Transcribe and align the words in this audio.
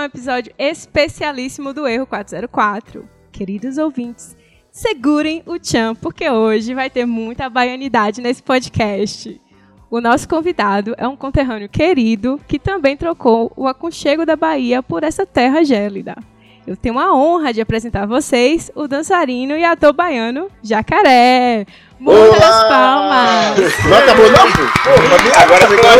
Um 0.00 0.04
episódio 0.04 0.50
especialíssimo 0.58 1.74
do 1.74 1.86
Erro 1.86 2.06
404. 2.06 3.06
Queridos 3.30 3.76
ouvintes, 3.76 4.34
segurem 4.70 5.42
o 5.44 5.58
tchan, 5.58 5.94
porque 5.94 6.30
hoje 6.30 6.72
vai 6.72 6.88
ter 6.88 7.04
muita 7.04 7.50
baianidade 7.50 8.22
nesse 8.22 8.42
podcast. 8.42 9.38
O 9.90 10.00
nosso 10.00 10.26
convidado 10.26 10.94
é 10.96 11.06
um 11.06 11.16
conterrâneo 11.16 11.68
querido 11.68 12.40
que 12.48 12.58
também 12.58 12.96
trocou 12.96 13.52
o 13.54 13.68
aconchego 13.68 14.24
da 14.24 14.36
Bahia 14.36 14.82
por 14.82 15.04
essa 15.04 15.26
terra 15.26 15.62
gélida. 15.62 16.16
Eu 16.66 16.78
tenho 16.78 16.98
a 16.98 17.14
honra 17.14 17.52
de 17.52 17.60
apresentar 17.60 18.04
a 18.04 18.06
vocês 18.06 18.72
o 18.74 18.88
dançarino 18.88 19.54
e 19.54 19.64
ator 19.64 19.92
baiano 19.92 20.48
Jacaré. 20.62 21.66
Muitas 21.98 22.38
Olá! 22.38 22.68
palmas! 22.70 23.84
Não 23.84 23.98
acabou 23.98 24.30
não? 24.30 24.46
Agora 25.42 25.66
ficou. 25.66 25.90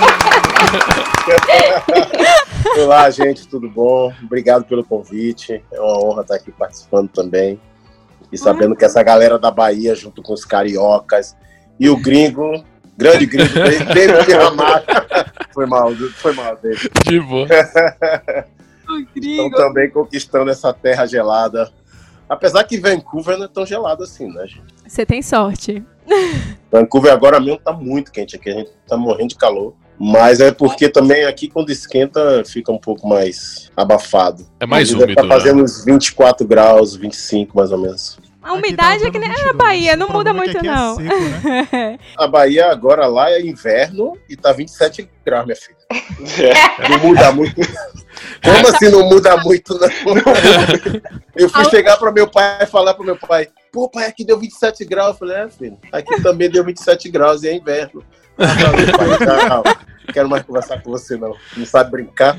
Olá, 2.82 3.10
gente, 3.10 3.46
tudo 3.48 3.70
bom? 3.70 4.12
Obrigado 4.22 4.64
pelo 4.64 4.84
convite. 4.84 5.62
É 5.72 5.80
uma 5.80 6.04
honra 6.04 6.22
estar 6.22 6.36
aqui 6.36 6.52
participando 6.52 7.08
também. 7.08 7.60
E 8.30 8.38
sabendo 8.38 8.74
que 8.74 8.84
essa 8.84 9.02
galera 9.02 9.38
da 9.38 9.50
Bahia, 9.50 9.94
junto 9.94 10.22
com 10.22 10.32
os 10.32 10.44
cariocas 10.44 11.36
e 11.78 11.88
o 11.88 11.96
gringo, 11.96 12.64
grande 12.96 13.26
gringo, 13.26 13.52
David 13.94 14.32
Ramalho. 14.32 14.84
Foi 15.52 15.66
mal, 15.66 15.92
foi 16.16 16.34
mal, 16.34 16.56
David. 16.56 16.90
De 17.04 17.20
boa. 17.20 17.46
Estão 19.16 19.50
também 19.50 19.90
conquistando 19.90 20.50
essa 20.50 20.72
terra 20.72 21.06
gelada. 21.06 21.70
Apesar 22.28 22.64
que 22.64 22.78
Vancouver 22.78 23.38
não 23.38 23.44
é 23.44 23.48
tão 23.48 23.64
gelado 23.64 24.02
assim, 24.02 24.32
né, 24.32 24.46
gente? 24.46 24.74
Você 24.86 25.06
tem 25.06 25.22
sorte. 25.22 25.84
Vancouver 26.70 27.12
agora 27.12 27.40
mesmo 27.40 27.60
tá 27.60 27.72
muito 27.72 28.10
quente 28.10 28.36
aqui, 28.36 28.50
a 28.50 28.54
gente 28.54 28.70
tá 28.86 28.96
morrendo 28.96 29.28
de 29.28 29.36
calor. 29.36 29.74
Mas 29.98 30.40
é 30.40 30.52
porque 30.52 30.88
também 30.88 31.24
aqui 31.24 31.48
quando 31.48 31.70
esquenta 31.70 32.42
fica 32.44 32.70
um 32.70 32.78
pouco 32.78 33.08
mais 33.08 33.70
abafado. 33.76 34.46
É 34.60 34.66
mais 34.66 34.92
úmido, 34.92 35.14
Tá 35.14 35.26
fazendo 35.26 35.62
uns 35.62 35.84
24 35.84 36.46
graus, 36.46 36.94
25 36.94 37.56
mais 37.56 37.72
ou 37.72 37.78
menos. 37.78 38.18
A 38.46 38.52
umidade 38.52 39.04
é 39.04 39.10
que 39.10 39.18
nem 39.18 39.28
na 39.28 39.52
Bahia, 39.52 39.96
não 39.96 40.08
muda 40.08 40.32
muito, 40.32 40.62
não. 40.62 40.96
né? 40.98 41.98
A 42.16 42.28
Bahia 42.28 42.70
agora 42.70 43.04
lá 43.08 43.28
é 43.28 43.40
inverno 43.40 44.16
e 44.30 44.36
tá 44.36 44.52
27 44.52 45.10
graus, 45.24 45.46
minha 45.46 45.56
filha. 45.56 45.76
Não 46.88 46.98
muda 46.98 47.32
muito. 47.32 47.60
Como 48.42 48.68
assim 48.68 48.88
não 48.88 49.08
muda 49.08 49.36
muito, 49.38 49.78
não? 49.78 49.88
Eu 51.36 51.48
fui 51.48 51.64
chegar 51.66 51.96
para 51.96 52.10
meu 52.10 52.28
pai 52.28 52.58
e 52.62 52.66
falar 52.66 52.94
pro 52.94 53.04
meu 53.04 53.16
pai, 53.16 53.48
pô, 53.72 53.88
pai, 53.88 54.06
aqui 54.06 54.24
deu 54.24 54.38
27 54.38 54.84
graus. 54.84 55.10
Eu 55.10 55.14
falei, 55.14 55.36
é, 55.36 55.48
filho, 55.48 55.78
aqui 55.92 56.22
também 56.22 56.50
deu 56.50 56.64
27 56.64 57.08
graus 57.08 57.42
e 57.42 57.48
é 57.48 57.54
inverno. 57.54 58.02
Pai, 58.36 59.48
não, 59.48 59.62
não 59.64 60.12
quero 60.12 60.28
mais 60.28 60.42
conversar 60.42 60.82
com 60.82 60.90
você, 60.90 61.16
não. 61.16 61.34
Não 61.56 61.66
sabe 61.66 61.90
brincar? 61.90 62.36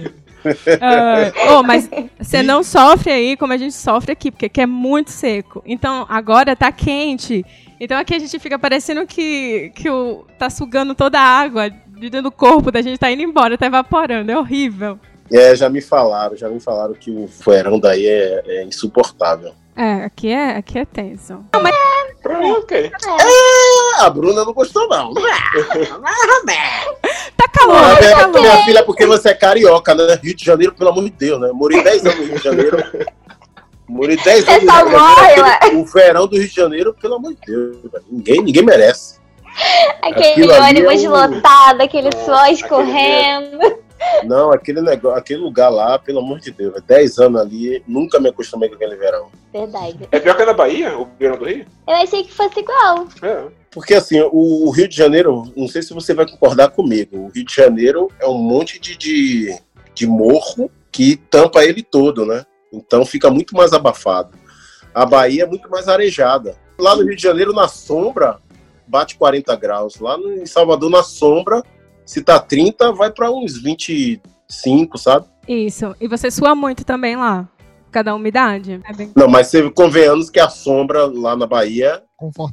Ah, 0.79 1.57
oh, 1.57 1.63
mas 1.63 1.89
você 2.19 2.41
não 2.41 2.63
sofre 2.63 3.11
aí 3.11 3.37
como 3.37 3.53
a 3.53 3.57
gente 3.57 3.73
sofre 3.73 4.11
aqui, 4.11 4.31
porque 4.31 4.45
aqui 4.45 4.61
é 4.61 4.65
muito 4.65 5.11
seco. 5.11 5.61
Então 5.65 6.05
agora 6.09 6.55
tá 6.55 6.71
quente. 6.71 7.45
Então 7.79 7.97
aqui 7.97 8.15
a 8.15 8.19
gente 8.19 8.39
fica 8.39 8.57
parecendo 8.57 9.05
que, 9.05 9.71
que 9.75 9.89
o, 9.89 10.25
tá 10.37 10.49
sugando 10.49 10.95
toda 10.95 11.19
a 11.19 11.23
água 11.23 11.69
de 11.69 12.09
dentro 12.09 12.23
do 12.23 12.31
corpo 12.31 12.71
da 12.71 12.81
gente, 12.81 12.97
tá 12.97 13.11
indo 13.11 13.23
embora, 13.23 13.57
tá 13.57 13.65
evaporando. 13.65 14.31
É 14.31 14.37
horrível. 14.37 14.99
É, 15.31 15.55
já 15.55 15.69
me 15.69 15.81
falaram, 15.81 16.37
já 16.37 16.47
me 16.47 16.59
falaram 16.59 16.93
que 16.93 17.11
o 17.11 17.27
fueirão 17.27 17.79
daí 17.79 18.05
é, 18.05 18.43
é 18.45 18.63
insuportável. 18.63 19.53
É, 19.75 20.05
aqui 20.05 20.29
é, 20.29 20.57
aqui 20.57 20.79
é 20.79 20.85
tenso. 20.85 21.45
Ok. 22.59 22.91
Ah, 23.99 24.05
a 24.05 24.09
Bruna 24.09 24.43
não 24.45 24.53
gostou, 24.53 24.87
não. 24.87 25.13
Tá 27.37 27.47
calor, 27.49 27.75
Ah, 27.77 27.95
tá 27.95 28.01
minha, 28.01 28.15
calor. 28.15 28.41
minha 28.41 28.65
filha, 28.65 28.83
porque 28.83 29.05
você 29.05 29.29
é 29.29 29.33
carioca, 29.33 29.93
né? 29.95 30.19
Rio 30.21 30.35
de 30.35 30.43
Janeiro, 30.43 30.73
pelo 30.73 30.89
amor 30.89 31.03
de 31.03 31.09
Deus, 31.11 31.39
né? 31.39 31.49
Morei 31.53 31.81
10 31.83 32.05
anos 32.05 32.17
no 32.19 32.25
Rio 32.25 32.37
de 32.37 32.43
Janeiro. 32.43 32.83
Morei 33.87 34.17
10 34.17 34.47
anos 34.47 34.63
no 34.63 34.71
Rio 34.73 34.83
de 34.85 34.91
morre, 34.91 35.15
Janeiro. 35.15 35.43
ué. 35.43 35.53
Aquele- 35.55 35.75
O 35.77 35.85
verão 35.85 36.27
do 36.27 36.37
Rio 36.37 36.47
de 36.47 36.55
Janeiro, 36.55 36.93
pelo 36.99 37.15
amor 37.15 37.33
de 37.33 37.39
Deus, 37.45 37.77
velho. 37.91 38.05
ninguém, 38.11 38.41
ninguém 38.41 38.63
merece. 38.63 39.17
Aquele 40.03 40.51
Aquilo 40.51 40.53
ônibus 40.53 41.03
é 41.03 41.07
um- 41.09 41.11
lotado, 41.11 41.81
aquele 41.81 42.09
suor 42.23 42.37
aquele 42.39 42.53
escorrendo. 42.53 43.59
Não, 44.23 44.51
aquele 44.51 44.81
negócio, 44.81 45.17
aquele 45.17 45.41
lugar 45.41 45.69
lá, 45.69 45.97
pelo 45.97 46.19
amor 46.19 46.39
de 46.39 46.51
Deus, 46.51 46.73
velho. 46.73 46.85
10 46.85 47.19
anos 47.19 47.41
ali, 47.41 47.83
nunca 47.87 48.19
me 48.19 48.29
acostumei 48.29 48.69
com 48.69 48.75
aquele 48.75 48.95
verão. 48.95 49.29
Verdade. 49.51 49.99
É 50.11 50.19
pior 50.19 50.35
que 50.35 50.45
na 50.45 50.53
Bahia, 50.53 50.97
o 50.97 51.07
verão 51.19 51.37
do 51.37 51.45
Rio? 51.45 51.65
Eu 51.87 51.93
achei 51.93 52.23
que 52.23 52.33
fosse 52.33 52.59
igual. 52.59 53.07
É. 53.21 53.45
Porque 53.71 53.93
assim, 53.93 54.19
o 54.31 54.69
Rio 54.71 54.87
de 54.87 54.95
Janeiro, 54.95 55.51
não 55.55 55.67
sei 55.67 55.81
se 55.81 55.93
você 55.93 56.13
vai 56.13 56.27
concordar 56.27 56.69
comigo, 56.69 57.17
o 57.17 57.29
Rio 57.29 57.45
de 57.45 57.53
Janeiro 57.53 58.09
é 58.19 58.27
um 58.27 58.37
monte 58.37 58.79
de, 58.79 58.97
de, 58.97 59.55
de 59.93 60.07
morro 60.07 60.71
que 60.91 61.15
tampa 61.15 61.63
ele 61.63 61.83
todo, 61.83 62.25
né? 62.25 62.43
Então 62.73 63.05
fica 63.05 63.29
muito 63.29 63.55
mais 63.55 63.73
abafado. 63.73 64.31
A 64.93 65.05
Bahia 65.05 65.43
é 65.43 65.45
muito 65.45 65.69
mais 65.69 65.87
arejada. 65.87 66.57
Lá 66.77 66.95
no 66.95 67.03
Rio 67.03 67.15
de 67.15 67.21
Janeiro, 67.21 67.53
na 67.53 67.67
sombra, 67.67 68.39
bate 68.87 69.15
40 69.15 69.55
graus. 69.55 69.99
Lá 69.99 70.17
no, 70.17 70.33
em 70.33 70.45
Salvador, 70.45 70.89
na 70.89 71.03
sombra, 71.03 71.61
se 72.07 72.21
tá 72.21 72.39
30, 72.39 72.93
vai 72.93 73.11
para 73.11 73.29
uns 73.29 73.61
25, 73.61 74.97
sabe? 74.97 75.25
Isso. 75.45 75.93
E 75.99 76.07
você 76.07 76.31
sua 76.31 76.55
muito 76.55 76.85
também 76.85 77.17
lá? 77.17 77.47
Por 77.85 77.91
causa 77.91 78.05
da 78.05 78.15
umidade? 78.15 78.79
É 78.87 78.93
bem... 78.93 79.11
Não, 79.13 79.27
mas 79.27 79.47
você 79.47 79.69
convenhamos 79.69 80.29
que 80.29 80.39
a 80.39 80.49
sombra 80.49 81.05
lá 81.05 81.35
na 81.35 81.45
Bahia, 81.45 82.01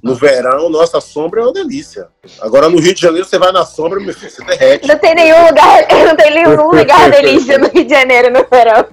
no 0.03 0.15
verão, 0.15 0.69
nossa, 0.69 0.99
a 0.99 1.01
sombra 1.01 1.41
é 1.41 1.45
uma 1.45 1.53
delícia. 1.53 2.09
Agora 2.41 2.69
no 2.69 2.81
Rio 2.81 2.95
de 2.95 3.01
Janeiro, 3.01 3.27
você 3.27 3.39
vai 3.39 3.53
na 3.53 3.65
sombra, 3.65 4.01
meu 4.01 4.13
filho, 4.13 4.31
você 4.31 4.45
derrete. 4.45 4.89
Não 4.89 4.99
tem 4.99 5.15
nenhum 5.15 5.47
lugar, 5.47 5.87
não 6.05 6.17
tem 6.17 6.35
nenhum 6.35 6.71
lugar 6.71 7.11
delícia 7.11 7.57
no 7.57 7.69
Rio 7.69 7.85
de 7.85 7.91
Janeiro 7.91 8.33
no 8.33 8.45
verão. 8.51 8.87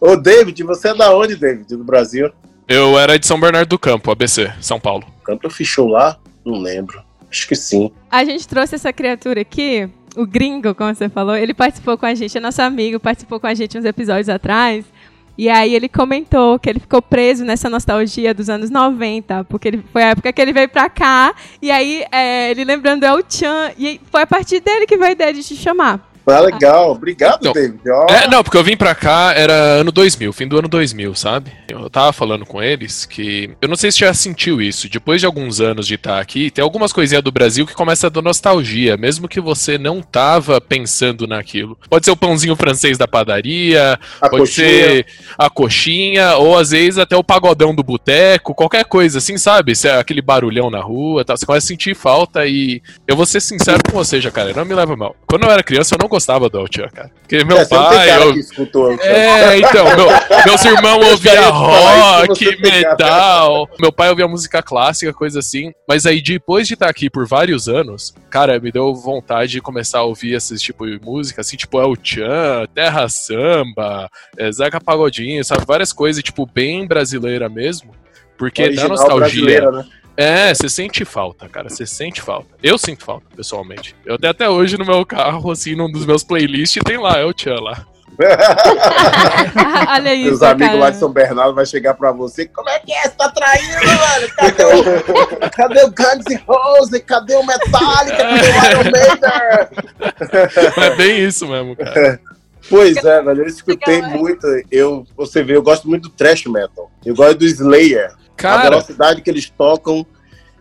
Ô, 0.00 0.16
David, 0.16 0.62
você 0.64 0.88
é 0.88 0.94
da 0.94 1.16
onde, 1.16 1.36
David? 1.36 1.76
Do 1.76 1.84
Brasil? 1.84 2.30
Eu 2.66 2.98
era 2.98 3.18
de 3.18 3.26
São 3.26 3.38
Bernardo 3.38 3.68
do 3.68 3.78
Campo, 3.78 4.10
ABC, 4.10 4.52
São 4.60 4.80
Paulo. 4.80 5.06
Canto 5.24 5.48
fichou 5.48 5.88
lá? 5.88 6.18
Não 6.44 6.60
lembro. 6.60 7.02
Acho 7.30 7.46
que 7.46 7.54
sim. 7.54 7.92
A 8.10 8.24
gente 8.24 8.48
trouxe 8.48 8.74
essa 8.74 8.92
criatura 8.92 9.40
aqui, 9.40 9.88
o 10.16 10.26
gringo, 10.26 10.74
como 10.74 10.94
você 10.94 11.08
falou, 11.08 11.36
ele 11.36 11.54
participou 11.54 11.96
com 11.96 12.06
a 12.06 12.14
gente, 12.14 12.36
é 12.36 12.40
nosso 12.40 12.62
amigo, 12.62 12.98
participou 13.00 13.38
com 13.38 13.46
a 13.46 13.54
gente 13.54 13.78
uns 13.78 13.84
episódios 13.84 14.28
atrás. 14.28 14.84
E 15.36 15.48
aí 15.48 15.72
ele 15.72 15.88
comentou 15.88 16.58
que 16.58 16.68
ele 16.68 16.80
ficou 16.80 17.00
preso 17.00 17.44
nessa 17.44 17.70
nostalgia 17.70 18.34
dos 18.34 18.50
anos 18.50 18.70
90, 18.70 19.44
porque 19.44 19.68
ele, 19.68 19.84
foi 19.92 20.02
a 20.02 20.08
época 20.08 20.32
que 20.32 20.42
ele 20.42 20.52
veio 20.52 20.68
pra 20.68 20.90
cá, 20.90 21.32
e 21.62 21.70
aí 21.70 22.04
é, 22.10 22.50
ele 22.50 22.64
lembrando 22.64 23.04
é 23.04 23.14
o 23.14 23.22
Chan, 23.28 23.70
e 23.78 24.00
foi 24.10 24.22
a 24.22 24.26
partir 24.26 24.58
dele 24.58 24.84
que 24.84 24.96
veio 24.96 25.10
a 25.10 25.12
ideia 25.12 25.32
de 25.32 25.44
te 25.44 25.54
chamar. 25.54 26.07
Ah, 26.30 26.40
legal. 26.40 26.92
Obrigado, 26.92 27.38
Então, 27.40 27.52
David. 27.52 27.80
Ó, 27.90 28.06
É, 28.10 28.26
não, 28.28 28.42
porque 28.42 28.56
eu 28.56 28.64
vim 28.64 28.76
pra 28.76 28.94
cá, 28.94 29.32
era 29.34 29.52
ano 29.52 29.90
2000, 29.92 30.32
fim 30.32 30.46
do 30.46 30.58
ano 30.58 30.68
2000, 30.68 31.14
sabe? 31.14 31.52
Eu 31.68 31.88
tava 31.90 32.12
falando 32.12 32.44
com 32.46 32.62
eles 32.62 33.04
que. 33.06 33.50
Eu 33.60 33.68
não 33.68 33.76
sei 33.76 33.90
se 33.92 33.98
já 34.00 34.12
sentiu 34.14 34.60
isso. 34.60 34.88
Depois 34.88 35.20
de 35.20 35.26
alguns 35.26 35.60
anos 35.60 35.86
de 35.86 35.94
estar 35.94 36.20
aqui, 36.20 36.50
tem 36.50 36.62
algumas 36.62 36.92
coisinhas 36.92 37.22
do 37.22 37.32
Brasil 37.32 37.66
que 37.66 37.74
começa 37.74 38.06
a 38.06 38.10
dar 38.10 38.22
nostalgia, 38.22 38.96
mesmo 38.96 39.28
que 39.28 39.40
você 39.40 39.78
não 39.78 40.00
tava 40.02 40.60
pensando 40.60 41.26
naquilo. 41.26 41.78
Pode 41.88 42.04
ser 42.04 42.10
o 42.10 42.16
pãozinho 42.16 42.56
francês 42.56 42.98
da 42.98 43.06
padaria, 43.08 43.98
a 44.20 44.28
pode 44.28 44.42
coxinha. 44.42 44.68
ser 44.68 45.06
a 45.38 45.48
coxinha, 45.50 46.36
ou 46.36 46.58
às 46.58 46.70
vezes 46.70 46.98
até 46.98 47.16
o 47.16 47.24
pagodão 47.24 47.74
do 47.74 47.82
boteco, 47.82 48.54
qualquer 48.54 48.84
coisa 48.84 49.18
assim, 49.18 49.36
sabe? 49.38 49.74
Se 49.74 49.88
é 49.88 49.98
aquele 49.98 50.20
barulhão 50.22 50.70
na 50.70 50.80
rua, 50.80 51.24
tal, 51.24 51.36
você 51.36 51.46
começa 51.46 51.66
a 51.66 51.68
sentir 51.68 51.94
falta 51.94 52.46
e 52.46 52.82
eu 53.06 53.16
vou 53.16 53.26
ser 53.26 53.40
sincero 53.40 53.78
com 53.84 53.92
você, 53.92 54.20
já, 54.20 54.30
cara, 54.30 54.52
não 54.52 54.64
me 54.64 54.74
leva 54.74 54.96
mal. 54.96 55.14
Quando 55.26 55.44
eu 55.44 55.50
era 55.50 55.62
criança, 55.62 55.94
eu 55.94 55.98
não 56.00 56.08
gostava 56.08 56.17
do 56.48 56.58
Altian, 56.58 56.88
cara. 56.88 57.10
Porque 57.20 57.44
meu 57.44 57.56
É, 57.56 57.60
não 57.60 57.66
tem 57.68 57.78
pai, 57.78 58.22
eu- 58.22 58.34
escutou. 58.36 58.92
é, 59.00 59.58
então, 59.58 59.84
meu, 59.84 60.06
meus 60.46 60.64
irmãos 60.64 61.06
ouviam 61.10 61.50
rock, 61.52 62.60
metal, 62.60 63.68
meu 63.80 63.92
pai 63.92 64.10
ouvia 64.10 64.26
música 64.28 64.62
clássica, 64.62 65.12
coisa 65.12 65.38
assim. 65.40 65.72
Mas 65.88 66.06
aí, 66.06 66.20
depois 66.22 66.66
de 66.66 66.74
estar 66.74 66.88
aqui 66.88 67.08
por 67.10 67.26
vários 67.26 67.68
anos, 67.68 68.14
cara, 68.30 68.58
me 68.60 68.70
deu 68.72 68.94
vontade 68.94 69.52
de 69.52 69.60
começar 69.60 69.98
a 70.00 70.04
ouvir 70.04 70.34
esses 70.34 70.60
tipo 70.60 70.86
de 70.86 70.98
música, 71.04 71.40
assim, 71.40 71.56
tipo 71.56 71.80
El 71.80 71.94
Chan, 72.02 72.66
Terra 72.74 73.08
Samba, 73.08 74.08
é, 74.36 74.50
Zeca 74.52 74.80
Pagodinho, 74.80 75.44
sabe? 75.44 75.64
Várias 75.66 75.92
coisas, 75.92 76.22
tipo, 76.22 76.46
bem 76.46 76.86
brasileira 76.86 77.48
mesmo. 77.48 77.92
Porque 78.36 78.70
dá 78.70 78.88
nostalgia. 78.88 79.70
né? 79.70 79.84
É, 80.18 80.52
você 80.52 80.68
sente 80.68 81.04
falta, 81.04 81.48
cara. 81.48 81.68
Você 81.68 81.86
sente 81.86 82.20
falta. 82.20 82.48
Eu 82.60 82.76
sinto 82.76 83.04
falta, 83.04 83.24
pessoalmente. 83.36 83.94
Eu 84.04 84.18
tenho 84.18 84.32
até 84.32 84.50
hoje 84.50 84.76
no 84.76 84.84
meu 84.84 85.06
carro, 85.06 85.48
assim, 85.52 85.76
num 85.76 85.88
dos 85.88 86.04
meus 86.04 86.24
playlists, 86.24 86.82
tem 86.84 86.98
lá, 86.98 87.20
El 87.20 87.32
Chan 87.36 87.54
lá. 87.60 87.86
Olha 89.94 90.12
isso, 90.12 90.30
Seus 90.30 90.42
amigos 90.42 90.66
cara. 90.66 90.80
lá 90.80 90.90
de 90.90 90.96
São 90.96 91.12
Bernardo 91.12 91.54
vai 91.54 91.64
chegar 91.64 91.94
pra 91.94 92.10
você. 92.10 92.48
Como 92.48 92.68
é 92.68 92.80
que 92.80 92.92
é? 92.92 93.02
Você 93.02 93.10
tá 93.10 93.30
traindo, 93.30 93.86
mano? 93.86 94.28
Cadê 94.36 94.64
o, 94.64 95.50
cadê 95.50 95.84
o 95.84 95.90
Guns 95.92 96.24
N' 96.28 96.42
Roses? 96.48 97.02
Cadê 97.06 97.36
o 97.36 97.46
Metallica? 97.46 98.16
Cadê 98.16 98.48
o 98.48 98.70
Iron 98.70 98.90
Maiden? 98.90 99.28
É 100.84 100.96
bem 100.96 101.24
isso 101.24 101.46
mesmo, 101.46 101.76
cara. 101.76 102.20
Pois 102.68 102.96
é, 102.96 103.22
velho, 103.22 103.42
eu 103.42 103.46
escutei 103.46 104.00
é. 104.00 104.02
muito. 104.08 104.44
Eu, 104.68 105.06
você 105.16 105.44
vê, 105.44 105.54
eu 105.54 105.62
gosto 105.62 105.88
muito 105.88 106.08
do 106.08 106.10
thrash 106.10 106.44
metal. 106.46 106.90
Eu 107.06 107.14
gosto 107.14 107.38
do 107.38 107.44
Slayer. 107.44 108.18
A 108.46 108.56
Cara, 108.56 108.70
velocidade 108.70 109.22
que 109.22 109.30
eles 109.30 109.48
tocam 109.50 110.06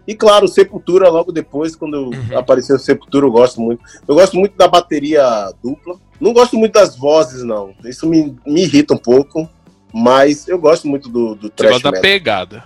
E 0.08 0.16
claro, 0.16 0.48
Sepultura 0.48 1.10
logo 1.10 1.32
depois, 1.34 1.76
quando 1.76 2.10
Uhum. 2.12 2.38
apareceu 2.38 2.80
Sepultura, 2.80 3.26
eu 3.26 3.32
gosto 3.32 3.60
muito. 3.60 3.84
Eu 4.08 4.16
gosto 4.16 4.38
muito 4.38 4.56
da 4.58 4.68
bateria 4.68 5.52
dupla. 5.62 5.96
Não 6.20 6.32
gosto 6.34 6.58
muito 6.58 6.74
das 6.74 6.96
vozes, 6.96 7.44
não. 7.44 7.74
Isso 7.84 8.08
me, 8.08 8.36
me 8.46 8.62
irrita 8.64 8.94
um 8.94 8.98
pouco. 8.98 9.50
Mas 9.94 10.48
eu 10.48 10.58
gosto 10.60 10.88
muito 10.88 11.10
do, 11.10 11.36
do 11.36 11.48
Você 11.48 11.54
thrash 11.56 11.72
gosta 11.74 11.92
da 11.92 12.00
pegada. 12.02 12.64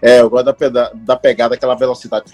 É, 0.00 0.20
eu 0.20 0.30
gosto 0.30 0.44
da, 0.44 0.52
peda- 0.52 0.92
da 0.94 1.16
pegada, 1.16 1.54
aquela 1.56 1.74
velocidade. 1.74 2.26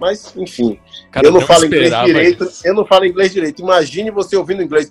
Mas, 0.00 0.32
enfim, 0.36 0.78
Cara, 1.10 1.26
eu 1.26 1.32
não, 1.32 1.40
falo 1.40 1.66
inglês 1.66 1.92
direito. 2.04 2.48
Eu 2.64 2.74
não 2.74 2.86
falo 2.86 3.04
inglês 3.04 3.32
direito. 3.32 3.60
Imagine 3.60 4.10
você 4.10 4.36
ouvindo 4.36 4.62
inglês. 4.62 4.90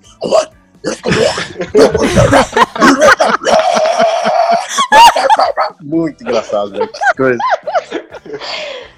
Muito 5.81 6.23
engraçado, 6.23 6.71
velho. 6.71 6.87
Que 6.87 7.17
coisa. 7.17 7.39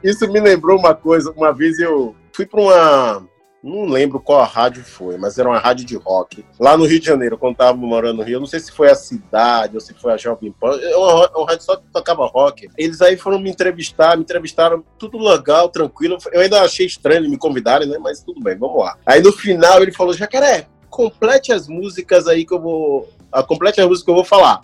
Isso 0.03 0.27
me 0.31 0.39
lembrou 0.39 0.77
uma 0.77 0.95
coisa. 0.95 1.31
Uma 1.31 1.53
vez 1.53 1.79
eu 1.79 2.15
fui 2.33 2.45
para 2.45 2.61
uma. 2.61 3.27
Não 3.61 3.83
lembro 3.85 4.21
qual 4.21 4.41
rádio 4.45 4.81
foi, 4.85 5.17
mas 5.17 5.37
era 5.37 5.49
uma 5.49 5.59
rádio 5.59 5.85
de 5.85 5.97
rock. 5.97 6.45
Lá 6.57 6.77
no 6.77 6.85
Rio 6.85 6.97
de 6.97 7.05
Janeiro, 7.05 7.37
quando 7.37 7.57
tava 7.57 7.75
morando 7.75 8.17
no 8.17 8.23
Rio. 8.23 8.39
Não 8.39 8.47
sei 8.47 8.61
se 8.61 8.71
foi 8.71 8.89
a 8.89 8.95
cidade 8.95 9.75
ou 9.75 9.81
se 9.81 9.93
foi 9.93 10.13
a 10.13 10.17
Jovem 10.17 10.53
Pan. 10.53 10.79
É 10.81 10.95
uma, 10.95 11.29
uma 11.35 11.45
rádio 11.49 11.65
só 11.65 11.75
que 11.75 11.83
tocava 11.91 12.25
rock. 12.25 12.69
Eles 12.77 13.01
aí 13.01 13.17
foram 13.17 13.37
me 13.37 13.49
entrevistar, 13.49 14.15
me 14.15 14.23
entrevistaram 14.23 14.81
tudo 14.97 15.17
legal, 15.17 15.67
tranquilo. 15.67 16.17
Eu 16.31 16.39
ainda 16.39 16.61
achei 16.61 16.85
estranho 16.85 17.29
me 17.29 17.37
convidarem, 17.37 17.89
né? 17.89 17.97
Mas 17.99 18.23
tudo 18.23 18.41
bem, 18.41 18.57
vamos 18.57 18.79
lá. 18.79 18.97
Aí 19.05 19.21
no 19.21 19.33
final 19.33 19.81
ele 19.81 19.91
falou: 19.91 20.13
Jacaré, 20.13 20.67
complete 20.89 21.51
as 21.51 21.67
músicas 21.67 22.27
aí 22.27 22.45
que 22.45 22.53
eu 22.53 22.61
vou. 22.61 23.09
A 23.31 23.43
complete 23.43 23.81
as 23.81 23.87
músicas 23.87 24.05
que 24.05 24.11
eu 24.11 24.15
vou 24.15 24.23
falar. 24.23 24.61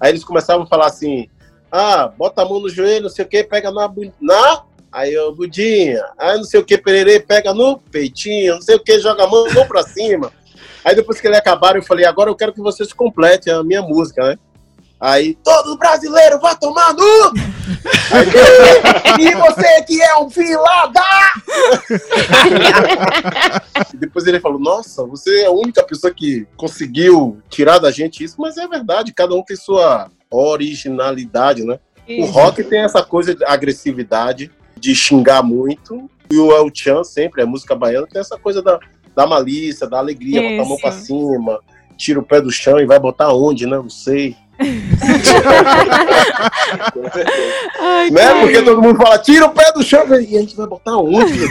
Aí 0.00 0.10
eles 0.10 0.24
começavam 0.24 0.64
a 0.64 0.66
falar 0.66 0.86
assim: 0.86 1.28
ah, 1.70 2.08
bota 2.08 2.42
a 2.42 2.44
mão 2.44 2.60
no 2.60 2.68
joelho, 2.68 3.04
não 3.04 3.10
sei 3.10 3.24
o 3.24 3.28
que, 3.28 3.44
pega 3.44 3.70
na. 3.70 3.92
na 4.20 4.64
aí 4.92 5.12
eu, 5.12 5.34
budinha. 5.34 6.04
Aí 6.18 6.36
não 6.36 6.44
sei 6.44 6.60
o 6.60 6.64
que, 6.64 6.78
pererê, 6.78 7.20
pega 7.20 7.52
no 7.52 7.78
peitinho, 7.78 8.54
não 8.54 8.62
sei 8.62 8.76
o 8.76 8.80
que, 8.80 8.98
joga 8.98 9.24
a 9.24 9.28
mão, 9.28 9.46
mão 9.52 9.66
pra 9.66 9.82
cima. 9.82 10.32
Aí 10.84 10.94
depois 10.94 11.20
que 11.20 11.26
eles 11.26 11.38
acabaram, 11.38 11.78
eu 11.78 11.84
falei: 11.84 12.04
agora 12.04 12.30
eu 12.30 12.36
quero 12.36 12.52
que 12.52 12.60
vocês 12.60 12.92
completem 12.92 13.52
a 13.52 13.62
minha 13.62 13.82
música, 13.82 14.22
né? 14.22 14.38
Aí, 14.98 15.36
todo 15.44 15.76
brasileiro 15.76 16.40
no! 16.40 17.32
Aí, 18.12 19.20
e 19.20 19.34
você 19.34 19.82
que 19.82 20.00
é 20.00 20.16
um 20.18 20.30
filada! 20.30 21.02
Depois 23.94 24.26
ele 24.26 24.40
falou: 24.40 24.58
Nossa, 24.58 25.04
você 25.04 25.42
é 25.42 25.46
a 25.46 25.50
única 25.50 25.82
pessoa 25.82 26.12
que 26.12 26.46
conseguiu 26.56 27.42
tirar 27.50 27.78
da 27.78 27.90
gente 27.90 28.24
isso, 28.24 28.36
mas 28.38 28.56
é 28.56 28.66
verdade, 28.66 29.12
cada 29.12 29.34
um 29.34 29.42
tem 29.42 29.56
sua 29.56 30.10
originalidade, 30.30 31.62
né? 31.64 31.78
O 32.08 32.24
rock 32.26 32.62
tem 32.64 32.80
essa 32.80 33.02
coisa 33.02 33.34
de 33.34 33.44
agressividade, 33.44 34.50
de 34.78 34.94
xingar 34.94 35.42
muito, 35.42 36.08
e 36.30 36.38
o 36.38 36.52
El 36.52 36.70
Chan 36.72 37.04
sempre, 37.04 37.42
a 37.42 37.46
música 37.46 37.74
baiana, 37.74 38.06
tem 38.06 38.20
essa 38.20 38.38
coisa 38.38 38.62
da, 38.62 38.78
da 39.14 39.26
malícia, 39.26 39.86
da 39.86 39.98
alegria, 39.98 40.40
botar 40.40 40.62
a 40.62 40.64
mão 40.64 40.74
Isso. 40.74 40.80
pra 40.80 40.92
cima, 40.92 41.60
tira 41.96 42.20
o 42.20 42.22
pé 42.22 42.40
do 42.40 42.50
chão 42.50 42.78
e 42.78 42.86
vai 42.86 42.98
botar 42.98 43.32
onde, 43.32 43.66
né? 43.66 43.76
Não 43.76 43.90
sei. 43.90 44.36
Ai, 47.78 48.10
Né? 48.10 48.20
cara. 48.20 48.40
Porque 48.40 48.62
todo 48.62 48.82
mundo 48.82 48.96
fala, 48.96 49.18
tira 49.18 49.46
o 49.46 49.50
pé 49.50 49.72
do 49.72 49.82
chão, 49.82 50.04
e 50.08 50.36
a 50.36 50.40
gente 50.40 50.56
vai 50.56 50.66
botar 50.66 50.96
onde? 50.96 51.44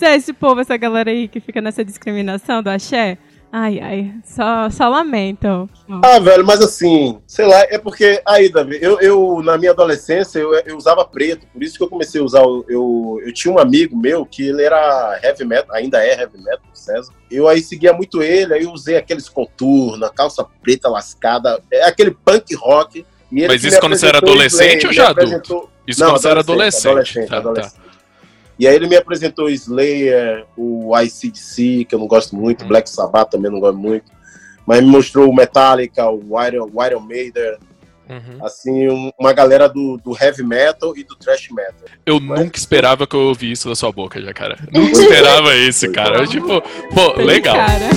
É, 0.00 0.06
É 0.12 0.16
esse 0.16 0.32
povo, 0.32 0.60
essa 0.60 0.76
galera 0.76 1.10
aí 1.10 1.28
que 1.28 1.40
fica 1.40 1.60
nessa 1.60 1.84
discriminação 1.84 2.62
do 2.62 2.70
axé. 2.70 3.18
Ai, 3.58 3.80
ai, 3.80 4.12
só, 4.22 4.68
só 4.68 4.86
lamento. 4.86 5.66
Ah, 6.02 6.18
velho, 6.18 6.44
mas 6.44 6.60
assim, 6.60 7.18
sei 7.26 7.46
lá, 7.46 7.62
é 7.70 7.78
porque, 7.78 8.20
aí, 8.26 8.50
Davi, 8.52 8.78
eu, 8.82 9.00
eu 9.00 9.42
na 9.42 9.56
minha 9.56 9.70
adolescência, 9.70 10.38
eu, 10.38 10.52
eu 10.66 10.76
usava 10.76 11.02
preto, 11.06 11.46
por 11.46 11.62
isso 11.62 11.78
que 11.78 11.82
eu 11.82 11.88
comecei 11.88 12.20
a 12.20 12.24
usar, 12.24 12.42
eu, 12.42 13.18
eu 13.24 13.32
tinha 13.32 13.54
um 13.54 13.58
amigo 13.58 13.96
meu 13.96 14.26
que 14.26 14.46
ele 14.46 14.62
era 14.62 15.18
heavy 15.22 15.46
metal, 15.46 15.74
ainda 15.74 16.04
é 16.04 16.20
heavy 16.20 16.36
metal, 16.36 16.66
o 16.70 16.76
César, 16.76 17.10
eu 17.30 17.48
aí 17.48 17.62
seguia 17.62 17.94
muito 17.94 18.22
ele, 18.22 18.52
aí 18.52 18.64
eu 18.64 18.72
usei 18.72 18.98
aqueles 18.98 19.26
contornos, 19.26 20.02
a 20.02 20.10
calça 20.10 20.44
preta 20.62 20.90
lascada, 20.90 21.58
é 21.72 21.86
aquele 21.86 22.10
punk 22.10 22.54
rock. 22.56 23.06
e 23.32 23.38
ele 23.38 23.48
Mas 23.48 23.64
isso 23.64 23.80
quando 23.80 23.96
você 23.96 24.06
era 24.08 24.18
adolescente 24.18 24.86
ou 24.86 24.92
já 24.92 25.08
apresentou- 25.08 25.70
Isso 25.86 26.00
Não, 26.00 26.10
quando 26.10 26.20
você 26.20 26.28
era 26.28 26.40
adolescente. 26.40 27.26
Tá, 27.26 27.40
tá. 27.40 27.72
E 28.58 28.66
aí 28.66 28.74
ele 28.74 28.86
me 28.88 28.96
apresentou 28.96 29.50
Slayer, 29.50 30.44
o 30.56 30.92
ICDC, 30.98 31.84
que 31.88 31.94
eu 31.94 31.98
não 31.98 32.06
gosto 32.06 32.34
muito, 32.34 32.64
Hum. 32.64 32.68
Black 32.68 32.88
Sabbath 32.88 33.30
também 33.30 33.50
não 33.50 33.60
gosto 33.60 33.76
muito, 33.78 34.04
mas 34.66 34.80
me 34.82 34.86
mostrou 34.88 35.28
o 35.30 35.34
Metallica, 35.34 36.08
o 36.08 36.42
Iron, 36.46 36.70
o 36.72 36.84
Iron 36.84 37.00
Maiden, 37.00 37.56
Uhum. 38.08 38.44
assim, 38.46 38.88
um- 38.88 39.10
uma 39.18 39.32
galera 39.32 39.68
do, 39.68 39.96
do 39.98 40.16
heavy 40.18 40.42
metal 40.44 40.96
e 40.96 41.02
do 41.02 41.16
thrash 41.16 41.48
metal. 41.50 41.88
Eu 42.06 42.20
Mas- 42.20 42.38
nunca 42.40 42.56
esperava 42.56 43.06
que 43.06 43.14
eu 43.16 43.20
ouvisse 43.20 43.52
isso 43.52 43.68
da 43.68 43.74
sua 43.74 43.90
boca 43.92 44.22
já, 44.22 44.32
cara. 44.32 44.56
Nunca 44.72 44.92
esperava 44.92 45.54
isso, 45.56 45.90
cara. 45.92 46.18
Eu, 46.18 46.26
tipo, 46.26 46.62
pô, 46.94 47.20
legal. 47.20 47.56
Cara. 47.56 47.90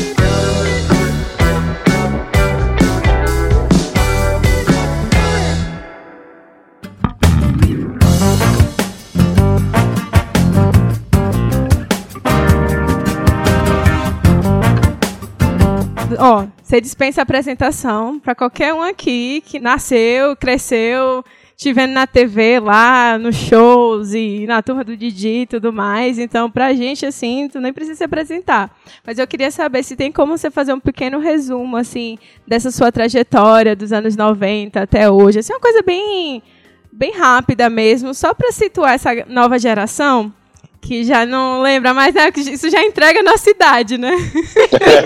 Ó, 16.20 16.48
você 16.62 16.82
dispensa 16.82 17.22
apresentação 17.22 18.20
pra 18.20 18.36
qualquer 18.36 18.74
um 18.74 18.82
aqui 18.82 19.42
que 19.46 19.60
nasceu, 19.60 20.36
cresceu, 20.36 21.24
te 21.56 21.72
vendo 21.72 21.92
na 21.92 22.06
TV 22.06 22.60
lá, 22.60 23.18
nos 23.18 23.36
shows 23.36 24.14
e 24.14 24.46
na 24.46 24.62
turma 24.62 24.84
do 24.84 24.98
Didi 24.98 25.42
e 25.42 25.46
tudo 25.46 25.72
mais. 25.72 26.20
Então, 26.20 26.52
pra 26.52 26.74
gente, 26.74 27.06
assim, 27.06 27.48
tu 27.48 27.62
nem 27.62 27.72
precisa 27.72 27.98
se 27.98 28.04
apresentar. 28.04 28.70
Mas 29.06 29.18
eu 29.18 29.26
queria 29.26 29.50
saber 29.50 29.82
se 29.84 29.96
tem 29.96 30.12
como 30.12 30.38
você 30.38 30.52
fazer 30.52 30.74
um 30.74 30.80
pequeno 30.80 31.20
resumo, 31.20 31.78
assim, 31.78 32.18
dessa 32.46 32.70
sua 32.70 32.92
trajetória 32.92 33.76
dos 33.76 33.94
anos 33.94 34.16
90 34.16 34.82
até 34.82 35.10
hoje. 35.10 35.40
Assim, 35.40 35.54
uma 35.54 35.60
coisa 35.60 35.82
bem, 35.82 36.44
bem 36.92 37.12
rápida 37.12 37.70
mesmo, 37.70 38.14
só 38.14 38.34
pra 38.34 38.52
situar 38.52 38.94
essa 38.94 39.12
nova 39.28 39.58
geração. 39.58 40.34
Que 40.82 41.04
já 41.04 41.26
não 41.26 41.62
lembra 41.62 41.94
mais, 41.94 42.14
né? 42.14 42.32
Isso 42.36 42.70
já 42.70 42.84
entrega 42.84 43.22
na 43.22 43.38
cidade, 43.38 43.98
né? 43.98 44.12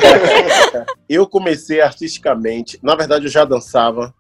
Eu 1.10 1.28
comecei 1.28 1.82
artisticamente, 1.82 2.80
na 2.82 2.96
verdade 2.96 3.26
eu 3.26 3.32
já 3.32 3.46
dançava. 3.46 4.14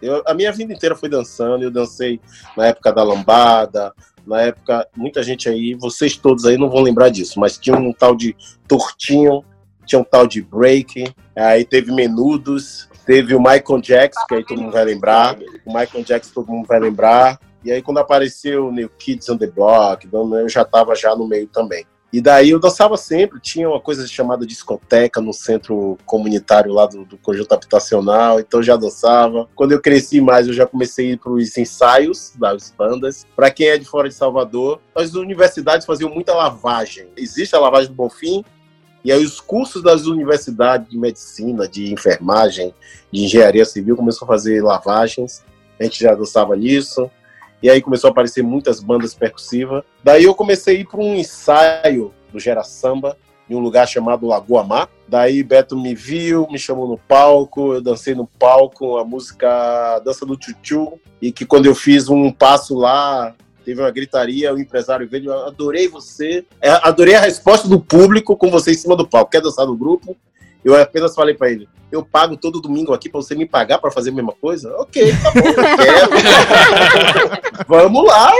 Eu, 0.00 0.22
a 0.26 0.34
minha 0.34 0.52
vida 0.52 0.72
inteira 0.72 0.94
foi 0.94 1.08
dançando, 1.08 1.64
eu 1.64 1.70
dancei 1.70 2.20
na 2.56 2.66
época 2.66 2.92
da 2.92 3.02
lambada, 3.02 3.92
na 4.28 4.42
época, 4.42 4.86
muita 4.94 5.22
gente 5.22 5.48
aí, 5.48 5.74
vocês 5.74 6.16
todos 6.16 6.44
aí 6.44 6.58
não 6.58 6.68
vão 6.68 6.82
lembrar 6.82 7.08
disso, 7.08 7.40
mas 7.40 7.56
tinha 7.56 7.76
um 7.76 7.92
tal 7.92 8.14
de 8.14 8.36
tortinho, 8.68 9.42
tinha 9.86 9.98
um 9.98 10.04
tal 10.04 10.26
de 10.26 10.42
break, 10.42 11.12
aí 11.34 11.64
teve 11.64 11.90
menudos, 11.92 12.88
teve 13.06 13.34
o 13.34 13.40
Michael 13.40 13.80
Jackson, 13.80 14.26
que 14.28 14.34
aí 14.34 14.44
todo 14.44 14.60
mundo 14.60 14.72
vai 14.72 14.84
lembrar, 14.84 15.36
o 15.64 15.72
Michael 15.72 16.04
Jackson 16.04 16.32
todo 16.34 16.52
mundo 16.52 16.66
vai 16.66 16.78
lembrar, 16.78 17.40
e 17.64 17.72
aí 17.72 17.82
quando 17.82 17.98
apareceu 17.98 18.70
New 18.72 18.88
Kids 18.90 19.28
on 19.28 19.36
the 19.36 19.46
Block, 19.46 20.08
eu 20.12 20.48
já 20.48 20.64
tava 20.64 20.94
já 20.94 21.14
no 21.14 21.26
meio 21.26 21.46
também. 21.46 21.84
E 22.10 22.22
daí 22.22 22.50
eu 22.50 22.58
dançava 22.58 22.96
sempre, 22.96 23.38
tinha 23.38 23.68
uma 23.68 23.80
coisa 23.80 24.06
chamada 24.06 24.46
discoteca 24.46 25.20
no 25.20 25.34
centro 25.34 25.98
comunitário 26.06 26.72
lá 26.72 26.86
do, 26.86 27.04
do 27.04 27.18
conjunto 27.18 27.52
habitacional, 27.52 28.40
então 28.40 28.62
já 28.62 28.76
dançava. 28.76 29.46
Quando 29.54 29.72
eu 29.72 29.80
cresci 29.80 30.18
mais, 30.18 30.46
eu 30.46 30.54
já 30.54 30.66
comecei 30.66 31.10
a 31.10 31.12
ir 31.12 31.18
para 31.18 31.32
os 31.32 31.58
ensaios 31.58 32.32
das 32.36 32.74
bandas. 32.76 33.26
Para 33.36 33.50
quem 33.50 33.68
é 33.68 33.76
de 33.76 33.84
fora 33.84 34.08
de 34.08 34.14
Salvador, 34.14 34.80
as 34.94 35.12
universidades 35.12 35.86
faziam 35.86 36.08
muita 36.08 36.34
lavagem. 36.34 37.08
Existe 37.14 37.54
a 37.54 37.60
lavagem 37.60 37.88
do 37.88 37.94
Bonfim, 37.94 38.42
e 39.04 39.12
aí 39.12 39.22
os 39.22 39.38
cursos 39.38 39.82
das 39.82 40.06
universidades 40.06 40.88
de 40.88 40.96
medicina, 40.96 41.68
de 41.68 41.92
enfermagem, 41.92 42.74
de 43.12 43.24
engenharia 43.24 43.66
civil 43.66 43.96
começou 43.96 44.24
a 44.24 44.28
fazer 44.28 44.62
lavagens. 44.62 45.44
A 45.78 45.84
gente 45.84 46.02
já 46.02 46.14
dançava 46.14 46.56
nisso. 46.56 47.10
E 47.62 47.68
aí 47.68 47.80
começou 47.80 48.08
a 48.08 48.10
aparecer 48.10 48.42
muitas 48.42 48.80
bandas 48.80 49.14
percussivas. 49.14 49.82
Daí 50.02 50.24
eu 50.24 50.34
comecei 50.34 50.76
a 50.76 50.80
ir 50.80 50.86
para 50.86 51.00
um 51.00 51.14
ensaio 51.14 52.12
do 52.32 52.38
Gera 52.38 52.62
Samba, 52.62 53.16
em 53.48 53.54
um 53.54 53.60
lugar 53.60 53.88
chamado 53.88 54.26
Lagoa 54.26 54.62
Mar. 54.62 54.88
Daí 55.08 55.42
Beto 55.42 55.76
me 55.76 55.94
viu, 55.94 56.46
me 56.50 56.58
chamou 56.58 56.86
no 56.86 56.98
palco, 56.98 57.74
eu 57.74 57.80
dancei 57.80 58.14
no 58.14 58.26
palco 58.26 58.98
a 58.98 59.04
música 59.04 59.98
Dança 60.00 60.26
do 60.26 60.36
Tchutchu, 60.36 61.00
e 61.20 61.32
que 61.32 61.46
quando 61.46 61.66
eu 61.66 61.74
fiz 61.74 62.08
um 62.08 62.30
passo 62.30 62.76
lá, 62.76 63.34
teve 63.64 63.80
uma 63.80 63.90
gritaria, 63.90 64.52
o 64.52 64.58
empresário 64.58 65.08
veio, 65.08 65.32
adorei 65.32 65.88
você, 65.88 66.44
É, 66.60 66.70
adorei 66.82 67.14
a 67.14 67.20
resposta 67.20 67.66
do 67.66 67.80
público 67.80 68.36
com 68.36 68.50
você 68.50 68.70
em 68.70 68.74
cima 68.74 68.94
do 68.94 69.08
palco. 69.08 69.30
Quer 69.30 69.42
dançar 69.42 69.66
no 69.66 69.76
grupo? 69.76 70.16
Eu 70.64 70.80
apenas 70.80 71.14
falei 71.14 71.34
para 71.34 71.50
ele, 71.50 71.68
eu 71.90 72.04
pago 72.04 72.36
todo 72.36 72.60
domingo 72.60 72.92
aqui 72.92 73.08
para 73.08 73.20
você 73.20 73.34
me 73.34 73.46
pagar 73.46 73.78
para 73.78 73.90
fazer 73.90 74.10
a 74.10 74.14
mesma 74.14 74.32
coisa? 74.32 74.74
Ok, 74.76 75.12
tá 75.22 75.30
bom, 75.30 75.48
eu 75.48 75.54
quero. 75.76 77.64
vamos 77.66 78.06
lá. 78.06 78.32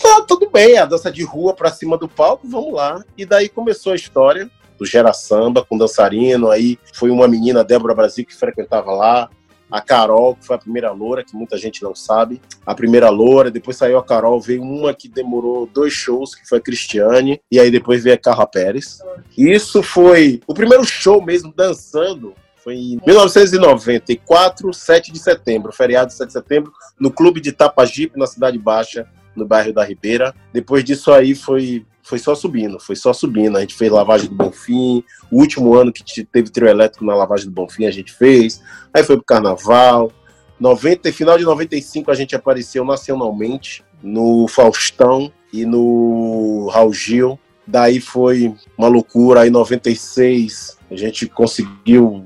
Tá, 0.00 0.20
tudo 0.28 0.50
bem, 0.50 0.76
a 0.76 0.84
dança 0.84 1.10
de 1.10 1.22
rua 1.22 1.54
pra 1.54 1.70
cima 1.70 1.96
do 1.96 2.06
palco, 2.06 2.46
vamos 2.46 2.74
lá. 2.74 3.02
E 3.16 3.24
daí 3.24 3.48
começou 3.48 3.92
a 3.92 3.96
história 3.96 4.50
do 4.78 4.84
Gera 4.84 5.12
Samba 5.12 5.64
com 5.64 5.78
dançarino. 5.78 6.50
Aí 6.50 6.78
foi 6.92 7.10
uma 7.10 7.26
menina, 7.26 7.64
Débora 7.64 7.94
Brasil, 7.94 8.26
que 8.26 8.34
frequentava 8.34 8.92
lá. 8.92 9.30
A 9.70 9.80
Carol, 9.80 10.36
que 10.36 10.46
foi 10.46 10.56
a 10.56 10.58
primeira 10.58 10.90
loura, 10.92 11.24
que 11.24 11.36
muita 11.36 11.56
gente 11.56 11.82
não 11.82 11.94
sabe. 11.94 12.40
A 12.64 12.74
primeira 12.74 13.08
loura, 13.10 13.50
depois 13.50 13.76
saiu 13.76 13.98
a 13.98 14.04
Carol, 14.04 14.40
veio 14.40 14.62
uma 14.62 14.94
que 14.94 15.08
demorou 15.08 15.66
dois 15.66 15.92
shows, 15.92 16.34
que 16.34 16.48
foi 16.48 16.58
a 16.58 16.60
Cristiane, 16.60 17.40
e 17.50 17.58
aí 17.58 17.70
depois 17.70 18.04
veio 18.04 18.14
a 18.14 18.18
Carla 18.18 18.46
Pérez. 18.46 18.98
Isso 19.36 19.82
foi 19.82 20.40
o 20.46 20.54
primeiro 20.54 20.84
show 20.84 21.22
mesmo 21.22 21.52
dançando. 21.54 22.34
Foi 22.62 22.74
em 22.74 23.00
1994, 23.06 24.74
7 24.74 25.12
de 25.12 25.18
setembro, 25.18 25.72
feriado 25.72 26.08
de 26.08 26.14
7 26.14 26.26
de 26.26 26.32
setembro, 26.32 26.72
no 26.98 27.12
Clube 27.12 27.40
de 27.40 27.52
Tapajipe, 27.52 28.18
na 28.18 28.26
Cidade 28.26 28.58
Baixa, 28.58 29.06
no 29.36 29.46
bairro 29.46 29.72
da 29.72 29.84
Ribeira. 29.84 30.34
Depois 30.52 30.82
disso 30.82 31.12
aí 31.12 31.34
foi 31.34 31.86
foi 32.06 32.20
só 32.20 32.36
subindo, 32.36 32.78
foi 32.78 32.94
só 32.94 33.12
subindo. 33.12 33.56
A 33.56 33.60
gente 33.60 33.74
fez 33.74 33.90
lavagem 33.90 34.28
do 34.28 34.34
Bonfim, 34.36 35.02
o 35.30 35.40
último 35.40 35.74
ano 35.74 35.92
que 35.92 36.24
teve 36.24 36.50
trio 36.50 36.68
elétrico 36.68 37.04
na 37.04 37.16
lavagem 37.16 37.46
do 37.46 37.52
Bonfim 37.52 37.84
a 37.84 37.90
gente 37.90 38.12
fez, 38.12 38.62
aí 38.94 39.02
foi 39.02 39.16
pro 39.16 39.24
carnaval. 39.24 40.12
90, 40.58 41.12
final 41.12 41.36
de 41.36 41.44
95 41.44 42.10
a 42.10 42.14
gente 42.14 42.36
apareceu 42.36 42.84
nacionalmente 42.84 43.84
no 44.02 44.46
Faustão 44.46 45.32
e 45.52 45.66
no 45.66 46.68
Raul 46.72 46.92
Gil. 46.92 47.38
Daí 47.66 48.00
foi 48.00 48.54
uma 48.78 48.88
loucura. 48.88 49.40
Aí 49.40 49.50
96 49.50 50.78
a 50.88 50.96
gente 50.96 51.26
conseguiu 51.26 52.24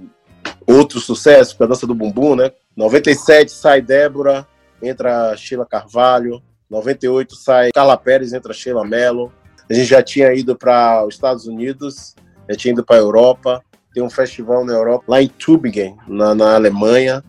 outro 0.66 1.00
sucesso, 1.00 1.56
com 1.56 1.64
a 1.64 1.66
dança 1.66 1.86
do 1.86 1.94
bumbum, 1.94 2.36
né? 2.36 2.52
97 2.76 3.50
sai 3.50 3.80
Débora, 3.80 4.46
entra 4.82 5.34
Sheila 5.36 5.66
Carvalho. 5.66 6.42
98 6.68 7.34
sai 7.34 7.70
Carla 7.74 7.96
Pérez, 7.96 8.32
entra 8.32 8.52
Sheila 8.52 8.84
Mello. 8.84 9.32
A 9.70 9.74
gente 9.74 9.86
já 9.86 10.02
tinha 10.02 10.34
ido 10.34 10.56
para 10.56 11.06
os 11.06 11.14
Estados 11.14 11.46
Unidos, 11.46 12.16
já 12.48 12.56
tinha 12.56 12.72
ido 12.72 12.84
para 12.84 12.96
a 12.96 12.98
Europa. 12.98 13.62
Tem 13.94 14.02
um 14.02 14.10
festival 14.10 14.64
na 14.64 14.72
Europa, 14.72 15.04
lá 15.06 15.22
em 15.22 15.28
Tübingen, 15.28 15.96
na, 16.08 16.34
na 16.34 16.56
Alemanha. 16.56 17.22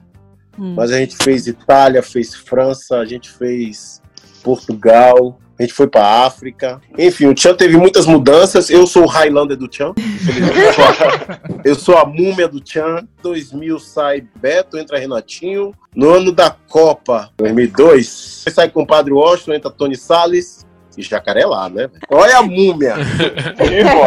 Hum. 0.58 0.74
Mas 0.76 0.92
a 0.92 0.98
gente 0.98 1.16
fez 1.24 1.46
Itália, 1.46 2.02
fez 2.02 2.34
França, 2.34 2.98
a 2.98 3.06
gente 3.06 3.30
fez 3.32 4.02
Portugal, 4.44 5.40
a 5.58 5.62
gente 5.62 5.74
foi 5.74 5.88
para 5.88 6.26
África. 6.26 6.82
Enfim, 6.98 7.28
o 7.28 7.36
Tchan 7.36 7.54
teve 7.54 7.78
muitas 7.78 8.08
mudanças. 8.08 8.72
Eu 8.72 8.88
sou 8.88 9.04
o 9.04 9.08
Highlander 9.08 9.56
do 9.56 9.68
Tchan. 9.68 9.94
Eu 11.64 11.76
sou 11.76 11.96
a 11.98 12.06
múmia 12.06 12.48
do 12.48 12.60
Tchan. 12.60 13.08
2000 13.22 13.80
sai 13.80 14.28
Beto, 14.36 14.80
entra 14.80 14.98
Renatinho. 14.98 15.74
No 15.96 16.10
ano 16.10 16.32
da 16.32 16.50
Copa, 16.50 17.30
2002, 17.38 18.46
sai 18.50 18.70
com 18.70 18.82
o 18.82 18.88
Padre 18.88 19.14
Washington, 19.14 19.54
entra 19.54 19.70
Tony 19.70 19.96
Salles 19.96 20.66
e 20.98 21.02
jacaré 21.02 21.46
lá, 21.46 21.70
né? 21.70 21.90
Olha 22.10 22.38
a 22.38 22.42
múmia! 22.42 22.96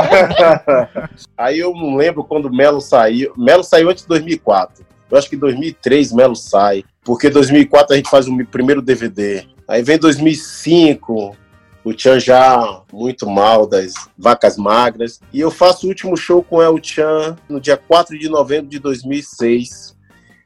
Aí 1.37 1.59
eu 1.59 1.73
não 1.75 1.97
lembro 1.97 2.25
quando 2.25 2.47
o 2.47 2.55
Melo 2.55 2.81
saiu. 2.81 3.33
Melo 3.37 3.65
saiu 3.65 3.91
antes 3.91 4.03
de 4.03 4.09
2004. 4.09 4.85
Eu 5.11 5.19
acho 5.19 5.29
que 5.29 5.37
em 5.37 5.39
2003 5.39 6.13
Melo 6.13 6.37
sai. 6.37 6.85
Porque 7.05 7.29
em 7.29 7.31
2004 7.31 7.93
a 7.93 7.97
gente 7.97 8.11
faz 8.11 8.27
o 8.27 8.45
primeiro 8.47 8.83
DVD. 8.83 9.45
Aí 9.69 9.83
vem 9.83 9.99
2005, 9.99 11.37
o 11.85 11.95
Tchan 11.95 12.19
já 12.19 12.83
muito 12.93 13.29
mal 13.29 13.67
das 13.67 13.93
vacas 14.17 14.57
magras. 14.57 15.21
E 15.33 15.41
eu 15.41 15.51
faço 15.51 15.87
o 15.87 15.89
último 15.89 16.17
show 16.17 16.43
com 16.43 16.63
El 16.63 16.79
Tchan 16.79 17.37
no 17.49 17.61
dia 17.61 17.77
4 17.77 18.19
de 18.19 18.29
novembro 18.29 18.69
de 18.69 18.79
2006. 18.79 19.95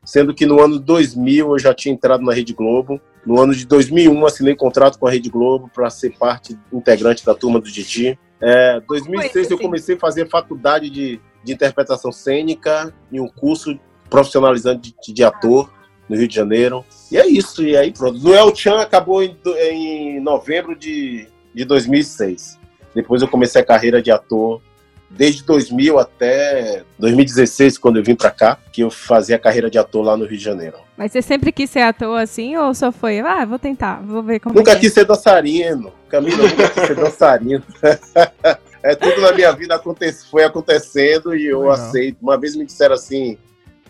Sendo 0.05 0.35
que 0.35 0.47
no 0.47 0.61
ano 0.61 0.79
2000 0.79 1.53
eu 1.53 1.59
já 1.59 1.75
tinha 1.75 1.95
entrado 1.95 2.25
na 2.25 2.33
Rede 2.33 2.53
Globo. 2.53 3.01
No 3.29 3.39
ano 3.39 3.55
de 3.55 3.67
2001, 3.67 4.25
assinei 4.25 4.57
contrato 4.57 4.99
com 4.99 5.07
a 5.07 5.11
Rede 5.11 5.29
Globo 5.29 5.71
para 5.75 5.91
ser 5.91 6.17
parte 6.17 6.59
integrante 6.73 7.27
da 7.27 7.35
turma 7.35 7.61
do 7.61 7.71
Didi. 7.71 8.19
É, 8.41 8.81
2006 8.81 9.51
eu 9.51 9.59
comecei 9.59 9.97
a 9.97 9.99
fazer 9.99 10.27
faculdade 10.31 10.89
de, 10.89 11.21
de 11.45 11.53
interpretação 11.53 12.11
cênica 12.11 12.91
e 13.13 13.21
um 13.21 13.29
curso 13.29 13.79
profissionalizante 14.09 14.95
de, 15.03 15.13
de, 15.13 15.23
ator 15.23 15.71
no 16.09 16.17
Rio 16.17 16.27
de 16.27 16.35
Janeiro. 16.35 16.83
E 17.13 17.19
é 17.19 17.27
isso, 17.27 17.63
e 17.63 17.77
aí 17.77 17.93
pronto. 17.93 18.19
O 18.27 18.35
El 18.35 18.57
Chan 18.57 18.81
acabou 18.81 19.23
em, 19.23 19.37
em 19.73 20.21
novembro 20.21 20.75
de, 20.75 21.29
de 21.55 21.67
2006. 21.67 22.59
Depois 22.95 23.21
eu 23.21 23.29
comecei 23.29 23.61
a 23.61 23.65
carreira 23.65 24.01
de 24.01 24.11
ator 24.11 24.63
desde 25.11 25.45
2000 25.45 25.99
até 25.99 26.83
2016, 26.99 27.77
quando 27.77 27.99
eu 27.99 28.03
vim 28.03 28.15
para 28.15 28.31
cá, 28.31 28.59
que 28.73 28.83
eu 28.83 28.91
fazia 28.91 29.39
carreira 29.39 29.69
de 29.69 29.77
ator 29.77 30.03
lá 30.03 30.17
no 30.17 30.25
Rio 30.25 30.39
de 30.39 30.45
Janeiro. 30.45 30.88
Mas 30.99 31.13
você 31.13 31.23
sempre 31.23 31.53
quis 31.53 31.71
ser 31.71 31.83
ator 31.83 32.19
assim, 32.19 32.57
ou 32.57 32.75
só 32.75 32.91
foi, 32.91 33.21
ah, 33.21 33.45
vou 33.45 33.57
tentar, 33.57 34.03
vou 34.03 34.21
ver 34.21 34.41
como 34.41 34.57
Nunca 34.57 34.73
é. 34.73 34.77
quis 34.81 34.93
ser 34.93 35.05
dançarino, 35.05 35.93
Camila, 36.09 36.39
nunca 36.39 36.69
quis 36.69 36.87
ser 36.89 36.97
dançarino. 36.97 37.63
é 38.83 38.97
tudo 38.97 39.21
na 39.21 39.31
minha 39.31 39.53
vida 39.53 39.77
acontece, 39.77 40.27
foi 40.29 40.43
acontecendo 40.43 41.37
e 41.37 41.47
eu 41.47 41.71
aceito. 41.71 42.19
Uma 42.21 42.37
vez 42.37 42.57
me 42.57 42.67
disseram 42.67 42.97
assim, 42.97 43.39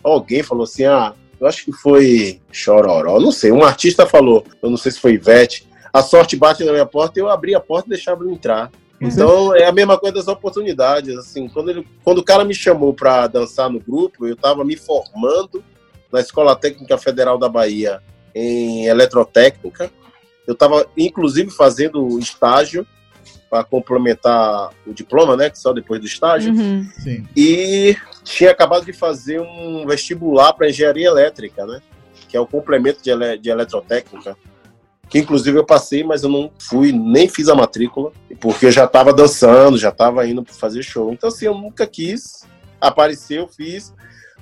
alguém 0.03 0.43
falou 0.43 0.65
assim, 0.65 0.85
ah, 0.85 1.15
eu 1.41 1.47
acho 1.47 1.65
que 1.65 1.71
foi 1.71 2.39
Chororó, 2.51 3.19
não 3.19 3.31
sei, 3.31 3.51
um 3.51 3.63
artista 3.63 4.05
falou, 4.05 4.45
eu 4.61 4.69
não 4.69 4.77
sei 4.77 4.91
se 4.91 4.99
foi 4.99 5.13
Ivete, 5.13 5.67
a 5.91 6.03
sorte 6.03 6.35
bate 6.35 6.63
na 6.63 6.71
minha 6.71 6.85
porta, 6.85 7.19
eu 7.19 7.27
abri 7.27 7.55
a 7.55 7.59
porta 7.59 7.87
e 7.87 7.89
deixava 7.89 8.23
ele 8.23 8.33
entrar. 8.33 8.69
Então 9.01 9.55
é 9.55 9.65
a 9.65 9.71
mesma 9.71 9.97
coisa 9.97 10.15
das 10.15 10.27
oportunidades. 10.27 11.15
Assim, 11.15 11.47
quando, 11.47 11.69
ele, 11.69 11.87
quando 12.03 12.17
o 12.17 12.23
cara 12.23 12.43
me 12.43 12.53
chamou 12.53 12.93
para 12.93 13.27
dançar 13.27 13.69
no 13.69 13.79
grupo, 13.79 14.27
eu 14.27 14.33
estava 14.33 14.63
me 14.63 14.75
formando 14.75 15.63
na 16.11 16.19
Escola 16.19 16.55
Técnica 16.55 16.97
Federal 16.97 17.37
da 17.37 17.49
Bahia 17.49 18.01
em 18.33 18.85
eletrotécnica. 18.85 19.91
Eu 20.47 20.53
estava 20.53 20.85
inclusive 20.97 21.51
fazendo 21.51 22.17
estágio 22.19 22.85
para 23.49 23.63
complementar 23.63 24.69
o 24.85 24.93
diploma, 24.93 25.35
né? 25.35 25.51
Só 25.53 25.73
depois 25.73 25.99
do 25.99 26.05
estágio. 26.05 26.53
Uhum. 26.53 26.87
E 27.35 27.95
tinha 28.23 28.51
acabado 28.51 28.85
de 28.85 28.93
fazer 28.93 29.39
um 29.39 29.85
vestibular 29.87 30.53
para 30.53 30.69
engenharia 30.69 31.07
elétrica, 31.07 31.65
né? 31.65 31.81
Que 32.27 32.37
é 32.37 32.39
o 32.39 32.45
complemento 32.45 33.01
de, 33.01 33.09
ele, 33.09 33.37
de 33.37 33.49
eletrotécnica 33.49 34.37
que 35.09 35.17
inclusive 35.17 35.57
eu 35.57 35.65
passei, 35.65 36.03
mas 36.03 36.23
eu 36.23 36.29
não 36.29 36.51
fui, 36.59 36.91
nem 36.91 37.27
fiz 37.27 37.49
a 37.49 37.55
matrícula, 37.55 38.11
porque 38.39 38.67
eu 38.67 38.71
já 38.71 38.85
estava 38.85 39.11
dançando, 39.11 39.77
já 39.77 39.89
estava 39.89 40.25
indo 40.27 40.43
para 40.43 40.53
fazer 40.53 40.83
show. 40.83 41.11
Então, 41.11 41.29
assim, 41.29 41.47
eu 41.47 41.55
nunca 41.55 41.87
quis, 41.87 42.45
apareceu, 42.79 43.47
fiz. 43.47 43.91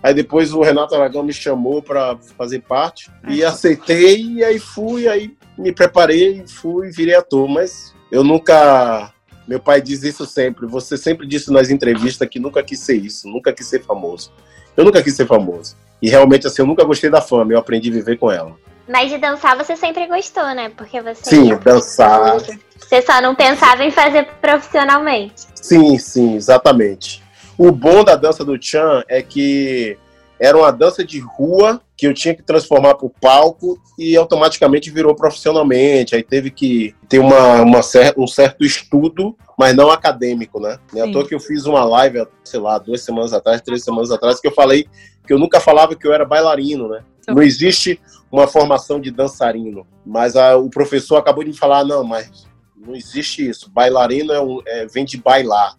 Aí 0.01 0.13
depois 0.13 0.53
o 0.53 0.61
Renato 0.61 0.95
Aragão 0.95 1.23
me 1.23 1.33
chamou 1.33 1.81
para 1.81 2.17
fazer 2.37 2.61
parte 2.61 3.09
e 3.27 3.43
aceitei, 3.43 4.21
e 4.21 4.43
aí 4.43 4.59
fui, 4.59 5.07
aí 5.07 5.35
me 5.57 5.71
preparei, 5.71 6.43
fui, 6.47 6.91
virei 6.91 7.15
ator, 7.15 7.47
mas 7.47 7.93
eu 8.11 8.23
nunca. 8.23 9.11
Meu 9.47 9.59
pai 9.59 9.81
diz 9.81 10.03
isso 10.03 10.25
sempre. 10.25 10.67
Você 10.67 10.97
sempre 10.97 11.25
disse 11.25 11.51
nas 11.51 11.69
entrevistas 11.69 12.27
que 12.27 12.39
nunca 12.39 12.61
quis 12.61 12.79
ser 12.79 12.95
isso, 12.95 13.27
nunca 13.27 13.53
quis 13.53 13.65
ser 13.65 13.83
famoso. 13.83 14.31
Eu 14.75 14.83
nunca 14.83 15.01
quis 15.01 15.15
ser 15.15 15.25
famoso. 15.25 15.75
E 16.01 16.09
realmente, 16.09 16.45
assim, 16.45 16.61
eu 16.61 16.67
nunca 16.67 16.83
gostei 16.83 17.09
da 17.09 17.21
fama, 17.21 17.53
eu 17.53 17.57
aprendi 17.57 17.89
a 17.89 17.93
viver 17.93 18.17
com 18.17 18.31
ela. 18.31 18.55
Mas 18.87 19.09
de 19.09 19.17
dançar 19.17 19.57
você 19.57 19.75
sempre 19.75 20.07
gostou, 20.07 20.45
né? 20.53 20.69
Porque 20.69 21.01
você. 21.01 21.23
Sim, 21.23 21.55
dançar. 21.57 22.37
Você 22.77 23.01
só 23.01 23.19
não 23.21 23.35
pensava 23.35 23.83
em 23.83 23.91
fazer 23.91 24.25
profissionalmente. 24.39 25.45
Sim, 25.55 25.97
sim, 25.97 26.35
exatamente. 26.35 27.21
O 27.57 27.71
bom 27.71 28.03
da 28.03 28.15
dança 28.15 28.45
do 28.45 28.61
Chan 28.61 29.03
é 29.07 29.21
que 29.21 29.97
era 30.39 30.55
uma 30.55 30.71
dança 30.71 31.03
de 31.03 31.19
rua 31.19 31.81
que 31.95 32.05
eu 32.05 32.13
tinha 32.13 32.35
que 32.35 32.43
transformar 32.43 32.93
para 32.93 33.07
o 33.07 33.09
palco 33.09 33.81
e 33.97 34.15
automaticamente 34.15 34.91
virou 34.91 35.15
profissionalmente. 35.15 36.15
Aí 36.15 36.21
teve 36.21 36.51
que 36.51 36.93
ter 37.09 37.17
uma, 37.17 37.61
uma 37.63 37.81
cer 37.81 38.13
um 38.15 38.27
certo 38.27 38.63
estudo, 38.63 39.35
mas 39.57 39.75
não 39.75 39.89
acadêmico, 39.89 40.59
né? 40.59 40.77
Sim. 40.91 41.01
À 41.01 41.11
toa 41.11 41.27
que 41.27 41.33
eu 41.33 41.39
fiz 41.39 41.65
uma 41.65 41.83
live, 41.83 42.27
sei 42.43 42.59
lá, 42.59 42.77
duas 42.77 43.01
semanas 43.01 43.33
atrás, 43.33 43.61
três 43.61 43.83
semanas 43.83 44.11
atrás, 44.11 44.39
que 44.39 44.47
eu 44.47 44.53
falei 44.53 44.87
que 45.25 45.33
eu 45.33 45.39
nunca 45.39 45.59
falava 45.59 45.95
que 45.95 46.07
eu 46.07 46.13
era 46.13 46.23
bailarino, 46.23 46.87
né? 46.87 47.03
Não 47.27 47.41
existe 47.41 47.99
uma 48.31 48.47
formação 48.47 49.01
de 49.01 49.09
dançarino, 49.11 49.85
mas 50.05 50.35
a, 50.35 50.55
o 50.55 50.69
professor 50.69 51.17
acabou 51.17 51.43
de 51.43 51.49
me 51.49 51.57
falar, 51.57 51.83
não, 51.83 52.03
mas 52.03 52.47
não 52.77 52.95
existe 52.95 53.49
isso. 53.49 53.69
Bailarino 53.71 54.31
é, 54.31 54.41
um, 54.41 54.61
é 54.65 54.85
vem 54.85 55.03
de 55.03 55.17
bailar 55.17 55.76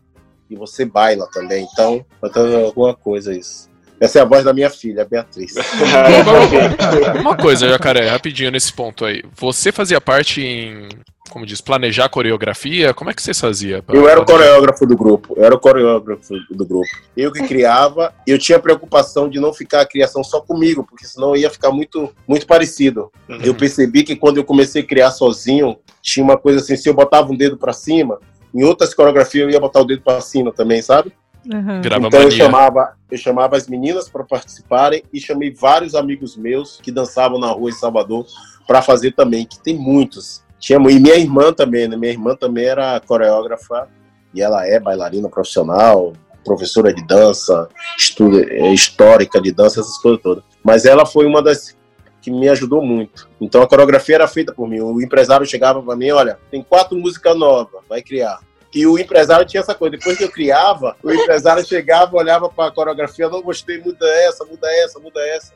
e 0.51 0.57
você 0.57 0.85
baila 0.85 1.29
também, 1.31 1.67
então, 1.73 2.05
então 2.23 2.65
alguma 2.65 2.95
coisa 2.95 3.35
isso. 3.35 3.69
Essa 4.01 4.21
é 4.21 4.23
a 4.23 4.25
voz 4.25 4.45
da 4.45 4.53
minha 4.53 4.71
filha, 4.71 5.05
Beatriz. 5.05 5.55
Uma 7.21 7.37
coisa, 7.37 7.69
Jacaré, 7.69 8.09
rapidinho 8.09 8.51
nesse 8.51 8.73
ponto 8.73 9.05
aí. 9.05 9.25
Você 9.37 9.73
fazia 9.73 10.01
parte 10.01 10.41
em 10.41 10.89
como 11.29 11.47
diz, 11.47 11.61
planejar 11.61 12.09
coreografia? 12.09 12.93
Como 12.93 13.11
é 13.11 13.15
que 13.15 13.23
vocês 13.23 13.39
faziam? 13.39 13.83
Eu 13.89 14.09
era 14.09 14.21
o 14.21 14.25
coreógrafo 14.25 14.87
do 14.87 14.97
grupo. 14.97 15.35
Eu 15.37 15.45
era 15.45 15.55
o 15.55 15.61
coreógrafo 15.61 16.35
do 16.51 16.67
grupo. 16.67 16.89
Eu 17.17 17.31
que 17.31 17.47
criava. 17.47 18.13
Eu 18.27 18.39
tinha 18.39 18.59
preocupação 18.59 19.29
de 19.29 19.39
não 19.39 19.53
ficar 19.53 19.83
a 19.83 19.87
criação 19.87 20.25
só 20.25 20.41
comigo, 20.41 20.85
porque 20.85 21.07
senão 21.07 21.37
ia 21.37 21.51
ficar 21.51 21.71
muito, 21.71 22.13
muito 22.27 22.47
parecido. 22.47 23.13
Uhum. 23.29 23.39
Eu 23.43 23.55
percebi 23.55 24.03
que 24.03 24.17
quando 24.17 24.39
eu 24.39 24.45
comecei 24.45 24.83
a 24.83 24.87
criar 24.87 25.11
sozinho, 25.11 25.77
tinha 26.03 26.25
uma 26.25 26.37
coisa 26.37 26.61
assim: 26.61 26.77
se 26.77 26.89
eu 26.89 26.95
botava 26.95 27.31
um 27.31 27.37
dedo 27.37 27.57
para 27.57 27.73
cima, 27.73 28.19
em 28.55 28.65
outras 28.65 28.95
coreografias 28.95 29.45
eu 29.45 29.51
ia 29.51 29.61
botar 29.61 29.81
o 29.81 29.85
dedo 29.85 30.03
para 30.03 30.21
cima 30.21 30.53
também, 30.53 30.83
sabe? 30.83 31.13
Uhum. 31.47 31.81
Então 32.07 32.23
eu 32.23 32.31
chamava, 32.31 32.95
eu 33.11 33.17
chamava 33.17 33.57
as 33.57 33.69
meninas 33.69 34.09
para 34.09 34.25
participarem 34.25 35.03
e 35.13 35.21
chamei 35.21 35.51
vários 35.53 35.95
amigos 35.95 36.37
meus 36.37 36.79
que 36.81 36.93
dançavam 36.93 37.39
na 37.39 37.49
rua 37.49 37.71
em 37.71 37.73
Salvador 37.73 38.27
para 38.67 38.83
fazer 38.83 39.13
também, 39.13 39.47
que 39.47 39.59
tem 39.59 39.77
muitos. 39.77 40.45
Tinha, 40.59 40.79
e 40.79 41.01
minha 41.01 41.15
irmã 41.15 41.53
também, 41.53 41.89
né? 41.89 41.97
Minha 41.97 42.13
irmã 42.13 42.35
também 42.35 42.67
era 42.67 43.01
coreógrafa 43.01 43.89
e 44.35 44.43
ela 44.43 44.67
é 44.67 44.79
bailarina 44.79 45.29
profissional, 45.29 46.13
professora 46.45 46.93
de 46.93 47.07
dança, 47.07 47.69
estuda, 47.97 48.45
é, 48.51 48.73
histórica 48.73 49.41
de 49.41 49.53
dança, 49.53 49.81
essas 49.81 49.97
coisas 49.99 50.21
todas. 50.21 50.45
Mas 50.63 50.85
ela 50.85 51.07
foi 51.07 51.25
uma 51.25 51.43
das 51.43 51.78
que 52.21 52.31
me 52.31 52.49
ajudou 52.49 52.83
muito. 52.83 53.29
Então 53.41 53.63
a 53.63 53.69
coreografia 53.69 54.17
era 54.17 54.29
feita 54.29 54.53
por 54.53 54.69
mim. 54.69 54.81
O 54.81 55.01
empresário 55.01 55.47
chegava 55.47 55.83
para 55.83 55.97
mim, 55.97 56.11
olha, 56.11 56.39
tem 56.51 56.63
quatro 56.63 56.97
músicas 56.97 57.37
novas, 57.37 57.83
vai 57.89 58.03
criar. 58.03 58.41
E 58.75 58.87
o 58.87 58.99
empresário 58.99 59.47
tinha 59.47 59.61
essa 59.61 59.75
coisa. 59.75 59.97
Depois 59.97 60.19
que 60.19 60.25
eu 60.25 60.31
criava, 60.31 60.97
o 61.03 61.11
empresário 61.11 61.65
chegava, 61.67 62.17
olhava 62.17 62.49
para 62.49 62.69
a 62.69 62.73
coreografia, 62.73 63.29
não 63.29 63.41
gostei, 63.41 63.79
muda 63.79 64.07
essa, 64.07 64.45
muda 64.45 64.69
essa, 64.71 64.99
muda 64.99 65.21
essa. 65.21 65.53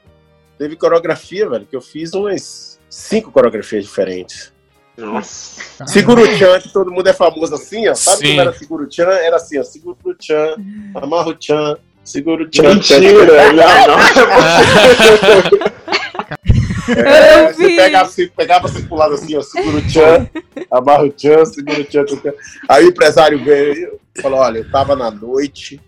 Teve 0.59 0.77
coreografia, 0.77 1.49
velho, 1.49 1.67
que 1.67 1.77
eu 1.77 1.81
fiz 1.81 2.15
umas 2.15 2.81
cinco 2.89 3.31
coreografias 3.31 3.85
diferentes. 3.85 4.53
Nossa. 4.97 5.87
Seguro 5.87 6.23
o 6.23 6.29
Tchan, 6.29 6.61
que 6.61 6.73
todo 6.73 6.91
mundo 6.91 7.07
é 7.07 7.13
famoso 7.13 7.55
assim, 7.55 7.89
ó. 7.89 7.95
Sabe 7.95 8.19
Sim. 8.19 8.29
como 8.29 8.41
era 8.41 8.53
Seguro 8.53 8.85
o 8.85 8.87
Tchan? 8.87 9.09
Era 9.09 9.37
assim, 9.37 9.59
ó. 9.59 9.63
Seguro 9.63 9.99
o 10.05 10.15
Tchan, 10.15 10.57
amarra 10.95 11.29
o 11.31 11.35
Tchan, 11.35 11.77
seguro 12.05 12.45
o 12.45 12.49
Tchan. 12.49 12.75
Mentira! 12.75 13.53
Não, 13.53 13.87
não. 13.89 13.97
É, 16.97 17.45
Eu 17.49 17.55
você 17.55 17.69
vi. 17.69 17.77
pegava, 17.77 18.09
assim, 18.09 18.29
pegava 18.29 18.67
assim 18.67 18.87
pro 18.87 18.97
lado 18.97 19.15
assim, 19.15 19.37
ó, 19.37 19.43
segura 19.43 19.79
o 19.79 19.83
tchan, 19.83 20.29
amarra 20.71 21.05
o 21.05 21.11
tchan, 21.11 21.45
segura 21.45 21.81
o 21.81 21.85
tchan, 21.85 22.05
tchan. 22.05 22.33
Aí 22.69 22.85
o 22.85 22.89
empresário 22.89 23.43
veio 23.43 23.99
e 24.17 24.23
falou, 24.23 24.41
olha, 24.41 24.59
eu 24.59 24.71
tava 24.71 24.95
na 24.97 25.11
noite, 25.11 25.81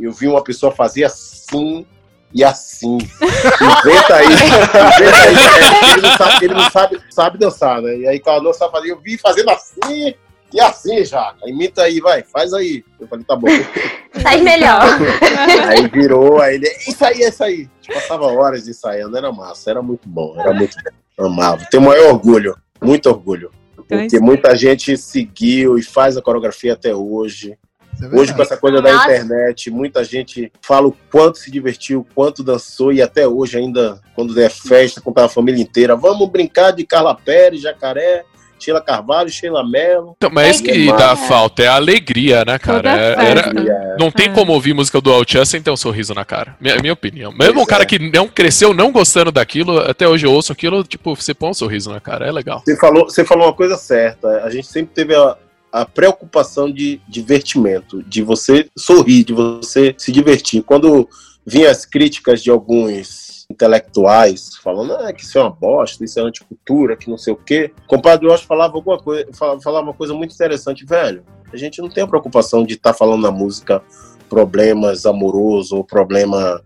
eu 0.00 0.12
vi 0.12 0.26
uma 0.26 0.42
pessoa 0.42 0.72
fazer 0.72 1.04
assim 1.04 1.86
e 2.34 2.42
assim. 2.42 2.96
Inventa 2.96 4.14
aí, 4.14 4.26
inventa 4.26 4.78
aí. 4.78 5.92
Ele 5.92 6.02
não, 6.02 6.16
sabe, 6.16 6.44
ele 6.44 6.54
não 6.54 6.70
sabe, 6.70 7.00
sabe 7.10 7.38
dançar, 7.38 7.82
né? 7.82 7.96
E 7.96 8.08
aí 8.08 8.20
quando 8.20 8.44
não 8.44 8.52
sabe 8.52 8.72
fazer, 8.72 8.90
eu 8.90 9.00
vi 9.00 9.18
fazendo 9.18 9.50
assim 9.50 10.14
e 10.52 10.60
assim, 10.60 11.04
já. 11.04 11.34
Imita 11.46 11.82
aí, 11.82 12.00
vai, 12.00 12.22
faz 12.22 12.52
aí. 12.52 12.84
Eu 13.00 13.06
falei, 13.08 13.24
tá 13.24 13.36
bom. 13.36 13.48
Faz 14.22 14.42
melhor. 14.42 14.82
Aí 15.68 15.88
virou, 15.88 16.38
aí 16.38 16.56
ele, 16.56 16.68
isso 16.86 17.02
aí, 17.02 17.22
é 17.22 17.28
isso 17.30 17.42
aí. 17.42 17.54
A 17.54 17.82
gente 17.82 17.94
passava 17.94 18.26
horas 18.26 18.68
ensaiando, 18.68 19.16
era 19.16 19.32
massa, 19.32 19.70
era 19.70 19.80
muito 19.80 20.06
bom, 20.06 20.38
era 20.38 20.52
muito 20.52 20.76
bom. 21.16 21.26
Amava. 21.26 21.66
Tenho 21.70 21.82
o 21.82 21.86
maior 21.86 22.12
orgulho, 22.12 22.54
muito 22.80 23.08
orgulho. 23.08 23.50
Porque 23.88 24.20
muita 24.20 24.54
gente 24.54 24.96
seguiu 24.98 25.78
e 25.78 25.82
faz 25.82 26.16
a 26.16 26.22
coreografia 26.22 26.74
até 26.74 26.94
hoje. 26.94 27.56
É 28.00 28.06
Hoje, 28.16 28.34
com 28.34 28.42
essa 28.42 28.56
coisa 28.56 28.80
da 28.80 28.92
internet, 28.92 29.70
muita 29.70 30.02
gente 30.02 30.50
fala 30.60 30.88
o 30.88 30.96
quanto 31.10 31.38
se 31.38 31.50
divertiu, 31.50 32.00
o 32.00 32.14
quanto 32.14 32.42
dançou, 32.42 32.92
e 32.92 33.02
até 33.02 33.28
hoje, 33.28 33.58
ainda, 33.58 34.00
quando 34.14 34.34
der 34.34 34.50
festa, 34.50 35.00
com 35.00 35.12
a 35.16 35.28
família 35.28 35.62
inteira, 35.62 35.94
vamos 35.94 36.28
brincar 36.28 36.72
de 36.72 36.84
Carla 36.84 37.14
Pérez, 37.14 37.60
Jacaré, 37.60 38.24
Sheila 38.62 38.80
Carvalho, 38.80 39.28
Sheila 39.30 39.66
Mello. 39.66 40.14
Então, 40.16 40.30
mas 40.32 40.56
isso 40.56 40.64
que 40.64 40.88
É, 40.88 40.96
dá 40.96 41.16
falta 41.16 41.62
é 41.62 41.66
a 41.68 41.74
alegria, 41.74 42.44
né, 42.44 42.58
cara? 42.58 42.76
Toda 42.82 42.90
É- 42.90 43.30
era- 43.30 43.40
É, 43.62 43.96
não 43.98 44.10
tem 44.10 44.26
É. 44.26 44.32
como 44.32 44.52
ouvir 44.52 44.72
música 44.74 45.00
do 45.00 45.12
Altian 45.12 45.44
sem 45.44 45.60
ter 45.62 45.70
um 45.70 45.76
sorriso 45.76 46.14
na 46.14 46.24
cara. 46.24 46.56
Minha, 46.60 46.76
minha 46.78 46.92
opinião. 46.92 47.30
Mesmo 47.32 47.54
Pois 47.54 47.64
um 47.64 47.66
cara 47.66 47.82
é. 47.82 47.86
que 47.86 47.98
não 47.98 48.28
cresceu 48.28 48.72
não 48.72 48.92
gostando 48.92 49.32
daquilo, 49.32 49.78
até 49.78 50.06
hoje 50.08 50.26
eu 50.26 50.32
ouço 50.32 50.52
aquilo, 50.52 50.84
tipo, 50.84 51.14
você 51.16 51.34
põe 51.34 51.50
um 51.50 51.54
sorriso 51.54 51.90
na 51.90 52.00
cara, 52.00 52.26
é 52.26 52.32
legal. 52.32 52.62
Você 52.64 52.76
falou, 52.76 53.04
você 53.04 53.24
falou 53.24 53.46
uma 53.46 53.52
coisa 53.54 53.76
certa. 53.76 54.28
A 54.44 54.50
gente 54.50 54.66
sempre 54.66 54.94
teve 54.94 55.14
a, 55.14 55.36
a 55.72 55.84
preocupação 55.86 56.70
de 56.70 57.00
divertimento, 57.08 58.02
de 58.02 58.22
você 58.22 58.68
sorrir, 58.76 59.24
de 59.24 59.32
você 59.32 59.94
se 59.98 60.12
divertir. 60.12 60.62
Quando 60.62 61.08
vinham 61.46 61.70
as 61.70 61.84
críticas 61.84 62.42
de 62.42 62.50
alguns 62.50 63.31
intelectuais 63.52 64.56
falando 64.56 64.94
ah, 64.94 65.12
que 65.12 65.22
isso 65.22 65.38
é 65.38 65.42
uma 65.42 65.50
bosta, 65.50 66.04
isso 66.04 66.18
é 66.18 66.22
anticultura, 66.22 66.96
que 66.96 67.10
não 67.10 67.18
sei 67.18 67.32
o 67.32 67.36
quê, 67.36 67.72
o 67.84 67.86
compadre 67.86 68.26
Osh 68.26 68.42
falava 68.42 68.74
alguma 68.74 68.98
coisa, 68.98 69.26
falava, 69.32 69.60
falava 69.60 69.86
uma 69.86 69.94
coisa 69.94 70.14
muito 70.14 70.34
interessante, 70.34 70.84
velho. 70.84 71.24
A 71.52 71.56
gente 71.56 71.80
não 71.80 71.88
tem 71.88 72.02
a 72.02 72.06
preocupação 72.06 72.64
de 72.64 72.74
estar 72.74 72.94
falando 72.94 73.22
na 73.22 73.30
música 73.30 73.82
problemas 74.28 75.04
amorosos 75.04 75.72
ou 75.72 75.84
problema 75.84 76.62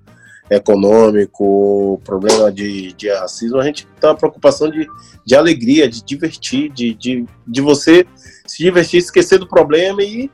econômico, 0.49 2.01
problema 2.05 2.53
de, 2.53 2.93
de 2.93 3.11
racismo, 3.11 3.59
a 3.59 3.65
gente 3.65 3.85
tem 4.01 4.09
a 4.09 4.15
preocupação 4.15 4.71
de 4.71 4.89
de 5.27 5.35
alegria, 5.35 5.89
de 5.89 6.05
divertir, 6.05 6.71
de, 6.71 6.95
de, 6.95 7.27
de 7.45 7.61
você 7.61 8.07
se 8.47 8.63
divertir, 8.63 8.99
esquecer 8.99 9.41
do 9.41 9.49
problema 9.49 10.01
e, 10.01 10.31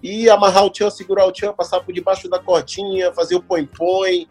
e 0.00 0.30
amarrar 0.30 0.64
o 0.64 0.70
tchan, 0.70 0.88
segurar 0.88 1.26
o 1.26 1.32
tchan, 1.32 1.52
passar 1.52 1.80
por 1.80 1.92
debaixo 1.92 2.28
da 2.28 2.38
cordinha, 2.38 3.12
fazer 3.12 3.34
o 3.34 3.42
põe-põe, 3.42 4.28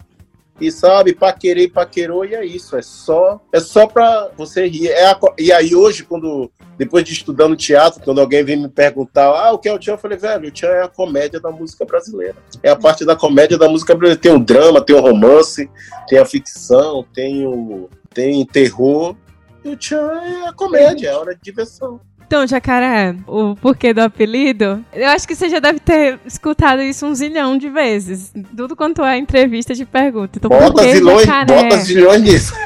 e 0.60 0.72
sabe, 0.72 1.13
paquerei, 1.13 1.67
paquerou, 1.67 2.26
e 2.26 2.36
é 2.36 2.45
isso, 2.45 2.76
é 2.76 2.82
só, 2.82 3.39
é 3.52 3.60
só 3.60 3.88
pra 3.88 4.30
você 4.38 4.67
rir. 4.67 4.89
É 4.89 5.06
a 5.06 5.19
e 5.38 5.52
aí 5.52 5.76
hoje, 5.76 6.04
quando, 6.04 6.52
depois 6.78 7.04
de 7.04 7.13
estudando 7.13 7.56
teatro, 7.56 8.02
quando 8.04 8.22
alguém 8.22 8.43
vem 8.43 8.58
me 8.58 8.69
perguntar, 8.69 9.26
ah, 9.26 9.52
o 9.52 9.60
que 9.60 9.69
é 9.69 9.74
o 9.74 9.80
tchan? 9.80 9.93
Eu 9.93 9.98
falei, 9.98 10.17
velho, 10.17 10.48
o 10.48 10.52
tchan 10.52 10.67
é 10.67 10.84
a 10.84 10.88
comédia 10.88 11.39
da 11.39 11.52
música 11.52 11.86
brasileira. 11.86 12.36
É 12.62 12.69
a 12.69 12.76
parte 12.76 13.06
da 13.06 13.15
comédia 13.15 13.58
da 13.58 13.69
música 13.69 13.93
brasileira. 13.93 14.22
Tem 14.22 14.34
o 14.34 14.39
drama, 14.39 14.82
tem 14.82 14.95
o 14.95 15.02
romance, 15.02 15.69
tem 16.08 16.19
a 16.19 16.26
ficção, 16.26 17.06
tem 17.13 17.45
o 17.48 17.89
tem 18.13 18.45
terror, 18.45 19.15
e 19.63 19.69
o 19.69 19.78
Tchan 19.78 20.12
é 20.22 20.48
a 20.48 20.54
comédia, 20.54 21.10
é 21.10 21.12
a 21.12 21.19
hora 21.19 21.36
de 21.36 21.41
diversão. 21.41 22.00
Então, 22.30 22.46
Jacaré, 22.46 23.15
o 23.26 23.56
porquê 23.56 23.92
do 23.92 24.02
apelido, 24.02 24.86
eu 24.94 25.08
acho 25.08 25.28
que 25.28 25.34
você 25.34 25.50
já 25.50 25.58
deve 25.58 25.80
ter 25.80 26.20
escutado 26.28 26.80
isso 26.80 27.04
um 27.08 27.15
zilhão 27.15 27.58
de 27.58 27.68
vezes. 27.70 28.32
Tudo 28.56 28.76
quanto 28.76 29.04
é 29.04 29.18
entrevista 29.18 29.74
de 29.74 29.84
pergunta. 29.84 30.38
Então, 30.38 30.48
por 30.48 30.60
Bota 30.60 30.84
que 30.84 30.94
zilhões, 30.94 31.26
Jacaré? 31.26 31.63
bota 31.63 31.78
zilhões 31.78 32.22
nisso. 32.22 32.54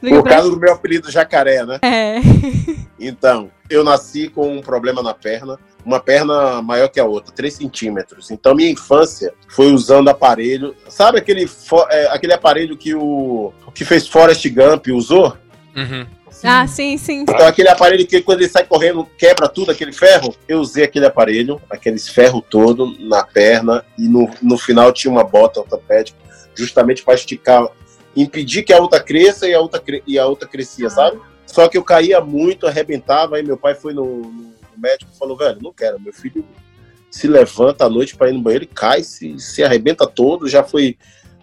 Por 0.00 0.24
causa 0.24 0.50
do 0.50 0.58
meu 0.58 0.72
apelido 0.72 1.10
jacaré, 1.10 1.64
né? 1.64 1.78
É. 1.82 2.20
Então, 3.00 3.50
eu 3.70 3.82
nasci 3.84 4.28
com 4.28 4.56
um 4.58 4.60
problema 4.60 5.02
na 5.02 5.12
perna, 5.14 5.58
uma 5.84 6.00
perna 6.00 6.62
maior 6.62 6.88
que 6.88 6.98
a 7.00 7.04
outra, 7.04 7.32
3 7.32 7.54
centímetros. 7.54 8.30
Então, 8.30 8.54
minha 8.54 8.70
infância 8.70 9.32
foi 9.48 9.72
usando 9.72 10.08
aparelho. 10.08 10.74
Sabe 10.88 11.18
aquele, 11.18 11.48
é, 11.90 12.06
aquele 12.08 12.32
aparelho 12.32 12.76
que 12.76 12.94
o 12.94 13.52
que 13.72 13.84
fez 13.84 14.08
Forrest 14.08 14.48
Gump 14.48 14.88
usou? 14.88 15.36
Uhum. 15.76 16.06
Ah, 16.44 16.66
sim, 16.66 16.96
sim. 16.96 17.22
Então, 17.22 17.46
aquele 17.46 17.68
aparelho 17.68 18.06
que 18.06 18.20
quando 18.22 18.40
ele 18.40 18.48
sai 18.48 18.64
correndo 18.64 19.04
quebra 19.18 19.48
tudo, 19.48 19.70
aquele 19.72 19.92
ferro. 19.92 20.34
Eu 20.46 20.60
usei 20.60 20.84
aquele 20.84 21.06
aparelho, 21.06 21.60
aqueles 21.68 22.08
ferro 22.08 22.40
todo 22.40 22.96
na 23.00 23.24
perna, 23.24 23.84
e 23.98 24.08
no, 24.08 24.30
no 24.40 24.56
final 24.58 24.92
tinha 24.92 25.10
uma 25.10 25.24
bota 25.24 25.60
ortopédica, 25.60 26.18
justamente 26.54 27.02
para 27.02 27.14
esticar, 27.14 27.66
impedir 28.16 28.62
que 28.62 28.72
a 28.72 28.78
outra 28.80 29.00
cresça 29.00 29.48
e 29.48 29.54
a 29.54 29.60
outra, 29.60 29.80
cre- 29.80 30.02
e 30.06 30.18
a 30.18 30.26
outra 30.26 30.48
crescia, 30.48 30.88
sabe? 30.90 31.18
Só 31.46 31.68
que 31.68 31.78
eu 31.78 31.84
caía 31.84 32.20
muito, 32.20 32.66
arrebentava, 32.66 33.36
aí 33.36 33.42
meu 33.42 33.56
pai 33.56 33.74
foi 33.74 33.94
no, 33.94 34.04
no 34.22 34.52
médico 34.76 35.10
e 35.14 35.18
falou, 35.18 35.36
velho, 35.36 35.58
não 35.62 35.72
quero, 35.72 35.98
meu 36.00 36.12
filho 36.12 36.44
se 37.10 37.26
levanta 37.26 37.86
à 37.86 37.88
noite 37.88 38.14
para 38.16 38.28
ir 38.28 38.34
no 38.34 38.42
banheiro 38.42 38.64
e 38.64 38.66
cai, 38.68 39.02
se, 39.02 39.38
se 39.38 39.64
arrebenta 39.64 40.06
todo, 40.06 40.46
já 40.48 40.62
foi 40.62 40.96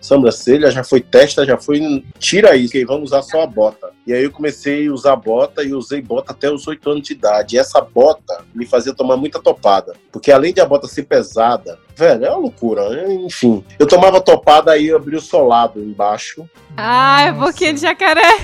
sobrancelha, 0.05 0.71
já 0.71 0.83
foi 0.83 1.01
testa, 1.01 1.45
já 1.45 1.57
foi. 1.57 2.03
Tira 2.19 2.55
isso, 2.55 2.71
que 2.71 2.85
vamos 2.85 3.11
usar 3.11 3.21
só 3.21 3.41
a 3.41 3.47
bota. 3.47 3.91
E 4.05 4.13
aí 4.13 4.23
eu 4.23 4.31
comecei 4.31 4.87
a 4.87 4.93
usar 4.93 5.15
bota 5.15 5.63
e 5.63 5.73
usei 5.73 6.01
bota 6.01 6.31
até 6.31 6.49
os 6.49 6.67
8 6.67 6.89
anos 6.89 7.03
de 7.03 7.13
idade. 7.13 7.55
E 7.55 7.59
essa 7.59 7.81
bota 7.81 8.43
me 8.53 8.65
fazia 8.65 8.93
tomar 8.93 9.17
muita 9.17 9.41
topada. 9.41 9.93
Porque 10.11 10.31
além 10.31 10.53
de 10.53 10.61
a 10.61 10.65
bota 10.65 10.87
ser 10.87 11.03
pesada, 11.03 11.79
velho, 11.95 12.25
é 12.25 12.29
uma 12.29 12.39
loucura. 12.39 12.89
né? 12.89 13.13
Enfim, 13.13 13.63
eu 13.79 13.87
tomava 13.87 14.21
topada 14.21 14.71
aí 14.71 14.87
eu 14.87 14.97
abri 14.97 15.15
o 15.15 15.21
solado 15.21 15.81
embaixo. 15.81 16.47
Ah, 16.77 17.23
é 17.23 17.31
boquinha 17.31 17.73
de 17.73 17.81
jacaré. 17.81 18.35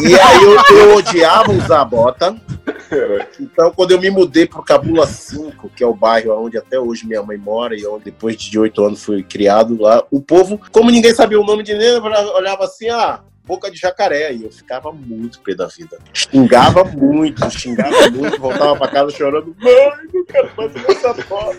E 0.00 0.18
aí 0.18 0.42
eu, 0.42 0.76
eu 0.76 0.96
odiava 0.96 1.52
usar 1.52 1.84
bota. 1.84 2.36
Então, 3.38 3.70
quando 3.72 3.90
eu 3.90 4.00
me 4.00 4.10
mudei 4.10 4.46
pro 4.46 4.62
Cabula 4.62 5.06
5, 5.06 5.70
que 5.70 5.84
é 5.84 5.86
o 5.86 5.94
bairro 5.94 6.44
onde 6.44 6.56
até 6.56 6.78
hoje 6.78 7.06
minha 7.06 7.22
mãe 7.22 7.36
mora 7.36 7.76
e 7.76 7.86
onde 7.86 8.04
depois 8.04 8.36
de 8.36 8.58
oito 8.58 8.84
anos 8.84 9.04
fui 9.04 9.22
criado 9.22 9.80
lá, 9.80 10.02
o 10.10 10.20
povo, 10.20 10.60
como 10.72 10.90
ninguém 10.90 11.14
sabia 11.14 11.40
o 11.40 11.44
nome 11.44 11.62
de 11.62 11.74
ninguém, 11.74 12.00
olhava 12.00 12.64
assim, 12.64 12.88
ah, 12.88 13.20
boca 13.48 13.70
de 13.70 13.78
jacaré. 13.78 14.34
E 14.34 14.44
eu 14.44 14.52
ficava 14.52 14.92
muito 14.92 15.40
pé 15.40 15.54
da 15.54 15.66
vida. 15.66 15.98
Xingava 16.12 16.84
muito, 16.84 17.50
xingava 17.50 18.10
muito, 18.10 18.38
voltava 18.38 18.76
pra 18.76 18.88
casa 18.88 19.10
chorando, 19.10 19.56
mãe, 19.58 19.90
não 20.12 20.24
quero 20.26 20.50
mais 20.56 20.76
essa 20.88 21.14
foto. 21.14 21.58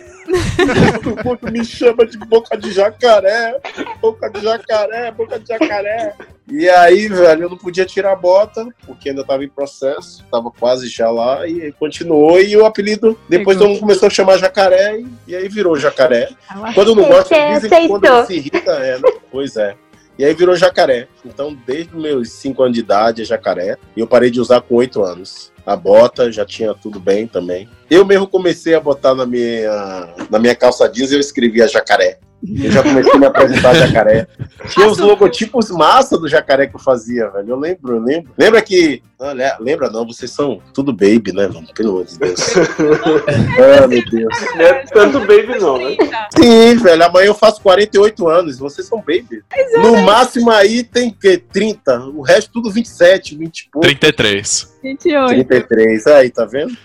Todo 1.03 1.25
mundo 1.25 1.51
me 1.51 1.65
chama 1.65 2.05
de 2.05 2.17
boca 2.19 2.55
de 2.55 2.71
jacaré, 2.71 3.59
boca 3.99 4.29
de 4.29 4.41
jacaré, 4.41 5.11
boca 5.11 5.39
de 5.39 5.47
jacaré. 5.47 6.13
E 6.51 6.69
aí, 6.69 7.07
velho, 7.07 7.43
eu 7.43 7.49
não 7.49 7.57
podia 7.57 7.85
tirar 7.85 8.11
a 8.11 8.15
bota, 8.15 8.67
porque 8.85 9.09
ainda 9.09 9.23
tava 9.23 9.43
em 9.43 9.49
processo, 9.49 10.23
tava 10.31 10.51
quase 10.51 10.87
já 10.87 11.09
lá, 11.09 11.47
e 11.47 11.61
aí 11.61 11.71
continuou, 11.71 12.39
e 12.39 12.55
o 12.57 12.65
apelido, 12.65 13.17
depois 13.27 13.57
todo 13.57 13.69
mundo 13.69 13.79
começou 13.79 14.07
a 14.07 14.09
chamar 14.09 14.37
jacaré, 14.37 14.99
e, 14.99 15.07
e 15.27 15.35
aí 15.35 15.47
virou 15.47 15.75
jacaré. 15.77 16.29
Quando 16.73 16.95
não 16.95 17.07
gosta, 17.07 17.35
dizem 17.53 17.69
que 17.69 17.87
quando 17.87 18.25
se 18.25 18.33
irrita, 18.35 18.71
é, 18.71 18.97
né? 18.97 19.11
Pois 19.31 19.55
é. 19.57 19.75
E 20.19 20.25
aí 20.25 20.33
virou 20.33 20.53
jacaré. 20.53 21.07
Então, 21.25 21.57
desde 21.65 21.95
meus 21.95 22.29
5 22.33 22.61
anos 22.61 22.73
de 22.75 22.81
idade, 22.81 23.21
é 23.21 23.25
jacaré. 23.25 23.77
E 23.95 24.01
eu 24.01 24.05
parei 24.05 24.29
de 24.29 24.41
usar 24.41 24.59
com 24.59 24.75
8 24.75 25.01
anos. 25.01 25.49
A 25.65 25.77
bota 25.77 26.29
já 26.29 26.45
tinha 26.45 26.73
tudo 26.73 26.99
bem 26.99 27.25
também. 27.25 27.69
Eu 27.89 28.03
mesmo 28.05 28.27
comecei 28.27 28.75
a 28.75 28.81
botar 28.81 29.15
na 29.15 29.25
minha, 29.25 30.13
na 30.29 30.37
minha 30.37 30.53
calça 30.53 30.89
jeans, 30.89 31.13
eu 31.13 31.21
escrevia 31.21 31.69
jacaré. 31.69 32.19
Eu 32.47 32.71
já 32.71 32.81
comecei 32.81 33.11
a 33.11 33.17
me 33.17 33.25
apresentar 33.25 33.73
jacaré. 33.75 34.27
Tinha 34.69 34.87
os 34.87 34.97
logotipos 34.97 35.69
massa 35.69 36.17
do 36.17 36.27
jacaré 36.27 36.67
que 36.67 36.75
eu 36.75 36.79
fazia, 36.79 37.29
velho. 37.29 37.49
Eu 37.49 37.59
lembro, 37.59 37.95
eu 37.95 38.01
lembro. 38.01 38.31
Lembra 38.37 38.61
que. 38.61 39.01
Olha, 39.19 39.57
lembra 39.59 39.89
não, 39.89 40.07
vocês 40.07 40.31
são 40.31 40.61
tudo 40.73 40.93
baby, 40.93 41.33
né, 41.33 41.47
mano? 41.47 41.67
Pelo 41.75 41.89
amor 41.89 42.05
de 42.05 42.17
Deus. 42.17 42.39
ah, 43.83 43.87
meu 43.87 44.05
Deus. 44.09 44.33
Não 44.55 44.61
é 44.61 44.73
tanto 44.85 45.19
baby, 45.19 45.59
não, 45.59 45.77
né? 45.77 45.97
Sim, 46.33 46.77
velho. 46.77 47.03
Amanhã 47.03 47.27
eu 47.27 47.33
faço 47.33 47.61
48 47.61 48.29
anos. 48.29 48.57
Vocês 48.57 48.87
são 48.87 48.99
baby. 48.99 49.43
No 49.81 49.97
máximo 50.03 50.49
aí 50.49 50.83
tem 50.83 51.11
que 51.11 51.37
30. 51.37 51.99
O 52.15 52.21
resto 52.21 52.51
tudo 52.53 52.71
27, 52.71 53.35
20 53.35 53.59
e 53.59 53.69
pouco. 53.69 53.85
33. 53.85 54.77
28. 54.81 55.29
33. 55.29 56.07
Aí, 56.07 56.29
tá 56.29 56.45
vendo? 56.45 56.75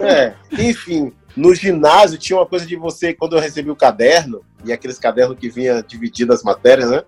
É. 0.00 0.32
Enfim. 0.58 1.12
No 1.36 1.54
ginásio 1.54 2.18
tinha 2.18 2.38
uma 2.38 2.46
coisa 2.46 2.64
de 2.64 2.76
você, 2.76 3.12
quando 3.12 3.36
eu 3.36 3.40
recebi 3.40 3.70
o 3.70 3.76
caderno, 3.76 4.42
e 4.64 4.72
aqueles 4.72 4.98
cadernos 4.98 5.38
que 5.38 5.50
vinha 5.50 5.82
dividido 5.82 6.32
as 6.32 6.42
matérias, 6.42 6.90
né? 6.90 7.02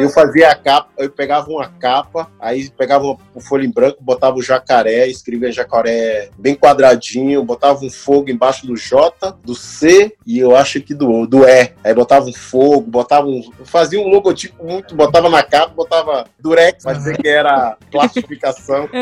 Eu 0.00 0.08
fazia 0.10 0.50
a 0.50 0.54
capa, 0.54 0.88
eu 0.98 1.10
pegava 1.10 1.50
uma 1.50 1.68
capa, 1.68 2.30
aí 2.40 2.68
pegava 2.70 3.04
uma 3.04 3.18
folha 3.40 3.64
em 3.64 3.70
branco, 3.70 3.98
botava 4.00 4.36
o 4.36 4.42
jacaré, 4.42 5.06
escrevia 5.08 5.50
jacaré 5.52 6.28
bem 6.38 6.54
quadradinho, 6.54 7.42
botava 7.42 7.84
um 7.84 7.90
fogo 7.90 8.30
embaixo 8.30 8.66
do 8.66 8.76
J, 8.76 9.36
do 9.42 9.54
C 9.54 10.14
e 10.26 10.38
eu 10.38 10.54
acho 10.56 10.80
que 10.80 10.94
do, 10.94 11.26
do 11.26 11.44
E. 11.44 11.72
Aí 11.82 11.94
botava 11.94 12.26
um 12.26 12.32
fogo, 12.32 12.82
botava 12.90 13.26
um. 13.26 13.42
Fazia 13.64 14.00
um 14.00 14.08
logotipo 14.08 14.64
muito, 14.64 14.94
botava 14.94 15.28
na 15.28 15.42
capa, 15.42 15.72
botava 15.74 16.26
durex, 16.38 16.84
pra 16.84 16.92
dizer 16.92 17.16
que 17.16 17.28
era 17.28 17.76
plastificação. 17.90 18.88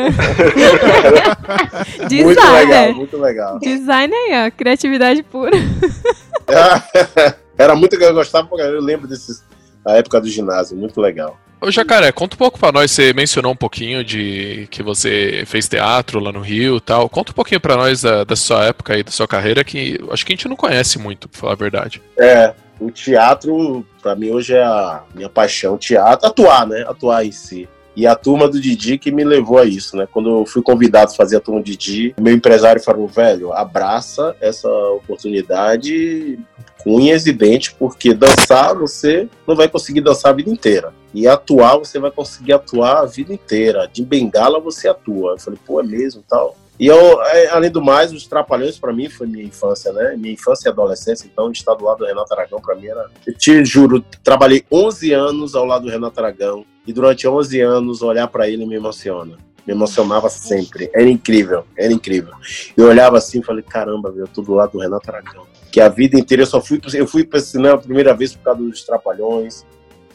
muito 2.09 2.41
legal, 2.51 2.93
muito 2.93 3.17
legal. 3.17 3.59
Design 3.59 4.13
aí, 4.13 4.47
ó. 4.47 4.51
Criatividade 4.51 5.23
pura. 5.23 5.57
Era 7.57 7.75
muito 7.75 7.97
que 7.97 8.03
eu 8.03 8.13
gostava, 8.13 8.47
porque 8.47 8.63
eu 8.63 8.81
lembro 8.81 9.07
desses. 9.07 9.43
A 9.85 9.93
época 9.93 10.21
do 10.21 10.27
ginásio, 10.27 10.77
muito 10.77 10.99
legal. 10.99 11.37
Ô, 11.63 11.71
Jacaré, 11.71 12.11
conta 12.11 12.35
um 12.35 12.37
pouco 12.37 12.59
pra 12.59 12.73
nós. 12.73 12.91
Você 12.91 13.13
mencionou 13.13 13.53
um 13.53 13.55
pouquinho 13.55 14.03
de 14.03 14.67
que 14.69 14.83
você 14.83 15.43
fez 15.45 15.67
teatro 15.67 16.19
lá 16.19 16.29
no 16.29 16.41
Rio 16.41 16.75
e 16.75 16.81
tal. 16.81 17.07
Conta 17.07 17.31
um 17.31 17.35
pouquinho 17.35 17.61
pra 17.61 17.77
nós 17.77 18.01
da, 18.01 18.25
da 18.25 18.35
sua 18.35 18.65
época 18.65 18.97
e 18.97 19.03
da 19.03 19.11
sua 19.11 19.27
carreira, 19.27 19.63
que 19.63 19.97
acho 20.11 20.25
que 20.25 20.33
a 20.33 20.35
gente 20.35 20.49
não 20.49 20.57
conhece 20.57 20.99
muito, 20.99 21.29
pra 21.29 21.39
falar 21.39 21.53
a 21.53 21.55
verdade. 21.55 22.01
É, 22.17 22.53
o 22.81 22.91
teatro, 22.91 23.85
pra 24.01 24.13
mim, 24.13 24.31
hoje 24.31 24.53
é 24.53 24.61
a 24.61 25.03
minha 25.15 25.29
paixão. 25.29 25.77
Teatro, 25.77 26.27
atuar, 26.27 26.67
né? 26.67 26.83
Atuar 26.85 27.25
em 27.25 27.31
si. 27.31 27.69
E 27.95 28.07
a 28.07 28.15
turma 28.15 28.49
do 28.49 28.59
Didi 28.59 28.97
que 28.97 29.11
me 29.11 29.23
levou 29.23 29.59
a 29.59 29.65
isso, 29.65 29.95
né? 29.95 30.07
Quando 30.11 30.39
eu 30.39 30.45
fui 30.45 30.61
convidado 30.61 31.11
a 31.11 31.15
fazer 31.15 31.37
a 31.37 31.39
turma 31.39 31.61
do 31.61 31.65
Didi, 31.65 32.13
meu 32.19 32.33
empresário 32.33 32.81
falou, 32.81 33.07
velho, 33.07 33.53
abraça 33.53 34.35
essa 34.41 34.67
oportunidade 34.67 36.39
unhas 36.85 37.25
e 37.25 37.31
dentes, 37.31 37.73
porque 37.77 38.13
dançar 38.13 38.75
você 38.75 39.27
não 39.47 39.55
vai 39.55 39.67
conseguir 39.67 40.01
dançar 40.01 40.31
a 40.31 40.35
vida 40.35 40.49
inteira. 40.49 40.93
E 41.13 41.27
atuar 41.27 41.77
você 41.77 41.99
vai 41.99 42.11
conseguir 42.11 42.53
atuar 42.53 43.01
a 43.01 43.05
vida 43.05 43.33
inteira. 43.33 43.89
De 43.91 44.03
bengala 44.03 44.59
você 44.59 44.87
atua. 44.87 45.33
Eu 45.33 45.39
falei, 45.39 45.59
pô, 45.65 45.79
é 45.79 45.83
mesmo 45.83 46.23
tal. 46.27 46.57
E 46.79 46.87
eu, 46.87 47.21
é, 47.23 47.47
além 47.49 47.69
do 47.69 47.81
mais, 47.81 48.11
os 48.11 48.25
Trapalhões 48.25 48.79
para 48.79 48.91
mim 48.91 49.07
foi 49.07 49.27
minha 49.27 49.45
infância, 49.45 49.93
né? 49.93 50.15
Minha 50.17 50.33
infância 50.33 50.67
e 50.67 50.71
adolescência, 50.71 51.29
então 51.31 51.51
estar 51.51 51.75
do 51.75 51.85
lado 51.85 51.99
do 51.99 52.05
Renato 52.05 52.33
Aragão 52.33 52.59
para 52.59 52.75
mim 52.75 52.87
era. 52.87 53.09
Eu 53.27 53.33
te 53.37 53.63
juro, 53.63 54.03
trabalhei 54.23 54.65
11 54.71 55.13
anos 55.13 55.55
ao 55.55 55.65
lado 55.65 55.85
do 55.85 55.91
Renato 55.91 56.19
Aragão 56.19 56.65
e 56.85 56.91
durante 56.91 57.27
11 57.27 57.61
anos 57.61 58.01
olhar 58.01 58.27
para 58.27 58.49
ele 58.49 58.65
me 58.65 58.75
emociona. 58.75 59.37
Me 59.65 59.73
emocionava 59.73 60.29
sempre. 60.29 60.89
Era 60.93 61.09
incrível, 61.09 61.65
era 61.77 61.91
incrível. 61.91 62.33
Eu 62.75 62.87
olhava 62.87 63.17
assim 63.17 63.39
e 63.39 63.43
falei, 63.43 63.63
caramba, 63.63 64.11
meu, 64.11 64.25
eu 64.25 64.27
tô 64.27 64.41
do 64.41 64.53
lado 64.53 64.73
do 64.73 64.79
Renato 64.79 65.09
Aragão. 65.09 65.45
Que 65.71 65.79
a 65.79 65.89
vida 65.89 66.19
inteira 66.19 66.43
eu 66.43 66.47
só 66.47 66.61
fui, 66.61 66.79
eu 66.93 67.07
fui 67.07 67.23
para 67.23 67.39
cinema 67.39 67.75
a 67.75 67.77
primeira 67.77 68.13
vez 68.13 68.35
por 68.35 68.43
causa 68.43 68.61
dos 68.61 68.83
Trapalhões. 68.83 69.65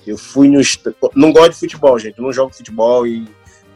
Eu 0.07 0.17
fui 0.17 0.49
no. 0.49 0.61
Não 1.15 1.33
gosto 1.33 1.53
de 1.53 1.59
futebol, 1.59 1.99
gente. 1.99 2.19
Eu 2.19 2.25
não 2.25 2.33
jogo 2.33 2.55
futebol 2.55 3.07
e 3.07 3.27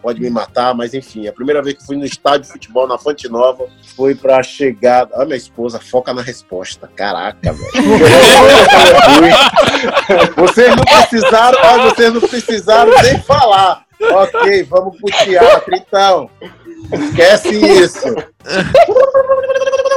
pode 0.02 0.20
me 0.20 0.28
matar, 0.28 0.74
mas 0.74 0.92
enfim, 0.92 1.28
a 1.28 1.32
primeira 1.32 1.62
vez 1.62 1.76
que 1.76 1.86
fui 1.86 1.96
no 1.96 2.04
estádio 2.04 2.42
de 2.42 2.48
futebol 2.52 2.88
na 2.88 2.98
Fonte 2.98 3.28
Nova 3.28 3.68
foi 3.96 4.14
pra 4.14 4.42
chegada. 4.42 5.12
Olha 5.14 5.26
minha 5.26 5.36
esposa, 5.36 5.78
foca 5.78 6.12
na 6.12 6.20
resposta. 6.20 6.90
Caraca, 6.94 7.52
velho. 7.52 7.72
vocês 10.36 10.74
não 10.74 10.84
precisaram, 10.84 11.58
olha, 11.62 11.90
vocês 11.90 12.12
não 12.12 12.20
precisaram 12.20 12.92
nem 13.02 13.22
falar. 13.22 13.84
Ok, 14.00 14.64
vamos 14.64 14.98
pro 14.98 15.10
teatro, 15.24 15.74
então. 15.74 16.28
Esquece 16.92 17.54
isso. 17.54 18.14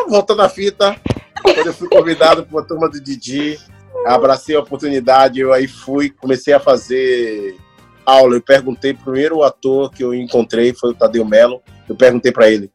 Voltando 0.07 0.43
à 0.43 0.49
fita, 0.49 0.95
quando 1.41 1.65
eu 1.65 1.73
fui 1.73 1.89
convidado 1.89 2.45
por 2.45 2.59
uma 2.59 2.67
turma 2.67 2.87
do 2.87 3.01
Didi, 3.01 3.59
abracei 4.05 4.55
a 4.55 4.59
oportunidade, 4.59 5.39
eu 5.39 5.51
aí 5.51 5.67
fui, 5.67 6.11
comecei 6.11 6.53
a 6.53 6.59
fazer 6.59 7.57
aula. 8.05 8.35
Eu 8.35 8.41
perguntei, 8.41 8.91
o 8.91 8.97
primeiro 8.97 9.43
ator 9.43 9.91
que 9.91 10.03
eu 10.03 10.13
encontrei 10.13 10.73
foi 10.73 10.91
o 10.91 10.93
Tadeu 10.93 11.25
Mello. 11.25 11.61
Eu 11.87 11.95
perguntei 11.95 12.31
pra 12.31 12.49
ele, 12.49 12.71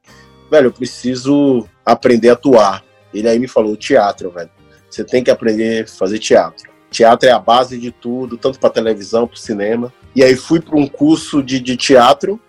velho, 0.50 0.66
eu 0.66 0.72
preciso 0.72 1.66
aprender 1.84 2.30
a 2.30 2.32
atuar. 2.34 2.84
Ele 3.12 3.28
aí 3.28 3.38
me 3.38 3.48
falou, 3.48 3.76
teatro, 3.76 4.30
velho. 4.30 4.50
Você 4.88 5.04
tem 5.04 5.22
que 5.22 5.30
aprender 5.30 5.84
a 5.84 5.86
fazer 5.86 6.18
teatro. 6.18 6.70
Teatro 6.90 7.28
é 7.28 7.32
a 7.32 7.38
base 7.38 7.78
de 7.78 7.92
tudo, 7.92 8.36
tanto 8.36 8.58
para 8.58 8.70
televisão, 8.70 9.26
para 9.26 9.36
cinema. 9.36 9.92
E 10.14 10.24
aí 10.24 10.34
fui 10.34 10.60
para 10.60 10.76
um 10.76 10.88
curso 10.88 11.42
de, 11.42 11.60
de 11.60 11.76
teatro. 11.76 12.40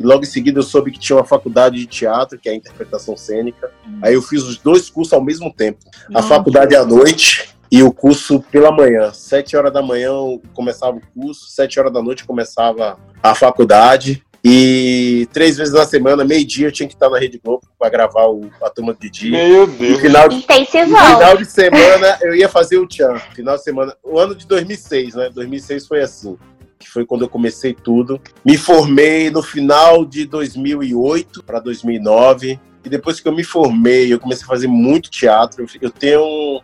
E 0.00 0.04
logo 0.04 0.22
em 0.22 0.26
seguida 0.26 0.58
eu 0.58 0.62
soube 0.62 0.90
que 0.90 0.98
tinha 0.98 1.16
uma 1.16 1.24
faculdade 1.24 1.76
de 1.76 1.86
teatro, 1.86 2.38
que 2.38 2.48
é 2.48 2.52
a 2.52 2.54
interpretação 2.54 3.16
cênica. 3.16 3.70
Aí 4.00 4.14
eu 4.14 4.22
fiz 4.22 4.42
os 4.42 4.56
dois 4.56 4.88
cursos 4.88 5.12
ao 5.12 5.22
mesmo 5.22 5.52
tempo. 5.52 5.78
A 6.14 6.22
faculdade 6.22 6.74
à 6.74 6.84
noite 6.84 7.51
e 7.72 7.82
o 7.82 7.90
curso 7.90 8.44
pela 8.52 8.70
manhã. 8.70 9.10
Sete 9.14 9.56
horas 9.56 9.72
da 9.72 9.80
manhã 9.80 10.08
eu 10.08 10.42
começava 10.52 10.98
o 10.98 11.02
curso, 11.18 11.46
sete 11.48 11.80
horas 11.80 11.90
da 11.90 12.02
noite 12.02 12.22
começava 12.26 12.98
a 13.22 13.34
faculdade. 13.34 14.22
E 14.44 15.26
três 15.32 15.56
vezes 15.56 15.72
na 15.72 15.86
semana, 15.86 16.22
meio-dia, 16.22 16.66
eu 16.66 16.72
tinha 16.72 16.86
que 16.86 16.94
estar 16.94 17.08
na 17.08 17.18
Rede 17.18 17.40
Globo 17.42 17.62
para 17.78 17.88
gravar 17.88 18.26
o, 18.26 18.50
a 18.60 18.68
turma 18.68 18.92
de 18.92 19.08
dia. 19.08 19.30
Meu 19.30 19.64
E 19.64 19.66
no 19.68 19.72
Deus. 19.78 20.00
final 20.00 20.28
de, 20.28 20.42
final 20.42 21.36
de 21.38 21.46
semana 21.46 22.18
eu 22.20 22.34
ia 22.34 22.48
fazer 22.48 22.76
o 22.76 22.86
Tchan. 22.86 23.18
Final 23.34 23.56
de 23.56 23.62
semana. 23.62 23.96
O 24.02 24.18
ano 24.18 24.34
de 24.34 24.46
2006, 24.46 25.14
né? 25.14 25.30
2006 25.32 25.86
foi 25.86 26.02
assim. 26.02 26.36
Que 26.78 26.90
foi 26.90 27.06
quando 27.06 27.22
eu 27.22 27.28
comecei 27.28 27.72
tudo. 27.72 28.20
Me 28.44 28.58
formei 28.58 29.30
no 29.30 29.42
final 29.42 30.04
de 30.04 30.26
2008 30.26 31.42
para 31.44 31.58
2009. 31.60 32.60
E 32.84 32.88
depois 32.88 33.20
que 33.20 33.28
eu 33.28 33.32
me 33.32 33.44
formei, 33.44 34.12
eu 34.12 34.18
comecei 34.20 34.44
a 34.44 34.48
fazer 34.48 34.66
muito 34.66 35.08
teatro. 35.08 35.64
Eu 35.80 35.90
tenho 35.90 36.60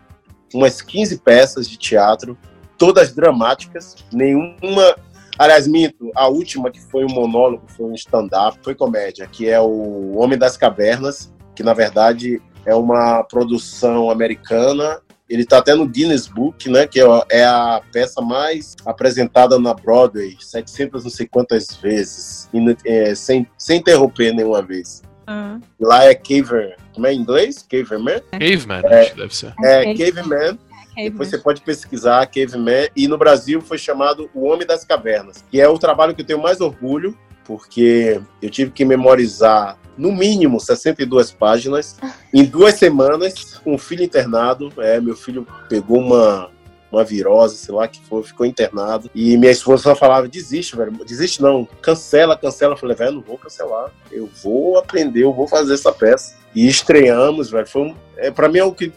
umas 0.54 0.80
15 0.82 1.18
peças 1.18 1.68
de 1.68 1.76
teatro, 1.76 2.36
todas 2.76 3.12
dramáticas, 3.14 3.96
nenhuma. 4.12 4.96
Aliás, 5.38 5.66
minto, 5.68 6.10
a 6.16 6.26
última 6.28 6.70
que 6.70 6.80
foi 6.80 7.04
um 7.04 7.08
monólogo, 7.12 7.62
foi 7.68 7.86
um 7.86 7.94
stand-up, 7.94 8.58
foi 8.62 8.74
comédia, 8.74 9.26
que 9.30 9.48
é 9.48 9.60
o 9.60 10.16
Homem 10.16 10.38
das 10.38 10.56
Cavernas, 10.56 11.32
que 11.54 11.62
na 11.62 11.72
verdade 11.74 12.42
é 12.66 12.74
uma 12.74 13.22
produção 13.24 14.10
americana. 14.10 15.00
Ele 15.28 15.42
está 15.42 15.58
até 15.58 15.74
no 15.74 15.86
Guinness 15.86 16.26
Book, 16.26 16.70
né? 16.70 16.86
Que 16.86 17.00
é- 17.00 17.22
é 17.30 17.44
a 17.44 17.82
peça 17.92 18.20
mais 18.20 18.74
apresentada 18.84 19.58
na 19.58 19.74
Broadway, 19.74 20.36
700 20.40 21.04
não 21.04 21.10
sei 21.10 21.28
quantas 21.28 21.76
vezes, 21.76 22.48
é, 22.84 23.14
sem, 23.14 23.46
sem 23.58 23.78
interromper 23.78 24.32
nenhuma 24.34 24.62
vez. 24.62 25.02
Ah, 25.26 25.58
Lá 25.78 26.04
é 26.06 26.14
Caver, 26.14 26.76
como 26.98 27.06
é 27.06 27.14
em 27.14 27.20
inglês? 27.20 27.64
Caveman? 27.70 28.20
Caveman, 28.32 28.82
acho 28.84 29.10
que 29.12 29.16
deve 29.16 29.36
ser. 29.36 29.54
É, 29.62 29.92
ok. 29.92 30.12
Caveman. 30.12 30.58
Depois 30.96 31.28
você 31.28 31.38
pode 31.38 31.60
pesquisar 31.60 32.26
Caveman. 32.26 32.88
E 32.96 33.06
no 33.06 33.16
Brasil 33.16 33.60
foi 33.60 33.78
chamado 33.78 34.28
O 34.34 34.46
Homem 34.46 34.66
das 34.66 34.84
Cavernas, 34.84 35.44
que 35.48 35.60
é 35.60 35.68
o 35.68 35.78
trabalho 35.78 36.12
que 36.12 36.22
eu 36.22 36.26
tenho 36.26 36.42
mais 36.42 36.60
orgulho, 36.60 37.16
porque 37.44 38.20
eu 38.42 38.50
tive 38.50 38.72
que 38.72 38.84
memorizar, 38.84 39.78
no 39.96 40.10
mínimo, 40.12 40.58
62 40.58 41.30
páginas, 41.30 41.96
em 42.34 42.44
duas 42.44 42.74
semanas, 42.74 43.54
com 43.62 43.74
o 43.74 43.78
filho 43.78 44.02
internado. 44.02 44.72
É, 44.78 45.00
meu 45.00 45.14
filho 45.14 45.46
pegou 45.68 46.00
uma, 46.00 46.50
uma 46.90 47.04
virose, 47.04 47.58
sei 47.58 47.72
lá 47.72 47.86
que 47.86 48.00
foi, 48.06 48.24
ficou 48.24 48.44
internado. 48.44 49.08
E 49.14 49.36
minha 49.36 49.52
esposa 49.52 49.84
só 49.84 49.94
falava: 49.94 50.26
desiste, 50.26 50.76
velho, 50.76 50.90
desiste 51.06 51.40
não, 51.40 51.64
cancela, 51.80 52.36
cancela. 52.36 52.74
Eu 52.74 52.78
falei, 52.78 52.96
velho, 52.96 53.12
não 53.12 53.22
vou 53.22 53.38
cancelar, 53.38 53.92
eu 54.10 54.28
vou 54.42 54.76
aprender, 54.76 55.22
eu 55.22 55.32
vou 55.32 55.46
fazer 55.46 55.74
essa 55.74 55.92
peça. 55.92 56.37
E 56.54 56.66
estreamos, 56.66 57.50
velho. 57.50 57.66
Foi 57.66 57.82
um, 57.82 57.94
é, 58.16 58.30
pra 58.30 58.48
mim 58.48 58.58
é 58.58 58.64
o 58.64 58.72
que 58.72 58.92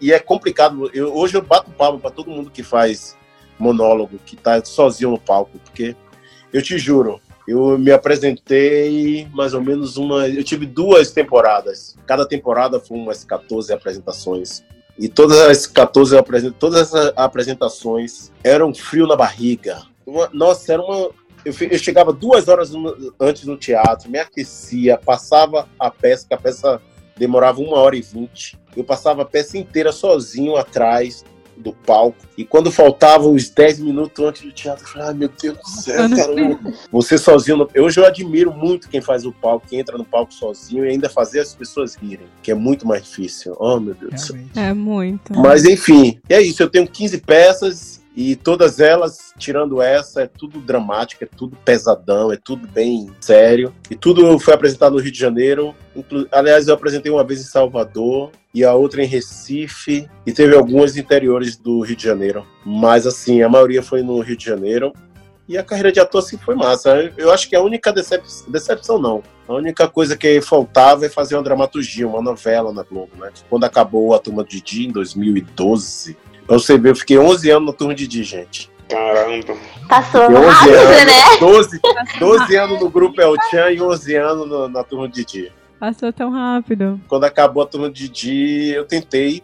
e 0.00 0.12
é 0.12 0.18
complicado. 0.18 0.90
Eu, 0.94 1.14
hoje 1.14 1.36
eu 1.36 1.42
bato 1.42 1.70
palma 1.70 1.98
para 1.98 2.10
todo 2.10 2.30
mundo 2.30 2.50
que 2.50 2.62
faz 2.62 3.16
monólogo, 3.58 4.18
que 4.24 4.36
tá 4.36 4.62
sozinho 4.64 5.10
no 5.10 5.18
palco, 5.18 5.58
porque 5.64 5.96
eu 6.52 6.60
te 6.62 6.76
juro, 6.78 7.18
eu 7.48 7.78
me 7.78 7.90
apresentei 7.90 9.26
mais 9.32 9.54
ou 9.54 9.60
menos 9.62 9.96
uma. 9.96 10.28
Eu 10.28 10.44
tive 10.44 10.66
duas 10.66 11.10
temporadas. 11.10 11.96
Cada 12.06 12.26
temporada 12.26 12.78
foi 12.80 12.96
umas 12.98 13.24
14 13.24 13.72
apresentações. 13.72 14.62
E 14.98 15.08
todas 15.08 15.38
as 15.38 15.66
14 15.66 16.16
apresen- 16.16 16.52
todas 16.52 16.80
essas 16.80 17.12
apresentações 17.16 18.32
eram 18.42 18.74
frio 18.74 19.06
na 19.06 19.14
barriga. 19.16 19.82
Uma- 20.06 20.30
nossa, 20.32 20.72
era 20.72 20.82
uma. 20.82 21.10
Eu, 21.46 21.68
eu 21.70 21.78
chegava 21.78 22.12
duas 22.12 22.48
horas 22.48 22.70
no- 22.72 23.14
antes 23.20 23.44
no 23.44 23.56
teatro, 23.56 24.10
me 24.10 24.18
aquecia, 24.18 24.98
passava 24.98 25.68
a 25.78 25.90
peça, 25.90 26.26
que 26.26 26.34
a 26.34 26.38
peça 26.38 26.80
demorava 27.16 27.60
uma 27.60 27.76
hora 27.78 27.96
e 27.96 28.02
vinte. 28.02 28.58
Eu 28.76 28.82
passava 28.84 29.22
a 29.22 29.24
peça 29.24 29.56
inteira 29.56 29.92
sozinho 29.92 30.56
atrás, 30.56 31.24
do 31.56 31.72
palco. 31.72 32.18
E 32.36 32.44
quando 32.44 32.70
faltavam 32.70 33.32
os 33.32 33.48
10 33.48 33.78
minutos 33.80 34.22
antes 34.22 34.42
do 34.42 34.52
teatro, 34.52 34.84
eu 34.84 34.88
falei, 34.88 35.08
ai 35.08 35.14
meu 35.14 35.30
Deus 35.40 35.56
do 35.56 35.66
céu, 35.66 36.10
cara. 36.10 36.32
Você 36.92 37.16
sozinho. 37.16 37.56
no- 37.56 37.70
Hoje 37.82 37.98
eu 37.98 38.04
admiro 38.04 38.52
muito 38.52 38.90
quem 38.90 39.00
faz 39.00 39.24
o 39.24 39.32
palco, 39.32 39.66
quem 39.66 39.78
entra 39.80 39.96
no 39.96 40.04
palco 40.04 40.34
sozinho 40.34 40.84
e 40.84 40.90
ainda 40.90 41.08
fazer 41.08 41.40
as 41.40 41.54
pessoas 41.54 41.94
rirem, 41.94 42.26
que 42.42 42.50
é 42.50 42.54
muito 42.54 42.86
mais 42.86 43.04
difícil. 43.04 43.56
Oh, 43.58 43.80
meu 43.80 43.94
Deus 43.94 44.12
do 44.12 44.20
céu. 44.20 44.36
Realmente. 44.36 44.58
É 44.58 44.74
muito. 44.74 45.32
Mas 45.40 45.64
enfim, 45.64 46.18
é 46.28 46.42
isso. 46.42 46.62
Eu 46.62 46.68
tenho 46.68 46.86
15 46.86 47.18
peças 47.22 48.02
e 48.16 48.34
todas 48.34 48.80
elas, 48.80 49.34
tirando 49.36 49.82
essa, 49.82 50.22
é 50.22 50.26
tudo 50.26 50.58
dramático, 50.58 51.22
é 51.22 51.26
tudo 51.26 51.54
pesadão, 51.62 52.32
é 52.32 52.38
tudo 52.42 52.66
bem 52.66 53.10
sério. 53.20 53.74
E 53.90 53.94
tudo 53.94 54.38
foi 54.38 54.54
apresentado 54.54 54.94
no 54.94 55.00
Rio 55.00 55.12
de 55.12 55.18
Janeiro. 55.18 55.74
Aliás, 56.32 56.66
eu 56.66 56.72
apresentei 56.72 57.12
uma 57.12 57.22
vez 57.22 57.40
em 57.40 57.44
Salvador 57.44 58.30
e 58.54 58.64
a 58.64 58.72
outra 58.72 59.04
em 59.04 59.06
Recife. 59.06 60.08
E 60.24 60.32
teve 60.32 60.56
algumas 60.56 60.96
interiores 60.96 61.58
do 61.58 61.82
Rio 61.82 61.94
de 61.94 62.04
Janeiro. 62.04 62.46
Mas 62.64 63.06
assim, 63.06 63.42
a 63.42 63.50
maioria 63.50 63.82
foi 63.82 64.02
no 64.02 64.18
Rio 64.20 64.36
de 64.36 64.46
Janeiro. 64.46 64.94
E 65.46 65.56
a 65.58 65.62
carreira 65.62 65.92
de 65.92 66.00
ator 66.00 66.22
assim 66.22 66.38
foi 66.38 66.54
massa. 66.54 67.12
Eu 67.18 67.30
acho 67.30 67.48
que 67.48 67.54
a 67.54 67.62
única 67.62 67.92
decep... 67.92 68.24
decepção 68.48 68.98
não. 68.98 69.22
A 69.46 69.54
única 69.54 69.86
coisa 69.86 70.16
que 70.16 70.40
faltava 70.40 71.06
é 71.06 71.08
fazer 71.08 71.36
uma 71.36 71.42
dramaturgia, 71.42 72.08
uma 72.08 72.20
novela 72.20 72.72
na 72.72 72.82
Globo, 72.82 73.12
né? 73.16 73.30
Quando 73.48 73.62
acabou 73.62 74.12
a 74.12 74.18
Turma 74.18 74.42
de 74.42 74.60
Didi 74.60 74.88
em 74.88 74.90
2012, 74.90 76.16
pra 76.46 76.58
você 76.58 76.78
ver, 76.78 76.90
eu 76.90 76.96
fiquei 76.96 77.18
11 77.18 77.50
anos 77.50 77.66
na 77.66 77.72
Turma 77.72 77.94
de 77.94 78.06
Didi, 78.06 78.24
gente. 78.24 78.70
Caramba. 78.88 79.56
Passou 79.88 80.22
11 80.22 80.34
rápido, 80.46 80.74
anos, 80.74 81.06
né? 81.06 81.38
12, 81.40 81.80
12 82.20 82.56
anos 82.56 82.80
no 82.80 82.88
Grupo 82.88 83.20
El 83.20 83.34
Chan 83.50 83.70
e 83.72 83.80
11 83.82 84.14
anos 84.14 84.48
no- 84.48 84.68
na 84.68 84.84
Turma 84.84 85.08
de 85.08 85.24
Didi. 85.24 85.52
Passou 85.78 86.12
tão 86.12 86.30
rápido. 86.30 87.00
Quando 87.08 87.24
acabou 87.24 87.62
a 87.62 87.66
Turma 87.66 87.90
de 87.90 88.08
Didi, 88.08 88.70
eu 88.72 88.84
tentei 88.84 89.42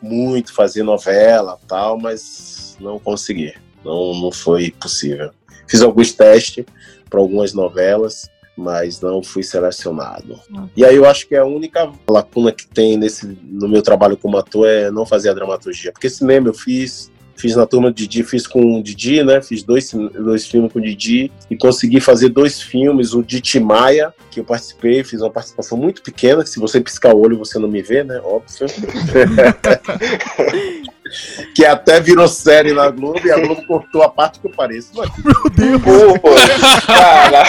muito 0.00 0.52
fazer 0.54 0.82
novela 0.82 1.58
tal, 1.68 1.98
mas 1.98 2.76
não 2.80 2.98
consegui. 2.98 3.52
Não, 3.84 4.14
não 4.14 4.30
foi 4.32 4.70
possível. 4.70 5.30
Fiz 5.68 5.82
alguns 5.82 6.12
testes 6.12 6.64
para 7.10 7.20
algumas 7.20 7.52
novelas, 7.52 8.28
mas 8.56 9.00
não 9.00 9.22
fui 9.22 9.42
selecionado. 9.42 10.38
Ah. 10.54 10.66
E 10.76 10.84
aí 10.84 10.96
eu 10.96 11.06
acho 11.06 11.26
que 11.26 11.36
a 11.36 11.44
única 11.44 11.90
lacuna 12.08 12.52
que 12.52 12.66
tem 12.66 12.96
nesse, 12.96 13.26
no 13.42 13.68
meu 13.68 13.82
trabalho 13.82 14.16
como 14.16 14.36
ator 14.36 14.68
é 14.68 14.90
não 14.90 15.04
fazer 15.04 15.30
a 15.30 15.34
dramaturgia. 15.34 15.92
Porque 15.92 16.08
cinema 16.08 16.48
eu 16.48 16.54
fiz, 16.54 17.10
fiz 17.36 17.56
na 17.56 17.66
turma 17.66 17.90
do 17.90 17.94
Didi, 17.94 18.22
fiz 18.22 18.46
com 18.46 18.78
o 18.78 18.82
Didi, 18.82 19.22
né? 19.22 19.42
Fiz 19.42 19.62
dois, 19.62 19.92
dois 19.92 20.46
filmes 20.46 20.72
com 20.72 20.78
o 20.78 20.82
Didi 20.82 21.30
e 21.50 21.56
consegui 21.56 22.00
fazer 22.00 22.28
dois 22.28 22.60
filmes, 22.60 23.12
o 23.12 23.22
de 23.22 23.40
Timaya, 23.40 24.14
que 24.30 24.40
eu 24.40 24.44
participei, 24.44 25.04
fiz 25.04 25.20
uma 25.20 25.30
participação 25.30 25.76
muito 25.76 26.02
pequena, 26.02 26.42
que 26.42 26.50
se 26.50 26.60
você 26.60 26.80
piscar 26.80 27.14
o 27.14 27.20
olho 27.20 27.38
você 27.38 27.58
não 27.58 27.68
me 27.68 27.82
vê, 27.82 28.04
né? 28.04 28.20
Óbvio. 28.22 28.66
que 31.54 31.64
até 31.64 32.00
virou 32.00 32.26
série 32.26 32.72
na 32.72 32.90
Globo 32.90 33.20
e 33.24 33.30
a 33.30 33.38
Globo 33.38 33.64
cortou 33.66 34.02
a 34.02 34.08
parte 34.08 34.40
que 34.40 34.46
eu 34.46 34.50
pareço. 34.50 34.90
Mas 34.94 35.10
Meu 35.22 35.50
Deus. 35.50 35.82
Pô, 35.82 36.18
cara. 36.86 37.44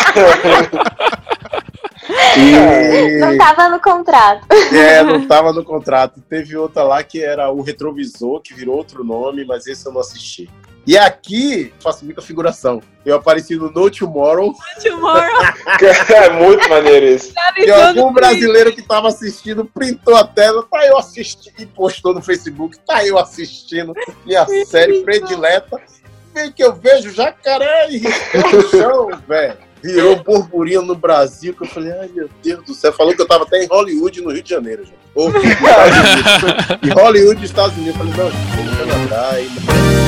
E- 2.40 3.20
Não 3.20 3.38
tava 3.38 3.70
no 3.70 3.80
contrato. 3.80 4.46
É, 4.74 5.04
não 5.04 5.28
tava 5.28 5.54
no 5.54 5.64
contrato. 5.64 6.22
Teve 6.30 6.56
outra 6.58 6.84
lá 6.84 7.04
que 7.04 7.24
era 7.24 7.50
o 7.52 7.62
Retrovisor, 7.62 8.42
que 8.42 8.54
virou 8.54 8.76
outro 8.78 9.04
nome, 9.04 9.46
mas 9.46 9.68
esse 9.68 9.86
eu 9.86 9.92
não 9.92 10.02
assisti. 10.02 10.50
E 10.88 10.96
aqui, 10.96 11.74
faço 11.80 12.06
muita 12.06 12.22
figuração. 12.22 12.80
Eu 13.04 13.16
apareci 13.16 13.56
no 13.56 13.72
No 13.72 13.90
Tomorrow, 13.90 14.54
Tomorrow, 14.84 15.42
É 16.14 16.30
muito 16.30 16.70
maneiro 16.70 17.08
isso. 17.08 17.34
e 17.58 17.72
algum 17.72 18.14
brasileiro 18.14 18.72
que 18.72 18.84
tava 18.84 19.08
assistindo 19.08 19.66
printou 19.66 20.16
a 20.16 20.24
tela, 20.24 20.64
tá 20.70 20.86
eu 20.86 20.96
assistindo, 20.98 21.54
e 21.58 21.66
postou 21.66 22.14
no 22.14 22.22
Facebook, 22.22 22.78
tá 22.86 23.04
eu 23.04 23.18
assistindo 23.18 23.94
minha 24.26 24.46
série 24.68 25.02
predileta. 25.02 25.82
Vem 26.36 26.52
que 26.52 26.64
eu 26.64 26.74
vejo 26.74 27.12
jacaré 27.12 27.88
e 27.90 28.02
no 28.02 28.70
chão, 28.70 29.10
velho. 29.28 29.58
Virou 29.86 30.16
burburinho 30.24 30.82
no 30.82 30.96
Brasil, 30.96 31.54
que 31.54 31.64
eu 31.64 31.68
falei, 31.68 31.92
ai 31.92 32.10
meu 32.14 32.28
Deus 32.42 32.66
do 32.66 32.74
céu. 32.74 32.92
Falou 32.92 33.16
que 33.16 33.22
eu 33.22 33.28
tava 33.28 33.44
até 33.44 33.64
em 33.64 33.68
Hollywood, 33.68 34.22
no 34.22 34.32
Rio 34.32 34.42
de 34.42 34.50
Janeiro, 34.50 34.84
gente. 34.84 34.98
Ou 35.14 35.32
nos 35.32 35.44
Estados 35.44 35.98
Unidos. 35.98 36.80
E 36.82 36.90
Hollywood, 36.90 37.46
Estados 37.46 37.78
Unidos. 37.78 38.00
Eu 38.00 38.06
falei, 38.06 38.14
não, 38.18 38.32
gente, 38.32 38.78
tô 38.78 38.86
no 38.86 40.05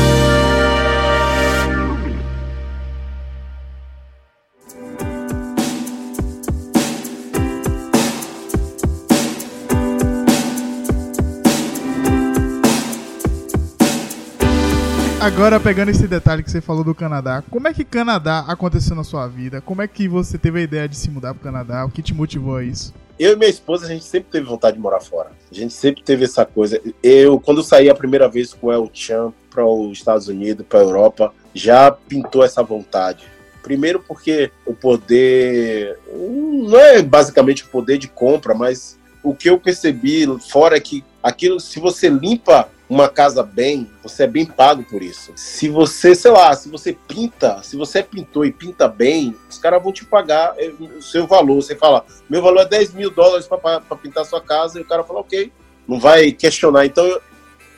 Agora, 15.28 15.60
pegando 15.60 15.92
esse 15.92 16.08
detalhe 16.08 16.42
que 16.42 16.50
você 16.50 16.62
falou 16.62 16.86
do 16.86 16.96
Canadá, 16.96 17.44
como 17.52 17.68
é 17.68 17.74
que 17.74 17.84
Canadá 17.84 18.46
aconteceu 18.48 18.96
na 18.96 19.04
sua 19.04 19.28
vida? 19.28 19.60
Como 19.60 19.82
é 19.82 19.88
que 19.88 20.08
você 20.08 20.38
teve 20.38 20.60
a 20.60 20.64
ideia 20.64 20.88
de 20.88 20.96
se 20.96 21.12
mudar 21.12 21.34
pro 21.34 21.44
Canadá? 21.44 21.84
O 21.84 21.92
que 21.92 22.02
te 22.02 22.14
motivou 22.14 22.56
a 22.56 22.64
isso? 22.64 22.94
Eu 23.20 23.34
e 23.34 23.36
minha 23.36 23.50
esposa, 23.50 23.86
a 23.86 23.90
gente 23.90 24.06
sempre 24.06 24.30
teve 24.32 24.46
vontade 24.46 24.78
de 24.78 24.82
morar 24.82 25.02
fora. 25.02 25.30
A 25.52 25.54
gente 25.54 25.74
sempre 25.74 26.02
teve 26.02 26.24
essa 26.24 26.46
coisa. 26.46 26.82
Eu, 27.04 27.42
quando 27.42 27.62
saí 27.62 27.90
a 27.90 27.94
primeira 27.94 28.30
vez 28.30 28.54
com 28.54 28.68
o 28.68 28.72
El 28.72 28.90
Chan 28.94 29.34
para 29.50 29.66
os 29.66 29.98
Estados 29.98 30.30
Unidos, 30.30 30.66
para 30.66 30.80
a 30.80 30.84
Europa, 30.84 31.34
já 31.54 31.92
pintou 31.92 32.42
essa 32.42 32.64
vontade. 32.64 33.26
Primeiro 33.62 34.00
porque 34.00 34.50
o 34.66 34.74
poder 34.74 36.00
não 36.10 36.80
é 36.80 37.02
basicamente 37.02 37.66
o 37.66 37.68
poder 37.68 37.98
de 37.98 38.08
compra, 38.08 38.54
mas 38.54 38.98
o 39.22 39.36
que 39.36 39.50
eu 39.50 39.60
percebi 39.60 40.26
fora 40.50 40.78
é 40.78 40.80
que 40.80 41.04
aquilo, 41.22 41.60
se 41.60 41.82
você 41.82 42.08
limpa 42.08 42.70
uma 42.90 43.10
casa 43.10 43.44
bem, 43.44 43.90
você 44.02 44.24
é 44.24 44.28
bem 44.28 44.46
pago 44.46 44.84
por 44.84 45.02
isso. 45.04 45.34
Se 45.36 45.68
você, 45.70 46.16
sei 46.16 46.32
lá, 46.32 46.54
se 46.56 46.70
você 46.70 46.98
pinta, 47.08 47.62
se 47.62 47.76
você 47.76 48.00
é 48.00 48.04
pintor 48.04 48.46
e 48.46 48.52
pinta 48.52 48.88
bem, 48.88 49.36
os 49.50 49.58
caras 49.58 49.84
vão 49.84 49.92
te 49.92 50.06
pagar 50.06 50.54
eh, 50.58 50.72
o 50.98 51.02
seu 51.02 51.28
valor. 51.28 51.56
Você 51.62 51.76
fala, 51.76 52.06
meu 52.30 52.42
valor 52.42 52.62
é 52.62 52.66
10 52.66 52.94
mil 52.94 53.12
dólares 53.12 53.46
para 53.48 53.82
pintar 54.02 54.26
sua 54.26 54.40
casa, 54.42 54.80
e 54.80 54.84
o 54.84 54.86
cara 54.86 55.04
fala, 55.04 55.20
ok, 55.20 55.52
não 55.88 56.00
vai 56.00 56.32
questionar. 56.32 56.86
Então, 56.86 57.20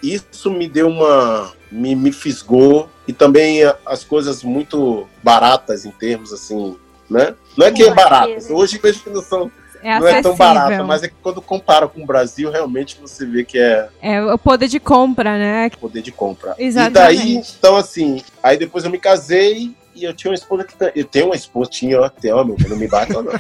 isso 0.02 0.50
me 0.52 0.68
deu 0.68 0.88
uma. 0.88 1.52
me, 1.72 1.96
me 1.96 2.12
fisgou. 2.12 2.88
E 3.08 3.12
também 3.14 3.64
a- 3.64 3.76
as 3.86 4.04
coisas 4.04 4.44
muito 4.44 5.08
baratas 5.24 5.86
em 5.86 5.92
termos 5.92 6.32
assim, 6.32 6.78
né? 7.10 7.36
Não 7.58 7.66
é 7.66 7.72
que 7.72 7.82
é 7.84 7.88
Sim, 7.90 7.96
baratas. 7.96 8.44
sim. 8.46 8.54
Hoje 8.54 8.80
mesmo 8.82 9.04
que 9.04 9.10
não, 9.10 9.22
são, 9.24 9.52
é 9.84 10.00
não 10.00 10.08
é 10.08 10.22
tão 10.22 10.34
acessível. 10.34 10.86
mas 10.86 11.04
é 11.04 11.08
que 11.08 11.16
quando 11.22 11.42
compara 11.42 11.88
com 11.88 12.04
o 12.04 12.06
Brasil, 12.06 12.52
realmente 12.52 12.98
você 13.02 13.26
vê 13.26 13.44
que 13.44 13.60
é 13.60 13.88
É 14.02 14.22
o 14.22 14.38
poder 14.38 14.68
de 14.68 14.80
compra, 14.80 15.38
né? 15.38 15.70
poder 15.80 16.02
de 16.02 16.12
compra. 16.12 16.56
Exatamente. 16.58 17.22
E 17.22 17.36
daí, 17.36 17.44
então 17.58 17.76
assim, 17.76 18.22
aí 18.44 18.58
depois 18.58 18.84
eu 18.84 18.92
me 18.92 18.98
casei 18.98 19.74
e 20.00 20.06
eu 20.06 20.14
tinha 20.14 20.32
uma 20.32 20.36
esposa 20.36 20.64
que. 20.64 20.74
Eu 20.96 21.04
tenho 21.04 21.26
uma 21.26 21.36
esposa, 21.36 21.70
tinha, 21.70 22.00
ó, 22.00 22.08
tem, 22.10 22.32
ó, 22.32 22.42
meu, 22.44 22.56
não 22.68 22.78
me 22.78 22.88
bate, 22.88 23.14
ó, 23.16 23.22
não. 23.22 23.32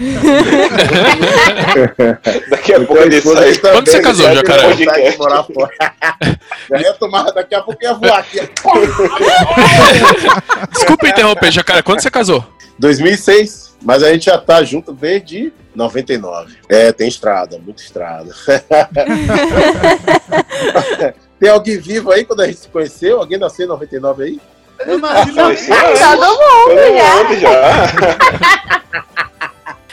Daqui 2.49 2.73
a 2.73 2.77
Eu 2.77 2.85
pouco 2.85 3.01
ele 3.01 3.17
esposa 3.17 3.53
sai. 3.53 3.71
Quando 3.71 3.89
você 3.89 4.01
casou, 4.01 4.25
já 4.25 4.41
de 4.41 5.17
morar 5.17 5.43
fora. 5.43 5.71
Já 6.69 6.81
ia 6.81 6.93
tomar, 6.93 7.31
daqui 7.31 7.55
a 7.55 7.61
pouco 7.61 7.83
ia 7.83 7.93
voar 7.93 8.19
aqui. 8.19 8.39
Desculpa 10.71 11.07
interromper, 11.07 11.51
Jacaré. 11.51 11.81
Quando 11.81 12.01
você 12.01 12.11
casou? 12.11 12.45
2006, 12.77 13.68
mas 13.81 14.03
a 14.03 14.11
gente 14.11 14.25
já 14.25 14.37
tá 14.37 14.61
junto 14.63 14.91
desde 14.93 15.51
99. 15.73 16.57
É, 16.67 16.91
tem 16.91 17.07
estrada, 17.07 17.57
muita 17.59 17.81
estrada. 17.81 18.35
tem 21.39 21.49
alguém 21.49 21.79
vivo 21.79 22.11
aí 22.11 22.25
quando 22.25 22.41
a 22.41 22.47
gente 22.47 22.59
se 22.59 22.67
conheceu? 22.67 23.19
Alguém 23.19 23.39
nasceu 23.39 23.65
em 23.65 23.69
99 23.69 24.23
aí? 24.23 24.41
Eu 24.85 24.97
nasci 24.97 25.31
Não, 25.31 25.49
esse 25.51 25.71
ano. 25.71 25.97
Todo 25.97 26.27
mundo 26.27 26.39
Todo 26.67 26.97
já. 26.97 27.15
mundo 27.15 27.39
já. 27.39 29.23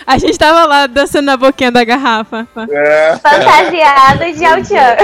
A 0.06 0.18
gente 0.18 0.38
tava 0.38 0.64
lá 0.66 0.86
dançando 0.86 1.24
na 1.24 1.36
boquinha 1.36 1.72
da 1.72 1.82
garrafa. 1.82 2.46
É. 2.70 3.16
Fantasiado 3.16 4.32
de 4.32 4.44
Altian. 4.44 4.96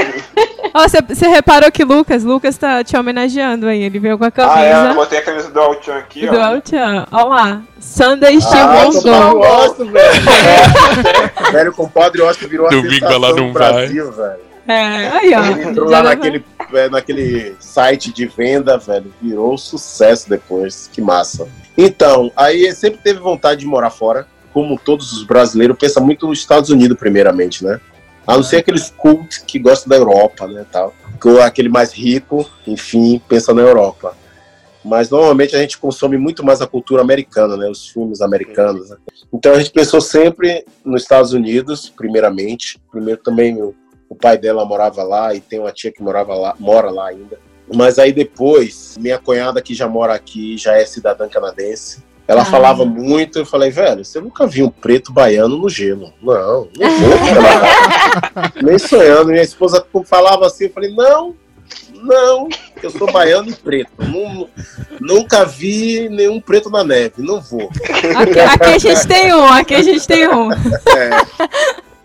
Ó, 0.72 0.88
você 0.88 1.02
você 1.02 1.26
reparou 1.26 1.72
que 1.72 1.82
Lucas, 1.84 2.22
Lucas 2.22 2.56
tá 2.56 2.84
te 2.84 2.96
homenageando 2.96 3.66
aí. 3.66 3.82
Ele 3.82 3.98
veio 3.98 4.16
com 4.16 4.24
a 4.24 4.30
Ah, 4.54 4.62
é, 4.62 4.70
eu 4.70 4.74
camisa 4.74 4.94
botei 4.94 5.18
a 5.18 5.22
camisa 5.22 5.50
do 5.50 5.60
Altian 5.60 5.96
aqui, 5.96 6.26
do 6.26 6.38
ó. 6.38 6.44
Altchan. 6.44 7.06
Ó 7.10 7.24
lá. 7.24 7.62
Sunday 7.80 8.38
Ah, 8.38 9.32
gosto, 9.32 9.84
velho. 9.86 10.22
velho, 11.52 11.70
o 11.72 11.74
compadre, 11.74 12.22
que 12.38 12.46
virou 12.46 12.66
a 12.66 12.70
Domingo 12.70 12.92
sensação 12.92 13.16
ela 13.16 13.28
não 13.30 13.48
do 13.48 13.52
Brasil, 13.52 14.12
velho. 14.12 14.52
É, 14.68 15.08
aí, 15.08 15.34
ó. 15.34 15.44
Ele 15.44 15.68
entrou 15.68 15.90
lá 15.90 16.02
naquele, 16.04 16.44
é, 16.72 16.88
naquele 16.88 17.56
site 17.58 18.12
de 18.12 18.26
venda, 18.26 18.78
velho. 18.78 19.12
Virou 19.20 19.58
sucesso 19.58 20.30
depois. 20.30 20.88
Que 20.92 21.02
massa. 21.02 21.48
Então, 21.76 22.30
aí 22.36 22.72
sempre 22.72 23.00
teve 23.02 23.18
vontade 23.18 23.60
de 23.60 23.66
morar 23.66 23.90
fora. 23.90 24.26
Como 24.52 24.78
todos 24.78 25.12
os 25.12 25.24
brasileiros, 25.24 25.76
pensa 25.78 26.00
muito 26.00 26.26
nos 26.26 26.38
Estados 26.38 26.70
Unidos, 26.70 26.98
primeiramente, 26.98 27.64
né? 27.64 27.80
A 28.26 28.36
não 28.36 28.42
ser 28.42 28.58
aqueles 28.58 28.90
cult 28.90 29.44
que 29.44 29.58
gostam 29.58 29.88
da 29.88 29.96
Europa, 29.96 30.46
né, 30.46 30.64
tal. 30.70 30.94
Que 31.20 31.28
aquele 31.40 31.68
mais 31.68 31.92
rico, 31.92 32.48
enfim, 32.66 33.20
pensa 33.28 33.52
na 33.52 33.62
Europa. 33.62 34.16
Mas 34.84 35.10
normalmente 35.10 35.54
a 35.54 35.60
gente 35.60 35.78
consome 35.78 36.16
muito 36.16 36.44
mais 36.44 36.60
a 36.60 36.66
cultura 36.66 37.02
americana, 37.02 37.56
né? 37.56 37.68
Os 37.68 37.88
filmes 37.88 38.20
americanos. 38.20 38.90
né? 38.90 38.96
Então 39.32 39.52
a 39.52 39.58
gente 39.58 39.70
pensou 39.70 40.00
sempre 40.00 40.64
nos 40.84 41.02
Estados 41.02 41.32
Unidos, 41.32 41.88
primeiramente. 41.88 42.80
Primeiro 42.90 43.20
também 43.22 43.62
o, 43.62 43.74
o 44.08 44.14
pai 44.14 44.36
dela 44.36 44.64
morava 44.64 45.02
lá 45.02 45.34
e 45.34 45.40
tem 45.40 45.60
uma 45.60 45.72
tia 45.72 45.92
que 45.92 46.02
morava 46.02 46.34
lá, 46.34 46.54
mora 46.58 46.90
lá 46.90 47.08
ainda. 47.08 47.38
Mas 47.72 47.98
aí 47.98 48.12
depois, 48.12 48.96
minha 48.98 49.18
cunhada 49.18 49.62
que 49.62 49.72
já 49.72 49.88
mora 49.88 50.14
aqui, 50.14 50.58
já 50.58 50.76
é 50.76 50.84
cidadã 50.84 51.28
canadense, 51.28 52.02
ela 52.32 52.42
Ah. 52.42 52.46
falava 52.46 52.84
muito, 52.84 53.38
eu 53.38 53.46
falei, 53.46 53.70
velho, 53.70 54.04
você 54.04 54.20
nunca 54.20 54.46
viu 54.46 54.66
um 54.66 54.70
preto 54.70 55.12
baiano 55.12 55.56
no 55.56 55.68
gelo. 55.68 56.12
Não, 56.22 56.68
não 56.76 56.90
vou. 56.98 58.62
Nem 58.62 58.78
sonhando. 58.78 59.26
Minha 59.30 59.42
esposa 59.42 59.84
falava 60.06 60.46
assim, 60.46 60.64
eu 60.64 60.70
falei, 60.72 60.92
não, 60.94 61.34
não, 61.94 62.48
eu 62.82 62.90
sou 62.90 63.10
baiano 63.12 63.48
e 63.50 63.54
preto. 63.54 63.90
Não- 63.98 64.48
nunca 65.00 65.44
vi 65.44 66.08
nenhum 66.08 66.40
preto 66.40 66.70
na 66.70 66.82
neve, 66.82 67.14
não 67.22 67.40
vou. 67.40 67.70
Aqui, 68.16 68.40
aqui 68.40 68.64
a 68.64 68.78
gente 68.78 69.06
tem 69.06 69.34
um, 69.34 69.44
aqui 69.46 69.74
a 69.74 69.82
gente 69.82 70.06
tem 70.06 70.28
um. 70.28 70.48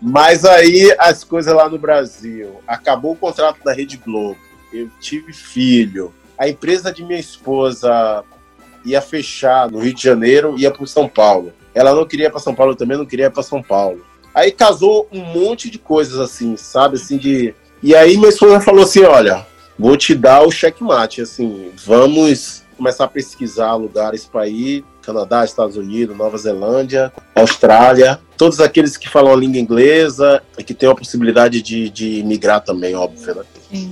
Mas 0.00 0.44
aí 0.44 0.94
as 0.98 1.24
coisas 1.24 1.52
lá 1.54 1.68
no 1.68 1.78
Brasil. 1.78 2.60
Acabou 2.66 3.12
o 3.12 3.16
contrato 3.16 3.58
da 3.64 3.72
Rede 3.72 3.96
Globo. 3.96 4.38
Eu 4.72 4.88
tive 5.00 5.32
filho. 5.32 6.12
A 6.38 6.48
empresa 6.48 6.92
de 6.92 7.02
minha 7.02 7.18
esposa 7.18 8.22
ia 8.90 9.00
fechar 9.00 9.70
no 9.70 9.78
Rio 9.78 9.94
de 9.94 10.02
Janeiro 10.02 10.54
ia 10.58 10.70
para 10.70 10.86
São 10.86 11.08
Paulo. 11.08 11.52
Ela 11.74 11.94
não 11.94 12.06
queria 12.06 12.30
para 12.30 12.40
São 12.40 12.54
Paulo, 12.54 12.72
eu 12.72 12.76
também 12.76 12.96
não 12.96 13.06
queria 13.06 13.30
para 13.30 13.42
São 13.42 13.62
Paulo. 13.62 14.04
Aí 14.34 14.50
casou 14.50 15.08
um 15.12 15.20
monte 15.20 15.70
de 15.70 15.78
coisas 15.78 16.18
assim, 16.18 16.56
sabe? 16.56 16.96
Assim 16.96 17.18
de. 17.18 17.54
E 17.82 17.94
aí 17.94 18.16
minha 18.16 18.28
esposa 18.28 18.60
falou 18.60 18.84
assim: 18.84 19.02
olha, 19.02 19.46
vou 19.78 19.96
te 19.96 20.14
dar 20.14 20.46
o 20.46 20.50
checkmate, 20.50 21.22
assim, 21.22 21.70
vamos 21.84 22.62
começar 22.76 23.04
a 23.04 23.08
pesquisar 23.08 23.74
lugares 23.74 24.24
para 24.24 24.46
ir. 24.48 24.84
Canadá, 25.02 25.42
Estados 25.42 25.76
Unidos, 25.78 26.14
Nova 26.14 26.36
Zelândia, 26.36 27.10
Austrália, 27.34 28.20
todos 28.36 28.60
aqueles 28.60 28.94
que 28.94 29.08
falam 29.08 29.32
a 29.32 29.36
língua 29.36 29.58
inglesa 29.58 30.42
e 30.58 30.62
que 30.62 30.74
têm 30.74 30.86
a 30.86 30.94
possibilidade 30.94 31.62
de, 31.62 31.88
de 31.88 32.22
migrar 32.24 32.62
também, 32.62 32.94
óbvio, 32.94 33.34
né? 33.36 33.42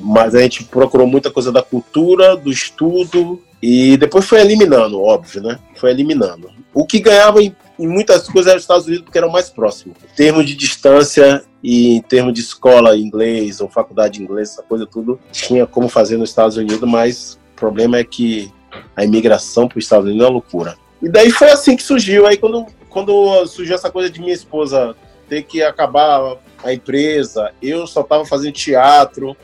Mas 0.02 0.34
a 0.34 0.40
gente 0.40 0.64
procurou 0.64 1.06
muita 1.06 1.30
coisa 1.30 1.52
da 1.52 1.62
cultura, 1.62 2.36
do 2.36 2.50
estudo 2.50 3.42
e 3.62 3.96
depois 3.96 4.24
foi 4.26 4.40
eliminando, 4.40 5.00
óbvio, 5.00 5.42
né? 5.42 5.58
Foi 5.76 5.90
eliminando. 5.90 6.50
O 6.72 6.86
que 6.86 7.00
ganhava 7.00 7.42
em, 7.42 7.54
em 7.78 7.86
muitas 7.86 8.28
coisas 8.28 8.48
era 8.48 8.56
os 8.56 8.62
Estados 8.62 8.86
Unidos 8.86 9.04
porque 9.04 9.18
era 9.18 9.26
o 9.26 9.32
mais 9.32 9.48
próximo. 9.48 9.94
Em 10.12 10.14
termos 10.14 10.46
de 10.46 10.54
distância 10.54 11.42
e 11.62 11.96
em 11.96 12.02
termos 12.02 12.34
de 12.34 12.40
escola 12.40 12.96
em 12.96 13.02
inglês 13.02 13.60
ou 13.60 13.68
faculdade 13.68 14.18
de 14.18 14.22
inglês, 14.22 14.50
essa 14.50 14.62
coisa 14.62 14.86
tudo, 14.86 15.18
tinha 15.32 15.66
como 15.66 15.88
fazer 15.88 16.16
nos 16.16 16.30
Estados 16.30 16.56
Unidos, 16.56 16.88
mas 16.88 17.38
o 17.54 17.56
problema 17.56 17.98
é 17.98 18.04
que 18.04 18.52
a 18.94 19.04
imigração 19.04 19.66
para 19.66 19.78
os 19.78 19.84
Estados 19.84 20.06
Unidos 20.06 20.22
é 20.22 20.28
uma 20.28 20.32
loucura. 20.32 20.76
E 21.02 21.08
daí 21.08 21.30
foi 21.30 21.50
assim 21.50 21.76
que 21.76 21.82
surgiu. 21.82 22.26
Aí 22.26 22.36
quando, 22.36 22.66
quando 22.88 23.46
surgiu 23.46 23.74
essa 23.74 23.90
coisa 23.90 24.10
de 24.10 24.20
minha 24.20 24.34
esposa 24.34 24.94
ter 25.28 25.42
que 25.42 25.62
acabar 25.62 26.36
a 26.62 26.72
empresa, 26.72 27.52
eu 27.60 27.86
só 27.86 28.02
estava 28.02 28.24
fazendo 28.24 28.52
teatro, 28.52 29.36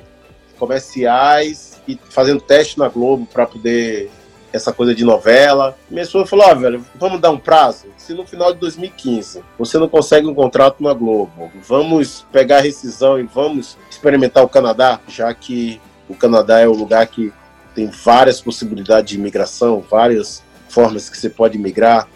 comerciais 0.62 1.83
e 1.88 1.98
fazendo 2.09 2.40
teste 2.40 2.79
na 2.79 2.88
Globo 2.88 3.27
para 3.27 3.44
poder 3.44 4.09
essa 4.53 4.72
coisa 4.72 4.94
de 4.94 5.05
novela. 5.05 5.77
Minha 5.90 6.05
esposa 6.05 6.27
falou: 6.27 6.46
Ó, 6.46 6.55
velho, 6.55 6.87
vamos 6.94 7.20
dar 7.20 7.33
um 7.33 7.38
prazo. 7.38 7.88
Se 7.96 8.14
no 8.14 8.25
final 8.25 8.53
de 8.53 8.61
2015 8.61 9.42
você 9.59 9.77
não 9.77 9.88
consegue 9.88 10.29
um 10.29 10.35
contrato 10.35 10.81
na 10.81 10.94
Globo, 10.94 11.51
vamos 11.66 12.25
pegar 12.31 12.59
a 12.59 12.61
rescisão 12.61 13.18
e 13.18 13.25
vamos 13.25 13.77
experimentar 13.90 14.44
o 14.44 14.48
Canadá, 14.48 15.01
já 15.09 15.35
que 15.35 15.81
o 16.09 16.14
Canadá 16.14 16.61
é 16.61 16.68
o 16.68 16.72
lugar 16.72 17.09
que 17.09 17.33
tem 17.75 17.88
várias 17.88 18.40
possibilidades 18.40 19.11
de 19.11 19.18
imigração, 19.18 19.85
várias 19.90 20.44
formas 20.68 21.11
que 21.11 21.18
você 21.18 21.29
pode 21.29 21.59
migrar, 21.59 22.07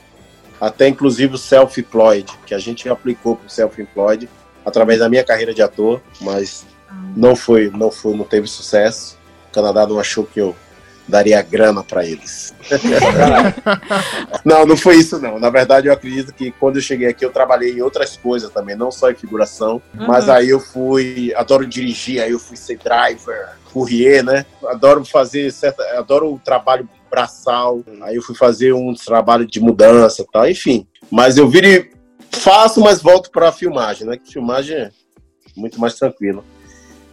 até 0.60 0.86
inclusive 0.86 1.34
o 1.34 1.38
self-employed, 1.38 2.30
que 2.46 2.54
a 2.54 2.58
gente 2.60 2.88
aplicou 2.88 3.34
para 3.34 3.46
o 3.46 3.50
self-employed 3.50 4.28
através 4.64 5.00
da 5.00 5.08
minha 5.08 5.24
carreira 5.24 5.52
de 5.52 5.62
ator, 5.62 6.00
mas 6.20 6.64
não 7.16 7.34
foi, 7.36 7.70
não 7.70 7.90
foi, 7.90 8.16
não 8.16 8.24
teve 8.24 8.46
sucesso. 8.46 9.16
O 9.50 9.52
Canadá 9.52 9.86
não 9.86 9.98
achou 9.98 10.24
que 10.24 10.40
eu 10.40 10.54
daria 11.08 11.40
grana 11.40 11.84
para 11.84 12.04
eles. 12.04 12.54
não, 14.44 14.66
não 14.66 14.76
foi 14.76 14.96
isso 14.96 15.18
não. 15.20 15.38
Na 15.38 15.50
verdade, 15.50 15.86
eu 15.86 15.92
acredito 15.92 16.32
que 16.32 16.50
quando 16.52 16.76
eu 16.76 16.82
cheguei 16.82 17.08
aqui 17.08 17.24
eu 17.24 17.30
trabalhei 17.30 17.72
em 17.72 17.82
outras 17.82 18.16
coisas 18.16 18.50
também, 18.50 18.76
não 18.76 18.90
só 18.90 19.10
em 19.10 19.14
figuração, 19.14 19.80
mas 19.94 20.26
Uhum. 20.26 20.32
aí 20.32 20.50
eu 20.50 20.60
fui, 20.60 21.32
adoro 21.36 21.66
dirigir, 21.66 22.20
aí 22.20 22.32
eu 22.32 22.38
fui 22.38 22.56
ser 22.56 22.78
driver, 22.78 23.50
courrier, 23.72 24.24
né? 24.24 24.44
Adoro 24.66 25.04
fazer 25.04 25.52
certa, 25.52 25.82
adoro 25.96 26.34
o 26.34 26.38
trabalho 26.38 26.88
braçal. 27.10 27.82
Aí 28.02 28.16
eu 28.16 28.22
fui 28.22 28.34
fazer 28.34 28.72
um 28.72 28.92
trabalho 28.94 29.46
de 29.46 29.60
mudança, 29.60 30.22
e 30.22 30.26
tal, 30.32 30.48
enfim. 30.48 30.86
Mas 31.10 31.36
eu 31.36 31.48
viro 31.48 31.88
faço, 32.32 32.80
mas 32.80 33.00
volto 33.00 33.30
para 33.30 33.48
a 33.48 33.52
filmagem, 33.52 34.06
né? 34.06 34.16
Que 34.16 34.32
filmagem 34.32 34.76
é 34.76 34.90
muito 35.56 35.80
mais 35.80 35.94
tranquilo. 35.94 36.44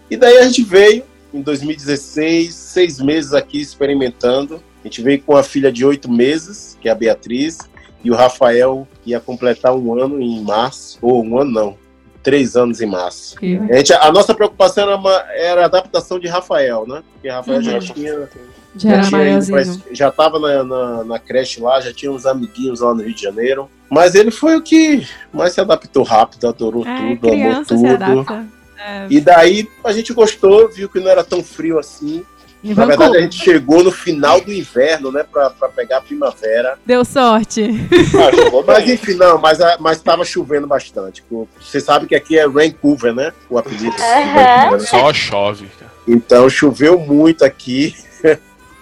E 0.10 0.18
daí 0.18 0.38
a 0.38 0.44
gente 0.44 0.64
veio 0.64 1.04
em 1.34 1.42
2016, 1.42 2.54
seis 2.54 3.00
meses 3.00 3.34
aqui 3.34 3.60
experimentando. 3.60 4.62
A 4.84 4.88
gente 4.88 5.02
veio 5.02 5.22
com 5.22 5.36
a 5.36 5.44
filha 5.44 5.72
de 5.72 5.86
oito 5.86 6.12
meses, 6.12 6.78
que 6.82 6.88
é 6.90 6.92
a 6.92 6.96
Beatriz, 6.96 7.58
e 8.04 8.12
o 8.12 8.16
Rafael 8.16 8.88
ia 9.06 9.20
completar 9.20 9.74
um 9.76 10.00
ano 10.02 10.22
em 10.22 10.42
março, 10.44 10.98
ou 11.02 11.24
um 11.24 11.40
ano 11.40 11.52
não, 11.52 11.78
três 12.22 12.56
anos 12.56 12.82
em 12.82 12.86
março. 12.86 13.36
A, 13.72 13.78
gente- 13.78 13.94
a 13.94 14.12
nossa 14.12 14.34
preocupação 14.36 14.84
era, 14.84 14.96
uma- 14.98 15.24
era 15.34 15.62
a 15.62 15.66
adaptação 15.66 16.20
de 16.20 16.28
Rafael, 16.28 16.86
né? 16.88 17.02
Porque 17.14 17.30
Rafael 17.30 17.62
já 17.62 17.74
Uhum. 17.74 17.80
tinha 17.80 18.30
Já 18.76 19.02
já, 19.04 19.08
tinha 19.10 19.30
ido 19.30 19.46
pra 19.46 19.62
já 19.94 20.12
tava 20.12 20.40
na, 20.40 20.64
na, 20.64 21.04
na 21.04 21.20
creche 21.20 21.62
lá, 21.62 21.80
já 21.80 21.94
tinha 21.94 22.12
uns 22.12 22.26
amiguinhos 22.26 22.80
lá 22.82 22.94
no 22.94 23.04
Rio 23.04 23.14
de 23.14 23.22
Janeiro. 23.22 23.70
Mas 23.90 24.16
ele 24.16 24.32
foi 24.32 24.56
o 24.58 24.62
que 24.64 25.08
mais 25.32 25.54
se 25.54 25.62
adaptou 25.62 26.02
rápido, 26.04 26.48
adorou 26.48 26.86
É, 26.86 27.16
tudo, 27.16 27.28
amou 27.32 27.64
tudo. 27.66 28.48
É, 28.86 29.08
E 29.10 29.20
daí 29.22 29.70
a 29.84 29.92
gente 29.94 30.14
gostou, 30.14 30.70
viu 30.70 30.90
que 30.90 31.00
não 31.00 31.10
era 31.10 31.24
tão 31.24 31.44
frio 31.44 31.80
assim. 31.80 32.24
em 32.64 32.74
Na 32.74 32.86
verdade, 32.86 33.18
a 33.18 33.22
gente 33.22 33.38
chegou 33.44 33.84
no 33.84 33.92
final 33.92 34.40
do 34.42 34.52
inverno, 34.52 35.12
né, 35.12 35.24
pra, 35.24 35.50
pra 35.50 35.70
pegar 35.70 35.98
a 35.98 36.02
primavera. 36.02 36.78
Deu 36.86 37.04
sorte. 37.06 37.64
Ah, 37.64 38.64
Mas 38.68 38.90
enfim, 38.90 39.14
não, 39.16 39.38
mas, 39.38 39.60
a- 39.62 39.78
mas 39.80 40.02
tava 40.02 40.24
chovendo 40.26 40.66
bastante. 40.68 41.24
Você 41.60 41.80
sabe 41.80 42.08
que 42.08 42.16
aqui 42.16 42.38
é 42.38 42.48
Vancouver, 42.48 43.14
né? 43.14 43.32
O 43.50 43.58
apelido. 43.58 43.96
Né? 43.98 44.80
Só 44.80 45.14
chove, 45.14 45.68
cara. 45.80 45.92
Então 46.08 46.50
choveu 46.50 47.00
muito 47.00 47.44
aqui 47.46 47.96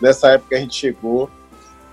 nessa 0.01 0.29
época 0.31 0.49
que 0.49 0.55
a 0.55 0.59
gente 0.59 0.75
chegou. 0.75 1.29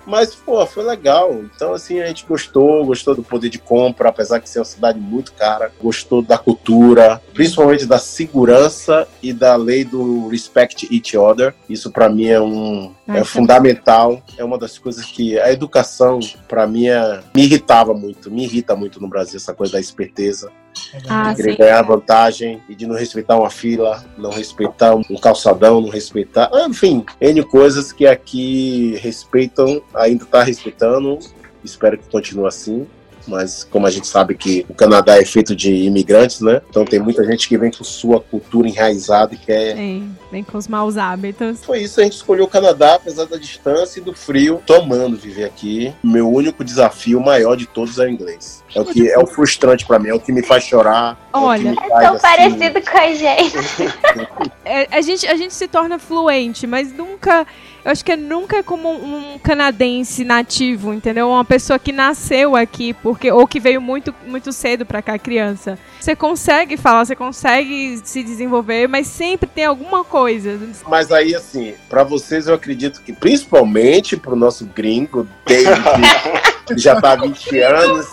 Mas, 0.09 0.35
pô, 0.35 0.65
foi 0.65 0.83
legal. 0.85 1.35
Então, 1.55 1.75
assim, 1.75 2.01
a 2.01 2.07
gente 2.07 2.25
gostou, 2.27 2.85
gostou 2.87 3.15
do 3.15 3.23
poder 3.23 3.51
de 3.51 3.59
compra, 3.59 4.09
apesar 4.09 4.39
de 4.39 4.49
ser 4.49 4.61
uma 4.61 4.65
cidade 4.65 4.99
muito 4.99 5.35
cara. 5.35 5.71
Gostou 5.83 6.23
da 6.23 6.39
cultura, 6.39 7.21
principalmente 7.35 7.85
da 7.85 7.99
segurança 7.99 9.07
e 9.23 9.35
da 9.35 9.55
lei 9.55 9.85
do 9.85 10.29
respect 10.29 10.89
each 10.91 11.15
other. 11.15 11.55
Isso, 11.69 11.91
para 11.91 12.09
mim, 12.09 12.27
é 12.27 12.41
um 12.41 12.95
é 13.07 13.23
fundamental. 13.23 14.23
É 14.39 14.45
uma 14.45 14.59
das 14.59 14.79
coisas 14.79 15.05
que 15.05 15.39
a 15.39 15.53
educação, 15.53 16.21
para 16.49 16.67
mim, 16.67 16.89
é- 16.89 17.21
me 17.35 17.45
irritava 17.45 17.93
muito. 17.93 18.31
Me 18.31 18.45
irrita 18.45 18.75
muito 18.75 19.01
no 19.01 19.09
Brasil 19.09 19.37
essa 19.37 19.53
coisa 19.53 19.75
da 19.75 19.81
esperteza 19.81 20.51
Ah, 21.09 21.31
de 21.31 21.37
querer 21.37 21.53
sim. 21.53 21.59
ganhar 21.59 21.83
vantagem 21.83 22.63
e 22.69 22.75
de 22.75 22.87
não 22.87 22.95
respeitar 22.95 23.37
uma 23.37 23.51
fila, 23.51 24.05
não 24.17 24.31
respeitar 24.31 24.95
um 24.95 25.03
calçadão, 25.21 25.81
não 25.81 25.89
respeitar. 25.89 26.49
ah, 26.53 26.67
Enfim, 26.69 27.05
N 27.21 27.43
coisas 27.45 27.93
que 27.93 28.07
aqui 28.07 28.97
respeitam, 29.03 29.83
ainda 29.95 30.25
está 30.25 30.43
respeitando. 30.43 31.19
Espero 31.65 31.99
que 31.99 32.09
continue 32.09 32.47
assim. 32.47 32.87
Mas 33.29 33.65
como 33.71 33.87
a 33.87 33.91
gente 33.91 34.07
sabe 34.07 34.35
que 34.35 34.65
o 34.69 34.75
Canadá 34.75 35.21
é 35.21 35.25
feito 35.25 35.55
de 35.55 35.73
imigrantes, 35.73 36.41
né? 36.41 36.61
Então 36.69 36.85
tem 36.85 36.99
muita 36.99 37.25
gente 37.25 37.49
que 37.49 37.59
vem 37.59 37.71
com 37.71 37.85
sua 37.85 38.21
cultura 38.21 38.69
enraizada 38.69 39.35
e 39.35 39.39
quer. 39.39 39.77
Sim, 39.77 40.11
vem 40.31 40.43
com 40.43 40.57
os 40.57 40.67
maus 40.67 40.97
hábitos. 40.97 41.65
Foi 41.65 41.83
isso, 41.83 42.01
a 42.01 42.05
gente 42.05 42.15
escolheu 42.15 42.45
o 42.45 42.49
Canadá, 42.49 42.95
apesar 42.95 43.27
da 43.27 43.37
distância 43.37 44.01
e 44.01 44.03
do 44.03 44.15
frio. 44.15 44.63
Tô 44.67 44.75
amando 44.75 45.17
viver 45.17 45.45
aqui. 45.45 45.95
Meu 46.03 46.29
único 46.31 46.65
desafio 46.65 47.21
maior 47.21 47.57
de 47.57 47.67
todos 47.67 47.99
é 47.99 48.07
o 48.07 48.09
inglês. 48.09 48.65
É 48.75 48.81
o 48.81 48.85
que 48.85 49.11
é 49.11 49.19
o 49.19 49.27
frustrante 49.27 49.87
para 49.87 49.99
mim, 49.99 50.09
é 50.09 50.15
o 50.15 50.21
que 50.21 50.33
me 50.33 50.43
faz 50.43 50.65
chorar. 50.65 51.19
é 51.33 51.37
Olha, 51.37 51.71
É 51.71 51.75
faz, 51.75 52.03
tão 52.03 52.15
assim, 52.15 52.21
parecido 52.21 52.91
com 52.91 52.99
a 52.99 53.15
gente. 53.15 53.57
É, 54.65 54.87
a, 54.91 55.01
gente, 55.01 55.27
a 55.27 55.35
gente 55.35 55.55
se 55.55 55.67
torna 55.67 55.99
fluente, 55.99 56.67
mas 56.67 56.93
nunca. 56.93 57.47
Eu 57.89 57.93
acho 57.93 58.05
que 58.05 58.13
é 58.13 58.17
nunca 58.19 58.63
como 58.63 58.91
um 58.91 59.39
canadense 59.39 60.23
nativo, 60.23 60.93
entendeu? 60.93 61.31
Uma 61.31 61.43
pessoa 61.43 61.79
que 61.79 61.91
nasceu 61.91 62.55
aqui, 62.55 62.93
porque 62.93 63.33
ou 63.33 63.47
que 63.47 63.59
veio 63.59 63.81
muito, 63.81 64.15
muito 64.27 64.53
cedo 64.53 64.85
pra 64.85 65.01
cá, 65.01 65.19
criança. 65.19 65.79
Você 65.99 66.15
consegue 66.15 66.77
falar, 66.77 67.07
você 67.07 67.17
consegue 67.17 67.99
se 68.05 68.23
desenvolver, 68.23 68.87
mas 68.89 69.07
sempre 69.07 69.49
tem 69.49 69.65
alguma 69.65 70.05
coisa. 70.05 70.61
Mas 70.87 71.11
aí, 71.11 71.35
assim, 71.35 71.73
pra 71.89 72.05
vocês 72.05 72.47
eu 72.47 72.53
acredito 72.53 73.01
que, 73.01 73.11
principalmente 73.11 74.19
pro 74.19 74.37
nosso 74.37 74.67
gringo, 74.67 75.27
David, 75.47 75.81
que 76.69 76.77
já 76.77 77.01
tá 77.01 77.13
há 77.13 77.17
20 77.17 77.59
anos, 77.61 78.07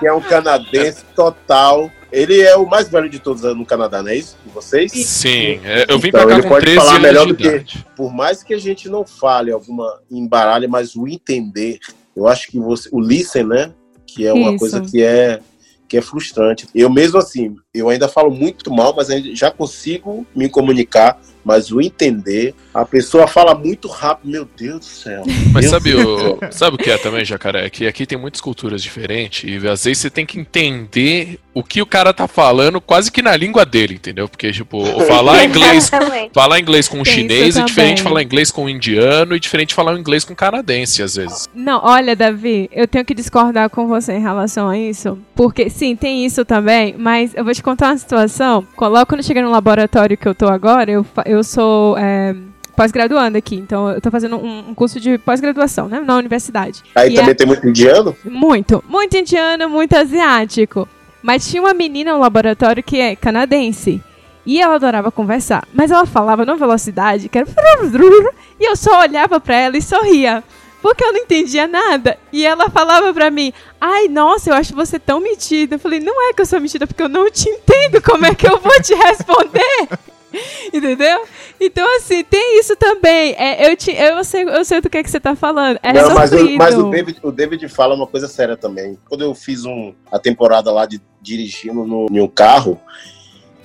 que 0.00 0.06
é 0.06 0.12
um 0.12 0.20
canadense 0.20 1.02
total. 1.16 1.90
Ele 2.14 2.40
é 2.40 2.56
o 2.56 2.64
mais 2.66 2.88
velho 2.88 3.08
de 3.10 3.18
todos 3.18 3.42
no 3.42 3.66
Canadá, 3.66 4.02
não 4.02 4.10
é 4.10 4.16
isso? 4.16 4.36
Vocês? 4.54 4.92
Sim, 4.92 5.60
é, 5.64 5.84
eu 5.88 5.98
vim 5.98 6.08
Então, 6.08 6.20
pra 6.20 6.28
cá 6.28 6.34
ele 6.34 6.42
com 6.42 6.48
pode 6.48 6.64
13 6.66 6.78
falar 6.78 6.90
anos 6.92 7.02
melhor 7.02 7.26
do 7.26 7.34
que- 7.34 7.46
idade. 7.46 7.86
Por 7.96 8.12
mais 8.14 8.42
que 8.42 8.54
a 8.54 8.58
gente 8.58 8.88
não 8.88 9.04
fale 9.04 9.50
alguma 9.50 10.00
embaralha, 10.10 10.68
mas 10.68 10.94
o 10.94 11.08
entender, 11.08 11.78
eu 12.16 12.26
acho 12.28 12.46
que 12.48 12.58
você, 12.58 12.88
o 12.92 13.00
listen, 13.00 13.44
né? 13.44 13.72
Que 14.06 14.26
é 14.26 14.32
uma 14.32 14.50
Isso. 14.50 14.58
coisa 14.58 14.80
que 14.80 15.02
é, 15.02 15.40
que 15.88 15.96
é 15.96 16.00
frustrante. 16.00 16.66
Eu 16.74 16.88
mesmo, 16.88 17.18
assim, 17.18 17.56
Eu 17.74 17.88
ainda 17.88 18.06
falo 18.08 18.30
muito 18.30 18.72
mal, 18.72 18.94
mas 18.96 19.08
já 19.36 19.50
consigo 19.50 20.24
me 20.34 20.48
comunicar. 20.48 21.20
Mas 21.44 21.70
o 21.70 21.80
entender, 21.80 22.54
a 22.72 22.84
pessoa 22.84 23.26
fala 23.26 23.54
muito 23.54 23.88
rápido, 23.88 24.30
meu 24.30 24.48
Deus 24.56 24.80
do 24.80 24.84
céu. 24.84 25.22
Mas 25.52 25.66
sabe 25.66 25.94
o, 25.94 26.38
sabe 26.50 26.76
o 26.76 26.78
que 26.78 26.90
é 26.90 26.98
também, 26.98 27.24
Jacaré? 27.24 27.68
Que 27.70 27.86
aqui 27.86 28.06
tem 28.06 28.18
muitas 28.18 28.40
culturas 28.40 28.82
diferentes 28.82 29.44
e 29.44 29.56
às 29.68 29.84
vezes 29.84 29.98
você 29.98 30.10
tem 30.10 30.24
que 30.26 30.38
entender 30.38 31.38
o 31.52 31.62
que 31.62 31.80
o 31.80 31.86
cara 31.86 32.12
tá 32.12 32.26
falando 32.26 32.80
quase 32.80 33.12
que 33.12 33.22
na 33.22 33.36
língua 33.36 33.64
dele, 33.64 33.94
entendeu? 33.94 34.28
Porque, 34.28 34.50
tipo, 34.50 34.84
falar 35.06 35.44
inglês 35.44 35.84
Exatamente. 35.84 36.30
Falar 36.34 36.58
inglês 36.60 36.88
com 36.88 37.00
um 37.00 37.04
chinês 37.04 37.56
é 37.56 37.62
diferente 37.62 37.98
de 37.98 38.02
falar 38.02 38.22
inglês 38.22 38.50
com 38.50 38.64
um 38.64 38.68
indiano 38.68 39.36
e 39.36 39.40
diferente 39.40 39.68
de 39.68 39.74
falar 39.74 39.96
inglês 39.98 40.24
com 40.24 40.32
um 40.32 40.36
canadense, 40.36 41.02
às 41.02 41.14
vezes. 41.14 41.48
Não, 41.54 41.80
olha, 41.84 42.16
Davi, 42.16 42.68
eu 42.72 42.88
tenho 42.88 43.04
que 43.04 43.14
discordar 43.14 43.70
com 43.70 43.86
você 43.86 44.14
em 44.14 44.20
relação 44.20 44.68
a 44.68 44.76
isso. 44.78 45.18
Porque, 45.34 45.68
sim, 45.70 45.94
tem 45.94 46.24
isso 46.24 46.44
também, 46.44 46.94
mas 46.98 47.34
eu 47.34 47.44
vou 47.44 47.54
te 47.54 47.62
contar 47.62 47.88
uma 47.90 47.98
situação. 47.98 48.66
Logo 48.80 49.06
quando 49.06 49.20
eu 49.20 49.24
cheguei 49.26 49.42
no 49.42 49.50
laboratório 49.50 50.16
que 50.16 50.26
eu 50.26 50.34
tô 50.34 50.46
agora, 50.48 50.90
eu, 50.90 51.04
fa- 51.04 51.24
eu 51.34 51.44
sou 51.44 51.96
é, 51.98 52.34
pós-graduanda 52.76 53.38
aqui. 53.38 53.56
Então, 53.56 53.90
eu 53.90 54.00
tô 54.00 54.10
fazendo 54.10 54.36
um, 54.36 54.70
um 54.70 54.74
curso 54.74 54.98
de 55.00 55.18
pós-graduação, 55.18 55.88
né? 55.88 56.00
Na 56.00 56.16
universidade. 56.16 56.82
Aí 56.94 57.12
E 57.12 57.16
também 57.16 57.30
é- 57.30 57.34
tem 57.34 57.46
muito 57.46 57.68
indiano? 57.68 58.16
Muito, 58.24 58.82
muito 58.88 59.16
indiano, 59.16 59.68
muito 59.68 59.94
asiático. 59.96 60.88
Mas 61.22 61.48
tinha 61.48 61.62
uma 61.62 61.72
menina 61.74 62.12
no 62.12 62.20
laboratório 62.20 62.82
que 62.82 63.00
é 63.00 63.16
canadense. 63.16 64.02
E 64.46 64.60
ela 64.60 64.74
adorava 64.74 65.10
conversar. 65.10 65.66
Mas 65.72 65.90
ela 65.90 66.04
falava 66.04 66.44
numa 66.44 66.56
velocidade 66.58 67.28
que 67.28 67.38
era. 67.38 67.46
E 68.60 68.68
eu 68.70 68.76
só 68.76 69.00
olhava 69.00 69.40
pra 69.40 69.56
ela 69.56 69.76
e 69.76 69.82
sorria. 69.82 70.44
Porque 70.82 71.02
eu 71.02 71.12
não 71.14 71.20
entendia 71.20 71.66
nada. 71.66 72.18
E 72.30 72.44
ela 72.44 72.68
falava 72.68 73.12
pra 73.14 73.30
mim: 73.30 73.52
Ai, 73.80 74.06
nossa, 74.06 74.50
eu 74.50 74.54
acho 74.54 74.74
você 74.74 74.98
tão 74.98 75.18
metida. 75.18 75.76
Eu 75.76 75.78
falei: 75.78 75.98
Não 75.98 76.28
é 76.28 76.34
que 76.34 76.42
eu 76.42 76.46
sou 76.46 76.60
metida, 76.60 76.86
porque 76.86 77.02
eu 77.02 77.08
não 77.08 77.30
te 77.30 77.48
entendo. 77.48 78.02
Como 78.02 78.26
é 78.26 78.34
que 78.34 78.46
eu 78.46 78.58
vou 78.58 78.80
te 78.82 78.94
responder? 78.94 79.88
Entendeu? 80.72 81.24
Então, 81.60 81.86
assim, 81.96 82.24
tem 82.24 82.58
isso 82.58 82.76
também. 82.76 83.34
É, 83.38 83.70
eu, 83.70 83.76
te, 83.76 83.92
eu, 83.92 84.22
sei, 84.24 84.42
eu 84.42 84.64
sei 84.64 84.80
do 84.80 84.90
que, 84.90 84.98
é 84.98 85.02
que 85.02 85.10
você 85.10 85.20
tá 85.20 85.34
falando. 85.34 85.78
É 85.82 85.92
Não, 85.92 86.14
mas, 86.14 86.32
o, 86.32 86.38
sofrido. 86.38 86.58
mas 86.58 86.74
o, 86.76 86.90
David, 86.90 87.18
o 87.22 87.32
David 87.32 87.68
fala 87.68 87.94
uma 87.94 88.06
coisa 88.06 88.28
séria 88.28 88.56
também. 88.56 88.98
Quando 89.08 89.22
eu 89.22 89.34
fiz 89.34 89.64
um, 89.64 89.94
a 90.10 90.18
temporada 90.18 90.70
lá 90.70 90.86
de 90.86 91.00
dirigindo 91.20 91.86
no, 91.86 92.06
em 92.10 92.20
um 92.20 92.28
carro, 92.28 92.78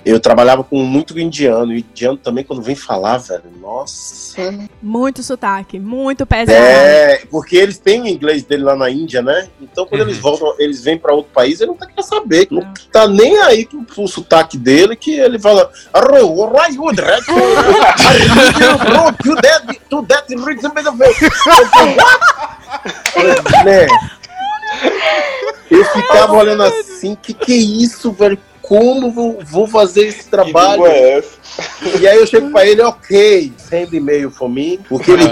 eu 0.04 0.18
trabalhava 0.18 0.64
com 0.64 0.78
muito 0.82 1.18
indiano. 1.18 1.72
E 1.74 1.80
indiano 1.80 2.16
também, 2.16 2.42
quando 2.44 2.62
vem 2.62 2.74
falar, 2.74 3.18
velho, 3.18 3.44
nossa. 3.60 4.54
Muito 4.82 5.22
sotaque, 5.22 5.78
muito 5.78 6.24
pesado. 6.26 6.56
É, 6.58 7.22
porque 7.30 7.56
eles 7.56 7.78
têm 7.78 8.00
o 8.02 8.06
inglês 8.06 8.42
dele 8.44 8.62
lá 8.64 8.74
na 8.76 8.88
Índia, 8.90 9.20
né? 9.22 9.48
Então, 9.60 9.84
quando 9.86 10.00
Uhum. 10.02 10.08
eles 10.08 10.18
voltam, 10.18 10.54
eles 10.58 10.82
vêm 10.82 10.98
pra 10.98 11.12
outro 11.14 11.30
país, 11.32 11.60
ele 11.60 11.70
não 11.72 11.76
tá 11.76 11.86
querendo 11.86 12.04
saber. 12.06 12.48
Não 12.50 12.72
tá 12.92 13.06
nem 13.06 13.38
aí 13.42 13.64
com 13.66 14.04
o 14.04 14.08
sotaque 14.08 14.56
dele, 14.56 14.96
que 14.96 15.12
ele 15.18 15.38
fala. 15.38 15.70
"Arro, 15.92 16.50
right, 16.52 16.76
good, 16.76 17.00
right, 17.00 17.24
bro, 17.26 19.12
to 19.22 19.36
that- 19.42 19.80
to 19.90 20.02
that 20.06 20.34
reason, 20.44 20.70
bit 20.70 20.88
of 20.88 21.02
it." 21.02 21.24
Eu 21.24 21.30
falei, 21.30 21.94
"What?" 21.96 23.64
Né? 23.64 23.86
Eu 25.70 25.84
ficava 25.84 26.32
olhando 26.36 26.62
assim, 26.64 27.14
que 27.20 27.32
que 27.34 27.52
é 27.52 27.56
isso, 27.56 28.10
velho? 28.12 28.38
Como 28.70 29.10
vou, 29.10 29.40
vou 29.44 29.66
fazer 29.66 30.06
esse 30.06 30.28
trabalho? 30.28 30.86
é 30.86 31.18
essa? 31.18 31.98
E 32.00 32.06
aí 32.06 32.18
eu 32.18 32.24
chego 32.24 32.52
pra 32.52 32.64
ele, 32.64 32.80
ok, 32.80 33.52
send 33.56 33.92
e-mail 33.96 34.30
for 34.30 34.48
me, 34.48 34.78
porque 34.88 35.10
ele 35.10 35.24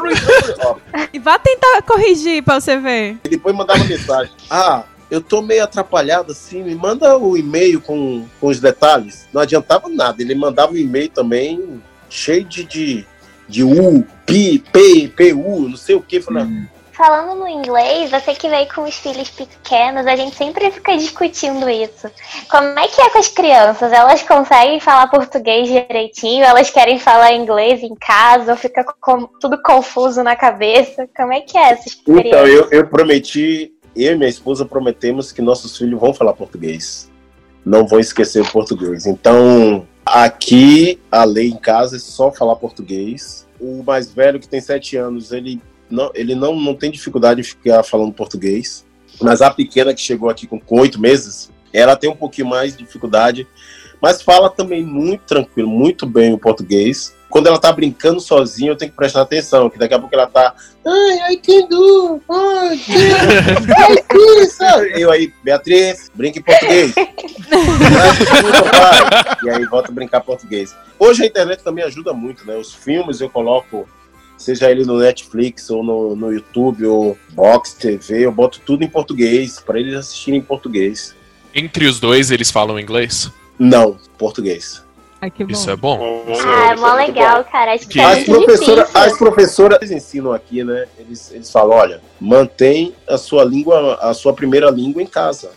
return. 0.00 0.54
Ó, 0.60 0.76
E 1.12 1.18
vá 1.18 1.40
tentar 1.40 1.82
corrigir 1.82 2.40
pra 2.44 2.60
você 2.60 2.76
ver. 2.76 3.18
E 3.24 3.28
depois 3.28 3.52
mandava 3.52 3.82
mensagem, 3.82 4.32
ah, 4.48 4.84
eu 5.10 5.20
tô 5.20 5.42
meio 5.42 5.64
atrapalhado 5.64 6.30
assim, 6.30 6.62
me 6.62 6.76
manda 6.76 7.18
o 7.18 7.36
e-mail 7.36 7.80
com, 7.80 8.24
com 8.40 8.46
os 8.46 8.60
detalhes. 8.60 9.26
Não 9.32 9.42
adiantava 9.42 9.88
nada, 9.88 10.22
ele 10.22 10.36
mandava 10.36 10.70
um 10.70 10.76
e-mail 10.76 11.08
também 11.08 11.82
cheio 12.08 12.44
de, 12.44 12.62
de, 12.62 13.06
de 13.48 13.64
U, 13.64 14.06
P, 14.24 14.62
P, 14.72 15.12
PU, 15.16 15.68
não 15.68 15.76
sei 15.76 15.96
o 15.96 16.00
que, 16.00 16.20
falando, 16.20 16.68
Falando 16.98 17.38
no 17.38 17.46
inglês, 17.46 18.10
você 18.10 18.34
que 18.34 18.48
veio 18.48 18.66
com 18.74 18.82
os 18.82 18.96
filhos 18.96 19.30
pequenos, 19.30 20.04
a 20.04 20.16
gente 20.16 20.34
sempre 20.34 20.68
fica 20.72 20.96
discutindo 20.98 21.70
isso. 21.70 22.10
Como 22.50 22.76
é 22.76 22.88
que 22.88 23.00
é 23.00 23.08
com 23.10 23.18
as 23.20 23.28
crianças? 23.28 23.92
Elas 23.92 24.20
conseguem 24.24 24.80
falar 24.80 25.06
português 25.06 25.68
direitinho? 25.68 26.42
Elas 26.42 26.70
querem 26.70 26.98
falar 26.98 27.34
inglês 27.34 27.84
em 27.84 27.94
casa? 27.94 28.50
Ou 28.50 28.56
fica 28.56 28.84
com- 29.00 29.28
tudo 29.40 29.62
confuso 29.62 30.24
na 30.24 30.34
cabeça? 30.34 31.08
Como 31.16 31.32
é 31.32 31.40
que 31.40 31.56
é 31.56 31.70
essa 31.70 31.88
experiência? 31.88 32.30
Então, 32.30 32.44
eu, 32.48 32.68
eu 32.72 32.88
prometi, 32.88 33.72
eu 33.94 34.14
e 34.14 34.16
minha 34.16 34.28
esposa 34.28 34.66
prometemos 34.66 35.30
que 35.30 35.40
nossos 35.40 35.78
filhos 35.78 36.00
vão 36.00 36.12
falar 36.12 36.32
português. 36.32 37.08
Não 37.64 37.86
vão 37.86 38.00
esquecer 38.00 38.42
o 38.42 38.50
português. 38.50 39.06
Então, 39.06 39.86
aqui, 40.04 41.00
a 41.12 41.22
lei 41.22 41.50
em 41.50 41.56
casa 41.58 41.94
é 41.94 42.00
só 42.00 42.32
falar 42.32 42.56
português. 42.56 43.46
O 43.60 43.84
mais 43.84 44.10
velho, 44.10 44.40
que 44.40 44.48
tem 44.48 44.60
sete 44.60 44.96
anos, 44.96 45.30
ele 45.30 45.62
não, 45.90 46.10
ele 46.14 46.34
não, 46.34 46.54
não 46.58 46.74
tem 46.74 46.90
dificuldade 46.90 47.40
em 47.40 47.44
ficar 47.44 47.82
falando 47.82 48.12
português. 48.12 48.86
Mas 49.20 49.42
a 49.42 49.50
pequena, 49.50 49.92
que 49.94 50.00
chegou 50.00 50.30
aqui 50.30 50.46
com 50.46 50.60
oito 50.70 51.00
meses, 51.00 51.50
ela 51.72 51.96
tem 51.96 52.08
um 52.08 52.16
pouquinho 52.16 52.48
mais 52.48 52.76
de 52.76 52.84
dificuldade. 52.84 53.46
Mas 54.00 54.22
fala 54.22 54.48
também 54.48 54.84
muito 54.84 55.22
tranquilo, 55.22 55.68
muito 55.68 56.06
bem 56.06 56.32
o 56.32 56.38
português. 56.38 57.16
Quando 57.28 57.48
ela 57.48 57.58
tá 57.58 57.70
brincando 57.72 58.20
sozinha, 58.20 58.70
eu 58.70 58.76
tenho 58.76 58.90
que 58.90 58.96
prestar 58.96 59.22
atenção, 59.22 59.68
que 59.68 59.78
daqui 59.78 59.92
a 59.92 59.98
pouco 59.98 60.14
ela 60.14 60.26
tá 60.26 60.54
Ai, 60.86 61.34
I 61.34 61.36
can 61.36 61.68
do. 61.68 62.22
Ai, 62.30 62.78
can. 62.78 63.74
Ai, 63.76 64.42
isso. 64.42 64.64
Eu 64.96 65.10
aí, 65.10 65.32
Beatriz, 65.44 66.10
brinca 66.14 66.38
em 66.38 66.42
português. 66.42 66.94
E 69.42 69.50
aí 69.50 69.64
volta 69.66 69.90
a 69.90 69.94
brincar 69.94 70.20
português. 70.20 70.74
Hoje 70.98 71.22
a 71.22 71.26
internet 71.26 71.62
também 71.62 71.84
ajuda 71.84 72.12
muito, 72.12 72.46
né? 72.46 72.56
Os 72.56 72.74
filmes 72.74 73.20
eu 73.20 73.30
coloco, 73.30 73.88
seja 74.38 74.70
ele 74.70 74.84
no 74.84 74.98
Netflix 74.98 75.68
ou 75.68 75.82
no, 75.82 76.16
no 76.16 76.32
YouTube 76.32 76.86
ou 76.86 77.18
Box 77.32 77.74
TV, 77.74 78.24
eu 78.24 78.32
boto 78.32 78.60
tudo 78.64 78.82
em 78.84 78.88
português 78.88 79.60
para 79.60 79.78
eles 79.78 79.94
assistirem 79.94 80.38
em 80.40 80.42
português. 80.42 81.14
Entre 81.54 81.86
os 81.86 81.98
dois, 82.00 82.30
eles 82.30 82.50
falam 82.50 82.78
inglês? 82.78 83.30
Não, 83.58 83.98
português. 84.16 84.82
Ai, 85.20 85.30
que 85.32 85.42
bom. 85.44 85.50
Isso 85.50 85.68
é 85.68 85.74
bom. 85.74 86.24
Ah, 86.46 86.70
é 86.72 86.76
mó 86.76 86.94
legal, 86.94 87.42
bom. 87.42 87.50
cara. 87.50 87.74
Acho 87.74 87.88
que 87.88 87.94
Que- 87.94 88.00
é 88.00 88.04
As 88.04 88.24
professoras, 88.24 88.86
difícil. 88.86 89.00
as 89.10 89.18
professoras 89.18 89.90
ensinam 89.90 90.32
aqui, 90.32 90.62
né? 90.62 90.86
Eles, 90.96 91.32
eles 91.32 91.50
falam, 91.50 91.76
olha, 91.76 92.00
mantém 92.20 92.94
a 93.08 93.18
sua 93.18 93.42
língua, 93.44 93.98
a 94.00 94.14
sua 94.14 94.32
primeira 94.32 94.70
língua 94.70 95.02
em 95.02 95.06
casa. 95.06 95.50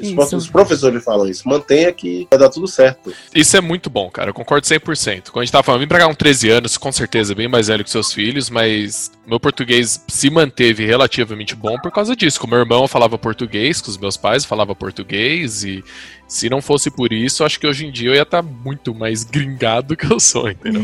Os, 0.00 0.48
professores 0.48 1.04
falam 1.04 1.28
isso. 1.28 1.48
Mantenha 1.48 1.92
que 1.92 2.26
vai 2.30 2.38
dar 2.38 2.48
tudo 2.48 2.66
certo. 2.66 3.12
Isso 3.34 3.56
é 3.56 3.60
muito 3.60 3.88
bom, 3.88 4.10
cara. 4.10 4.30
Eu 4.30 4.34
concordo 4.34 4.66
100%. 4.66 5.30
Quando 5.30 5.42
a 5.42 5.44
gente 5.44 5.52
tava 5.52 5.62
falando, 5.62 5.80
vim 5.80 5.88
pra 5.88 5.98
cá 5.98 6.06
com 6.06 6.14
13 6.14 6.50
anos, 6.50 6.76
com 6.76 6.92
certeza 6.92 7.34
bem 7.34 7.48
mais 7.48 7.68
velho 7.68 7.84
que 7.84 7.90
seus 7.90 8.12
filhos, 8.12 8.50
mas 8.50 9.10
meu 9.26 9.40
português 9.40 10.02
se 10.08 10.30
manteve 10.30 10.84
relativamente 10.84 11.54
bom 11.54 11.78
por 11.78 11.90
causa 11.90 12.14
disso. 12.14 12.40
Com 12.40 12.46
meu 12.46 12.58
irmão 12.58 12.82
eu 12.82 12.88
falava 12.88 13.18
português, 13.18 13.80
com 13.80 13.90
os 13.90 13.98
meus 13.98 14.16
pais 14.16 14.42
eu 14.42 14.48
falava 14.48 14.74
português, 14.74 15.64
e 15.64 15.82
se 16.28 16.48
não 16.48 16.60
fosse 16.60 16.90
por 16.90 17.12
isso, 17.12 17.44
acho 17.44 17.58
que 17.58 17.66
hoje 17.66 17.86
em 17.86 17.92
dia 17.92 18.10
eu 18.10 18.14
ia 18.14 18.22
estar 18.22 18.42
muito 18.42 18.94
mais 18.94 19.24
gringado 19.24 19.88
do 19.88 19.96
que 19.96 20.10
eu 20.10 20.18
sou, 20.18 20.50
entendeu? 20.50 20.82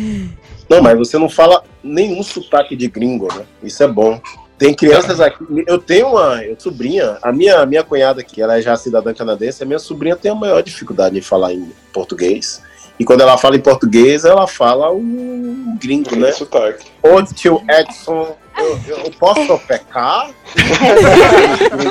Não, 0.68 0.80
mas 0.80 0.96
você 0.96 1.18
não 1.18 1.28
fala 1.28 1.64
nenhum 1.82 2.22
sotaque 2.22 2.76
de 2.76 2.88
gringo, 2.88 3.28
né? 3.34 3.44
Isso 3.62 3.82
é 3.82 3.88
bom. 3.88 4.20
Tem 4.62 4.74
crianças 4.74 5.20
aqui. 5.20 5.44
Eu 5.66 5.76
tenho 5.76 6.10
uma 6.10 6.40
eu, 6.44 6.54
sobrinha, 6.56 7.18
a 7.20 7.32
minha, 7.32 7.66
minha 7.66 7.82
cunhada, 7.82 8.22
que 8.22 8.40
ela 8.40 8.56
é 8.56 8.62
já 8.62 8.76
cidadã 8.76 9.12
canadense, 9.12 9.60
a 9.60 9.66
minha 9.66 9.80
sobrinha 9.80 10.14
tem 10.14 10.30
a 10.30 10.36
maior 10.36 10.62
dificuldade 10.62 11.18
em 11.18 11.20
falar 11.20 11.52
em 11.52 11.72
português. 11.92 12.62
E 12.96 13.04
quando 13.04 13.22
ela 13.22 13.36
fala 13.36 13.56
em 13.56 13.60
português, 13.60 14.24
ela 14.24 14.46
fala 14.46 14.92
o 14.92 15.02
gringo, 15.80 16.14
né? 16.14 16.30
Sotaque. 16.30 16.86
Ô 17.02 17.20
tio 17.24 17.60
Edson, 17.68 18.36
eu, 18.56 18.78
eu 18.86 19.10
posso 19.18 19.58
pecar? 19.66 20.30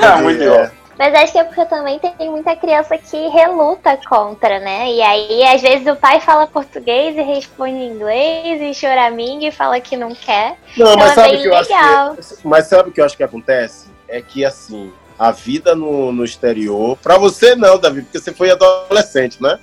Ah, 0.02 0.16
muito 0.24 0.38
legal. 0.38 0.70
Mas 0.98 1.14
acho 1.14 1.32
que 1.32 1.38
é 1.38 1.44
porque 1.44 1.64
também 1.64 1.98
tem 1.98 2.30
muita 2.30 2.54
criança 2.54 2.96
que 2.98 3.28
reluta 3.28 3.98
contra, 4.08 4.60
né? 4.60 4.92
E 4.92 5.02
aí, 5.02 5.42
às 5.44 5.62
vezes, 5.62 5.86
o 5.86 5.96
pai 5.96 6.20
fala 6.20 6.46
português 6.46 7.16
e 7.16 7.22
responde 7.22 7.72
em 7.72 7.92
inglês 7.92 8.60
e 8.60 8.74
choraminga 8.78 9.46
e 9.46 9.52
fala 9.52 9.80
que 9.80 9.96
não 9.96 10.14
quer. 10.14 10.56
Não, 10.76 10.92
Então 10.92 10.96
mas 10.96 11.12
é 11.12 11.14
sabe 11.14 11.38
que 11.38 11.48
eu 11.48 11.54
acho 11.56 11.70
legal. 11.70 12.16
que, 12.16 12.24
mas 12.44 12.66
sabe 12.66 12.88
o 12.90 12.92
que 12.92 13.00
eu 13.00 13.04
acho 13.04 13.16
que 13.16 13.22
acontece? 13.22 13.90
É 14.08 14.20
que 14.20 14.44
assim, 14.44 14.92
a 15.18 15.30
vida 15.30 15.74
no, 15.74 16.12
no 16.12 16.24
exterior, 16.24 16.96
pra 16.98 17.16
você 17.16 17.54
não, 17.54 17.78
Davi, 17.78 18.02
porque 18.02 18.18
você 18.18 18.32
foi 18.32 18.50
adolescente, 18.50 19.42
né? 19.42 19.58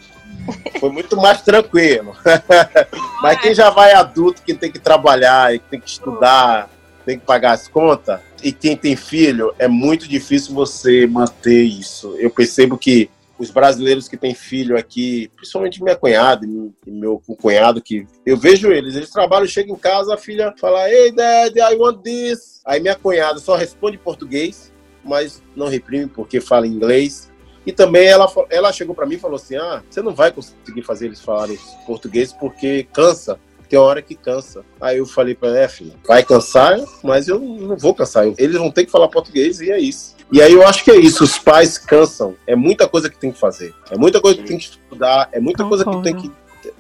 Foi 0.80 0.90
muito 0.90 1.18
mais 1.18 1.42
tranquilo. 1.42 2.16
Mas 3.22 3.40
quem 3.42 3.54
já 3.54 3.70
vai 3.70 3.92
adulto, 3.94 4.42
que 4.42 4.54
tem 4.54 4.72
que 4.72 4.80
trabalhar 4.80 5.54
e 5.54 5.60
tem 5.60 5.80
que 5.80 5.90
estudar, 5.90 6.70
tem 7.06 7.20
que 7.20 7.26
pagar 7.26 7.52
as 7.52 7.68
contas, 7.68 8.20
e 8.44 8.52
quem 8.52 8.76
tem 8.76 8.96
filho, 8.96 9.54
é 9.58 9.68
muito 9.68 10.08
difícil 10.08 10.54
você 10.54 11.06
manter 11.08 11.64
isso. 11.64 12.16
Eu 12.18 12.30
percebo 12.30 12.78
que 12.78 13.10
os 13.38 13.50
brasileiros 13.50 14.08
que 14.08 14.18
têm 14.18 14.36
filho 14.36 14.78
aqui, 14.78 15.32
principalmente 15.36 15.82
minha 15.82 15.96
cunhada 15.96 16.46
e 16.46 16.92
meu 16.92 17.22
cunhado, 17.42 17.82
que 17.82 18.06
eu 18.26 18.36
vejo 18.36 18.72
eles, 18.72 18.96
eles 18.96 19.10
trabalham, 19.10 19.48
chegam 19.48 19.76
em 19.76 19.80
casa, 19.80 20.14
a 20.14 20.18
filha 20.18 20.54
fala, 20.60 20.90
hey 20.90 21.12
dad, 21.12 21.56
I 21.56 21.76
want 21.76 22.02
this. 22.02 22.62
Aí 22.66 22.82
minha 22.82 22.96
cunhada 22.96 23.40
só 23.40 23.56
responde 23.56 23.96
em 23.96 24.00
português, 24.00 24.74
mas 25.04 25.42
não 25.56 25.68
reprime 25.68 26.08
porque 26.08 26.42
fala 26.42 26.68
inglês. 26.68 27.32
E 27.66 27.72
também 27.72 28.08
ela, 28.08 28.28
ela 28.50 28.74
chegou 28.74 28.96
para 28.96 29.06
mim 29.06 29.16
e 29.16 29.20
falou 29.20 29.36
assim: 29.36 29.56
Ah, 29.56 29.84
você 29.90 30.02
não 30.02 30.14
vai 30.14 30.32
conseguir 30.32 30.82
fazer 30.82 31.06
eles 31.06 31.22
falarem 31.22 31.58
português 31.86 32.34
porque 32.34 32.88
cansa. 32.92 33.40
Tem 33.70 33.78
uma 33.78 33.86
hora 33.86 34.02
que 34.02 34.16
cansa. 34.16 34.66
Aí 34.82 34.98
eu 34.98 35.06
falei 35.06 35.36
para 35.36 35.50
ela: 35.50 35.60
É, 35.60 35.68
filha, 35.68 35.94
vai 36.08 36.24
cansar, 36.24 36.80
mas 37.04 37.28
eu 37.28 37.40
não 37.40 37.78
vou 37.78 37.94
cansar. 37.94 38.26
Eles 38.38 38.58
vão 38.58 38.72
ter 38.72 38.86
que 38.86 38.92
falar 38.92 39.08
português 39.08 39.62
e 39.62 39.72
é 39.72 39.80
isso. 39.80 40.18
E 40.32 40.42
aí 40.42 40.54
eu 40.54 40.66
acho 40.68 40.84
que 40.84 40.92
é 40.92 40.96
isso, 40.96 41.24
os 41.24 41.38
pais 41.38 41.78
cansam. 41.78 42.36
É 42.46 42.56
muita 42.56 42.88
coisa 42.88 43.10
que 43.10 43.18
tem 43.18 43.32
que 43.32 43.40
fazer. 43.40 43.74
É 43.90 43.98
muita 43.98 44.20
coisa 44.20 44.38
que 44.40 44.48
tem 44.48 44.58
que 44.58 44.66
estudar, 44.66 45.30
é 45.32 45.40
muita 45.40 45.64
coisa 45.66 45.86
que 45.86 46.02
tem 46.02 46.16
que 46.16 46.32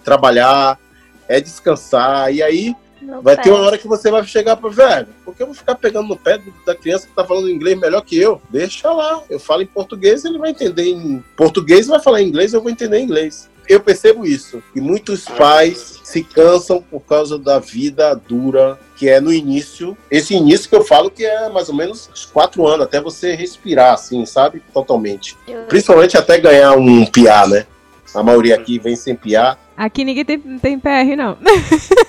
trabalhar, 0.03 0.79
é 1.27 1.39
descansar. 1.39 2.33
E 2.33 2.43
aí 2.43 2.75
Não 3.01 3.21
vai 3.21 3.35
ter 3.37 3.49
uma 3.49 3.61
hora 3.61 3.77
que 3.77 3.87
você 3.87 4.11
vai 4.11 4.23
chegar 4.23 4.55
para 4.55 4.69
velho, 4.69 5.07
porque 5.25 5.41
eu 5.41 5.47
vou 5.47 5.55
ficar 5.55 5.75
pegando 5.75 6.09
no 6.09 6.17
pé 6.17 6.39
da 6.65 6.75
criança 6.75 7.07
que 7.07 7.13
tá 7.13 7.23
falando 7.23 7.49
inglês 7.49 7.79
melhor 7.79 8.01
que 8.01 8.19
eu? 8.19 8.41
Deixa 8.49 8.91
lá. 8.91 9.23
Eu 9.29 9.39
falo 9.39 9.61
em 9.61 9.67
português, 9.67 10.25
ele 10.25 10.37
vai 10.37 10.51
entender 10.51 10.85
em 10.85 11.23
português, 11.35 11.87
vai 11.87 11.99
falar 11.99 12.21
em 12.21 12.27
inglês, 12.27 12.53
eu 12.53 12.61
vou 12.61 12.71
entender 12.71 12.99
em 12.99 13.03
inglês. 13.03 13.49
Eu 13.69 13.79
percebo 13.79 14.25
isso. 14.25 14.63
E 14.75 14.81
muitos 14.81 15.25
pais 15.25 15.99
se 16.03 16.23
cansam 16.23 16.81
por 16.81 17.01
causa 17.01 17.37
da 17.37 17.59
vida 17.59 18.19
dura 18.27 18.79
que 18.95 19.07
é 19.07 19.21
no 19.21 19.31
início. 19.31 19.95
Esse 20.09 20.33
início 20.33 20.67
que 20.67 20.75
eu 20.75 20.83
falo 20.83 21.11
que 21.11 21.23
é 21.23 21.47
mais 21.49 21.69
ou 21.69 21.75
menos 21.75 22.09
uns 22.11 22.25
quatro 22.25 22.65
anos, 22.65 22.87
até 22.87 22.99
você 22.99 23.35
respirar, 23.35 23.93
assim, 23.93 24.25
sabe? 24.25 24.63
Totalmente. 24.73 25.37
Principalmente 25.67 26.17
até 26.17 26.39
ganhar 26.39 26.71
um 26.71 27.05
PA, 27.05 27.47
né? 27.47 27.67
A 28.15 28.23
maioria 28.23 28.55
aqui 28.55 28.79
vem 28.79 28.95
sem 28.95 29.15
PA. 29.15 29.55
Aqui 29.77 30.03
ninguém 30.03 30.25
tem, 30.25 30.39
tem 30.39 30.79
PR, 30.79 31.15
não. 31.15 31.37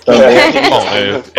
Também. 0.06 0.36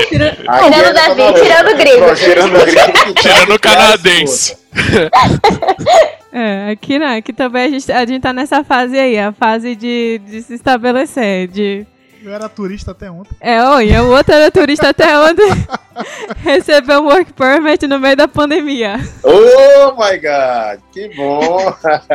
Tirando 0.08 0.90
o 0.90 0.94
Davi, 0.94 1.34
tirando 1.42 1.68
o 1.68 1.78
gringo. 1.78 2.16
Tirando 2.16 2.56
o 2.56 2.66
gringo. 2.66 3.14
Tirando 3.16 3.56
o 3.56 3.60
canadense. 3.60 4.56
É, 6.32 6.72
aqui 6.72 6.98
não, 6.98 7.18
aqui 7.18 7.34
também 7.34 7.66
a 7.66 7.70
gente, 7.70 7.92
a 7.92 8.06
gente 8.06 8.22
tá 8.22 8.32
nessa 8.32 8.64
fase 8.64 8.98
aí, 8.98 9.20
a 9.20 9.34
fase 9.34 9.76
de, 9.76 10.22
de 10.26 10.42
se 10.42 10.54
estabelecer, 10.54 11.48
de... 11.48 11.86
Eu 12.24 12.32
era 12.32 12.48
turista 12.48 12.92
até 12.92 13.10
ontem. 13.10 13.36
É, 13.42 13.62
oi, 13.64 13.92
o 13.98 14.12
outro 14.12 14.34
era 14.34 14.52
turista 14.52 14.90
até 14.90 15.18
ontem, 15.20 15.50
recebeu 16.42 17.02
um 17.02 17.06
work 17.06 17.34
permit 17.34 17.86
no 17.88 18.00
meio 18.00 18.16
da 18.16 18.28
pandemia. 18.28 19.00
Oh 19.24 19.92
my 19.94 20.18
god, 20.20 20.80
que 20.94 21.10
bom! 21.16 21.58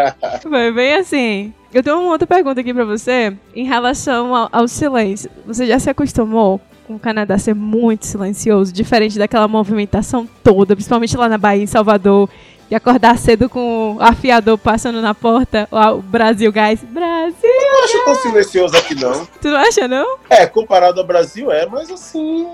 Foi 0.48 0.72
bem 0.72 0.94
assim. 0.94 1.52
Eu 1.74 1.82
tenho 1.82 2.00
uma 2.00 2.12
outra 2.12 2.26
pergunta 2.26 2.60
aqui 2.60 2.72
pra 2.72 2.84
você 2.84 3.36
em 3.54 3.64
relação 3.64 4.34
ao, 4.34 4.48
ao 4.50 4.68
silêncio. 4.68 5.28
Você 5.44 5.66
já 5.66 5.78
se 5.78 5.90
acostumou 5.90 6.60
com 6.86 6.94
o 6.94 6.98
Canadá 6.98 7.36
ser 7.36 7.54
muito 7.54 8.06
silencioso, 8.06 8.72
diferente 8.72 9.18
daquela 9.18 9.48
movimentação 9.48 10.26
toda, 10.42 10.76
principalmente 10.76 11.16
lá 11.16 11.28
na 11.28 11.36
Bahia, 11.36 11.64
em 11.64 11.66
Salvador, 11.66 12.30
de 12.68 12.74
acordar 12.74 13.16
cedo 13.18 13.48
com 13.48 13.96
o 13.96 14.02
afiador 14.02 14.58
passando 14.58 15.00
na 15.00 15.14
porta, 15.14 15.68
o 15.70 16.02
Brasil 16.02 16.50
Gás. 16.50 16.80
Brasil! 16.82 17.36
Não 17.42 17.84
acho 17.84 18.04
tão 18.04 18.14
silencioso 18.16 18.76
aqui, 18.76 18.94
não. 18.94 19.24
Tu 19.40 19.48
não 19.48 19.56
acha, 19.58 19.86
não? 19.86 20.18
É, 20.28 20.46
comparado 20.46 21.00
ao 21.00 21.06
Brasil, 21.06 21.50
é, 21.52 21.66
mas 21.66 21.90
assim. 21.90 22.46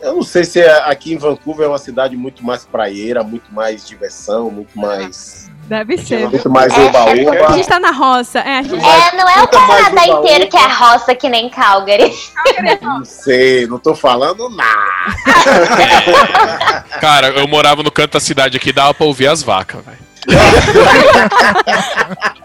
Eu 0.00 0.16
não 0.16 0.22
sei 0.24 0.42
se 0.42 0.60
é- 0.60 0.82
aqui 0.90 1.14
em 1.14 1.16
Vancouver 1.16 1.64
é 1.64 1.68
uma 1.68 1.78
cidade 1.78 2.16
muito 2.16 2.44
mais 2.44 2.64
praieira, 2.64 3.22
muito 3.22 3.54
mais 3.54 3.86
diversão, 3.86 4.50
muito 4.50 4.76
mais. 4.76 5.48
Deve 5.72 5.96
ser. 5.96 6.28
Muito 6.28 6.50
mais 6.50 6.70
É, 6.76 6.82
é 6.82 6.84
A 6.84 6.88
oba-oba. 6.90 7.54
gente 7.54 7.66
tá 7.66 7.80
na 7.80 7.92
roça. 7.92 8.40
É, 8.40 8.58
a 8.58 8.62
gente... 8.62 8.84
É, 8.84 9.16
não 9.16 9.26
é 9.26 9.42
o 9.42 9.48
Canadá 9.48 10.06
inteiro 10.06 10.46
que 10.50 10.56
é 10.58 10.66
roça 10.66 11.14
que 11.14 11.30
nem 11.30 11.48
Calgary. 11.48 12.12
Não 12.82 13.02
sei, 13.06 13.66
não 13.66 13.78
tô 13.78 13.94
falando 13.94 14.50
nada. 14.50 14.74
Cara, 17.00 17.28
eu 17.28 17.48
morava 17.48 17.82
no 17.82 17.90
canto 17.90 18.12
da 18.12 18.20
cidade 18.20 18.54
aqui, 18.58 18.70
dava 18.70 18.92
pra 18.92 19.06
ouvir 19.06 19.28
as 19.28 19.42
vacas, 19.42 19.82
velho. 19.82 19.96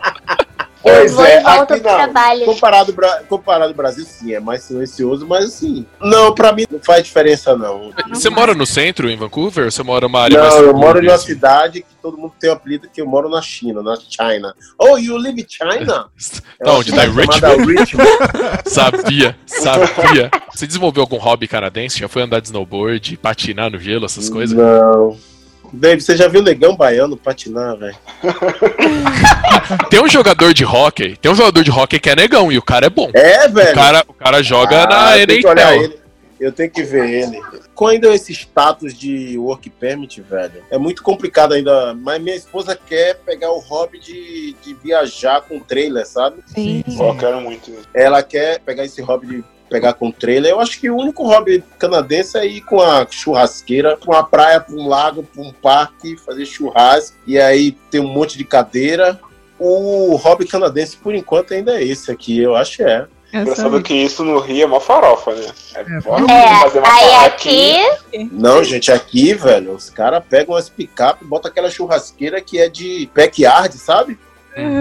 Eu 0.87 0.95
Pois 0.95 1.13
vou 1.13 1.25
é, 1.25 1.39
e 1.39 1.43
volto 1.43 1.71
aqui 1.73 1.81
pro 1.81 1.91
não. 1.91 1.97
trabalho. 1.97 2.45
Comparado, 2.45 2.95
comparado 3.27 3.67
ao 3.69 3.73
Brasil, 3.73 4.05
sim, 4.05 4.33
é 4.33 4.39
mais 4.39 4.63
silencioso, 4.63 5.25
mas 5.27 5.45
assim. 5.45 5.85
Não, 5.99 6.33
pra 6.33 6.51
mim 6.53 6.65
não 6.69 6.79
faz 6.79 7.03
diferença, 7.03 7.55
não. 7.55 7.91
Você 8.09 8.29
mora 8.29 8.53
no 8.53 8.65
centro, 8.65 9.09
em 9.09 9.17
Vancouver? 9.17 9.65
Ou 9.65 9.71
você 9.71 9.83
mora 9.83 10.07
numa 10.07 10.21
área 10.21 10.39
mais 10.39 10.55
Não, 10.55 10.61
eu 10.63 10.73
moro 10.73 11.01
numa 11.01 11.17
cidade 11.17 11.81
que 11.81 11.95
todo 12.01 12.17
mundo 12.17 12.33
tem 12.39 12.49
o 12.49 12.53
apelido 12.53 12.89
que 12.91 13.01
eu 13.01 13.05
moro 13.05 13.29
na 13.29 13.41
China, 13.41 13.81
na 13.83 13.95
China. 13.97 14.53
Oh, 14.79 14.97
you 14.97 15.17
live 15.17 15.39
in 15.41 15.45
China? 15.47 16.07
É 16.59 16.63
Tá 16.63 16.73
onde? 16.73 16.91
Richmond? 16.91 17.71
Richmond. 17.71 18.09
Sabia, 18.65 19.37
sabia. 19.45 20.31
Você 20.53 20.65
desenvolveu 20.65 21.03
algum 21.03 21.17
hobby 21.17 21.47
canadense? 21.47 21.99
Já 21.99 22.07
foi 22.07 22.23
andar 22.23 22.39
de 22.39 22.47
snowboard, 22.47 23.17
patinar 23.17 23.69
no 23.69 23.79
gelo, 23.79 24.05
essas 24.05 24.27
coisas? 24.27 24.57
Não. 24.57 25.15
Dave, 25.73 26.01
você 26.01 26.15
já 26.15 26.27
viu 26.27 26.41
negão 26.41 26.75
baiano 26.75 27.17
patinar, 27.17 27.77
velho? 27.77 27.95
Tem 29.89 30.01
um 30.01 30.07
jogador 30.07 30.53
de 30.53 30.63
hockey, 30.63 31.17
tem 31.17 31.31
um 31.31 31.35
jogador 31.35 31.63
de 31.63 31.71
hockey 31.71 31.99
que 31.99 32.09
é 32.09 32.15
negão 32.15 32.51
e 32.51 32.57
o 32.57 32.61
cara 32.61 32.85
é 32.85 32.89
bom. 32.89 33.09
É, 33.13 33.47
velho. 33.47 33.71
O 33.71 33.75
cara, 33.75 34.05
o 34.07 34.13
cara 34.13 34.43
joga 34.43 34.83
Ah, 34.83 34.87
na 34.87 35.17
eu 35.17 35.23
NHL. 35.23 35.97
Eu 36.39 36.51
tenho 36.51 36.69
que 36.69 36.83
ver 36.83 37.09
ele. 37.09 37.41
Com 37.73 37.87
ainda 37.87 38.13
esse 38.13 38.31
status 38.31 38.93
de 38.93 39.37
work 39.37 39.69
permit, 39.71 40.21
velho, 40.21 40.63
é 40.69 40.77
muito 40.77 41.01
complicado 41.01 41.53
ainda. 41.53 41.95
Mas 41.95 42.21
minha 42.21 42.35
esposa 42.35 42.75
quer 42.75 43.15
pegar 43.25 43.51
o 43.51 43.59
hobby 43.59 43.99
de, 43.99 44.55
de 44.63 44.73
viajar 44.75 45.41
com 45.41 45.59
trailer, 45.59 46.05
sabe? 46.05 46.43
Sim. 46.45 46.83
Só 46.89 47.15
quero 47.15 47.41
muito. 47.41 47.71
Ela 47.93 48.21
quer 48.21 48.59
pegar 48.59 48.85
esse 48.85 49.01
hobby 49.01 49.27
de 49.27 49.43
pegar 49.69 49.93
com 49.93 50.11
trailer. 50.11 50.51
Eu 50.51 50.59
acho 50.59 50.79
que 50.79 50.89
o 50.89 50.95
único 50.97 51.23
hobby 51.23 51.63
canadense 51.79 52.37
é 52.37 52.45
ir 52.45 52.61
com 52.61 52.81
a 52.81 53.05
churrasqueira, 53.09 53.97
com 53.97 54.13
a 54.13 54.23
praia, 54.23 54.59
pra 54.59 54.75
um 54.75 54.87
lago, 54.87 55.23
pra 55.23 55.41
um 55.43 55.51
parque, 55.51 56.17
fazer 56.17 56.45
churrasco. 56.45 57.15
E 57.27 57.39
aí 57.39 57.71
tem 57.91 58.01
um 58.01 58.07
monte 58.07 58.37
de 58.37 58.43
cadeira. 58.43 59.19
O 59.59 60.15
hobby 60.17 60.45
canadense, 60.45 60.97
por 60.97 61.13
enquanto, 61.15 61.53
ainda 61.53 61.79
é 61.79 61.83
esse 61.83 62.11
aqui. 62.11 62.39
Eu 62.39 62.55
acho 62.55 62.77
que 62.77 62.83
é. 62.83 63.05
Engraçado 63.33 63.81
que 63.81 63.93
isso 63.93 64.23
no 64.23 64.39
Rio 64.39 64.63
é 64.63 64.65
uma 64.65 64.79
farofa, 64.79 65.33
né? 65.35 65.45
É, 65.75 65.81
É, 65.81 65.97
É, 65.97 66.59
fazer 66.61 66.79
uma 66.79 66.87
aí 66.87 67.09
farra 67.09 67.25
aqui, 67.25 67.75
Não, 68.31 68.63
gente, 68.63 68.89
aqui, 68.91 69.33
velho, 69.33 69.73
os 69.73 69.89
caras 69.89 70.23
pegam 70.29 70.55
as 70.55 70.69
picape, 70.69 71.25
botam 71.25 71.51
aquela 71.51 71.69
churrasqueira 71.69 72.39
que 72.39 72.57
é 72.57 72.69
de 72.69 73.09
backyard, 73.13 73.77
sabe? 73.77 74.17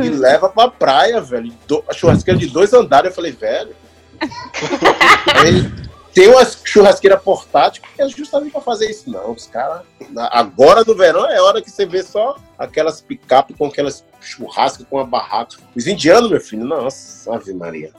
E 0.04 0.08
leva 0.10 0.48
pra 0.48 0.68
praia, 0.68 1.20
velho. 1.20 1.52
Do- 1.66 1.82
A 1.88 1.92
churrasqueira 1.92 2.38
de 2.38 2.46
dois 2.46 2.72
andares. 2.72 3.10
Eu 3.10 3.14
falei, 3.14 3.32
velho. 3.32 3.74
Aí, 5.34 5.86
tem 6.16 6.28
uma 6.28 6.42
churrasqueira 6.64 7.18
portátil 7.18 7.82
que 7.94 8.00
é 8.00 8.08
justamente 8.08 8.52
pra 8.52 8.62
fazer 8.62 8.88
isso. 8.88 9.10
Não, 9.10 9.32
os 9.32 9.46
caras. 9.46 9.82
Agora 10.30 10.82
no 10.82 10.94
verão 10.94 11.28
é 11.28 11.38
hora 11.42 11.60
que 11.60 11.70
você 11.70 11.84
vê 11.84 12.02
só 12.02 12.38
aquelas 12.58 13.02
picape 13.02 13.52
com 13.52 13.66
aquelas 13.66 14.02
churrascas 14.18 14.86
com 14.88 14.98
a 14.98 15.04
barraca. 15.04 15.56
Os 15.76 15.86
indianos, 15.86 16.30
meu 16.30 16.40
filho, 16.40 16.64
nossa, 16.64 17.34
Ave 17.34 17.52
Maria. 17.52 17.92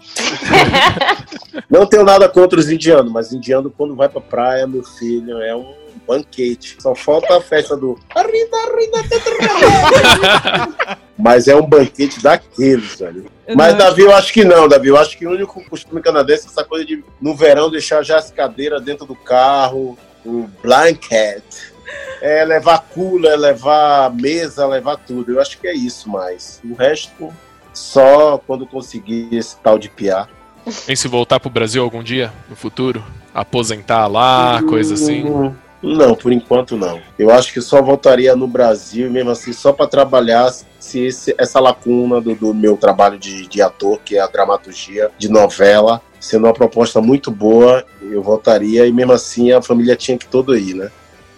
Não 1.70 1.86
tenho 1.86 2.03
nada 2.03 2.28
contra 2.28 2.59
os 2.59 2.72
indianos, 2.72 3.11
mas 3.11 3.32
indiano 3.32 3.70
quando 3.70 3.95
vai 3.95 4.09
pra 4.09 4.20
praia, 4.20 4.65
meu 4.65 4.84
filho, 4.84 5.39
é 5.39 5.55
um 5.55 5.76
banquete. 6.07 6.76
Só 6.80 6.95
falta 6.95 7.38
a 7.38 7.41
festa 7.41 7.78
do. 7.78 7.99
Mas 11.18 11.47
é 11.47 11.55
um 11.55 11.65
banquete 11.65 12.22
daqueles, 12.22 12.99
velho. 12.99 13.26
Mas, 13.55 13.72
Não. 13.74 13.80
Davi, 13.80 14.01
eu 14.01 14.13
acho 14.13 14.32
que 14.32 14.43
não, 14.43 14.68
Davi. 14.68 14.89
Eu 14.89 14.97
acho 14.97 15.18
que 15.18 15.26
o 15.26 15.32
único 15.32 15.63
costume 15.70 16.01
canadense 16.01 16.45
é 16.45 16.49
essa 16.49 16.63
coisa 16.63 16.86
de, 16.86 17.03
no 17.20 17.36
verão, 17.36 17.72
deixar 17.72 18.03
já 18.03 18.18
as 18.18 18.30
cadeiras 18.30 18.84
dentro 18.84 19.05
do 19.05 19.15
carro, 19.15 19.97
o 20.26 20.47
blanket. 20.61 21.43
É 22.22 22.43
levar 22.43 22.80
cooler, 22.93 23.38
levar 23.38 24.13
mesa, 24.13 24.68
levar 24.68 24.97
tudo. 24.97 25.34
Eu 25.34 25.41
acho 25.41 25.57
que 25.57 25.68
é 25.68 25.74
isso 25.74 26.09
mais. 26.09 26.59
O 26.63 26.76
resto, 26.76 27.34
só 27.74 28.38
quando 28.38 28.68
conseguir 28.68 29.30
esse 29.32 29.55
tal 29.57 29.80
de 29.80 29.89
piar. 29.89 30.30
Tem 30.86 30.95
se 30.95 31.07
voltar 31.07 31.39
pro 31.39 31.49
Brasil 31.49 31.82
algum 31.82 32.03
dia, 32.03 32.34
no 32.49 32.55
futuro? 32.55 33.01
Aposentar 33.34 34.07
lá, 34.07 34.61
coisa 34.68 34.95
assim? 34.95 35.24
Não, 35.82 36.15
por 36.15 36.32
enquanto 36.32 36.75
não. 36.75 36.99
Eu 37.19 37.30
acho 37.30 37.53
que 37.53 37.61
só 37.61 37.82
voltaria 37.82 38.36
no 38.36 38.47
Brasil, 38.47 39.09
mesmo 39.11 39.30
assim, 39.30 39.53
só 39.53 39.71
para 39.71 39.86
trabalhar 39.88 40.51
se 40.80 41.05
esse- 41.05 41.36
essa 41.38 41.59
lacuna 41.59 42.19
do, 42.19 42.34
do 42.34 42.53
meu 42.53 42.75
trabalho 42.78 43.17
de, 43.19 43.47
de 43.47 43.61
ator, 43.61 43.99
que 44.03 44.17
é 44.17 44.19
a 44.21 44.28
dramaturgia 44.28 45.11
de 45.17 45.30
novela, 45.30 46.01
sendo 46.19 46.45
uma 46.47 46.53
proposta 46.53 46.99
muito 46.99 47.30
boa, 47.30 47.86
eu 48.01 48.23
voltaria 48.23 48.88
e 48.88 48.91
mesmo 48.91 49.13
assim 49.13 49.51
a 49.51 49.61
família 49.61 49.95
tinha 49.95 50.17
que 50.17 50.28
todo 50.28 50.57
ir, 50.57 50.73
né? 50.73 50.89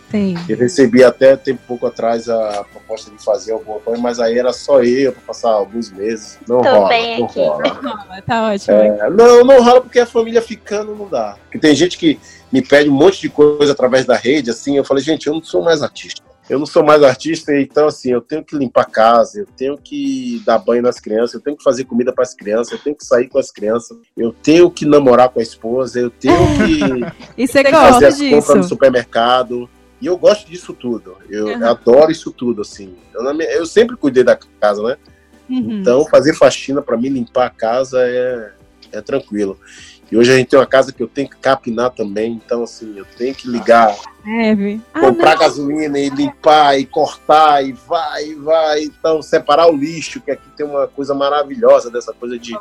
Tem. 0.09 0.35
Eu 0.49 0.57
recebi 0.57 1.03
até 1.03 1.35
tempo 1.35 1.61
pouco 1.67 1.85
atrás 1.85 2.27
a 2.27 2.65
proposta 2.71 3.11
de 3.11 3.23
fazer 3.23 3.51
alguma 3.51 3.79
coisa, 3.79 4.01
mas 4.01 4.19
aí 4.19 4.39
era 4.39 4.51
só 4.51 4.81
eu 4.81 5.11
para 5.11 5.21
passar 5.21 5.51
alguns 5.51 5.91
meses. 5.91 6.39
Não 6.47 6.61
Tô 6.61 6.69
rola, 6.69 6.89
bem 6.89 7.19
não 7.19 7.25
aqui. 7.27 7.39
rola. 7.39 8.21
Tá 8.25 8.47
ótimo. 8.49 8.75
É, 8.75 9.09
não, 9.11 9.43
não 9.43 9.63
rola 9.63 9.81
porque 9.81 9.99
a 9.99 10.07
família 10.07 10.41
ficando 10.41 10.95
não 10.95 11.07
dá. 11.07 11.35
Porque 11.43 11.59
tem 11.59 11.75
gente 11.75 11.95
que 11.95 12.19
me 12.51 12.61
pede 12.61 12.89
um 12.89 12.93
monte 12.93 13.21
de 13.21 13.29
coisa 13.29 13.71
através 13.73 14.05
da 14.05 14.15
rede, 14.15 14.49
assim, 14.49 14.77
eu 14.77 14.83
falei, 14.83 15.03
gente, 15.03 15.27
eu 15.27 15.33
não 15.33 15.43
sou 15.43 15.63
mais 15.63 15.81
artista. 15.81 16.21
Eu 16.49 16.57
não 16.57 16.65
sou 16.65 16.83
mais 16.83 17.03
artista, 17.03 17.55
então 17.55 17.87
assim, 17.87 18.11
eu 18.11 18.21
tenho 18.21 18.43
que 18.43 18.57
limpar 18.57 18.81
a 18.81 18.85
casa, 18.85 19.41
eu 19.41 19.45
tenho 19.45 19.77
que 19.77 20.41
dar 20.43 20.57
banho 20.57 20.81
nas 20.81 20.99
crianças, 20.99 21.35
eu 21.35 21.41
tenho 21.41 21.55
que 21.55 21.63
fazer 21.63 21.85
comida 21.85 22.11
para 22.11 22.23
as 22.23 22.33
crianças, 22.33 22.71
eu 22.73 22.79
tenho 22.79 22.95
que 22.95 23.05
sair 23.05 23.27
com 23.27 23.37
as 23.37 23.51
crianças, 23.51 23.95
eu 24.17 24.31
tenho 24.31 24.71
que 24.71 24.83
namorar 24.83 25.29
com 25.29 25.39
a 25.39 25.43
esposa, 25.43 25.99
eu 25.99 26.09
tenho 26.09 26.33
que 26.65 27.47
fazer 27.47 28.05
as 28.07 28.17
compras 28.19 28.47
no 28.47 28.55
disso? 28.61 28.69
supermercado. 28.69 29.69
E 30.01 30.05
eu 30.07 30.17
gosto 30.17 30.49
disso 30.49 30.73
tudo. 30.73 31.17
Eu 31.29 31.47
Uhum. 31.47 31.65
adoro 31.67 32.09
isso 32.11 32.31
tudo, 32.31 32.61
assim. 32.61 32.95
Eu, 33.13 33.21
eu 33.41 33.65
sempre 33.65 33.95
cuidei 33.97 34.23
da 34.23 34.37
casa, 34.59 34.81
né? 34.81 34.97
Uhum. 35.49 35.81
Então, 35.81 36.05
fazer 36.05 36.33
faxina 36.33 36.81
pra 36.81 36.97
mim 36.97 37.09
limpar 37.09 37.47
a 37.47 37.49
casa 37.49 37.99
é, 38.01 38.51
é 38.93 39.01
tranquilo. 39.01 39.59
E 40.11 40.17
hoje 40.17 40.31
a 40.31 40.37
gente 40.37 40.49
tem 40.49 40.59
uma 40.59 40.65
casa 40.65 40.91
que 40.91 41.01
eu 41.01 41.07
tenho 41.07 41.29
que 41.29 41.37
capinar 41.37 41.91
também, 41.91 42.33
então 42.33 42.63
assim, 42.63 42.97
eu 42.97 43.05
tenho 43.17 43.33
que 43.35 43.47
ligar, 43.47 43.95
Deve. 44.23 44.81
Ah, 44.93 44.99
comprar 44.99 45.35
gasolina 45.37 45.97
e 45.97 46.09
limpar 46.09 46.77
e 46.77 46.85
cortar 46.85 47.63
e 47.65 47.71
vai, 47.71 48.25
e 48.25 48.35
vai. 48.35 48.83
Então, 48.83 49.21
separar 49.21 49.67
o 49.67 49.75
lixo, 49.75 50.19
que 50.19 50.29
aqui 50.29 50.47
tem 50.57 50.65
uma 50.65 50.87
coisa 50.87 51.13
maravilhosa 51.15 51.89
dessa 51.89 52.13
coisa 52.13 52.37
de 52.37 52.53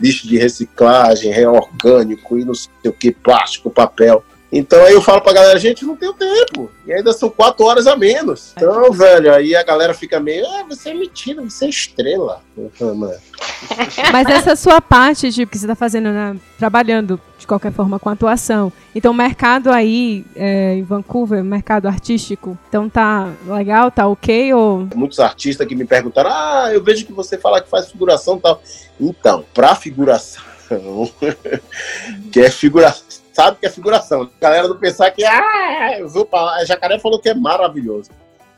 lixo 0.00 0.28
de 0.28 0.38
reciclagem, 0.38 1.32
é 1.32 1.48
orgânico 1.48 2.38
e 2.38 2.44
não 2.44 2.54
sei 2.54 2.70
o 2.86 2.92
que, 2.92 3.10
plástico, 3.10 3.70
papel. 3.70 4.24
Então 4.52 4.82
aí 4.84 4.92
eu 4.92 5.02
falo 5.02 5.20
pra 5.20 5.32
galera, 5.32 5.58
gente, 5.58 5.84
não 5.84 5.96
tenho 5.96 6.12
tempo. 6.12 6.70
E 6.86 6.92
ainda 6.92 7.12
são 7.12 7.30
quatro 7.30 7.64
horas 7.64 7.86
a 7.86 7.96
menos. 7.96 8.52
Então, 8.56 8.90
velho, 8.92 9.32
aí 9.32 9.54
a 9.54 9.62
galera 9.62 9.94
fica 9.94 10.18
meio, 10.18 10.44
ah, 10.46 10.64
você 10.68 10.90
é 10.90 10.94
mentira, 10.94 11.40
você 11.42 11.66
é 11.66 11.68
estrela. 11.68 12.42
Eu 12.56 12.70
falo, 12.74 12.96
"Mano, 12.96 13.14
Mas 14.12 14.28
essa 14.28 14.56
sua 14.56 14.80
parte 14.80 15.30
de 15.30 15.46
que 15.46 15.56
você 15.56 15.64
está 15.64 15.74
fazendo, 15.74 16.10
né, 16.10 16.36
trabalhando 16.58 17.20
de 17.38 17.46
qualquer 17.46 17.72
forma 17.72 17.98
com 17.98 18.08
atuação. 18.08 18.72
Então, 18.94 19.12
o 19.12 19.14
mercado 19.14 19.70
aí 19.70 20.24
é, 20.34 20.74
em 20.74 20.82
Vancouver, 20.82 21.42
mercado 21.42 21.86
artístico, 21.86 22.58
então 22.68 22.88
tá 22.88 23.32
legal, 23.46 23.90
tá 23.90 24.06
ok? 24.06 24.52
Ou 24.52 24.88
muitos 24.94 25.20
artistas 25.20 25.66
que 25.66 25.74
me 25.74 25.84
perguntaram: 25.84 26.30
Ah, 26.32 26.70
eu 26.72 26.82
vejo 26.82 27.06
que 27.06 27.12
você 27.12 27.38
fala 27.38 27.60
que 27.60 27.68
faz 27.68 27.90
figuração 27.90 28.36
e 28.36 28.40
tal. 28.40 28.62
Então, 29.00 29.44
pra 29.54 29.74
figuração, 29.74 30.42
que 32.32 32.40
é 32.40 32.50
figuração, 32.50 33.04
sabe 33.32 33.58
que 33.58 33.66
é 33.66 33.70
figuração. 33.70 34.22
A 34.22 34.40
galera 34.40 34.68
não 34.68 34.76
pensar 34.76 35.10
que, 35.10 35.24
ah, 35.24 35.96
eu 35.98 36.08
vou 36.08 36.24
pra 36.24 36.42
lá. 36.42 36.56
A 36.56 36.64
Jacaré 36.64 36.98
falou 36.98 37.20
que 37.20 37.28
é 37.28 37.34
maravilhoso. 37.34 38.10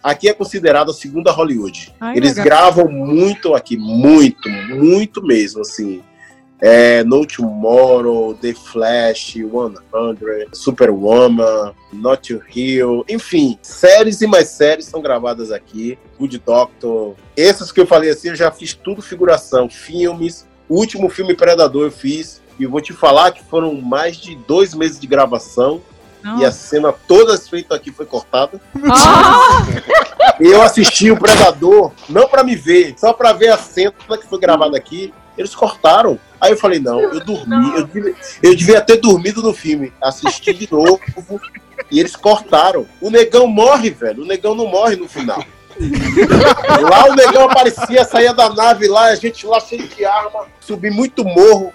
Aqui 0.02 0.28
é 0.28 0.34
considerado 0.34 0.90
a 0.90 0.94
segunda 0.94 1.30
Hollywood. 1.30 1.94
Ai, 2.00 2.16
Eles 2.16 2.36
legal. 2.36 2.44
gravam 2.44 2.88
muito 2.90 3.54
aqui, 3.54 3.76
muito, 3.76 4.48
muito 4.50 5.22
mesmo, 5.22 5.60
assim. 5.60 6.02
É, 6.60 7.02
no 7.02 7.26
Tomorrow, 7.26 8.34
The 8.34 8.54
Flash, 8.54 9.32
100, 9.32 9.48
Superwoman, 10.52 11.72
Not 11.92 12.34
to 12.34 12.42
Heal, 12.54 13.04
enfim, 13.08 13.58
séries 13.62 14.20
e 14.20 14.28
mais 14.28 14.48
séries 14.48 14.86
são 14.86 15.02
gravadas 15.02 15.50
aqui. 15.50 15.98
Good 16.18 16.38
Doctor. 16.38 17.16
Essas 17.36 17.72
que 17.72 17.80
eu 17.80 17.86
falei 17.86 18.10
assim, 18.10 18.28
eu 18.28 18.36
já 18.36 18.50
fiz 18.50 18.74
tudo 18.74 19.02
figuração, 19.02 19.68
filmes. 19.68 20.46
O 20.72 20.76
último 20.76 21.10
filme 21.10 21.34
Predador 21.34 21.84
eu 21.84 21.92
fiz. 21.92 22.40
E 22.58 22.64
vou 22.64 22.80
te 22.80 22.94
falar 22.94 23.30
que 23.32 23.44
foram 23.44 23.74
mais 23.74 24.16
de 24.16 24.34
dois 24.34 24.72
meses 24.72 24.98
de 24.98 25.06
gravação. 25.06 25.82
E 26.38 26.46
a 26.46 26.50
cena 26.50 26.90
toda 27.06 27.36
feita 27.36 27.74
aqui 27.74 27.92
foi 27.92 28.06
cortada. 28.06 28.58
Ah! 28.90 29.66
Eu 30.40 30.62
assisti 30.62 31.10
o 31.10 31.18
Predador, 31.18 31.92
não 32.08 32.26
pra 32.26 32.42
me 32.42 32.56
ver, 32.56 32.94
só 32.96 33.12
pra 33.12 33.32
ver 33.32 33.48
a 33.48 33.58
cena 33.58 33.92
que 34.18 34.26
foi 34.26 34.40
gravada 34.40 34.76
aqui. 34.76 35.12
Eles 35.36 35.54
cortaram. 35.54 36.18
Aí 36.40 36.52
eu 36.52 36.56
falei, 36.56 36.80
não, 36.80 37.00
eu 37.00 37.20
dormi. 37.20 37.76
Eu 37.76 37.86
devia, 37.86 38.14
eu 38.42 38.56
devia 38.56 38.80
ter 38.80 38.96
dormido 38.96 39.42
no 39.42 39.52
filme. 39.52 39.92
Assisti 40.00 40.52
de 40.54 40.68
novo. 40.72 40.98
e 41.90 42.00
eles 42.00 42.16
cortaram. 42.16 42.86
O 43.00 43.10
negão 43.10 43.46
morre, 43.46 43.90
velho. 43.90 44.22
O 44.22 44.26
negão 44.26 44.54
não 44.54 44.66
morre 44.66 44.96
no 44.96 45.08
final. 45.08 45.44
Lá 46.90 47.04
o 47.06 47.14
negão 47.14 47.44
aparecia, 47.44 48.04
saía 48.04 48.32
da 48.32 48.50
nave 48.50 48.88
lá, 48.88 49.06
a 49.06 49.14
gente 49.14 49.46
lá 49.46 49.60
cheio 49.60 49.86
de 49.88 50.04
arma, 50.04 50.46
subi 50.60 50.90
muito 50.90 51.24
morro. 51.24 51.72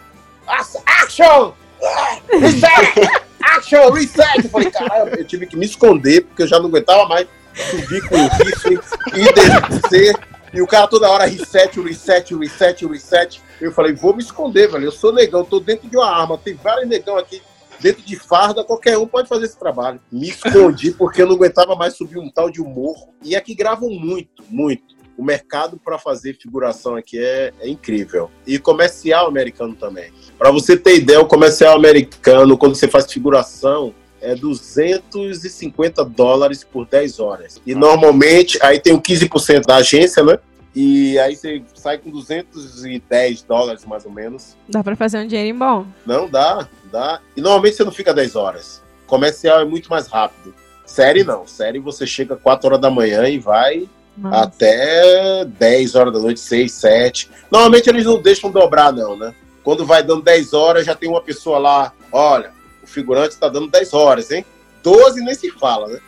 Action! 0.86 1.54
Ah, 1.84 2.18
Reset! 2.32 3.10
Action! 3.41 3.91
Reset! 3.91 4.43
Eu 4.43 4.50
falei, 4.50 4.72
caralho, 4.72 5.16
eu 5.16 5.26
tive 5.26 5.45
que 5.45 5.58
me 5.58 5.66
esconder, 5.66 6.22
porque 6.22 6.43
eu 6.43 6.48
já 6.48 6.60
não 6.60 6.68
aguentava 6.68 7.08
mais 7.08 7.28
subir 7.54 8.08
com 8.08 8.16
o 8.16 8.28
rifle 8.28 8.80
e 9.14 9.80
descer. 9.82 10.16
E 10.54 10.62
o 10.62 10.68
cara 10.68 10.88
toda 10.88 11.10
hora 11.10 11.26
reset, 11.26 11.80
reset, 11.82 12.34
reset, 12.36 12.86
reset. 12.86 13.41
Eu 13.60 13.72
falei, 13.72 13.93
vou 13.93 14.16
me 14.16 14.24
esconder, 14.24 14.72
velho. 14.72 14.86
Eu 14.86 14.91
sou 14.91 15.12
negão, 15.12 15.43
tô 15.43 15.60
dentro 15.60 15.89
de 15.89 15.98
uma 15.98 16.10
arma. 16.10 16.38
Tem 16.38 16.54
vários 16.54 16.88
negão 16.88 17.18
aqui 17.18 17.41
dentro 17.80 18.03
de 18.03 18.15
farda, 18.15 18.63
qualquer 18.63 18.97
um 18.97 19.07
pode 19.07 19.28
fazer 19.28 19.45
esse 19.45 19.57
trabalho. 19.57 19.99
Me 20.11 20.30
escondi 20.30 20.91
porque 20.91 21.21
eu 21.21 21.28
não 21.28 21.36
aguentava 21.36 21.75
mais 21.75 21.95
subir 21.95 22.17
um 22.17 22.30
tal 22.30 22.49
de 22.49 22.61
um 22.61 22.67
morro. 22.67 23.13
E 23.23 23.36
aqui 23.36 23.53
gravam 23.53 23.89
muito, 23.89 24.43
muito. 24.49 24.95
O 25.17 25.23
mercado 25.23 25.80
para 25.84 25.97
fazer 25.97 26.38
figuração 26.38 26.95
aqui 26.95 27.17
é, 27.17 27.51
é 27.59 27.67
incrível. 27.67 28.30
E 28.45 28.59
comercial 28.59 29.28
americano 29.28 29.75
também. 29.75 30.11
Para 30.38 30.51
você 30.51 30.78
ter 30.78 30.97
ideia, 30.97 31.19
o 31.19 31.25
comercial 31.25 31.75
americano, 31.75 32.57
quando 32.57 32.75
você 32.75 32.88
faz 32.88 33.11
figuração, 33.11 33.95
é 34.21 34.36
250 34.36 36.05
dólares 36.05 36.63
por 36.63 36.86
10 36.86 37.19
horas. 37.19 37.61
E 37.65 37.73
normalmente, 37.73 38.59
aí 38.61 38.80
tem 38.80 38.93
o 38.93 39.01
15% 39.01 39.65
da 39.65 39.78
agência, 39.78 40.23
né? 40.23 40.38
E 40.80 41.17
aí 41.17 41.36
você 41.36 41.63
sai 41.73 41.97
com 41.97 42.11
210 42.11 43.41
dólares 43.41 43.84
mais 43.84 44.05
ou 44.05 44.11
menos. 44.11 44.55
Dá 44.69 44.84
pra 44.84 44.95
fazer 44.95 45.17
um 45.17 45.25
dinheirinho 45.25 45.57
bom. 45.57 45.88
Não 46.05 46.30
dá, 46.30 46.69
dá. 46.91 47.19
E 47.36 47.41
normalmente 47.41 47.78
você 47.78 47.84
não 47.84 47.91
fica 47.91 48.13
10 48.13 48.36
horas. 48.36 48.80
Comercial 49.07 49.59
é 49.59 49.65
muito 49.65 49.89
mais 49.89 50.05
rápido. 50.05 50.53
Série 50.86 51.23
não. 51.23 51.47
Série 51.47 51.80
você 51.80 52.05
chega 52.05 52.36
4 52.36 52.67
horas 52.67 52.80
da 52.80 52.91
manhã 52.91 53.28
e 53.28 53.39
vai 53.39 53.89
Nossa. 54.15 54.43
até 54.43 55.45
10 55.45 55.95
horas 55.95 56.13
da 56.13 56.19
noite, 56.19 56.39
6, 56.41 56.71
7. 56.71 57.32
Normalmente 57.49 57.89
eles 57.89 58.05
não 58.05 58.21
deixam 58.21 58.51
dobrar, 58.51 58.93
não, 58.93 59.17
né? 59.17 59.34
Quando 59.63 59.84
vai 59.84 60.03
dando 60.03 60.21
10 60.21 60.53
horas, 60.53 60.86
já 60.86 60.93
tem 60.93 61.09
uma 61.09 61.23
pessoa 61.23 61.57
lá. 61.57 61.91
Olha, 62.11 62.51
o 62.84 62.86
figurante 62.86 63.30
está 63.30 63.49
dando 63.49 63.71
10 63.71 63.95
horas, 63.95 64.30
hein? 64.30 64.45
12 64.84 65.23
nem 65.23 65.34
se 65.34 65.49
fala, 65.49 65.88
né? 65.88 65.99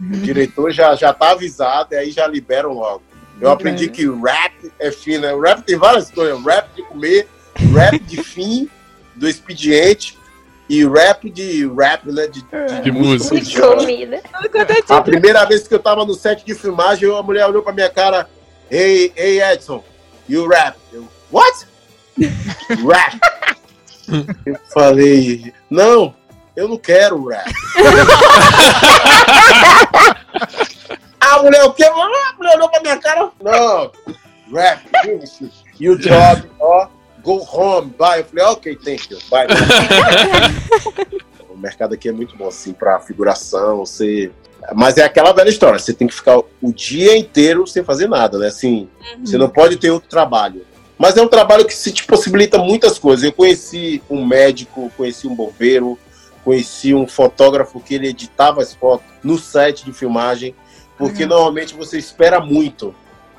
O 0.00 0.16
diretor 0.16 0.72
já, 0.72 0.96
já 0.96 1.12
tá 1.12 1.30
avisado 1.30 1.94
e 1.94 1.96
aí 1.96 2.10
já 2.10 2.26
liberam 2.26 2.72
logo. 2.72 3.02
Eu 3.40 3.50
aprendi 3.50 3.88
que 3.88 4.08
rap 4.08 4.72
é 4.78 4.90
fino. 4.90 5.22
né? 5.22 5.32
O 5.32 5.40
rap 5.40 5.62
tem 5.62 5.76
várias 5.76 6.10
coisas. 6.10 6.42
Rap 6.44 6.68
de 6.74 6.82
comer, 6.82 7.28
rap 7.72 7.98
de 8.00 8.16
fim 8.22 8.68
do 9.14 9.28
expediente 9.28 10.18
e 10.68 10.86
rap 10.86 11.30
de 11.30 11.66
rap, 11.68 12.10
né? 12.10 12.26
De, 12.26 12.44
De 12.82 12.92
música. 12.92 13.40
De 13.40 13.60
comida. 13.60 14.20
Tudo 14.32 14.50
quanto 14.50 14.70
é 14.70 14.82
A 14.88 15.00
primeira 15.00 15.44
vez 15.44 15.66
que 15.66 15.74
eu 15.74 15.78
tava 15.78 16.04
no 16.04 16.14
set 16.14 16.44
de 16.44 16.54
filmagem, 16.54 17.16
a 17.16 17.22
mulher 17.22 17.46
olhou 17.46 17.62
pra 17.62 17.72
minha 17.72 17.88
cara, 17.88 18.28
Ei, 18.70 19.12
ei, 19.16 19.40
Edson, 19.40 19.82
you 20.28 20.46
rap? 20.46 20.76
Eu, 20.92 21.08
what? 21.32 21.66
rap. 22.18 23.18
eu 24.44 24.58
falei, 24.72 25.54
não, 25.70 26.14
eu 26.54 26.68
não 26.68 26.76
quero 26.76 27.26
rap. 27.28 27.50
a 31.34 31.42
mulher, 31.42 31.64
o 31.64 31.72
quê? 31.72 31.84
Ah, 31.84 31.90
A 31.90 32.36
mulher 32.36 32.56
olhou 32.56 32.68
pra 32.68 32.80
minha 32.80 32.96
cara, 32.98 33.30
não, 33.42 33.90
rap, 34.54 34.82
finish. 35.02 35.40
You 35.78 35.96
job, 35.96 36.42
ó, 36.58 36.88
go 37.22 37.46
home, 37.50 37.92
bye. 37.98 38.20
Eu 38.20 38.24
falei, 38.24 38.44
ok, 38.46 38.76
thank 38.76 39.12
you, 39.12 39.18
bye. 39.30 39.46
o 41.48 41.56
mercado 41.56 41.94
aqui 41.94 42.08
é 42.08 42.12
muito 42.12 42.36
bom, 42.36 42.48
assim, 42.48 42.72
pra 42.72 43.00
figuração, 43.00 43.78
você... 43.78 44.30
Mas 44.74 44.98
é 44.98 45.04
aquela 45.04 45.32
velha 45.32 45.48
história, 45.48 45.78
você 45.78 45.94
tem 45.94 46.08
que 46.08 46.14
ficar 46.14 46.38
o 46.38 46.72
dia 46.74 47.16
inteiro 47.16 47.66
sem 47.66 47.84
fazer 47.84 48.08
nada, 48.08 48.38
né? 48.38 48.48
Assim, 48.48 48.88
você 49.24 49.38
não 49.38 49.48
pode 49.48 49.76
ter 49.76 49.90
outro 49.90 50.08
trabalho. 50.08 50.66
Mas 50.98 51.16
é 51.16 51.22
um 51.22 51.28
trabalho 51.28 51.64
que 51.64 51.74
se 51.74 51.92
te 51.92 52.04
possibilita 52.04 52.58
muitas 52.58 52.98
coisas. 52.98 53.24
Eu 53.24 53.32
conheci 53.32 54.02
um 54.10 54.26
médico, 54.26 54.90
conheci 54.96 55.28
um 55.28 55.34
bombeiro, 55.34 55.96
conheci 56.44 56.92
um 56.92 57.06
fotógrafo 57.06 57.78
que 57.78 57.94
ele 57.94 58.08
editava 58.08 58.60
as 58.60 58.74
fotos 58.74 59.06
no 59.22 59.38
set 59.38 59.84
de 59.84 59.92
filmagem, 59.92 60.56
porque 60.98 61.24
normalmente 61.24 61.74
você 61.74 61.96
espera 61.98 62.40
muito. 62.40 62.94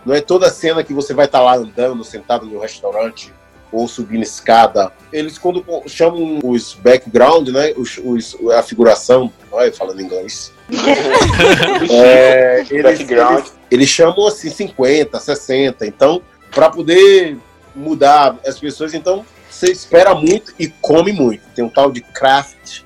Não 0.06 0.16
é 0.16 0.22
toda 0.22 0.50
cena 0.50 0.84
que 0.84 0.94
você 0.94 1.14
vai 1.14 1.26
estar 1.26 1.42
lá 1.42 1.56
andando, 1.58 2.04
sentado 2.04 2.46
no 2.46 2.60
restaurante 2.60 3.34
ou 3.72 3.88
subindo 3.88 4.24
escada. 4.24 4.92
Eles, 5.14 5.38
quando 5.38 5.64
chamam 5.88 6.40
os 6.44 6.74
background, 6.74 7.50
né, 7.50 7.74
os, 7.78 8.00
os- 8.04 8.36
a 8.52 8.64
figuração, 8.64 9.32
olha, 9.52 9.72
falando 9.74 10.02
inglês, 10.02 10.52
é, 11.90 12.66
eles, 12.70 12.84
Background. 12.84 13.40
eles, 13.40 13.54
eles 13.72 13.90
chamam 13.90 14.28
assim 14.28 14.50
50, 14.50 15.20
60. 15.20 15.86
Então, 15.86 16.22
para 16.52 16.70
poder 16.70 17.38
mudar 17.76 18.38
as 18.46 18.58
pessoas, 18.60 18.94
então 18.94 19.26
você 19.50 19.72
espera 19.72 20.16
muito 20.16 20.54
e 20.58 20.68
come 20.68 21.12
muito. 21.12 21.42
Tem 21.56 21.64
um 21.64 21.70
tal 21.70 21.92
de 21.92 22.02
craft 22.02 22.82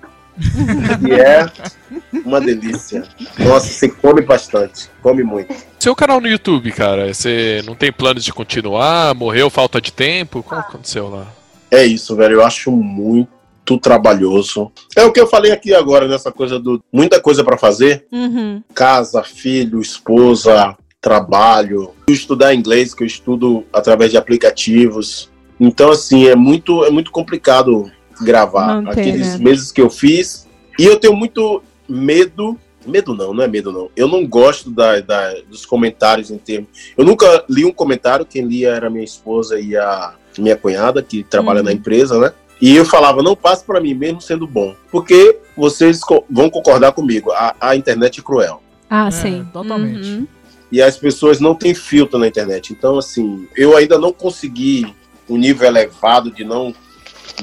que 0.99 1.11
é 1.13 1.45
uma 2.25 2.39
delícia. 2.41 3.03
Nossa, 3.39 3.67
você 3.67 3.89
come 3.89 4.21
bastante, 4.21 4.89
come 5.01 5.23
muito. 5.23 5.53
Seu 5.79 5.95
canal 5.95 6.21
no 6.21 6.27
YouTube, 6.27 6.71
cara, 6.71 7.13
você 7.13 7.61
não 7.65 7.75
tem 7.75 7.91
planos 7.91 8.23
de 8.23 8.34
continuar? 8.34 9.13
Morreu 9.15 9.49
falta 9.49 9.81
de 9.81 9.91
tempo? 9.91 10.39
O 10.39 10.43
que 10.43 10.55
aconteceu 10.55 11.09
lá? 11.09 11.27
É 11.69 11.84
isso, 11.84 12.15
velho. 12.15 12.36
Eu 12.36 12.45
acho 12.45 12.71
muito 12.71 13.77
trabalhoso. 13.81 14.71
É 14.95 15.03
o 15.03 15.11
que 15.11 15.19
eu 15.19 15.27
falei 15.27 15.51
aqui 15.51 15.73
agora 15.73 16.07
nessa 16.07 16.31
coisa 16.31 16.59
do 16.59 16.84
muita 16.91 17.19
coisa 17.19 17.43
para 17.43 17.57
fazer. 17.57 18.05
Uhum. 18.11 18.61
casa, 18.73 19.23
filho, 19.23 19.81
esposa, 19.81 20.75
trabalho, 21.01 21.91
estudar 22.07 22.53
inglês, 22.53 22.93
que 22.93 23.03
eu 23.03 23.07
estudo 23.07 23.65
através 23.73 24.11
de 24.11 24.17
aplicativos. 24.17 25.29
Então, 25.59 25.91
assim, 25.91 26.27
é 26.27 26.36
muito, 26.36 26.86
é 26.86 26.89
muito 26.89 27.11
complicado 27.11 27.91
gravar 28.24 28.82
Manter, 28.82 28.91
aqueles 29.01 29.38
né? 29.38 29.43
meses 29.43 29.71
que 29.71 29.82
eu 29.82 29.89
fiz. 29.89 30.47
E 30.80 30.86
eu 30.86 30.97
tenho 30.97 31.15
muito 31.15 31.61
medo 31.88 32.57
Medo 32.86 33.13
não, 33.15 33.34
não 33.34 33.41
é 33.41 33.47
medo 33.47 33.71
não. 33.71 33.89
Eu 33.95 34.09
não 34.09 34.28
gosto 34.28 34.69
da, 34.69 34.99
da- 34.99 35.36
dos 35.49 35.65
comentários 35.65 36.30
em 36.30 36.38
termos. 36.38 36.67
Eu 36.97 37.05
nunca 37.05 37.45
li 37.49 37.63
um 37.63 37.71
comentário, 37.71 38.26
quem 38.26 38.43
lia 38.45 38.71
era 38.71 38.89
minha 38.89 39.05
esposa 39.05 39.57
e 39.57 39.74
a 39.78 40.15
minha 40.38 40.57
cunhada, 40.57 41.01
que 41.01 41.24
trabalha 41.24 41.59
Uhum. 41.59 41.63
na 41.67 41.71
empresa, 41.71 42.19
né? 42.19 42.34
E 42.61 42.76
eu 42.76 42.84
falava, 42.84 43.24
não 43.24 43.38
passe 43.38 43.63
para 43.63 43.80
mim, 43.80 43.93
mesmo 43.93 44.19
sendo 44.19 44.45
bom. 44.45 44.76
Porque 44.91 45.38
vocês 45.55 46.01
co- 46.01 46.26
vão 46.30 46.49
concordar 46.49 46.91
comigo, 46.91 47.32
a, 47.32 47.55
a 47.57 47.74
internet 47.74 48.19
é 48.19 48.21
cruel. 48.21 48.61
Ah, 48.89 49.07
É, 49.07 49.11
sim. 49.11 49.47
totalmente. 49.53 50.05
Uhum. 50.09 50.28
E 50.69 50.82
as 50.82 50.97
pessoas 50.97 51.39
não 51.39 51.55
têm 51.55 51.74
filtro 51.74 52.19
na 52.19 52.28
internet. 52.28 52.74
Então, 52.74 52.97
assim, 52.97 53.47
eu 53.55 53.78
ainda 53.78 53.97
não 53.97 54.11
consegui 54.11 54.93
um 55.30 55.38
nível 55.38 55.65
elevado 55.69 56.30
de 56.30 56.43
não, 56.43 56.76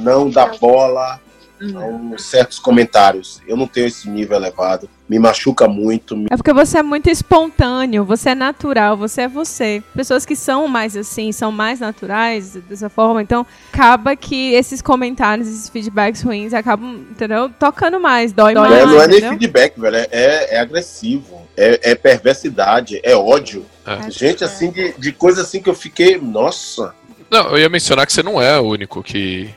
não 0.01 0.29
dar 0.31 0.57
bola 0.59 1.21
a 1.63 1.79
uns 1.85 2.25
certos 2.25 2.59
comentários. 2.59 3.43
Eu 3.47 3.55
não 3.55 3.67
tenho 3.67 3.87
esse 3.87 4.09
nível 4.09 4.35
elevado. 4.37 4.89
Me 5.07 5.19
machuca 5.19 5.69
muito. 5.69 6.17
me- 6.17 6.27
É 6.31 6.37
porque 6.37 6.55
você 6.55 6.79
é 6.79 6.83
muito 6.83 7.11
espontâneo, 7.11 8.03
você 8.03 8.31
é 8.31 8.35
natural, 8.35 8.97
você 8.97 9.23
é 9.23 9.29
você. 9.29 9.83
Pessoas 9.95 10.25
que 10.25 10.35
são 10.35 10.67
mais 10.69 10.97
assim, 10.97 11.33
são 11.33 11.53
mais 11.53 11.79
naturais 11.81 12.55
dessa 12.67 12.89
forma, 12.89 13.21
então 13.21 13.45
acaba 13.71 14.17
que 14.17 14.55
esses 14.55 14.81
comentários, 14.81 15.49
esses 15.49 15.69
feedbacks 15.69 16.23
ruins 16.23 16.55
acabam, 16.55 16.95
entendeu? 17.11 17.51
Tocando 17.59 18.01
mais, 18.01 18.33
dói, 18.33 18.55
Não 18.55 18.63
mais. 18.63 18.75
é, 18.83 18.87
não 18.87 19.03
é 19.03 19.07
nem 19.09 19.21
feedback, 19.29 19.79
velho. 19.79 19.97
É, 19.97 20.09
é- 20.11 20.55
é 20.55 20.61
agressivo. 20.61 21.41
É, 21.57 21.91
é 21.91 21.95
perversidade. 21.95 23.01
É 23.03 23.15
ódio. 23.15 23.67
É. 23.87 24.11
Gente, 24.11 24.43
assim, 24.45 24.71
de, 24.71 24.95
de 24.99 25.13
coisa 25.13 25.43
assim 25.43 25.61
que 25.61 25.69
eu 25.69 25.75
fiquei. 25.75 26.17
Nossa. 26.19 26.95
Não, 27.31 27.51
eu 27.51 27.59
ia 27.59 27.69
mencionar 27.69 28.07
que 28.07 28.13
você 28.15 28.23
não 28.23 28.41
é 28.41 28.59
o 28.59 28.65
único 28.65 29.03
que. 29.03 29.51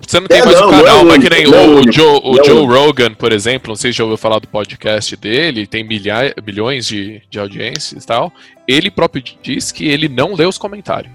Você 0.00 0.20
não 0.20 0.26
tem 0.28 0.38
É, 0.38 0.44
mais 0.44 0.60
não, 0.60 0.68
um 0.68 0.74
é 0.74 0.82
canal, 0.82 1.02
o 1.02 1.06
mas 1.06 1.18
que 1.22 1.30
nem 1.30 1.44
é 1.44 1.48
o 1.48 1.80
o, 1.80 1.92
Joe, 1.92 2.20
o 2.22 2.32
não 2.34 2.40
é 2.40 2.44
Joe. 2.44 2.66
Rogan, 2.66 3.14
por 3.14 3.32
exemplo, 3.32 3.68
não 3.68 3.76
sei 3.76 3.92
se 3.92 3.98
já 3.98 4.04
ouviu 4.04 4.16
falar 4.16 4.38
do 4.38 4.48
podcast 4.48 5.16
dele, 5.16 5.66
tem 5.66 5.84
milha, 5.84 6.34
milhões 6.44 6.86
de, 6.86 7.22
de 7.30 7.38
audiências 7.38 8.04
e 8.04 8.06
tal. 8.06 8.32
Ele 8.66 8.90
próprio 8.90 9.22
diz 9.42 9.70
que 9.72 9.86
ele 9.88 10.08
não 10.08 10.34
lê 10.34 10.46
os 10.46 10.58
comentários. 10.58 11.12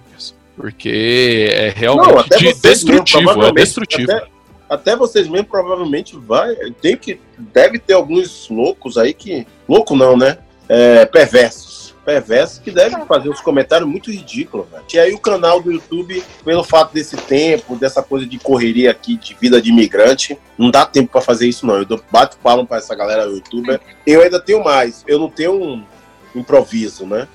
Porque 0.56 1.48
é 1.52 1.74
realmente 1.76 2.30
Não, 2.32 2.38
de- 2.38 2.54
destrutivo, 2.62 3.22
mesmo, 3.24 3.44
é 3.46 3.52
destrutivo. 3.54 4.12
Até, 4.12 4.28
até 4.70 4.96
vocês 4.96 5.26
mesmo 5.28 5.48
provavelmente 5.48 6.18
vai. 6.18 6.54
Tem 6.82 6.98
que. 6.98 7.18
Deve 7.38 7.80
ter 7.80 7.94
alguns 7.94 8.50
loucos 8.50 8.98
aí 8.98 9.14
que. 9.14 9.48
Louco 9.70 9.96
não, 9.96 10.18
né? 10.18 10.38
É, 10.68 11.06
perversos. 11.06 11.69
Perversos 12.10 12.58
que 12.58 12.72
devem 12.72 13.06
fazer 13.06 13.30
uns 13.30 13.40
comentários 13.40 13.88
muito 13.88 14.10
ridículos, 14.12 14.66
velho. 14.72 14.84
E 14.92 14.98
aí 14.98 15.14
o 15.14 15.20
canal 15.20 15.62
do 15.62 15.72
YouTube, 15.72 16.24
pelo 16.44 16.64
fato 16.64 16.92
desse 16.92 17.16
tempo, 17.16 17.76
dessa 17.76 18.02
coisa 18.02 18.26
de 18.26 18.40
correria 18.40 18.90
aqui, 18.90 19.16
de 19.16 19.36
vida 19.40 19.62
de 19.62 19.70
imigrante, 19.70 20.36
não 20.58 20.72
dá 20.72 20.88
tempo 20.88 21.12
pra 21.12 21.22
fazer 21.22 21.48
isso, 21.48 21.68
não. 21.68 21.76
Eu 21.78 21.86
dou- 21.86 22.04
bato 22.12 22.36
palma 22.38 22.66
pra 22.66 22.78
essa 22.78 22.96
galera 22.96 23.26
youtuber. 23.26 23.80
Eu 24.08 24.24
ainda 24.24 24.40
tenho 24.40 24.64
mais. 24.64 25.04
Eu 25.08 25.20
não 25.20 25.30
tenho 25.30 25.54
um 25.54 25.86
improviso, 26.34 27.06
né? 27.06 27.28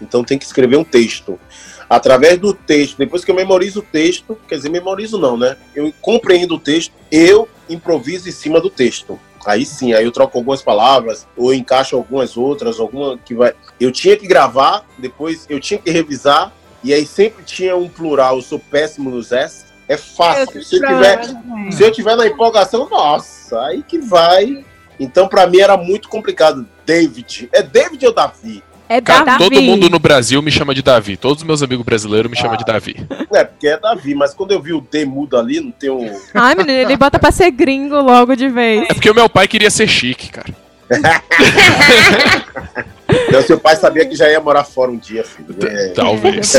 Então 0.00 0.22
tem 0.22 0.38
que 0.38 0.44
escrever 0.44 0.76
um 0.76 0.84
texto 0.84 1.36
através 1.88 2.38
do 2.38 2.54
texto, 2.54 2.96
depois 2.98 3.24
que 3.24 3.32
eu 3.32 3.34
memorizo 3.34 3.80
o 3.80 3.82
texto, 3.82 4.38
quer 4.48 4.54
dizer, 4.54 4.68
memorizo 4.68 5.18
não, 5.18 5.36
né? 5.36 5.56
Eu 5.74 5.92
compreendo 6.00 6.54
o 6.54 6.58
texto, 6.60 6.92
eu 7.10 7.48
improviso 7.68 8.28
em 8.28 8.32
cima 8.32 8.60
do 8.60 8.70
texto. 8.70 9.18
Aí 9.46 9.64
sim, 9.64 9.92
aí 9.94 10.04
eu 10.04 10.12
troco 10.12 10.36
algumas 10.36 10.62
palavras, 10.62 11.26
ou 11.36 11.54
encaixo 11.54 11.96
algumas 11.96 12.36
outras, 12.36 12.78
alguma 12.78 13.18
que 13.18 13.34
vai. 13.34 13.54
Eu 13.78 13.90
tinha 13.90 14.16
que 14.16 14.26
gravar, 14.26 14.84
depois 14.98 15.46
eu 15.48 15.58
tinha 15.58 15.78
que 15.78 15.90
revisar, 15.90 16.52
e 16.84 16.92
aí 16.92 17.06
sempre 17.06 17.42
tinha 17.44 17.76
um 17.76 17.88
plural. 17.88 18.36
Eu 18.36 18.42
sou 18.42 18.58
péssimo 18.58 19.10
nos 19.10 19.32
S. 19.32 19.64
É 19.88 19.96
fácil. 19.96 20.62
Se 20.62 20.76
eu 20.76 20.86
tiver, 20.86 21.20
se 21.72 21.82
eu 21.82 21.90
tiver 21.90 22.16
na 22.16 22.26
empolgação, 22.26 22.88
nossa, 22.88 23.60
aí 23.66 23.82
que 23.82 23.98
vai. 23.98 24.64
Então, 25.00 25.26
pra 25.26 25.46
mim 25.46 25.60
era 25.60 25.76
muito 25.76 26.08
complicado. 26.08 26.68
David. 26.84 27.48
É 27.52 27.62
David 27.62 28.06
ou 28.06 28.12
Davi? 28.12 28.62
É 28.90 29.00
Cara, 29.00 29.24
Davi. 29.24 29.44
todo 29.44 29.62
mundo 29.62 29.88
no 29.88 30.00
Brasil 30.00 30.42
me 30.42 30.50
chama 30.50 30.74
de 30.74 30.82
Davi. 30.82 31.16
Todos 31.16 31.42
os 31.42 31.46
meus 31.46 31.62
amigos 31.62 31.84
brasileiros 31.84 32.28
me 32.28 32.36
chamam 32.36 32.56
de 32.56 32.64
Davi. 32.64 32.96
É, 33.32 33.44
porque 33.44 33.68
é 33.68 33.78
Davi, 33.78 34.12
mas 34.12 34.34
quando 34.34 34.50
eu 34.50 34.60
vi 34.60 34.72
o 34.72 34.80
D 34.80 35.04
mudo 35.04 35.38
ali, 35.38 35.60
não 35.60 35.70
tem 35.70 35.88
um. 35.88 36.12
Ai, 36.34 36.52
menino, 36.56 36.80
ele 36.80 36.96
bota 36.96 37.16
pra 37.16 37.30
ser 37.30 37.52
gringo 37.52 38.00
logo 38.00 38.34
de 38.34 38.48
vez. 38.48 38.90
É 38.90 38.92
porque 38.92 39.08
o 39.08 39.14
meu 39.14 39.28
pai 39.28 39.46
queria 39.46 39.70
ser 39.70 39.86
chique, 39.86 40.30
cara. 40.30 40.52
Não, 43.32 43.40
seu 43.42 43.60
pai 43.60 43.76
sabia 43.76 44.04
que 44.04 44.16
já 44.16 44.28
ia 44.28 44.40
morar 44.40 44.64
fora 44.64 44.90
um 44.90 44.96
dia, 44.96 45.22
filho. 45.22 45.54
É. 45.64 45.90
Talvez. 45.90 46.56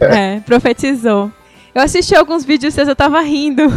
É, 0.00 0.40
profetizou. 0.46 1.30
Eu 1.74 1.82
assisti 1.82 2.14
alguns 2.14 2.42
vídeos 2.42 2.72
seus, 2.72 2.88
eu 2.88 2.96
tava 2.96 3.20
rindo. 3.20 3.70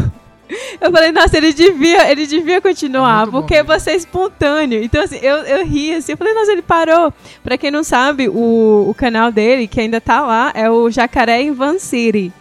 Eu 0.80 0.92
falei, 0.92 1.12
nossa, 1.12 1.38
ele 1.38 1.54
devia, 1.54 2.12
ele 2.12 2.26
devia 2.28 2.62
continuar, 2.62 3.26
bom 3.26 3.40
porque 3.40 3.56
mesmo. 3.56 3.68
você 3.68 3.92
é 3.92 3.96
espontâneo. 3.96 4.84
Então, 4.84 5.04
assim, 5.04 5.18
eu, 5.22 5.38
eu 5.38 5.66
ri 5.66 5.94
assim, 5.94 6.14
eu 6.14 6.18
falei, 6.18 6.34
nossa, 6.34 6.52
ele 6.52 6.62
parou. 6.62 7.14
Pra 7.44 7.58
quem 7.58 7.72
não 7.72 7.84
sabe, 7.84 8.28
o, 8.30 8.86
o 8.90 8.94
canal 8.94 9.32
dele, 9.32 9.68
que 9.68 9.80
ainda 9.80 10.02
tá 10.02 10.22
lá, 10.22 10.52
é 10.56 10.70
o 10.70 10.90
Jacaré 10.90 11.42
em 11.42 11.52
Van 11.52 11.80
City. 11.80 12.32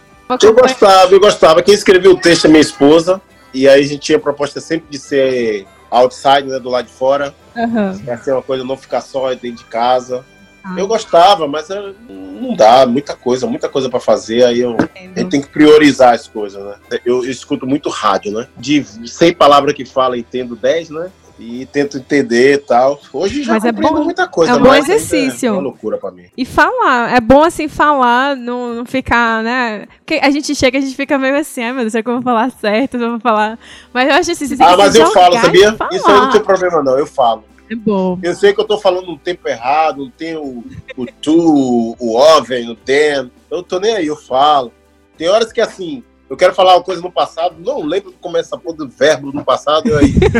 Eu 0.41 0.53
gostava, 0.53 1.13
eu 1.13 1.19
gostava. 1.19 1.61
Quem 1.61 1.73
escreveu 1.73 2.11
o 2.11 2.17
texto 2.17 2.45
é 2.45 2.47
minha 2.47 2.61
esposa. 2.61 3.21
E 3.53 3.67
aí 3.67 3.81
a 3.81 3.85
gente 3.85 3.99
tinha 3.99 4.17
a 4.17 4.21
proposta 4.21 4.61
sempre 4.61 4.85
de 4.89 4.97
ser 4.97 5.67
outside, 5.89 6.43
né, 6.47 6.57
do 6.57 6.69
lado 6.69 6.85
de 6.85 6.93
fora. 6.93 7.35
Aham. 7.55 7.99
Pra 8.05 8.17
ser 8.17 8.31
uma 8.31 8.41
coisa, 8.41 8.63
não 8.63 8.77
ficar 8.77 9.01
só 9.01 9.29
dentro 9.33 9.57
de 9.57 9.65
casa. 9.65 10.23
Ah. 10.63 10.75
Eu 10.77 10.87
gostava, 10.87 11.47
mas 11.47 11.69
é, 11.69 11.93
não 12.09 12.55
dá, 12.55 12.85
muita 12.85 13.15
coisa, 13.15 13.47
muita 13.47 13.67
coisa 13.69 13.89
pra 13.89 13.99
fazer. 13.99 14.43
Aí 14.43 14.59
eu, 14.61 14.77
gente 15.15 15.29
tem 15.29 15.41
que 15.41 15.49
priorizar 15.49 16.13
as 16.13 16.27
coisas, 16.27 16.63
né? 16.63 16.75
Eu, 17.05 17.23
eu 17.23 17.31
escuto 17.31 17.65
muito 17.65 17.89
rádio, 17.89 18.31
né? 18.31 18.47
De 18.57 18.83
100 18.83 19.33
palavras 19.33 19.73
que 19.73 19.85
fala, 19.85 20.17
entendo 20.17 20.55
10, 20.55 20.89
né? 20.89 21.11
E 21.39 21.65
tento 21.65 21.97
entender 21.97 22.53
e 22.53 22.57
tal. 22.59 22.99
Hoje 23.11 23.41
já 23.41 23.53
Mas 23.53 23.65
é 23.65 23.71
bom- 23.71 24.03
muita 24.03 24.27
coisa, 24.27 24.51
é 24.51 24.55
um 24.55 24.59
bom 24.59 24.67
mas 24.67 24.87
ainda 24.87 24.93
exercício. 24.95 25.47
É 25.47 25.51
uma 25.51 25.61
loucura 25.61 25.97
pra 25.97 26.11
mim. 26.11 26.25
E 26.37 26.45
falar, 26.45 27.15
é 27.15 27.19
bom 27.19 27.43
assim 27.43 27.67
falar, 27.67 28.35
não, 28.35 28.75
não 28.75 28.85
ficar, 28.85 29.41
né? 29.41 29.87
Porque 29.97 30.19
a 30.23 30.29
gente 30.29 30.53
chega, 30.53 30.77
a 30.77 30.81
gente 30.81 30.95
fica 30.95 31.17
meio 31.17 31.35
assim, 31.35 31.63
ai 31.63 31.71
meu 31.73 31.81
Deus, 31.81 31.93
será 31.93 32.03
que 32.03 32.09
eu 32.09 32.13
vou 32.13 32.21
falar 32.21 32.51
certo? 32.51 32.97
Eu 32.97 33.09
vou 33.11 33.19
falar. 33.19 33.57
Mas 33.91 34.07
eu 34.07 34.15
acho 34.15 34.31
assim, 34.31 34.55
Ah, 34.59 34.77
mas 34.77 34.93
eu 34.93 35.07
falo, 35.11 35.33
sabia? 35.39 35.75
Isso 35.91 36.07
aí 36.07 36.19
não 36.19 36.29
tem 36.29 36.41
problema, 36.43 36.83
não. 36.83 36.99
Eu 36.99 37.07
falo. 37.07 37.43
É 37.71 37.75
bom. 37.75 38.19
Eu 38.21 38.35
sei 38.35 38.53
que 38.53 38.59
eu 38.59 38.67
tô 38.67 38.77
falando 38.77 39.07
no 39.07 39.17
tempo 39.17 39.47
errado, 39.47 40.03
não 40.03 40.09
tem 40.09 40.35
o, 40.35 40.61
o 40.97 41.05
tu, 41.21 41.95
o 41.97 42.17
oven, 42.17 42.69
o 42.69 42.75
den. 42.75 43.31
Eu 43.49 43.63
tô 43.63 43.79
nem 43.79 43.95
aí, 43.95 44.07
eu 44.07 44.17
falo. 44.17 44.73
Tem 45.17 45.29
horas 45.29 45.53
que 45.53 45.61
assim, 45.61 46.03
eu 46.29 46.35
quero 46.35 46.53
falar 46.53 46.75
uma 46.75 46.83
coisa 46.83 47.01
no 47.01 47.09
passado, 47.09 47.55
não 47.59 47.81
lembro 47.81 48.13
como 48.19 48.35
é 48.35 48.41
essa 48.41 48.57
porra 48.57 48.75
do 48.75 48.89
verbo 48.89 49.31
no 49.31 49.45
passado, 49.45 49.87
eu 49.87 49.99
aí. 49.99 50.11
"Did?" 50.11 50.33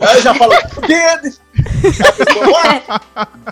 aí 0.00 0.16
eu 0.16 0.22
já 0.22 0.34
falo, 0.34 0.54
did! 0.86 1.34
Aí 1.84 2.08
a 2.08 2.12
pessoa, 2.12 2.48
what? 2.48 2.82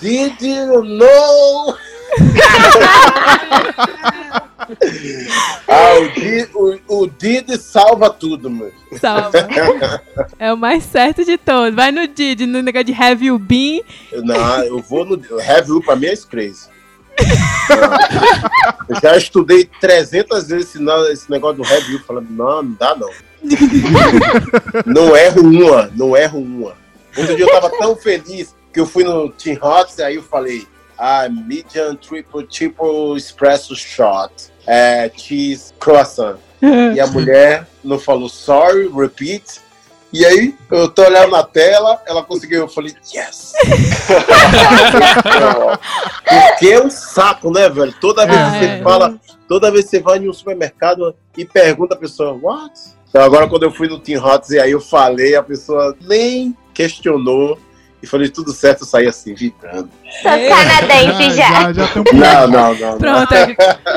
Did 0.01 0.41
you 0.41 0.83
know? 0.85 1.77
ah, 5.69 5.99
o 5.99 6.09
did, 6.14 6.49
o, 6.55 6.79
o 6.89 7.07
did 7.07 7.57
salva 7.59 8.11
tudo, 8.11 8.51
mano. 8.51 8.73
Salva. 9.01 9.33
é 10.39 10.53
o 10.53 10.57
mais 10.57 10.85
certo 10.85 11.25
de 11.25 11.39
todos. 11.39 11.75
Vai 11.75 11.91
no 11.91 12.07
Didi, 12.07 12.47
no 12.47 12.62
negócio 12.62 12.85
de 12.85 12.93
have 12.93 13.25
you 13.25 13.39
been. 13.39 13.83
Não, 14.12 14.64
eu 14.64 14.81
vou 14.81 15.05
no. 15.05 15.14
Have 15.41 15.69
you 15.69 15.83
pra 15.83 15.97
mim 15.97 16.07
é 16.07 16.16
crazy. 16.16 16.69
Eu 18.89 19.01
já 19.03 19.16
estudei 19.16 19.69
300 19.81 20.49
vezes 20.49 20.75
esse, 21.11 21.31
negócio 21.31 21.62
do 21.62 21.69
have 21.69 21.93
you, 21.93 22.01
falando, 22.01 22.31
não, 22.31 22.62
não 22.62 22.73
dá 22.79 22.97
não. 22.97 23.11
não 24.87 25.16
erro 25.16 25.43
uma, 25.43 25.91
não 25.95 26.16
erro 26.16 26.39
uma. 26.39 26.75
Outro 27.16 27.37
dia 27.37 27.45
eu 27.45 27.53
tava 27.53 27.71
tão 27.79 27.97
feliz 27.97 28.55
que 28.73 28.81
eu 28.81 28.87
fui 28.87 29.05
no 29.05 29.31
Team 29.31 29.59
Hots, 29.61 29.99
aí 29.99 30.16
eu 30.16 30.23
falei, 30.23 30.66
ah, 30.97 31.29
medium, 31.29 31.95
triple, 31.97 32.47
triple 32.47 33.16
espresso 33.16 33.75
shot, 33.75 34.33
é, 34.69 35.11
cheese, 35.16 35.73
croissant. 35.81 36.37
E 36.95 37.01
a 37.01 37.07
mulher 37.07 37.66
não 37.85 37.99
falou 37.99 38.29
sorry, 38.29 38.89
repeat. 38.89 39.61
E 40.12 40.25
aí, 40.25 40.55
eu 40.71 40.89
tô 40.89 41.03
olhando 41.03 41.31
na 41.33 41.43
tela, 41.43 42.03
ela 42.07 42.25
conseguiu, 42.25 42.61
eu 42.61 42.69
falei, 42.69 42.95
yes! 43.14 43.53
Porque 46.49 46.69
é 46.69 46.83
um 46.83 46.91
saco, 46.91 47.51
né, 47.53 47.69
velho? 47.69 47.95
Toda 48.01 48.27
vez 48.27 48.39
que 48.39 48.45
Ah, 48.45 48.59
você 48.59 48.64
é. 48.66 48.83
fala, 48.83 49.21
toda 49.47 49.71
vez 49.71 49.85
que 49.85 49.91
você 49.91 50.01
vai 50.01 50.19
em 50.19 50.29
um 50.29 50.33
supermercado 50.33 51.14
e 51.37 51.45
pergunta 51.45 51.95
a 51.95 51.99
pessoa, 51.99 52.39
what? 52.41 52.73
Então 53.09 53.23
agora 53.23 53.49
quando 53.49 53.62
eu 53.62 53.71
fui 53.71 53.89
no 53.89 53.99
Team 53.99 54.23
Hots 54.23 54.51
e 54.51 54.59
aí 54.59 54.73
eu 54.73 54.81
falei, 54.81 55.35
a 55.35 55.43
pessoa 55.43 55.97
nem 56.03 56.57
questionou 56.75 57.59
e 58.03 58.07
falei, 58.07 58.29
tudo 58.29 58.53
certo, 58.53 58.83
eu 58.83 58.87
saí 58.87 59.07
assim, 59.09 59.35
vibrando. 59.35 59.91
Sou 60.23 60.31
canadense 60.31 61.31
já. 61.37 61.51
já, 61.51 61.73
já 61.73 61.89
tem 61.89 62.03
um 62.03 62.05
Não, 62.19 62.47
não, 62.49 62.75
não. 62.75 62.91
não. 62.93 62.99
Pronto, 62.99 63.35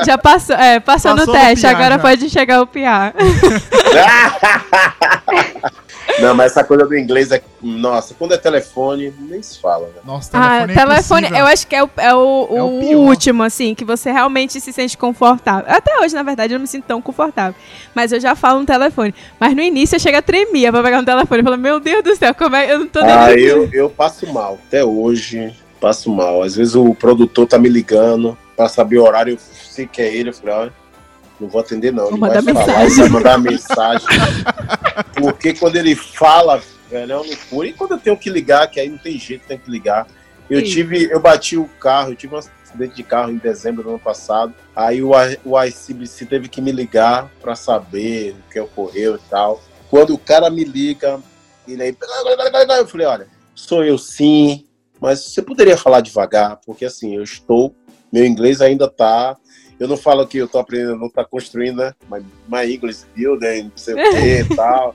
já 0.04 0.18
passou, 0.18 0.56
é, 0.56 0.80
passou, 0.80 1.12
Passou 1.12 1.16
no 1.16 1.26
no 1.26 1.32
teste, 1.32 1.64
PR 1.66 1.74
agora 1.74 1.94
já. 1.94 1.98
pode 2.00 2.28
chegar 2.30 2.60
o 2.60 2.66
piar. 2.66 3.14
Não, 6.20 6.34
mas 6.34 6.52
essa 6.52 6.62
coisa 6.64 6.84
do 6.86 6.96
inglês 6.96 7.30
é. 7.32 7.40
Nossa, 7.62 8.14
quando 8.14 8.34
é 8.34 8.36
telefone, 8.36 9.12
nem 9.20 9.42
se 9.42 9.60
fala, 9.60 9.86
né? 9.88 10.00
Nossa, 10.04 10.30
Ah, 10.34 10.66
telefone, 10.66 10.72
é 10.72 10.74
telefone, 10.74 11.20
impossível. 11.26 11.38
eu 11.46 11.52
acho 11.52 11.66
que 11.66 11.76
é 11.76 11.82
o, 11.84 11.90
é 11.96 12.14
o, 12.14 12.48
É 12.56 12.62
o 12.62 12.66
o 12.66 12.98
último, 13.06 13.42
assim, 13.42 13.74
que 13.74 13.84
você 13.84 14.10
realmente 14.10 14.60
se 14.60 14.72
sente 14.72 14.96
confortável. 14.98 15.64
Até 15.72 15.98
hoje, 16.00 16.14
na 16.14 16.22
verdade, 16.22 16.52
eu 16.52 16.58
não 16.58 16.62
me 16.62 16.68
sinto 16.68 16.84
tão 16.84 17.00
confortável. 17.00 17.54
Mas 17.94 18.12
eu 18.12 18.20
já 18.20 18.34
falo 18.34 18.60
no 18.60 18.66
telefone. 18.66 19.14
Mas 19.38 19.54
no 19.54 19.62
início 19.62 19.96
eu 19.96 20.00
chego 20.00 20.18
a 20.18 20.22
tremia 20.22 20.70
pra 20.72 20.82
pegar 20.82 20.98
no 20.98 21.06
telefone. 21.06 21.40
Eu 21.40 21.44
falo, 21.44 21.58
meu 21.58 21.78
Deus 21.80 22.02
do 22.02 22.16
céu, 22.16 22.34
como 22.34 22.56
é? 22.56 22.72
Eu 22.72 22.80
não 22.80 22.86
tô 22.88 23.00
nem. 23.00 23.10
Ah, 23.12 23.32
eu, 23.32 23.68
eu 23.72 23.88
passo 23.88 24.26
mal. 24.32 24.58
Até 24.66 24.84
hoje, 24.84 25.54
passo 25.80 26.10
mal. 26.10 26.42
Às 26.42 26.56
vezes 26.56 26.74
o 26.74 26.94
produtor 26.94 27.46
tá 27.46 27.58
me 27.58 27.68
ligando 27.68 28.36
pra 28.56 28.68
saber 28.68 28.98
o 28.98 29.04
horário, 29.04 29.34
eu 29.34 29.38
sei 29.38 29.86
que 29.86 30.02
é 30.02 30.14
ele. 30.14 30.28
Eu 30.30 30.34
falei, 30.34 30.54
olha, 30.54 30.72
não 31.42 31.48
vou 31.48 31.60
atender 31.60 31.92
não. 31.92 32.04
Vou 32.04 32.12
Ele 32.12 32.20
mandar 32.20 32.42
vai 32.42 32.54
falar, 32.54 32.66
mensagem. 32.66 32.92
ele 32.92 33.00
vai 33.00 33.08
mandar 33.10 33.38
mensagem. 33.38 34.08
Porque 35.14 35.54
quando 35.54 35.76
ele 35.76 35.94
fala, 35.94 36.62
velho, 36.90 37.12
é 37.12 37.16
uma 37.16 37.26
loucura. 37.26 37.68
E 37.68 37.72
quando 37.72 37.92
eu 37.92 37.98
tenho 37.98 38.16
que 38.16 38.30
ligar, 38.30 38.68
que 38.68 38.80
aí 38.80 38.88
não 38.88 38.98
tem 38.98 39.18
jeito, 39.18 39.46
tem 39.46 39.58
que 39.58 39.70
ligar. 39.70 40.06
Eu 40.48 40.60
Sim. 40.60 40.66
tive, 40.66 41.04
eu 41.10 41.20
bati 41.20 41.56
o 41.56 41.66
carro, 41.80 42.12
eu 42.12 42.16
tive 42.16 42.34
um 42.34 42.38
acidente 42.38 42.94
de 42.94 43.02
carro 43.02 43.30
em 43.30 43.36
dezembro 43.36 43.82
do 43.82 43.90
ano 43.90 43.98
passado. 43.98 44.54
Aí 44.74 45.02
o, 45.02 45.10
o 45.44 45.62
ICBC 45.62 46.26
teve 46.26 46.48
que 46.48 46.60
me 46.60 46.72
ligar 46.72 47.30
pra 47.40 47.54
saber 47.54 48.34
o 48.38 48.52
que 48.52 48.60
ocorreu 48.60 49.16
e 49.16 49.20
tal. 49.30 49.62
Quando 49.90 50.14
o 50.14 50.18
cara 50.18 50.48
me 50.48 50.64
liga, 50.64 51.20
ele 51.66 51.82
aí. 51.82 51.96
Eu 52.78 52.86
falei, 52.86 53.06
olha, 53.06 53.26
sou 53.54 53.84
eu 53.84 53.98
sim, 53.98 54.64
mas 55.00 55.20
você 55.24 55.42
poderia 55.42 55.76
falar 55.76 56.00
devagar, 56.00 56.60
porque 56.64 56.84
assim, 56.84 57.16
eu 57.16 57.22
estou. 57.22 57.74
Meu 58.12 58.24
inglês 58.26 58.60
ainda 58.60 58.88
tá. 58.88 59.36
Eu 59.82 59.88
não 59.88 59.96
falo 59.96 60.24
que 60.24 60.38
eu 60.38 60.46
tô 60.46 60.60
aprendendo, 60.60 60.96
não 60.96 61.08
tá 61.08 61.24
construindo, 61.24 61.78
né? 61.78 61.92
My, 62.08 62.24
my 62.48 62.72
English 62.72 63.04
building, 63.16 63.64
não 63.64 63.72
sei 63.74 63.94
o 63.94 63.96
que 63.96 64.42
e 64.42 64.44
tal. 64.54 64.94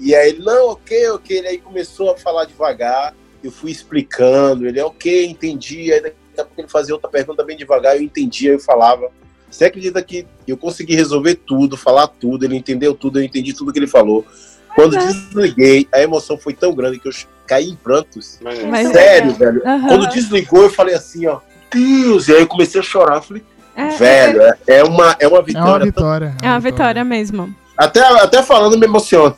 E 0.00 0.16
aí 0.16 0.30
ele, 0.30 0.42
não, 0.42 0.70
ok, 0.70 1.10
ok. 1.10 1.38
Ele 1.38 1.46
aí 1.46 1.58
começou 1.58 2.10
a 2.10 2.16
falar 2.16 2.44
devagar. 2.44 3.14
Eu 3.42 3.52
fui 3.52 3.70
explicando. 3.70 4.66
Ele, 4.66 4.80
ok, 4.80 5.26
entendi. 5.26 5.92
Aí 5.92 6.00
daqui 6.00 6.16
a 6.36 6.44
pouco 6.44 6.60
ele 6.60 6.66
fazia 6.66 6.92
outra 6.92 7.08
pergunta 7.08 7.44
bem 7.44 7.56
devagar. 7.56 7.94
Eu 7.94 8.02
entendia, 8.02 8.50
eu 8.50 8.58
falava. 8.58 9.12
Você 9.48 9.66
acredita 9.66 10.02
que 10.02 10.26
eu 10.44 10.56
consegui 10.56 10.96
resolver 10.96 11.36
tudo, 11.36 11.76
falar 11.76 12.08
tudo, 12.08 12.44
ele 12.44 12.56
entendeu 12.56 12.94
tudo, 12.94 13.20
eu 13.20 13.24
entendi 13.24 13.54
tudo 13.54 13.72
que 13.72 13.78
ele 13.78 13.86
falou. 13.86 14.26
Quando 14.74 14.96
é. 14.96 15.06
desliguei, 15.06 15.86
a 15.92 16.02
emoção 16.02 16.36
foi 16.36 16.52
tão 16.52 16.74
grande 16.74 16.98
que 16.98 17.06
eu 17.06 17.12
caí 17.46 17.68
em 17.68 17.76
prantos. 17.76 18.40
Mas, 18.42 18.88
Sério, 18.88 19.32
velho. 19.34 19.62
Aham. 19.64 19.86
Quando 19.86 20.08
desligou, 20.08 20.64
eu 20.64 20.70
falei 20.70 20.96
assim, 20.96 21.28
ó, 21.28 21.38
Deus! 21.72 22.26
E 22.26 22.32
aí 22.32 22.40
eu 22.40 22.46
comecei 22.48 22.80
a 22.80 22.84
chorar. 22.84 23.16
Eu 23.16 23.22
falei, 23.22 23.42
É, 23.78 23.88
velho, 23.96 24.42
é, 24.42 24.56
é 24.66 24.84
uma, 24.84 25.16
é 25.20 25.28
uma 25.28 25.36
É 25.38 25.38
uma 25.38 25.42
vitória. 25.42 25.84
vitória. 25.86 26.36
É 26.42 26.48
uma 26.48 26.58
vitória 26.58 27.04
mesmo. 27.04 27.54
Até, 27.76 28.00
até 28.00 28.42
falando 28.42 28.76
me 28.76 28.86
emociona. 28.86 29.36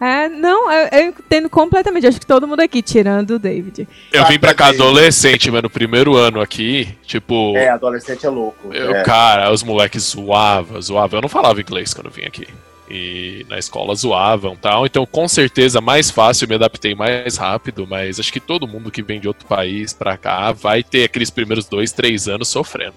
É, 0.00 0.28
não, 0.30 0.72
eu, 0.72 0.88
eu 0.92 1.00
entendo 1.08 1.50
completamente. 1.50 2.06
Acho 2.06 2.18
que 2.18 2.26
todo 2.26 2.48
mundo 2.48 2.60
aqui, 2.60 2.80
tirando 2.80 3.32
o 3.32 3.38
David. 3.38 3.86
Eu 4.10 4.24
vim 4.26 4.38
pra 4.38 4.54
cá 4.54 4.68
adolescente, 4.68 5.50
mas 5.50 5.62
no 5.62 5.68
primeiro 5.68 6.16
ano 6.16 6.40
aqui, 6.40 6.96
tipo. 7.02 7.54
É, 7.56 7.68
adolescente 7.68 8.24
é 8.24 8.30
louco. 8.30 8.72
Eu, 8.72 8.94
é. 8.94 9.02
cara, 9.02 9.52
os 9.52 9.62
moleques 9.62 10.02
zoavam, 10.04 10.80
zoavam. 10.80 11.18
Eu 11.18 11.22
não 11.22 11.28
falava 11.28 11.60
inglês 11.60 11.92
quando 11.92 12.06
eu 12.06 12.12
vim 12.12 12.24
aqui. 12.24 12.46
E 12.88 13.44
na 13.48 13.58
escola 13.58 13.94
zoavam 13.94 14.56
tal. 14.56 14.86
Então, 14.86 15.04
com 15.04 15.26
certeza, 15.26 15.80
mais 15.80 16.10
fácil, 16.10 16.48
me 16.48 16.54
adaptei 16.54 16.94
mais 16.94 17.36
rápido. 17.36 17.86
Mas 17.86 18.20
acho 18.20 18.32
que 18.32 18.40
todo 18.40 18.66
mundo 18.66 18.90
que 18.90 19.02
vem 19.02 19.20
de 19.20 19.28
outro 19.28 19.46
país 19.46 19.92
pra 19.92 20.16
cá 20.16 20.52
vai 20.52 20.82
ter 20.82 21.04
aqueles 21.04 21.30
primeiros 21.30 21.66
dois, 21.66 21.92
três 21.92 22.28
anos 22.28 22.48
sofrendo. 22.48 22.94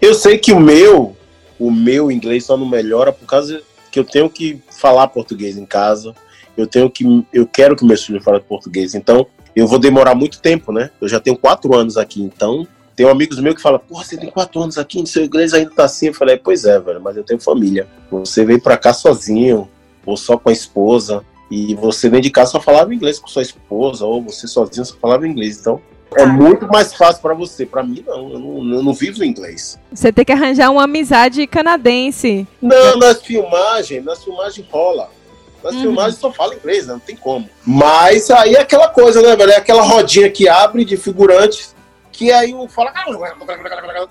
Eu 0.00 0.14
sei 0.14 0.38
que 0.38 0.52
o 0.52 0.60
meu, 0.60 1.16
o 1.58 1.70
meu 1.70 2.10
inglês 2.10 2.46
só 2.46 2.56
não 2.56 2.66
melhora 2.66 3.12
por 3.12 3.26
causa 3.26 3.62
que 3.90 3.98
eu 3.98 4.04
tenho 4.04 4.30
que 4.30 4.60
falar 4.70 5.08
português 5.08 5.56
em 5.56 5.66
casa. 5.66 6.14
Eu 6.56 6.66
tenho 6.66 6.90
que, 6.90 7.04
eu 7.32 7.46
quero 7.46 7.76
que 7.76 7.84
meus 7.84 8.04
filhos 8.04 8.24
falem 8.24 8.40
português. 8.40 8.94
Então, 8.94 9.26
eu 9.54 9.66
vou 9.66 9.78
demorar 9.78 10.14
muito 10.14 10.40
tempo, 10.40 10.72
né? 10.72 10.90
Eu 11.00 11.08
já 11.08 11.20
tenho 11.20 11.36
quatro 11.36 11.74
anos 11.74 11.96
aqui, 11.96 12.22
então 12.22 12.66
tem 12.98 13.08
amigos 13.08 13.38
meus 13.38 13.54
que 13.54 13.62
falam, 13.62 13.78
pô, 13.78 14.02
você 14.02 14.16
tem 14.16 14.28
quatro 14.28 14.60
anos 14.60 14.76
aqui, 14.76 15.06
seu 15.06 15.24
inglês 15.24 15.54
ainda 15.54 15.70
tá 15.70 15.84
assim. 15.84 16.08
Eu 16.08 16.14
falei, 16.14 16.36
pois 16.36 16.64
é, 16.64 16.80
velho, 16.80 17.00
mas 17.00 17.16
eu 17.16 17.22
tenho 17.22 17.38
família. 17.40 17.86
Você 18.10 18.44
veio 18.44 18.60
pra 18.60 18.76
cá 18.76 18.92
sozinho, 18.92 19.68
ou 20.04 20.16
só 20.16 20.36
com 20.36 20.48
a 20.48 20.52
esposa, 20.52 21.24
e 21.48 21.76
você 21.76 22.08
dentro 22.10 22.24
de 22.24 22.30
casa 22.30 22.50
só 22.50 22.60
falava 22.60 22.92
inglês 22.92 23.20
com 23.20 23.28
sua 23.28 23.42
esposa, 23.42 24.04
ou 24.04 24.20
você 24.20 24.48
sozinho 24.48 24.84
só 24.84 24.96
falava 25.00 25.28
inglês. 25.28 25.58
Então, 25.60 25.80
é 26.16 26.26
muito 26.26 26.66
mais 26.66 26.92
fácil 26.92 27.22
pra 27.22 27.34
você. 27.34 27.64
Pra 27.64 27.84
mim, 27.84 28.02
não. 28.04 28.32
Eu 28.32 28.38
não, 28.40 28.74
eu 28.78 28.82
não 28.82 28.92
vivo 28.92 29.22
inglês. 29.22 29.78
Você 29.92 30.10
tem 30.10 30.24
que 30.24 30.32
arranjar 30.32 30.68
uma 30.70 30.82
amizade 30.82 31.46
canadense. 31.46 32.48
Não, 32.60 32.96
nas 32.98 33.22
filmagens, 33.22 34.04
nas 34.04 34.24
filmagens 34.24 34.66
rola. 34.68 35.08
Nas 35.62 35.74
Uhum. 35.74 35.80
filmagens 35.82 36.18
só 36.20 36.32
fala 36.32 36.54
inglês, 36.54 36.86
né? 36.88 36.94
não 36.94 37.00
tem 37.00 37.14
como. 37.14 37.48
Mas 37.64 38.28
aí 38.30 38.54
é 38.54 38.60
aquela 38.60 38.88
coisa, 38.88 39.22
né, 39.22 39.36
velho? 39.36 39.52
É 39.52 39.56
aquela 39.56 39.82
rodinha 39.82 40.28
que 40.30 40.48
abre 40.48 40.84
de 40.84 40.96
figurantes, 40.96 41.74
que 42.18 42.32
aí 42.32 42.52
um 42.52 42.68
fala 42.68 42.92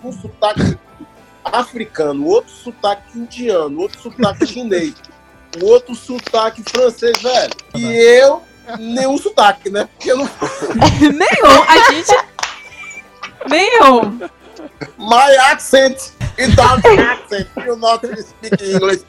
com 0.01 0.07
um 0.07 0.11
sotaque 0.13 0.77
africano, 1.43 2.25
outro 2.25 2.49
sotaque 2.49 3.19
indiano, 3.19 3.81
outro 3.81 3.99
sotaque 4.01 4.47
chinês, 4.47 4.93
o 5.61 5.65
outro 5.65 5.93
sotaque 5.93 6.63
francês, 6.71 7.21
velho. 7.21 7.53
E 7.75 7.83
eu, 7.83 8.41
nenhum 8.79 9.17
sotaque, 9.17 9.69
né? 9.69 9.89
Porque 9.93 10.09
eu 10.09 10.19
não. 10.19 10.23
Nenhum, 11.01 11.63
a 11.67 11.91
gente. 11.91 12.15
Nenhum. 13.49 14.19
My 14.97 15.35
accent 15.51 16.11
is 16.37 16.55
not 16.55 16.85
accent. 16.85 17.47
You 17.65 17.75
not 17.77 18.05
speak 18.05 18.63
English. 18.63 19.03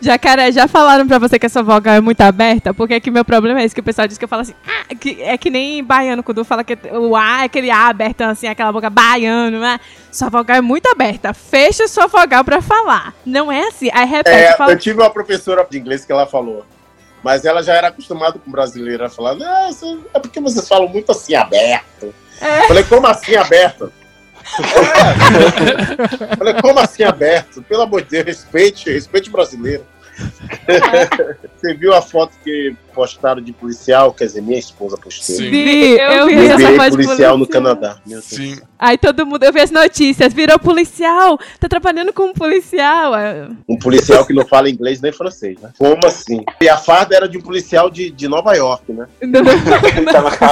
Jacaré, 0.00 0.52
já 0.52 0.68
falaram 0.68 1.06
pra 1.06 1.18
você 1.18 1.38
que 1.38 1.46
essa 1.46 1.62
vogal 1.62 1.94
é 1.94 2.00
muito 2.00 2.20
aberta? 2.20 2.72
Porque 2.72 2.94
aqui 2.94 3.10
meu 3.10 3.24
problema 3.24 3.60
é 3.60 3.64
esse, 3.64 3.74
que 3.74 3.80
o 3.80 3.84
pessoal 3.84 4.06
diz 4.06 4.16
que 4.18 4.24
eu 4.24 4.28
falo 4.28 4.42
assim, 4.42 4.54
ah, 4.66 4.94
que 4.94 5.22
é 5.22 5.36
que 5.36 5.50
nem 5.50 5.82
baiano, 5.82 6.22
quando 6.22 6.44
fala 6.44 6.62
que 6.62 6.76
o 6.92 7.16
A 7.16 7.42
é 7.42 7.44
aquele 7.46 7.70
A 7.70 7.88
aberto, 7.88 8.20
assim, 8.22 8.46
aquela 8.46 8.70
boca 8.70 8.88
baiano, 8.90 9.58
né? 9.58 9.80
Sua 10.12 10.28
vogal 10.28 10.56
é 10.56 10.60
muito 10.60 10.86
aberta. 10.86 11.34
Fecha 11.34 11.88
sua 11.88 12.06
vogal 12.06 12.44
pra 12.44 12.60
falar. 12.60 13.12
Não 13.26 13.50
é 13.50 13.68
assim. 13.68 13.90
Aí 13.92 14.06
repete, 14.06 14.36
É, 14.36 14.56
fala. 14.56 14.72
eu 14.72 14.78
tive 14.78 15.00
uma 15.00 15.10
professora 15.10 15.66
de 15.68 15.78
inglês 15.78 16.04
que 16.04 16.12
ela 16.12 16.26
falou. 16.26 16.64
Mas 17.22 17.44
ela 17.44 17.62
já 17.62 17.72
era 17.74 17.88
acostumada 17.88 18.38
com 18.38 18.50
falava, 19.10 19.38
não, 19.38 19.70
isso 19.70 20.04
é 20.12 20.18
porque 20.20 20.38
vocês 20.40 20.68
falam 20.68 20.88
muito 20.88 21.10
assim, 21.10 21.34
aberto. 21.34 22.14
É. 22.40 22.68
Falei, 22.68 22.84
como 22.84 23.06
assim 23.06 23.34
aberto? 23.34 23.90
É. 26.30 26.36
Falei, 26.36 26.54
como 26.60 26.78
assim 26.78 27.02
aberto? 27.02 27.62
Pelo 27.62 27.82
amor 27.82 28.02
de 28.02 28.10
Deus, 28.10 28.24
respeite, 28.26 28.90
respeite 28.90 29.28
o 29.28 29.32
brasileiro. 29.32 29.84
Você 31.56 31.74
viu 31.74 31.92
a 31.94 32.00
foto 32.00 32.34
que 32.42 32.76
postaram 32.94 33.42
de 33.42 33.52
policial? 33.52 34.12
Quer 34.12 34.26
dizer, 34.26 34.42
minha 34.42 34.58
esposa 34.58 34.96
postou. 34.96 35.36
Sim. 35.36 35.50
Vi, 35.50 35.98
eu 35.98 36.26
vi 36.26 36.34
Eu 36.34 36.42
essa 36.42 36.56
virei 36.56 36.76
foto 36.76 36.90
de 36.90 37.04
policial 37.04 37.38
no 37.38 37.46
Canadá. 37.46 37.96
Meu 38.06 38.18
Deus. 38.18 38.24
Sim. 38.24 38.58
Aí 38.78 38.96
todo 38.96 39.26
mundo, 39.26 39.44
eu 39.44 39.52
vi 39.52 39.60
as 39.60 39.70
notícias, 39.70 40.32
virou 40.32 40.58
policial, 40.58 41.38
tá 41.58 41.68
trabalhando 41.68 42.12
com 42.12 42.24
um 42.24 42.32
policial. 42.32 43.12
Um 43.68 43.78
policial 43.78 44.24
que 44.26 44.32
não 44.32 44.46
fala 44.46 44.70
inglês 44.70 45.00
nem 45.00 45.12
francês, 45.12 45.58
né? 45.60 45.70
Como 45.78 46.00
assim? 46.04 46.44
E 46.60 46.68
a 46.68 46.76
farda 46.76 47.16
era 47.16 47.28
de 47.28 47.38
um 47.38 47.42
policial 47.42 47.90
de, 47.90 48.10
de 48.10 48.28
Nova 48.28 48.54
York, 48.54 48.92
né? 48.92 49.06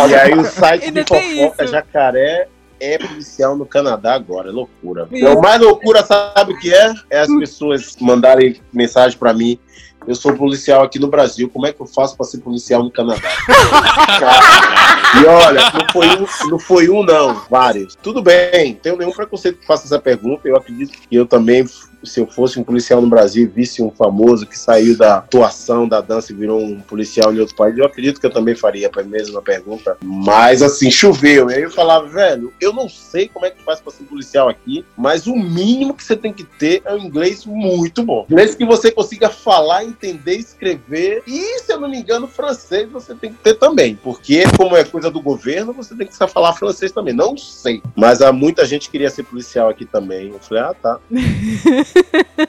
E 0.09 0.15
aí 0.15 0.35
o 0.35 0.45
site 0.45 0.87
Ainda 0.87 1.05
de 1.05 1.09
fofoca 1.09 1.65
isso. 1.65 1.73
Jacaré 1.73 2.49
é 2.83 2.99
policial 2.99 3.57
no 3.57 3.65
Canadá 3.65 4.15
agora, 4.15 4.49
é 4.49 4.53
loucura. 4.53 5.07
Então, 5.13 5.41
mais 5.41 5.61
loucura, 5.61 6.05
sabe 6.05 6.53
o 6.53 6.59
que 6.59 6.75
é? 6.75 6.93
É 7.09 7.21
as 7.21 7.29
pessoas 7.29 7.97
mandarem 8.01 8.61
mensagem 8.73 9.17
pra 9.17 9.33
mim. 9.33 9.57
Eu 10.05 10.17
sou 10.17 10.35
policial 10.35 10.83
aqui 10.83 10.99
no 10.99 11.07
Brasil, 11.07 11.49
como 11.49 11.65
é 11.65 11.73
que 11.73 11.81
eu 11.81 11.87
faço 11.87 12.17
pra 12.17 12.27
ser 12.27 12.39
policial 12.39 12.83
no 12.83 12.91
Canadá? 12.91 13.23
e 15.23 15.27
olha, 15.27 15.61
não 15.73 15.93
foi, 15.93 16.09
um, 16.09 16.51
não 16.51 16.59
foi 16.59 16.91
um, 16.91 17.05
não, 17.05 17.41
vários. 17.49 17.95
Tudo 17.95 18.21
bem, 18.21 18.75
tenho 18.75 18.97
nenhum 18.97 19.13
preconceito 19.13 19.61
que 19.61 19.67
faça 19.67 19.87
essa 19.87 20.01
pergunta. 20.01 20.49
Eu 20.49 20.57
acredito 20.57 20.91
que 20.91 21.15
eu 21.15 21.25
também, 21.25 21.65
se 22.05 22.21
eu 22.21 22.27
fosse 22.27 22.59
um 22.59 22.65
policial 22.65 23.01
no 23.01 23.09
Brasil 23.09 23.45
e 23.45 23.47
visse 23.47 23.83
um 23.83 23.91
famoso 23.91 24.47
que 24.47 24.59
saiu 24.59 24.97
da 24.97 25.19
atuação 25.19 25.87
da 25.87 26.01
dança 26.01 26.33
e 26.33 26.37
virou 26.37 26.61
um 26.61 26.81
policial 26.81 27.33
em 27.33 27.39
outro 27.39 27.55
país, 27.55 27.77
eu 27.77 27.85
acredito 27.85 28.21
que 28.21 28.27
eu 28.27 28.31
também 28.31 28.55
faria 28.55 28.91
a 28.93 29.03
mesma 29.03 29.41
pergunta. 29.41 29.97
Mas 30.03 30.63
assim, 30.63 30.91
choveu. 30.91 31.51
E 31.51 31.55
aí 31.55 31.63
eu 31.63 31.71
falava, 31.71 32.07
velho, 32.09 32.53
eu 32.61 32.73
não 32.73 32.89
sei 32.89 33.29
como 33.29 33.47
é 33.47 33.51
que 33.51 33.63
faz 33.63 33.81
pra 33.81 33.93
ser 33.93 34.05
policial 34.05 34.49
aqui, 34.49 34.85
mas 34.97 35.27
o 35.27 35.37
mínimo 35.37 35.95
que 35.95 36.05
você 36.05 36.17
tem 36.17 36.33
que 36.33 36.45
ter 36.45 36.83
é 36.85 36.95
um 36.95 36.99
inglês 36.99 37.45
muito 37.47 38.03
bom. 38.03 38.27
Inglês 38.29 38.55
que 38.55 38.65
você 38.65 38.91
consiga 38.91 39.31
falar, 39.31 39.85
entender, 39.85 40.37
escrever. 40.37 41.23
E, 41.27 41.61
se 41.61 41.73
eu 41.73 41.81
não 41.81 41.89
me 41.89 41.99
engano, 41.99 42.27
francês 42.27 42.91
você 42.91 43.15
tem 43.15 43.33
que 43.33 43.39
ter 43.39 43.55
também. 43.55 43.97
Porque, 44.03 44.45
como 44.57 44.77
é 44.77 44.85
coisa 44.85 45.11
do 45.11 45.21
governo, 45.21 45.73
você 45.73 45.95
tem 45.95 46.07
que 46.07 46.17
saber 46.17 46.33
falar 46.33 46.55
francês 46.55 46.91
também. 46.91 47.15
Não 47.15 47.37
sei. 47.37 47.83
Mas 47.95 48.23
há 48.23 48.33
muita 48.33 48.65
gente 48.65 48.87
que 48.87 48.93
queria 48.93 49.11
ser 49.11 49.23
policial 49.23 49.69
aqui 49.69 49.85
também. 49.85 50.29
Eu 50.29 50.39
falei, 50.41 50.63
ah, 50.63 50.75
tá. 50.75 50.99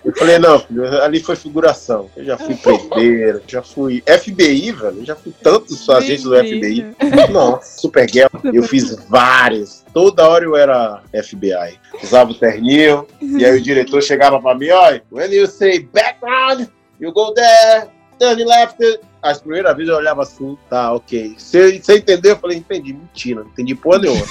Eu 0.03 0.13
falei, 0.15 0.39
não, 0.39 0.59
filho, 0.59 0.85
ali 1.01 1.21
foi 1.21 1.35
figuração. 1.35 2.09
Eu 2.15 2.25
já 2.25 2.37
fui 2.37 2.55
preteiro, 2.55 3.41
já 3.47 3.61
fui 3.61 4.03
FBI, 4.07 4.71
velho. 4.71 4.99
Eu 4.99 5.05
já 5.05 5.15
fui 5.15 5.33
tantos 5.41 5.89
agentes 5.89 6.23
do 6.23 6.35
FBI. 6.35 6.95
Nossa, 7.31 7.81
Super 7.81 8.09
Girl. 8.09 8.27
Eu 8.43 8.63
fiz 8.63 8.95
vários. 9.09 9.83
Toda 9.93 10.27
hora 10.27 10.45
eu 10.45 10.55
era 10.55 11.01
FBI. 11.23 11.79
Usava 12.03 12.31
o 12.31 12.35
terninho. 12.35 13.07
E 13.21 13.45
aí 13.45 13.57
o 13.57 13.61
diretor 13.61 14.01
chegava 14.01 14.41
pra 14.41 14.55
mim, 14.55 14.69
olha, 14.69 15.03
when 15.11 15.31
you 15.33 15.47
say 15.47 15.79
background, 15.79 16.67
you 16.99 17.11
go 17.11 17.33
there. 17.33 17.89
turn 18.19 18.45
left. 18.45 18.79
As 19.23 19.39
primeiras 19.39 19.73
vezes 19.77 19.89
eu 19.89 19.95
olhava 19.95 20.21
assim, 20.23 20.57
tá, 20.69 20.91
ok. 20.91 21.35
Você, 21.37 21.79
entendeu? 21.95 22.33
Eu 22.33 22.39
falei, 22.39 22.57
entendi. 22.57 22.91
Mentira, 22.91 23.41
não 23.41 23.49
entendi 23.49 23.73
porra 23.73 23.99
nenhuma. 23.99 24.25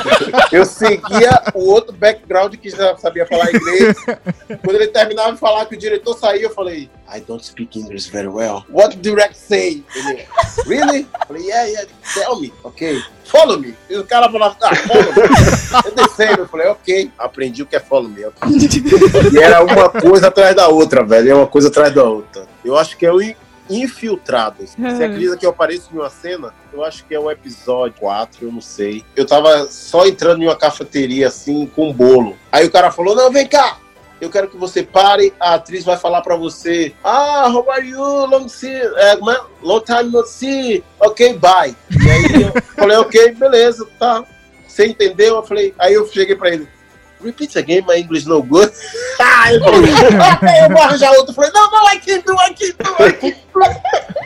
eu 0.50 0.64
seguia 0.64 1.42
o 1.52 1.68
outro 1.68 1.92
background 1.92 2.54
que 2.56 2.70
já 2.70 2.96
sabia 2.96 3.26
falar 3.26 3.54
inglês. 3.54 3.94
Quando 4.64 4.76
ele 4.76 4.86
terminava 4.86 5.32
de 5.32 5.38
falar 5.38 5.66
que 5.66 5.74
o 5.74 5.78
diretor 5.78 6.16
saía, 6.18 6.44
eu 6.44 6.50
falei, 6.54 6.88
I 7.14 7.20
don't 7.20 7.44
speak 7.44 7.78
English 7.78 8.10
very 8.10 8.28
well. 8.28 8.64
What 8.70 8.96
do 8.96 9.02
direct 9.02 9.36
say? 9.36 9.84
Ele, 9.94 10.26
really? 10.66 11.00
Eu 11.00 11.26
falei, 11.26 11.42
yeah, 11.44 11.64
yeah, 11.64 11.90
tell 12.14 12.40
me. 12.40 12.50
Ok. 12.64 13.02
Follow 13.26 13.58
me. 13.58 13.74
E 13.90 13.96
o 13.98 14.04
cara 14.06 14.30
falava, 14.32 14.56
ah, 14.62 14.74
follow 14.74 15.12
me. 15.12 15.84
Eu 15.84 15.94
descei, 15.94 16.30
eu 16.38 16.48
falei, 16.48 16.68
ok. 16.68 17.10
Aprendi 17.18 17.62
o 17.62 17.66
que 17.66 17.76
é 17.76 17.80
follow 17.80 18.08
me. 18.08 18.22
E 19.30 19.38
era 19.38 19.62
uma 19.62 19.90
coisa 19.90 20.28
atrás 20.28 20.56
da 20.56 20.68
outra, 20.68 21.04
velho. 21.04 21.30
É 21.30 21.34
uma 21.34 21.46
coisa 21.46 21.68
atrás 21.68 21.94
da 21.94 22.04
outra. 22.04 22.46
Eu 22.64 22.78
acho 22.78 22.96
que 22.96 23.04
é 23.04 23.12
o 23.12 23.20
in- 23.20 23.36
Infiltrados. 23.70 24.74
Você 24.76 25.04
acredita 25.04 25.36
que 25.36 25.46
eu 25.46 25.50
apareço 25.50 25.88
em 25.92 25.98
uma 25.98 26.10
cena? 26.10 26.52
Eu 26.72 26.84
acho 26.84 27.04
que 27.04 27.14
é 27.14 27.20
o 27.20 27.30
episódio 27.30 28.00
4, 28.00 28.46
eu 28.46 28.52
não 28.52 28.60
sei. 28.60 29.04
Eu 29.16 29.26
tava 29.26 29.66
só 29.66 30.06
entrando 30.06 30.42
em 30.42 30.46
uma 30.46 30.56
cafeteria 30.56 31.28
assim, 31.28 31.66
com 31.74 31.90
um 31.90 31.92
bolo. 31.92 32.36
Aí 32.50 32.66
o 32.66 32.70
cara 32.70 32.90
falou: 32.90 33.14
Não, 33.14 33.30
vem 33.30 33.46
cá! 33.46 33.78
Eu 34.20 34.30
quero 34.30 34.48
que 34.48 34.56
você 34.56 34.82
pare, 34.82 35.32
a 35.38 35.54
atriz 35.54 35.84
vai 35.84 35.96
falar 35.96 36.22
pra 36.22 36.34
você. 36.34 36.92
Ah, 37.04 37.48
how 37.48 37.70
are 37.70 37.86
you? 37.86 38.26
Long, 38.26 38.48
see, 38.48 38.74
é? 38.74 39.14
long 39.62 39.80
time 39.80 40.10
no 40.10 40.26
see. 40.26 40.82
Ok, 40.98 41.34
bye. 41.34 41.74
E 41.90 42.10
aí 42.10 42.42
eu 42.42 42.62
falei, 42.74 42.96
ok, 42.96 43.32
beleza, 43.32 43.86
tá. 43.98 44.24
Você 44.66 44.86
entendeu? 44.86 45.36
Eu 45.36 45.42
falei, 45.44 45.72
aí 45.78 45.94
eu 45.94 46.06
cheguei 46.08 46.34
pra 46.34 46.50
ele. 46.50 46.68
Repeat 47.20 47.56
again, 47.56 47.84
my 47.86 47.96
English 47.96 48.26
no 48.26 48.42
good. 48.42 48.72
Ah, 49.20 49.50
falou, 49.60 49.80
ok, 49.80 50.48
eu 50.62 50.68
vou 50.70 50.82
arranjar 50.82 51.10
outro. 51.12 51.30
Eu 51.30 51.34
falei, 51.34 51.50
não, 51.52 51.70
não, 51.70 51.92
I 51.92 51.98
can 51.98 52.20
do, 52.20 52.34
I 52.34 52.54
can 52.54 52.74
do, 52.78 53.04
I 53.04 53.12
can 53.12 53.28
do. 53.52 54.18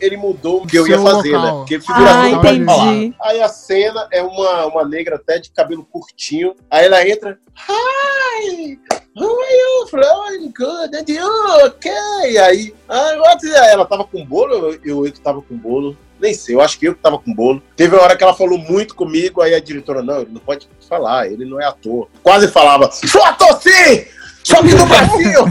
Ele 0.00 0.16
mudou 0.16 0.62
o 0.62 0.66
que 0.66 0.76
eu 0.76 0.86
ia 0.86 0.98
fazer, 0.98 1.30
né? 1.30 1.38
local. 1.38 1.58
Porque 1.58 1.78
figuração 1.80 2.22
Ah, 2.22 2.28
não 2.28 2.40
pode 2.40 2.64
falar. 2.64 2.92
entendi. 2.94 3.16
Aí 3.22 3.40
a 3.40 3.48
cena 3.48 4.08
é 4.12 4.20
uma, 4.22 4.66
uma 4.66 4.84
negra 4.84 5.14
até 5.16 5.38
de 5.38 5.50
cabelo 5.52 5.84
curtinho. 5.84 6.54
Aí 6.68 6.86
ela 6.86 7.08
entra. 7.08 7.38
Hi! 7.68 8.78
How 9.16 9.40
are 9.40 9.52
you? 9.54 9.82
Eu 9.82 9.86
falei, 9.88 10.08
I'm 10.36 10.52
good. 10.56 10.96
And 10.96 11.04
you? 11.08 11.66
Ok. 11.66 11.90
Aí, 12.38 12.74
ah, 12.88 13.14
what? 13.18 13.46
ela 13.54 13.84
tava 13.84 14.04
com 14.04 14.24
bolo, 14.24 14.52
eu, 14.54 14.80
eu, 14.84 15.06
eu 15.06 15.12
que 15.12 15.20
tava 15.20 15.40
com 15.40 15.56
bolo. 15.56 15.96
Nem 16.18 16.34
sei, 16.34 16.54
eu 16.54 16.60
acho 16.60 16.78
que 16.78 16.86
eu 16.86 16.94
que 16.94 17.00
tava 17.02 17.18
com 17.18 17.32
bolo. 17.34 17.62
Teve 17.76 17.94
uma 17.96 18.02
hora 18.02 18.16
que 18.16 18.22
ela 18.24 18.34
falou 18.34 18.56
muito 18.58 18.94
comigo, 18.94 19.40
aí 19.42 19.54
a 19.54 19.60
diretora, 19.60 20.02
não, 20.02 20.20
ele 20.20 20.30
não 20.32 20.40
pode 20.40 20.68
falar, 20.92 21.26
ele 21.26 21.46
não 21.46 21.58
é 21.58 21.64
ator. 21.64 22.06
Quase 22.22 22.48
falava, 22.48 22.90
sou 22.92 23.24
ator 23.24 23.58
sim! 23.62 24.04
Só 24.44 24.60
que 24.60 24.74
no 24.74 24.84
Brasil! 24.86 25.44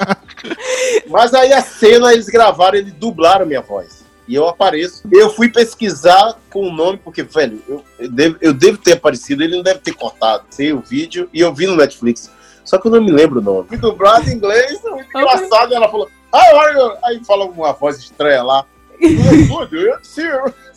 Mas 1.10 1.34
aí 1.34 1.52
a 1.52 1.60
cena 1.60 2.12
eles 2.14 2.26
gravaram, 2.26 2.78
eles 2.78 2.94
dublaram 2.94 3.44
minha 3.44 3.60
voz. 3.60 4.06
E 4.26 4.34
eu 4.34 4.48
apareço. 4.48 5.02
Eu 5.12 5.30
fui 5.30 5.50
pesquisar 5.50 6.38
com 6.50 6.68
o 6.68 6.72
nome, 6.72 6.98
porque, 6.98 7.22
velho, 7.22 7.62
eu, 7.68 7.84
eu 7.98 8.10
devo, 8.10 8.36
eu 8.40 8.54
devo 8.54 8.78
ter 8.78 8.94
aparecido, 8.94 9.42
ele 9.42 9.56
não 9.56 9.62
deve 9.62 9.80
ter 9.80 9.92
cortado. 9.92 10.44
Sei 10.50 10.72
o 10.72 10.80
vídeo 10.80 11.28
e 11.32 11.40
eu 11.40 11.52
vi 11.52 11.66
no 11.66 11.76
Netflix. 11.76 12.30
Só 12.64 12.78
que 12.78 12.88
eu 12.88 12.92
não 12.92 13.02
me 13.02 13.12
lembro 13.12 13.40
o 13.40 13.42
nome. 13.42 13.68
Fui 13.68 13.76
dublado 13.76 14.28
em 14.28 14.34
inglês, 14.34 14.80
muito 14.82 15.08
Ok. 15.08 15.20
engraçado. 15.20 15.74
Ela 15.74 15.88
falou, 15.88 16.08
ah, 16.32 16.50
olha, 16.54 16.98
aí 17.04 17.22
fala 17.24 17.44
uma 17.44 17.72
voz 17.72 17.98
estranha 17.98 18.42
lá. 18.42 18.64
Good, 18.98 19.76
you 19.76 19.92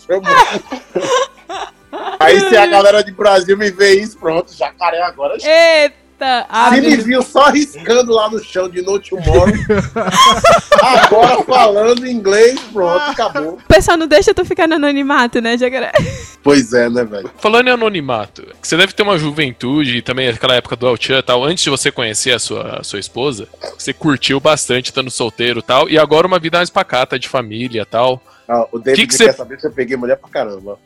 Aí 2.20 2.40
se 2.40 2.56
a 2.58 2.66
galera 2.68 3.04
de 3.04 3.12
Brasil 3.12 3.58
me 3.58 3.72
vê 3.72 3.96
isso, 4.00 4.18
pronto, 4.18 4.54
jacaré 4.54 5.02
agora. 5.02 5.36
Eita! 5.42 6.46
Se 6.74 6.82
me 6.82 6.98
viu 6.98 7.22
só 7.22 7.50
riscando 7.50 8.12
lá 8.12 8.30
no 8.30 8.44
chão 8.44 8.68
de 8.70 8.82
No 8.82 9.00
Tomorrow, 9.00 9.48
agora 10.84 11.44
falando 11.44 12.06
inglês, 12.06 12.60
pronto, 12.74 13.00
acabou. 13.12 13.54
o 13.54 13.64
pessoal 13.68 13.98
não 13.98 14.06
deixa 14.08 14.34
tu 14.34 14.44
ficar 14.46 14.68
no 14.68 14.76
anonimato, 14.76 15.40
né, 15.42 15.58
Jacaré? 15.58 15.92
Pois 16.44 16.74
é, 16.74 16.90
né, 16.90 17.04
velho? 17.06 17.32
Falando 17.38 17.68
em 17.68 17.72
anonimato, 17.72 18.46
você 18.62 18.76
deve 18.78 18.92
ter 18.94 19.04
uma 19.04 19.18
juventude 19.18 19.98
e 19.98 20.02
também 20.02 20.28
aquela 20.28 20.56
época 20.56 20.76
do 20.76 20.88
Altchan 20.88 21.20
e 21.20 21.24
tal, 21.24 21.44
antes 21.44 21.64
de 21.64 21.70
você 21.70 21.92
conhecer 21.92 22.34
a 22.34 22.40
sua, 22.40 22.80
a 22.80 22.84
sua 22.84 23.00
esposa, 23.00 23.48
você 23.78 23.94
curtiu 23.94 24.40
bastante 24.40 24.88
estando 24.88 25.10
solteiro 25.10 25.60
e 25.60 25.64
tal, 25.64 25.90
e 25.90 25.98
agora 25.98 26.28
uma 26.28 26.40
vida 26.40 26.58
mais 26.58 26.70
pacata 26.70 27.18
de 27.18 27.30
família 27.30 27.84
e 27.84 27.86
tal. 27.86 28.22
Ah, 28.48 28.66
o 28.72 28.80
David 28.80 29.02
Que 29.02 29.08
que 29.08 29.18
quer 29.24 29.32
você- 29.32 29.38
saber 29.38 29.60
se 29.60 29.68
eu 29.68 29.72
peguei 29.72 29.96
mulher 29.96 30.18
pra 30.18 30.30
caramba. 30.30 30.80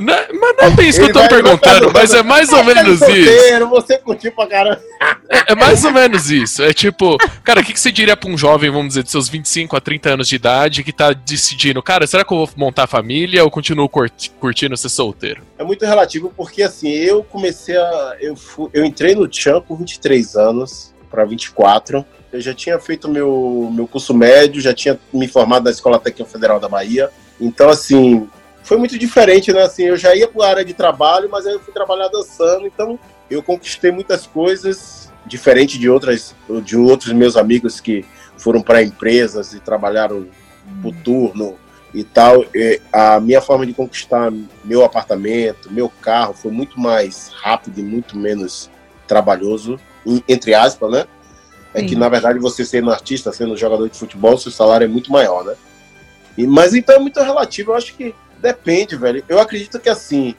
Não- 0.00 0.14
mas 0.40 0.56
não 0.58 0.64
é 0.64 0.70
bem 0.70 0.88
isso 0.88 1.00
que 1.00 1.10
eu 1.10 1.12
tô 1.12 1.28
perguntando, 1.28 1.90
mas 1.92 2.12
é 2.14 2.22
mais 2.22 2.52
ou 2.52 2.62
menos 2.64 3.00
isso. 3.00 3.04
solteiro, 3.06 3.68
Você 3.68 3.98
curtiu 3.98 4.32
pra 4.32 4.46
caramba. 4.46 4.80
É 5.48 5.54
mais 5.54 5.84
ou 5.84 5.92
menos 5.92 6.30
isso. 6.30 6.62
É 6.62 6.72
tipo, 6.72 7.16
cara, 7.42 7.60
o 7.60 7.64
que, 7.64 7.72
que 7.72 7.80
você 7.80 7.90
diria 7.92 8.16
pra 8.16 8.28
um 8.30 8.36
jovem, 8.36 8.70
vamos 8.70 8.88
dizer, 8.88 9.02
de 9.02 9.10
seus 9.10 9.28
25 9.28 9.76
a 9.76 9.80
30 9.80 10.10
anos 10.10 10.28
de 10.28 10.36
idade, 10.36 10.82
que 10.84 10.92
tá 10.92 11.12
decidindo, 11.12 11.82
cara, 11.82 12.06
será 12.06 12.24
que 12.24 12.32
eu 12.32 12.38
vou 12.38 12.50
montar 12.56 12.86
família 12.86 13.42
ou 13.44 13.50
continuo 13.50 13.88
curti- 13.88 14.30
curtindo 14.40 14.76
ser 14.76 14.88
solteiro? 14.88 15.42
É 15.58 15.64
muito 15.64 15.84
relativo 15.84 16.32
porque, 16.36 16.62
assim, 16.62 16.88
eu 16.90 17.22
comecei 17.22 17.76
a... 17.76 18.16
Eu, 18.20 18.36
fu- 18.36 18.70
eu 18.72 18.84
entrei 18.84 19.14
no 19.14 19.26
Tchan 19.28 19.60
com 19.60 19.76
23 19.76 20.36
anos 20.36 20.92
pra 21.10 21.24
24. 21.24 22.04
Eu 22.32 22.40
já 22.40 22.54
tinha 22.54 22.78
feito 22.78 23.08
meu, 23.08 23.70
meu 23.72 23.86
curso 23.86 24.14
médio, 24.14 24.60
já 24.60 24.72
tinha 24.72 24.98
me 25.12 25.26
formado 25.26 25.64
na 25.64 25.70
Escola 25.70 25.98
Técnica 25.98 26.30
Federal 26.30 26.60
da 26.60 26.68
Bahia. 26.68 27.10
Então, 27.40 27.68
assim, 27.68 28.28
foi 28.70 28.76
muito 28.76 28.96
diferente, 28.96 29.52
né? 29.52 29.62
Assim, 29.62 29.82
eu 29.82 29.96
já 29.96 30.14
ia 30.14 30.28
para 30.28 30.46
a 30.46 30.48
área 30.48 30.64
de 30.64 30.72
trabalho, 30.72 31.28
mas 31.28 31.44
aí 31.44 31.54
eu 31.54 31.58
fui 31.58 31.74
trabalhar 31.74 32.06
dançando. 32.06 32.68
Então, 32.68 32.96
eu 33.28 33.42
conquistei 33.42 33.90
muitas 33.90 34.28
coisas, 34.28 35.12
diferente 35.26 35.76
de 35.76 35.90
outras, 35.90 36.36
de 36.64 36.76
outros 36.76 37.12
meus 37.12 37.36
amigos 37.36 37.80
que 37.80 38.04
foram 38.36 38.62
para 38.62 38.80
empresas 38.80 39.54
e 39.54 39.58
trabalharam 39.58 40.28
por 40.80 40.94
turno 41.02 41.58
e 41.92 42.04
tal. 42.04 42.44
E 42.54 42.80
a 42.92 43.18
minha 43.18 43.40
forma 43.40 43.66
de 43.66 43.74
conquistar 43.74 44.32
meu 44.64 44.84
apartamento, 44.84 45.68
meu 45.72 45.88
carro, 45.88 46.32
foi 46.32 46.52
muito 46.52 46.78
mais 46.78 47.32
rápido 47.42 47.80
e 47.80 47.82
muito 47.82 48.16
menos 48.16 48.70
trabalhoso, 49.04 49.80
entre 50.28 50.54
aspas, 50.54 50.92
né? 50.92 51.06
É 51.74 51.82
que, 51.82 51.88
Sim. 51.88 51.96
na 51.96 52.08
verdade, 52.08 52.38
você 52.38 52.64
sendo 52.64 52.92
artista, 52.92 53.32
sendo 53.32 53.56
jogador 53.56 53.88
de 53.88 53.98
futebol, 53.98 54.38
seu 54.38 54.52
salário 54.52 54.84
é 54.84 54.88
muito 54.88 55.10
maior, 55.10 55.44
né? 55.44 55.56
E, 56.38 56.46
mas 56.46 56.72
então 56.72 56.94
é 56.94 56.98
muito 57.00 57.20
relativo, 57.20 57.72
eu 57.72 57.76
acho 57.76 57.94
que 57.96 58.14
depende, 58.40 58.96
velho. 58.96 59.24
Eu 59.28 59.38
acredito 59.40 59.78
que 59.78 59.88
assim, 59.88 60.34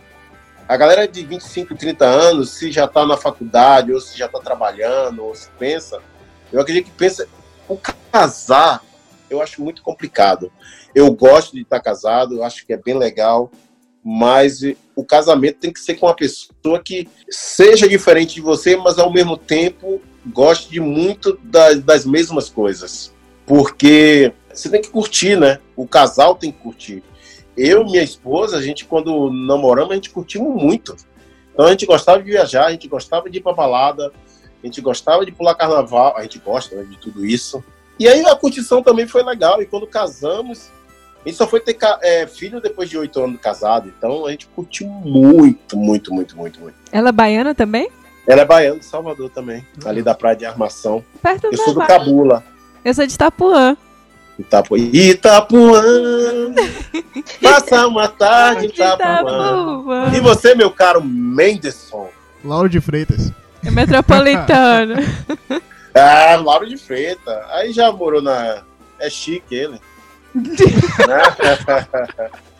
a 0.67 0.75
galera 0.77 1.07
de 1.07 1.25
25, 1.25 1.75
30 1.75 2.05
anos, 2.05 2.51
se 2.51 2.71
já 2.71 2.87
tá 2.87 3.05
na 3.05 3.17
faculdade, 3.17 3.91
ou 3.93 3.99
se 3.99 4.17
já 4.17 4.27
tá 4.27 4.39
trabalhando, 4.39 5.23
ou 5.23 5.35
se 5.35 5.49
pensa, 5.59 5.99
eu 6.51 6.59
acredito 6.61 6.85
que 6.85 6.91
pensa. 6.91 7.27
O 7.67 7.77
casar, 8.11 8.83
eu 9.29 9.41
acho 9.41 9.61
muito 9.61 9.81
complicado. 9.81 10.51
Eu 10.93 11.11
gosto 11.13 11.53
de 11.55 11.61
estar 11.61 11.79
casado, 11.79 12.35
eu 12.35 12.43
acho 12.43 12.65
que 12.65 12.73
é 12.73 12.77
bem 12.77 12.97
legal, 12.97 13.49
mas 14.03 14.61
o 14.95 15.05
casamento 15.05 15.59
tem 15.59 15.71
que 15.71 15.79
ser 15.79 15.95
com 15.95 16.07
uma 16.07 16.15
pessoa 16.15 16.81
que 16.83 17.07
seja 17.29 17.87
diferente 17.87 18.35
de 18.35 18.41
você, 18.41 18.75
mas 18.75 18.97
ao 18.97 19.11
mesmo 19.11 19.37
tempo 19.37 20.01
goste 20.25 20.69
de 20.69 20.79
muito 20.79 21.39
da- 21.43 21.73
das 21.75 22.05
mesmas 22.05 22.49
coisas. 22.49 23.13
Porque 23.45 24.33
você 24.53 24.69
tem 24.69 24.81
que 24.81 24.89
curtir, 24.89 25.35
né? 25.37 25.59
O 25.75 25.87
casal 25.87 26.35
tem 26.35 26.51
que 26.51 26.59
curtir. 26.59 27.03
Eu 27.55 27.81
e 27.81 27.85
minha 27.85 28.03
esposa, 28.03 28.57
a 28.57 28.61
gente, 28.61 28.85
quando 28.85 29.31
namoramos, 29.31 29.91
a 29.91 29.95
gente 29.95 30.09
curtimos 30.09 30.61
muito. 30.61 30.95
Então 31.53 31.65
a 31.65 31.71
gente 31.71 31.85
gostava 31.85 32.21
de 32.21 32.29
viajar, 32.29 32.65
a 32.65 32.71
gente 32.71 32.87
gostava 32.87 33.29
de 33.29 33.37
ir 33.37 33.41
pra 33.41 33.53
balada, 33.53 34.11
a 34.63 34.65
gente 34.65 34.79
gostava 34.81 35.25
de 35.25 35.31
pular 35.31 35.55
carnaval, 35.55 36.15
a 36.15 36.21
gente 36.23 36.39
gosta 36.39 36.75
né, 36.75 36.83
de 36.83 36.97
tudo 36.97 37.25
isso. 37.25 37.63
E 37.99 38.07
aí 38.07 38.25
a 38.25 38.35
curtição 38.35 38.81
também 38.81 39.07
foi 39.07 39.23
legal. 39.23 39.61
E 39.61 39.65
quando 39.65 39.85
casamos, 39.85 40.71
a 41.23 41.27
gente 41.27 41.37
só 41.37 41.45
foi 41.45 41.59
ter 41.59 41.77
é, 42.01 42.25
filho 42.25 42.61
depois 42.61 42.89
de 42.89 42.97
oito 42.97 43.21
anos 43.21 43.39
casado. 43.39 43.91
Então 43.95 44.25
a 44.25 44.31
gente 44.31 44.47
curtiu 44.47 44.87
muito, 44.87 45.77
muito, 45.77 46.13
muito, 46.13 46.35
muito, 46.35 46.59
muito. 46.59 46.75
Ela 46.91 47.09
é 47.09 47.11
baiana 47.11 47.53
também? 47.53 47.89
Ela 48.27 48.41
é 48.41 48.45
baiana 48.45 48.79
de 48.79 48.85
Salvador 48.85 49.29
também, 49.29 49.65
ali 49.83 50.01
da 50.01 50.13
Praia 50.13 50.35
de 50.35 50.45
Armação. 50.45 51.03
Perto 51.21 51.47
Eu 51.51 51.57
sou 51.57 51.73
do 51.73 51.79
Bahia. 51.79 51.87
Cabula. 51.87 52.43
Eu 52.83 52.93
sou 52.93 53.05
de 53.05 53.13
Itapuã. 53.13 53.75
Itapu... 54.39 54.77
Itapuã. 54.77 55.83
Passa 57.41 57.87
uma 57.87 58.07
tarde 58.07 58.67
em 58.67 58.69
Itapuã. 58.69 60.11
E 60.15 60.19
você, 60.19 60.55
meu 60.55 60.71
caro 60.71 61.03
Menderson? 61.03 62.09
Lauro 62.43 62.69
de 62.69 62.81
Freitas. 62.81 63.31
É 63.63 63.71
metropolitano. 63.71 64.95
Ah, 65.93 66.37
Lauro 66.37 66.65
de 66.65 66.77
Freitas. 66.77 67.37
Aí 67.49 67.73
já 67.73 67.91
morou 67.91 68.21
na. 68.21 68.63
É 68.97 69.09
chique 69.09 69.53
ele. 69.53 69.77
Né? 70.33 71.21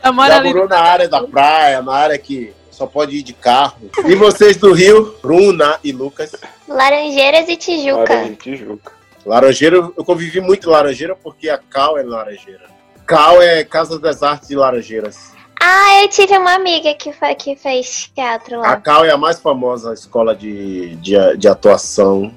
Já 0.03 0.43
morou 0.43 0.67
na 0.67 0.79
área 0.79 1.07
da 1.07 1.23
praia, 1.23 1.81
na 1.81 1.93
área 1.93 2.17
que 2.17 2.51
só 2.69 2.85
pode 2.85 3.15
ir 3.15 3.23
de 3.23 3.31
carro. 3.31 3.89
E 4.05 4.15
vocês 4.15 4.57
do 4.57 4.73
Rio, 4.73 5.15
Bruna 5.21 5.79
e 5.81 5.93
Lucas. 5.93 6.35
Laranjeiras 6.67 7.47
e 7.47 7.55
Tijuca. 7.55 8.01
Hora 8.01 8.25
de 8.25 8.35
Tijuca. 8.35 8.91
Laranjeira, 9.25 9.75
eu 9.77 10.03
convivi 10.05 10.39
muito 10.41 10.67
em 10.67 10.71
Laranjeira 10.71 11.15
porque 11.15 11.49
a 11.49 11.57
Cal 11.57 11.97
é 11.97 12.03
Laranjeira. 12.03 12.69
Cal 13.05 13.41
é 13.41 13.63
Casa 13.63 13.99
das 13.99 14.23
Artes 14.23 14.47
de 14.49 14.55
Laranjeiras. 14.55 15.31
Ah, 15.59 16.01
eu 16.01 16.09
tive 16.09 16.35
uma 16.37 16.55
amiga 16.55 16.93
que, 16.95 17.13
foi, 17.13 17.35
que 17.35 17.55
fez 17.55 18.09
teatro 18.15 18.55
A 18.55 18.61
lá. 18.61 18.75
Cal 18.77 19.05
é 19.05 19.11
a 19.11 19.17
mais 19.17 19.39
famosa 19.39 19.93
escola 19.93 20.35
de, 20.35 20.95
de, 20.95 21.13
de 21.37 21.47
atuação 21.47 22.33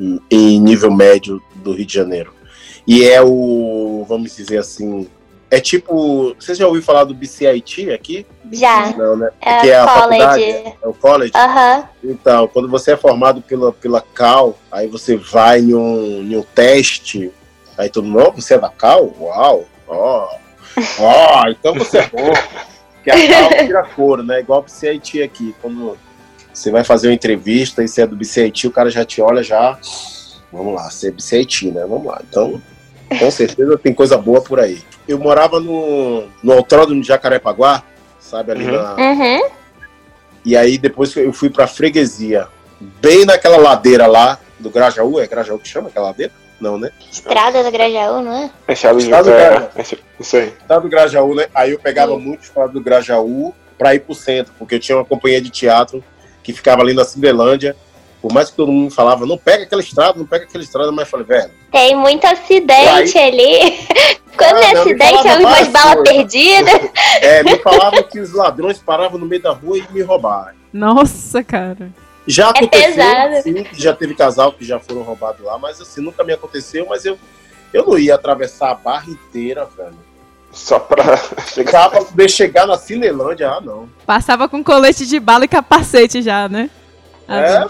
em- 0.00 0.20
em 0.30 0.60
nível 0.60 0.90
médio 0.90 1.40
do 1.56 1.72
Rio 1.72 1.86
de 1.86 1.94
Janeiro. 1.94 2.32
E 2.86 3.04
é 3.04 3.22
o, 3.22 4.04
vamos 4.08 4.34
dizer 4.34 4.58
assim, 4.58 5.08
é 5.50 5.60
tipo, 5.60 6.34
você 6.38 6.54
já 6.54 6.66
ouviu 6.66 6.82
falar 6.82 7.04
do 7.04 7.14
BCIT 7.14 7.90
aqui? 7.90 8.26
Já. 8.52 8.90
Não, 8.96 9.16
né? 9.16 9.30
É 9.40 9.60
que 9.60 9.70
é 9.70 9.78
a 9.78 9.86
college. 9.86 10.00
faculdade, 10.00 10.44
é 10.44 10.88
o 10.88 10.94
college. 10.94 11.32
Aham. 11.34 11.88
Então, 12.02 12.48
quando 12.48 12.68
você 12.68 12.92
é 12.92 12.96
formado 12.96 13.40
pela, 13.40 13.72
pela 13.72 14.00
Cal, 14.00 14.58
aí 14.70 14.88
você 14.88 15.16
vai 15.16 15.60
em 15.60 15.74
um, 15.74 16.22
em 16.22 16.36
um 16.36 16.42
teste, 16.42 17.30
aí 17.78 17.88
todo 17.88 18.08
mundo, 18.08 18.26
"Oh, 18.28 18.32
você 18.32 18.54
é 18.54 18.58
da 18.58 18.68
Cal? 18.68 19.14
Uau! 19.20 19.66
Ó, 19.86 20.28
ó, 20.98 21.48
então 21.48 21.74
você 21.74 21.98
é 21.98 22.08
bom. 22.08 22.32
Porque 22.94 23.10
a 23.10 23.28
Cal 23.28 23.48
tira 23.64 23.82
couro, 23.84 24.22
né? 24.24 24.40
Igual 24.40 24.60
o 24.60 24.62
BCIT 24.62 25.22
aqui. 25.22 25.54
Quando 25.62 25.96
você 26.52 26.72
vai 26.72 26.82
fazer 26.82 27.08
uma 27.08 27.14
entrevista 27.14 27.84
e 27.84 27.88
você 27.88 28.02
é 28.02 28.06
do 28.06 28.16
BCIT, 28.16 28.66
o 28.66 28.72
cara 28.72 28.90
já 28.90 29.04
te 29.04 29.22
olha 29.22 29.44
já. 29.44 29.78
Vamos 30.52 30.74
lá, 30.74 30.90
você 30.90 31.08
é 31.08 31.10
BCIT, 31.12 31.70
né? 31.70 31.82
Vamos 31.82 32.06
lá. 32.06 32.20
Então, 32.28 32.60
com 33.08 33.30
certeza 33.30 33.78
tem 33.78 33.92
coisa 33.94 34.16
boa 34.18 34.40
por 34.40 34.58
aí. 34.60 34.80
Eu 35.06 35.18
morava 35.18 35.60
no, 35.60 36.24
no 36.42 36.52
Autódromo 36.52 37.00
de 37.00 37.06
Jacarepaguá, 37.08 37.82
sabe, 38.18 38.52
ali 38.52 38.64
Uhum. 38.66 38.72
na, 38.72 38.94
Uhum. 38.96 39.48
e 40.44 40.56
aí 40.56 40.76
depois 40.78 41.12
que 41.12 41.20
eu 41.20 41.32
fui 41.32 41.50
pra 41.50 41.66
freguesia, 41.66 42.48
bem 43.00 43.24
naquela 43.24 43.56
ladeira 43.56 44.06
lá 44.06 44.38
do 44.58 44.70
Grajaú, 44.70 45.20
é 45.20 45.26
Grajaú 45.26 45.58
que 45.58 45.68
chama 45.68 45.88
aquela 45.88 46.06
ladeira? 46.06 46.32
Não, 46.60 46.78
né? 46.78 46.90
Estrada 47.12 47.62
do 47.62 47.70
Grajaú, 47.70 48.22
não 48.22 48.32
é? 48.32 48.50
É, 49.30 49.50
da- 49.60 49.70
esse- 49.76 49.98
Isso 50.18 50.36
aí. 50.38 50.52
Tá 50.66 50.78
do 50.78 50.88
Grajaú, 50.88 51.34
né? 51.34 51.46
Aí 51.54 51.72
eu 51.72 51.78
pegava 51.78 52.12
Sim. 52.12 52.20
muito 52.20 52.42
estrada 52.44 52.72
do 52.72 52.80
Grajaú 52.80 53.54
pra 53.76 53.94
ir 53.94 54.00
pro 54.00 54.14
centro, 54.14 54.54
porque 54.58 54.76
eu 54.76 54.80
tinha 54.80 54.96
uma 54.96 55.04
companhia 55.04 55.38
de 55.40 55.50
teatro 55.50 56.02
que 56.42 56.54
ficava 56.54 56.80
ali 56.80 56.94
na 56.94 57.04
Cindelândia. 57.04 57.76
Por 58.20 58.32
mais 58.32 58.50
que 58.50 58.56
todo 58.56 58.72
mundo 58.72 58.92
falava, 58.92 59.24
não 59.26 59.38
pega 59.38 59.64
aquela 59.64 59.80
estrada, 59.82 60.18
não 60.18 60.26
pega 60.26 60.44
aquela 60.44 60.64
estrada, 60.64 60.90
mas 60.90 61.06
eu 61.06 61.10
falei, 61.10 61.26
velho, 61.26 61.50
Tem 61.70 61.94
muito 61.94 62.24
acidente 62.26 63.18
ali. 63.18 63.78
Quando 64.36 64.56
Ah, 64.56 64.64
é 64.64 64.74
não, 64.74 64.80
acidente, 64.82 65.28
é 65.28 65.36
umas 65.38 65.68
balas 65.68 66.02
perdidas. 66.02 66.90
é, 67.22 67.42
me 67.42 67.58
falavam 67.58 68.02
que 68.02 68.20
os 68.20 68.32
ladrões 68.32 68.78
paravam 68.78 69.18
no 69.18 69.24
meio 69.26 69.42
da 69.42 69.52
rua 69.52 69.78
e 69.78 69.84
me 69.92 70.02
roubavam. 70.02 70.52
Nossa, 70.72 71.42
cara. 71.42 71.90
Já 72.26 72.46
É 72.48 72.50
aconteceu, 72.50 72.94
pesado. 72.94 73.42
sim, 73.42 73.62
que 73.62 73.80
já 73.82 73.94
teve 73.94 74.14
casal 74.14 74.52
que 74.52 74.64
já 74.64 74.78
foram 74.80 75.02
roubados 75.02 75.42
lá, 75.44 75.56
mas 75.58 75.80
assim, 75.80 76.02
nunca 76.02 76.24
me 76.24 76.32
aconteceu, 76.32 76.84
mas 76.88 77.04
eu, 77.04 77.16
eu 77.72 77.86
não 77.86 77.96
ia 77.98 78.14
atravessar 78.16 78.72
a 78.72 78.74
barra 78.74 79.08
inteira, 79.08 79.66
velho. 79.76 79.94
Só 80.52 80.78
pra 80.78 81.16
chegar. 81.54 81.84
Só 81.84 81.88
pra 81.90 82.00
poder 82.04 82.28
chegar 82.30 82.66
na 82.66 82.76
Cinelândia, 82.76 83.48
ah, 83.50 83.60
não. 83.60 83.88
Passava 84.04 84.48
com 84.48 84.62
colete 84.62 85.06
de 85.06 85.20
bala 85.20 85.44
e 85.44 85.48
capacete 85.48 86.20
já, 86.20 86.48
né? 86.48 86.68
Ah, 87.28 87.40
É, 87.40 87.58
não 87.60 87.68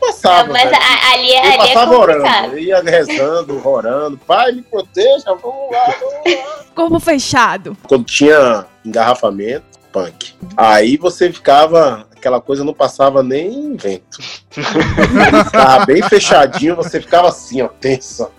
passava. 0.00 0.52
mas 0.52 0.72
a- 0.72 1.12
ali, 1.12 1.30
eu 1.32 1.38
ali 1.38 1.48
é 1.52 1.56
passava 1.58 1.96
orando, 1.98 2.22
complicado. 2.24 2.52
eu 2.52 2.58
ia 2.58 2.82
rezando, 2.82 3.68
orando, 3.68 4.18
pai, 4.26 4.52
me 4.52 4.62
proteja, 4.62 5.24
vamos 5.40 5.70
lá, 5.70 5.94
vamos 6.00 6.14
lá. 6.36 6.64
Corpo 6.74 6.98
fechado. 7.00 7.76
Quando 7.86 8.04
tinha 8.04 8.66
engarrafamento, 8.84 9.64
punk. 9.92 10.34
Aí 10.56 10.96
você 10.96 11.32
ficava, 11.32 12.06
aquela 12.16 12.40
coisa 12.40 12.64
não 12.64 12.74
passava 12.74 13.22
nem 13.22 13.76
vento. 13.76 14.18
Ficava 14.50 15.86
bem 15.86 16.02
fechadinho, 16.02 16.76
você 16.76 17.00
ficava 17.00 17.28
assim, 17.28 17.62
ó, 17.62 17.68
tensa. 17.68 18.30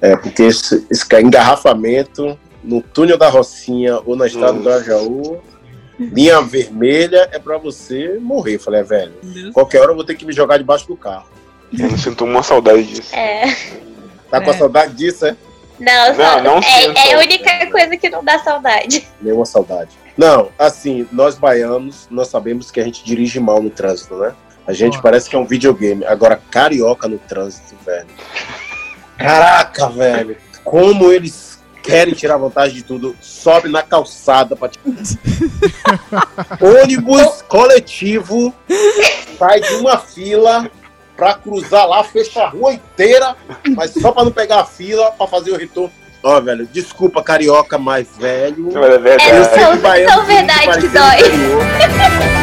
É, 0.00 0.16
porque 0.16 0.42
esse, 0.44 0.86
esse 0.90 1.04
engarrafamento 1.20 2.38
no 2.62 2.80
túnel 2.82 3.16
da 3.16 3.28
Rocinha 3.28 4.00
ou 4.04 4.14
na 4.16 4.26
estrada 4.26 4.52
do 4.54 4.62
Grajaú, 4.62 5.40
linha 5.98 6.40
vermelha 6.42 7.28
é 7.32 7.38
pra 7.38 7.58
você 7.58 8.18
morrer. 8.20 8.54
Eu 8.56 8.60
falei, 8.60 8.80
é, 8.80 8.84
velho, 8.84 9.12
qualquer 9.52 9.80
hora 9.80 9.90
eu 9.90 9.96
vou 9.96 10.04
ter 10.04 10.14
que 10.14 10.24
me 10.24 10.32
jogar 10.32 10.56
debaixo 10.58 10.86
do 10.86 10.96
carro. 10.96 11.26
Eu 11.76 11.90
não 11.90 11.98
sinto 11.98 12.24
uma 12.24 12.42
saudade 12.42 12.82
disso. 12.84 13.14
É. 13.14 13.44
Tá 14.30 14.40
com 14.40 14.50
É. 14.50 14.54
a 14.54 14.58
saudade 14.58 14.94
disso, 14.94 15.26
é? 15.26 15.36
Não, 15.78 16.08
Não, 16.08 16.14
só- 16.16 16.42
não 16.42 16.58
é, 16.58 17.08
é 17.10 17.14
a 17.14 17.18
única 17.18 17.70
coisa 17.70 17.96
que 17.96 18.08
não 18.10 18.24
dá 18.24 18.38
saudade. 18.40 19.06
Nenhuma 19.20 19.44
saudade. 19.46 19.90
Não, 20.16 20.50
assim, 20.58 21.06
nós 21.12 21.36
baianos, 21.38 22.08
nós 22.10 22.28
sabemos 22.28 22.70
que 22.70 22.80
a 22.80 22.84
gente 22.84 23.04
dirige 23.04 23.38
mal 23.38 23.62
no 23.62 23.70
trânsito, 23.70 24.16
né? 24.16 24.34
A 24.66 24.72
gente 24.72 24.98
Ó. 24.98 25.00
parece 25.00 25.30
que 25.30 25.36
é 25.36 25.38
um 25.38 25.46
videogame. 25.46 26.04
Agora, 26.04 26.40
carioca 26.50 27.06
no 27.06 27.18
trânsito, 27.18 27.76
velho. 27.86 28.08
Caraca, 29.16 29.88
velho. 29.88 30.36
Como 30.64 31.10
eles 31.12 31.47
querem 31.88 32.12
tirar 32.14 32.36
vantagem 32.36 32.76
de 32.76 32.82
tudo. 32.82 33.16
Sobe 33.20 33.68
na 33.68 33.82
calçada 33.82 34.54
pra 34.54 34.68
te... 34.68 34.78
Ônibus 36.60 37.42
coletivo 37.48 38.54
sai 39.38 39.60
de 39.60 39.74
uma 39.76 39.96
fila 39.96 40.70
pra 41.16 41.34
cruzar 41.34 41.88
lá, 41.88 42.04
fecha 42.04 42.42
a 42.42 42.48
rua 42.48 42.74
inteira, 42.74 43.34
mas 43.74 43.92
só 43.92 44.12
pra 44.12 44.24
não 44.24 44.30
pegar 44.30 44.60
a 44.60 44.64
fila 44.64 45.10
pra 45.12 45.26
fazer 45.26 45.50
o 45.50 45.56
retorno. 45.56 45.92
Ó, 46.22 46.40
velho, 46.40 46.66
desculpa, 46.66 47.22
carioca, 47.22 47.78
mas 47.78 48.08
velho. 48.18 48.70
Não, 48.72 48.84
é 48.84 48.98
verdade. 48.98 49.54
tão, 49.54 49.78
baiano 49.78 50.12
tão 50.12 50.24
dirige 50.24 50.46
verdade 50.46 50.80
que 50.80 50.88
dói. 50.88 52.37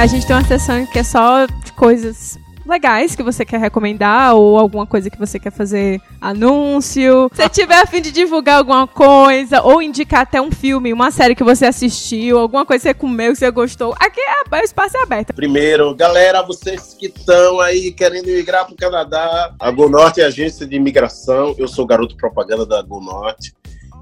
A 0.00 0.06
gente 0.06 0.26
tem 0.26 0.34
uma 0.34 0.42
sessão 0.42 0.86
que 0.86 0.98
é 0.98 1.04
só 1.04 1.44
de 1.44 1.74
coisas 1.74 2.38
legais 2.66 3.14
que 3.14 3.22
você 3.22 3.44
quer 3.44 3.60
recomendar 3.60 4.34
ou 4.34 4.58
alguma 4.58 4.86
coisa 4.86 5.10
que 5.10 5.18
você 5.18 5.38
quer 5.38 5.52
fazer 5.52 6.00
anúncio. 6.18 7.30
Se 7.34 7.46
tiver 7.50 7.82
a 7.82 7.84
fim 7.84 8.00
de 8.00 8.10
divulgar 8.10 8.56
alguma 8.56 8.86
coisa 8.86 9.60
ou 9.60 9.82
indicar 9.82 10.22
até 10.22 10.40
um 10.40 10.50
filme, 10.50 10.90
uma 10.90 11.10
série 11.10 11.34
que 11.34 11.44
você 11.44 11.66
assistiu, 11.66 12.38
alguma 12.38 12.64
coisa 12.64 12.80
que 12.80 12.88
você 12.88 12.94
comeu, 12.94 13.32
que 13.32 13.40
você 13.40 13.50
gostou, 13.50 13.94
aqui 14.00 14.22
é, 14.22 14.56
o 14.56 14.64
espaço 14.64 14.96
é 14.96 15.02
aberto. 15.02 15.34
Primeiro, 15.34 15.94
galera, 15.94 16.40
vocês 16.40 16.96
que 16.98 17.08
estão 17.08 17.60
aí 17.60 17.92
querendo 17.92 18.24
migrar 18.24 18.64
para 18.64 18.72
o 18.72 18.76
Canadá, 18.76 19.52
a 19.60 19.70
Go 19.70 19.90
Norte 19.90 20.22
é 20.22 20.24
agência 20.24 20.66
de 20.66 20.76
imigração. 20.76 21.54
Eu 21.58 21.68
sou 21.68 21.84
garoto 21.84 22.16
propaganda 22.16 22.64
da 22.64 22.80
Go 22.80 23.02
Norte. 23.02 23.52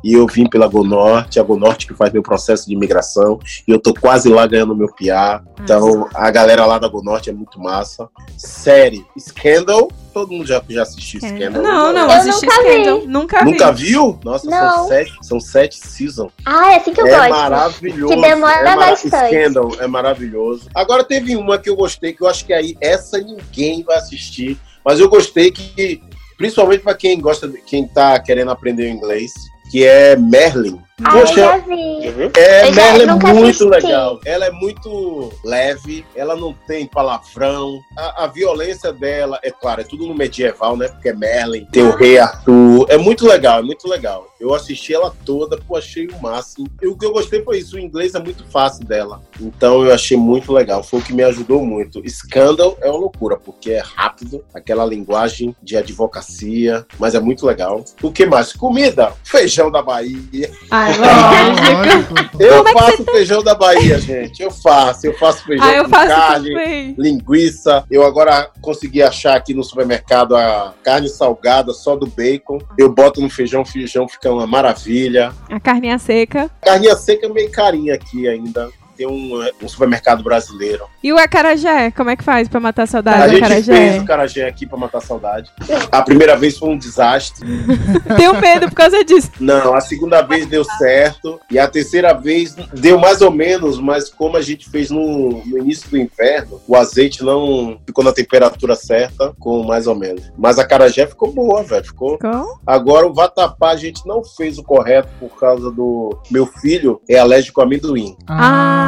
E 0.05 0.13
eu 0.13 0.27
vim 0.27 0.49
pela 0.49 0.69
Go 0.69 0.85
Norte, 0.85 1.41
a 1.41 1.43
Go 1.43 1.59
Norte 1.59 1.87
que 1.87 1.95
faz 1.95 2.13
meu 2.13 2.23
processo 2.23 2.67
de 2.67 2.75
imigração. 2.75 3.39
E 3.67 3.71
eu 3.73 3.79
tô 3.81 3.93
quase 3.93 4.29
lá 4.29 4.47
ganhando 4.47 4.75
meu 4.77 4.89
PA. 4.89 5.43
Então, 5.61 6.09
a 6.15 6.31
galera 6.31 6.65
lá 6.67 6.79
da 6.79 6.89
Go 6.89 7.03
Norte 7.03 7.31
é 7.31 7.33
muito 7.33 7.59
massa. 7.61 8.09
Série, 8.37 9.05
Scandal. 9.19 9.89
Todo 10.15 10.33
mundo 10.33 10.47
já, 10.47 10.63
já 10.69 10.83
assistiu 10.83 11.21
Scandal. 11.21 11.63
Não, 11.63 11.93
não, 11.93 12.03
Eu 12.03 12.11
assisti 12.11 12.47
nunca 12.47 12.63
vi. 12.63 12.69
Scandal. 12.73 13.03
Nunca 13.07 13.39
vi. 13.45 13.51
Nunca 13.51 13.73
viu? 13.73 14.21
Nossa, 14.25 14.51
Não. 14.51 14.75
são 14.77 14.89
sete, 14.89 15.13
são 15.23 15.41
sete 15.41 15.77
seasons. 15.77 16.33
Ah, 16.45 16.73
é 16.73 16.77
assim 16.77 16.93
que 16.93 17.01
eu 17.01 17.07
É 17.07 17.17
gosto. 17.17 17.31
maravilhoso. 17.31 18.15
Que 18.15 18.21
demora 18.21 18.85
é. 18.91 18.97
Scandal 18.97 19.71
é 19.81 19.87
maravilhoso. 19.87 20.69
Agora 20.75 21.05
teve 21.05 21.37
uma 21.37 21.59
que 21.59 21.69
eu 21.69 21.77
gostei, 21.77 22.13
que 22.13 22.23
eu 22.23 22.29
acho 22.29 22.45
que 22.45 22.53
aí 22.53 22.77
essa 22.81 23.19
ninguém 23.19 23.83
vai 23.83 23.97
assistir. 23.97 24.59
Mas 24.85 25.01
eu 25.01 25.09
gostei 25.09 25.51
que, 25.51 26.03
principalmente 26.37 26.83
para 26.83 26.95
quem 26.95 27.21
gosta, 27.21 27.47
de, 27.47 27.61
quem 27.63 27.87
tá 27.87 28.19
querendo 28.21 28.51
aprender 28.51 28.85
o 28.85 28.89
inglês, 28.95 29.33
que 29.71 29.85
é 29.85 30.17
Merlin. 30.17 30.88
Ah, 31.05 31.15
eu 31.17 31.21
Poxa, 31.21 31.35
já 31.35 31.53
Já 31.53 31.59
vi. 31.59 32.31
é, 32.37 32.69
Eu 32.69 32.73
já- 32.75 32.83
Merlin 32.83 33.03
é 33.03 33.07
nunca 33.07 33.27
muito 33.35 33.47
assisti. 33.69 33.87
legal. 33.87 34.21
Ela 34.25 34.47
é 34.47 34.51
muito 34.51 35.33
leve, 35.45 36.05
ela 36.17 36.35
não 36.35 36.53
tem 36.67 36.87
palavrão. 36.87 37.79
A, 37.97 38.25
a 38.25 38.27
violência 38.27 38.93
dela, 38.93 39.39
é 39.43 39.51
claro, 39.51 39.81
é 39.81 39.85
tudo 39.85 40.07
no 40.07 40.15
medieval, 40.15 40.77
né? 40.77 40.89
Porque 40.89 41.09
é 41.11 41.15
Merlin, 41.15 41.67
tem 41.67 41.85
o 41.85 41.95
Rei 41.95 42.19
Arthur. 42.19 42.87
É 42.89 42.97
muito 42.99 43.27
legal, 43.27 43.61
é 43.61 43.63
muito 43.63 43.87
legal. 43.89 44.27
Eu 44.41 44.55
assisti 44.55 44.93
ela 44.95 45.15
toda, 45.25 45.57
pô, 45.57 45.77
achei 45.77 46.07
o 46.09 46.21
máximo. 46.21 46.67
E 46.83 46.87
o 46.89 46.97
que 46.97 47.05
eu 47.07 47.13
gostei 47.13 47.43
foi 47.43 47.59
isso, 47.59 47.77
o 47.77 47.79
inglês 47.81 48.15
é 48.15 48.19
muito 48.21 48.45
fácil 48.51 48.85
dela. 48.85 49.21
Então 49.41 49.85
eu 49.85 49.93
achei 49.95 50.17
muito 50.17 50.53
legal, 50.53 50.83
foi 50.83 50.99
o 51.01 51.03
que 51.03 51.13
me 51.13 51.23
ajudou 51.25 51.65
muito. 51.65 52.03
Scandal 52.09 52.77
é 52.81 52.89
uma 52.91 52.99
loucura, 52.99 53.37
porque 53.37 53.71
é 53.73 53.83
rápido, 53.85 54.45
aquela 54.53 54.85
linguagem 54.85 55.55
de 55.63 55.77
advocacia, 55.77 56.85
mas 56.99 57.15
é 57.15 57.21
muito 57.21 57.47
legal. 57.47 57.85
O 58.03 58.11
que 58.13 58.27
mais? 58.27 58.53
Comida, 58.53 59.13
feijão 59.25 59.71
da 59.71 59.83
Bahia. 59.83 60.51
Lógico. 60.89 62.15
Lógico. 62.15 62.43
Eu 62.43 62.57
Como 62.65 62.69
é 62.69 62.73
faço 62.73 63.05
feijão 63.05 63.43
da 63.43 63.55
Bahia, 63.55 63.99
gente. 63.99 64.43
Eu 64.43 64.51
faço. 64.51 65.07
Eu 65.07 65.15
faço 65.15 65.45
feijão 65.45 65.67
Ah, 65.67 65.75
eu 65.75 65.85
com 65.85 65.91
faço 65.91 66.09
carne, 66.09 66.49
também. 66.51 66.95
linguiça. 66.99 67.85
Eu 67.91 68.05
agora 68.05 68.51
consegui 68.61 69.03
achar 69.03 69.37
aqui 69.37 69.55
no 69.55 69.63
supermercado 69.65 70.37
a 70.37 70.73
carne 70.83 71.09
salgada 71.09 71.73
só 71.73 71.97
do 71.97 72.07
bacon. 72.07 72.59
Eu 72.79 72.89
boto 72.93 73.21
no 73.21 73.29
feijão, 73.31 73.63
o 73.63 73.67
feijão 73.67 74.09
fica 74.09 74.31
uma 74.33 74.47
maravilha. 74.47 75.33
A 75.51 75.59
carninha 75.61 75.99
seca. 75.99 76.51
Carninha 76.63 76.97
seca 76.97 77.27
é 77.27 77.29
meio 77.29 77.51
carinha 77.51 77.95
aqui 77.95 78.29
ainda. 78.29 78.69
Tem 78.99 79.07
um, 79.07 79.41
um 79.63 79.69
supermercado 79.69 80.25
brasileiro. 80.25 80.87
E 81.03 81.13
o 81.13 81.19
acarajé, 81.19 81.93
como 81.93 82.11
é 82.11 82.17
que 82.17 82.25
faz 82.25 82.49
pra 82.49 82.59
matar 82.59 82.83
a 82.83 82.87
saudade 82.87 83.23
a 83.23 83.29
gente 83.29 83.45
acarajé? 83.45 83.73
fez 83.73 84.03
o 84.03 84.05
carajé 84.05 84.49
aqui 84.49 84.67
pra 84.67 84.77
matar 84.77 84.99
a 84.99 85.01
saudade. 85.01 85.53
A 85.93 86.03
primeira 86.03 86.37
vez 86.37 86.59
foi 86.59 86.71
um 86.71 86.77
desastre. 86.77 87.47
Tenho 88.17 88.41
medo 88.41 88.69
por 88.69 88.75
causa 88.75 89.05
disso. 89.05 89.31
Não, 89.39 89.73
a 89.75 89.81
segunda 89.81 90.21
vez 90.23 90.47
deu 90.47 90.65
certo. 90.65 91.41
E 91.49 91.59
a 91.59 91.69
terceira 91.69 92.13
vez 92.13 92.57
deu 92.75 92.99
mais 92.99 93.23
ou 93.23 93.31
menos, 93.31 93.79
mas 93.79 94.09
como 94.09 94.37
a 94.37 94.43
gente 94.43 94.69
fez 94.69 94.91
no, 94.91 95.45
no 95.45 95.59
início 95.59 95.89
do 95.89 95.97
inverno, 95.97 96.61
o 96.67 96.75
azeite 96.75 97.23
não 97.23 97.79
ficou 97.87 98.03
na 98.03 98.13
temperatura 98.13 98.75
certa, 98.75 99.33
com 99.39 99.63
mais 99.63 99.87
ou 99.87 99.95
menos. 99.95 100.33
Mas 100.37 100.59
a 100.59 100.67
carajé 100.67 101.07
ficou 101.07 101.33
boa, 101.33 101.63
velho. 101.63 101.85
Ficou. 101.85 102.19
Com? 102.19 102.59
Agora 102.67 103.07
o 103.07 103.15
vatapá 103.15 103.71
a 103.71 103.77
gente 103.77 104.05
não 104.05 104.25
fez 104.25 104.59
o 104.59 104.65
correto 104.65 105.09
por 105.21 105.39
causa 105.39 105.71
do 105.71 106.19
meu 106.31 106.47
filho 106.47 107.01
é 107.09 107.17
alérgico 107.17 107.61
a 107.61 107.65
amendoim. 107.65 108.17
Ah. 108.27 108.88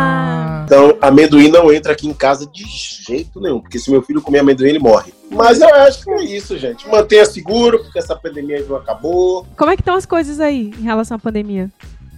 Então, 0.65 0.97
amendoim 1.01 1.49
não 1.49 1.73
entra 1.73 1.93
aqui 1.93 2.07
em 2.07 2.15
casa 2.15 2.47
de 2.47 2.63
jeito 2.65 3.41
nenhum, 3.41 3.61
porque 3.61 3.77
se 3.79 3.91
meu 3.91 4.03
filho 4.03 4.23
comer 4.23 4.39
amendoim, 4.39 4.69
ele 4.69 4.79
morre. 4.79 5.13
Mas 5.29 5.61
eu 5.61 5.75
acho 5.75 6.05
que 6.05 6.11
é 6.11 6.25
isso, 6.25 6.57
gente. 6.57 6.89
Mantenha 6.89 7.25
seguro, 7.25 7.83
porque 7.83 7.99
essa 7.99 8.15
pandemia 8.15 8.65
não 8.69 8.77
acabou. 8.77 9.45
Como 9.57 9.71
é 9.71 9.75
que 9.75 9.83
estão 9.83 9.97
as 9.97 10.07
coisas 10.07 10.39
aí 10.39 10.73
em 10.79 10.83
relação 10.83 11.17
à 11.17 11.19
pandemia? 11.19 11.71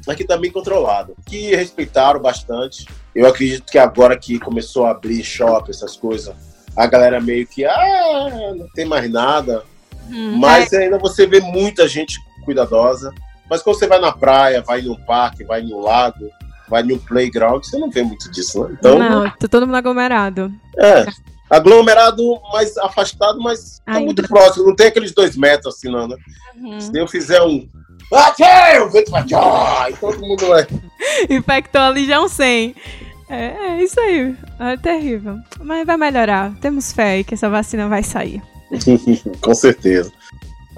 Aqui 0.06 0.24
tá 0.24 0.36
bem 0.36 0.50
controlado. 0.50 1.14
Que 1.24 1.54
respeitaram 1.54 2.20
bastante. 2.20 2.86
Eu 3.14 3.26
acredito 3.26 3.70
que 3.70 3.78
agora 3.78 4.18
que 4.18 4.38
começou 4.38 4.84
a 4.84 4.90
abrir 4.90 5.22
shopping, 5.24 5.70
essas 5.70 5.96
coisas, 5.96 6.34
a 6.76 6.86
galera 6.86 7.20
meio 7.20 7.46
que, 7.46 7.64
ah, 7.64 8.54
não 8.56 8.66
tem 8.74 8.84
mais 8.84 9.10
nada. 9.10 9.62
Hum, 10.10 10.36
Mas 10.36 10.72
ainda 10.72 10.98
você 10.98 11.26
vê 11.26 11.40
muita 11.40 11.86
gente 11.88 12.18
cuidadosa. 12.44 13.14
Mas 13.48 13.62
quando 13.62 13.78
você 13.78 13.86
vai 13.86 13.98
na 13.98 14.12
praia, 14.12 14.62
vai 14.62 14.82
num 14.82 14.96
parque, 14.96 15.44
vai 15.44 15.62
num 15.62 15.80
lago, 15.80 16.30
vai 16.72 16.82
num 16.82 16.96
playground, 16.96 17.62
você 17.62 17.76
não 17.76 17.90
vê 17.90 18.02
muito 18.02 18.30
disso, 18.30 18.64
né? 18.64 18.76
Então, 18.78 18.98
Não, 18.98 19.30
tá 19.30 19.46
todo 19.46 19.66
mundo 19.66 19.76
aglomerado. 19.76 20.50
é. 20.78 21.04
Aglomerado 21.50 22.22
mais 22.50 22.78
afastado, 22.78 23.38
mas 23.38 23.78
tá 23.84 24.00
muito 24.00 24.26
próximo. 24.26 24.68
Não 24.68 24.74
tem 24.74 24.86
aqueles 24.86 25.12
dois 25.12 25.36
metros 25.36 25.74
assim, 25.74 25.90
não, 25.90 26.08
né? 26.08 26.16
Uhum. 26.56 26.80
Se 26.80 26.98
eu 26.98 27.06
fizer 27.06 27.42
um. 27.42 27.68
O 28.10 28.88
vento 28.90 29.10
vai. 29.10 29.22
E 29.90 29.96
todo 29.96 30.18
mundo 30.18 30.46
vai. 30.46 30.66
Infectou 31.28 31.82
ali 31.82 32.06
já 32.06 32.22
um 32.22 32.28
100. 32.28 32.74
É, 33.28 33.44
é 33.44 33.84
isso 33.84 34.00
aí. 34.00 34.34
É 34.58 34.78
terrível. 34.78 35.36
Mas 35.60 35.86
vai 35.86 35.98
melhorar. 35.98 36.54
Temos 36.58 36.90
fé 36.90 37.16
aí 37.16 37.24
que 37.24 37.34
essa 37.34 37.50
vacina 37.50 37.86
vai 37.86 38.02
sair. 38.02 38.42
Com 39.42 39.54
certeza. 39.54 40.10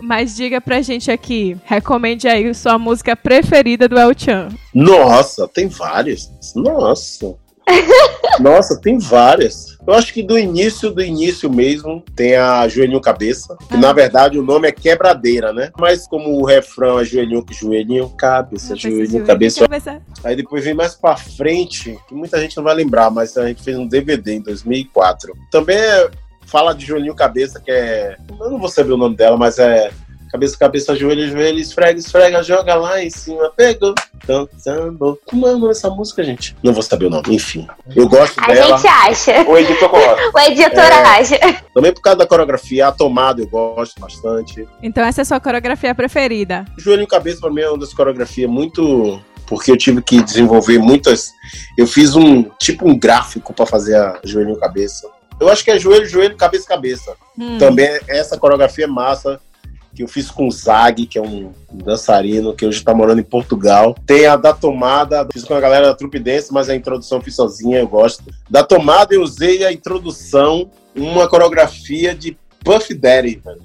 Mas 0.00 0.36
diga 0.36 0.60
pra 0.60 0.82
gente 0.82 1.10
aqui, 1.10 1.56
recomende 1.64 2.28
aí 2.28 2.52
sua 2.54 2.78
música 2.78 3.14
preferida 3.16 3.88
do 3.88 3.98
El 3.98 4.12
Chan. 4.16 4.48
Nossa, 4.74 5.48
tem 5.48 5.68
várias. 5.68 6.30
Nossa. 6.54 7.34
Nossa, 8.40 8.78
tem 8.80 8.98
várias. 8.98 9.78
Eu 9.86 9.94
acho 9.94 10.12
que 10.12 10.22
do 10.22 10.38
início, 10.38 10.90
do 10.90 11.02
início 11.02 11.50
mesmo, 11.50 12.02
tem 12.14 12.36
a 12.36 12.66
Joelhinho 12.68 13.00
Cabeça. 13.00 13.56
Que 13.68 13.76
na 13.76 13.92
verdade 13.92 14.38
o 14.38 14.42
nome 14.42 14.68
é 14.68 14.72
Quebradeira, 14.72 15.52
né? 15.52 15.70
Mas 15.78 16.06
como 16.06 16.30
o 16.40 16.44
refrão 16.44 16.98
é 16.98 17.04
Joelhinho, 17.04 17.44
Joelhinho, 17.50 18.08
Cabeça, 18.10 18.76
Joelhinho, 18.76 19.24
Cabeça. 19.24 19.60
cabeça. 19.60 20.02
Aí 20.22 20.36
depois 20.36 20.64
vem 20.64 20.74
mais 20.74 20.94
pra 20.94 21.16
frente, 21.16 21.98
que 22.08 22.14
muita 22.14 22.38
gente 22.40 22.56
não 22.56 22.64
vai 22.64 22.74
lembrar, 22.74 23.10
mas 23.10 23.36
a 23.36 23.46
gente 23.46 23.62
fez 23.62 23.78
um 23.78 23.86
DVD 23.86 24.34
em 24.34 24.40
2004. 24.40 25.34
Também 25.50 25.76
é- 25.76 26.10
fala 26.54 26.72
de 26.72 26.86
Joelhinho 26.86 27.16
Cabeça, 27.16 27.58
que 27.60 27.68
é. 27.68 28.16
Eu 28.40 28.48
não 28.48 28.60
vou 28.60 28.68
saber 28.68 28.92
o 28.92 28.96
nome 28.96 29.16
dela, 29.16 29.36
mas 29.36 29.58
é. 29.58 29.90
Cabeça, 30.30 30.56
cabeça, 30.58 30.96
joelho, 30.96 31.28
joelho, 31.30 31.58
esfrega, 31.60 31.96
esfrega, 31.98 32.42
joga 32.42 32.74
lá 32.74 33.00
em 33.02 33.10
cima, 33.10 33.52
pegou. 33.56 33.94
Samba. 34.56 35.16
Como 35.26 35.46
é 35.46 35.50
o 35.50 35.58
nome 35.58 35.68
dessa 35.68 35.88
música, 35.90 36.24
gente? 36.24 36.56
Não 36.62 36.72
vou 36.72 36.82
saber 36.82 37.06
o 37.06 37.10
nome, 37.10 37.34
enfim. 37.36 37.66
Eu 37.94 38.08
gosto 38.08 38.40
A 38.40 38.46
dela. 38.48 38.76
gente 38.78 38.86
acha. 38.88 39.42
O 39.48 39.56
editor 39.56 39.88
coloca. 39.88 40.20
O 40.34 40.38
editor 40.40 40.78
É. 40.82 41.02
acha. 41.20 41.38
Também 41.72 41.92
por 41.92 42.00
causa 42.02 42.18
da 42.18 42.26
coreografia, 42.26 42.88
a 42.88 42.92
tomada 42.92 43.42
eu 43.42 43.48
gosto 43.48 44.00
bastante. 44.00 44.66
Então 44.82 45.04
essa 45.04 45.20
é 45.20 45.22
a 45.22 45.24
sua 45.24 45.38
coreografia 45.40 45.94
preferida. 45.94 46.64
Joelho 46.78 47.02
em 47.02 47.06
Cabeça 47.06 47.40
pra 47.40 47.50
mim 47.50 47.60
é 47.60 47.68
uma 47.68 47.78
das 47.78 47.92
coreografias 47.94 48.50
muito. 48.50 49.20
Porque 49.46 49.70
eu 49.70 49.76
tive 49.76 50.00
que 50.02 50.20
desenvolver 50.22 50.78
muitas. 50.78 51.30
Eu 51.78 51.86
fiz 51.86 52.16
um 52.16 52.42
tipo 52.58 52.88
um 52.88 52.98
gráfico 52.98 53.52
pra 53.52 53.66
fazer 53.66 53.94
a 53.94 54.18
Joelho 54.24 54.50
em 54.50 54.58
Cabeça. 54.58 55.06
Eu 55.40 55.48
acho 55.48 55.64
que 55.64 55.70
é 55.70 55.78
joelho, 55.78 56.06
joelho, 56.06 56.36
cabeça, 56.36 56.66
cabeça. 56.66 57.14
Hum. 57.38 57.58
Também 57.58 57.98
essa 58.08 58.38
coreografia 58.38 58.84
é 58.84 58.88
massa. 58.88 59.40
Que 59.94 60.02
eu 60.02 60.08
fiz 60.08 60.28
com 60.28 60.48
o 60.48 60.50
Zag, 60.50 61.06
que 61.06 61.16
é 61.16 61.22
um 61.22 61.52
dançarino 61.72 62.52
que 62.52 62.66
hoje 62.66 62.82
tá 62.82 62.92
morando 62.92 63.20
em 63.20 63.24
Portugal. 63.24 63.94
Tem 64.04 64.26
a 64.26 64.34
da 64.34 64.52
tomada, 64.52 65.24
fiz 65.32 65.44
com 65.44 65.54
a 65.54 65.60
galera 65.60 65.86
da 65.86 65.94
Trupe 65.94 66.18
Dance, 66.18 66.52
mas 66.52 66.68
a 66.68 66.74
introdução 66.74 67.18
eu 67.18 67.22
fiz 67.22 67.36
sozinha, 67.36 67.78
eu 67.78 67.86
gosto. 67.86 68.24
Da 68.50 68.64
tomada 68.64 69.14
eu 69.14 69.22
usei 69.22 69.64
a 69.64 69.72
introdução, 69.72 70.68
uma 70.96 71.28
coreografia 71.28 72.12
de 72.12 72.36
Puff 72.64 72.94
Daddy, 72.94 73.42
velho. 73.44 73.60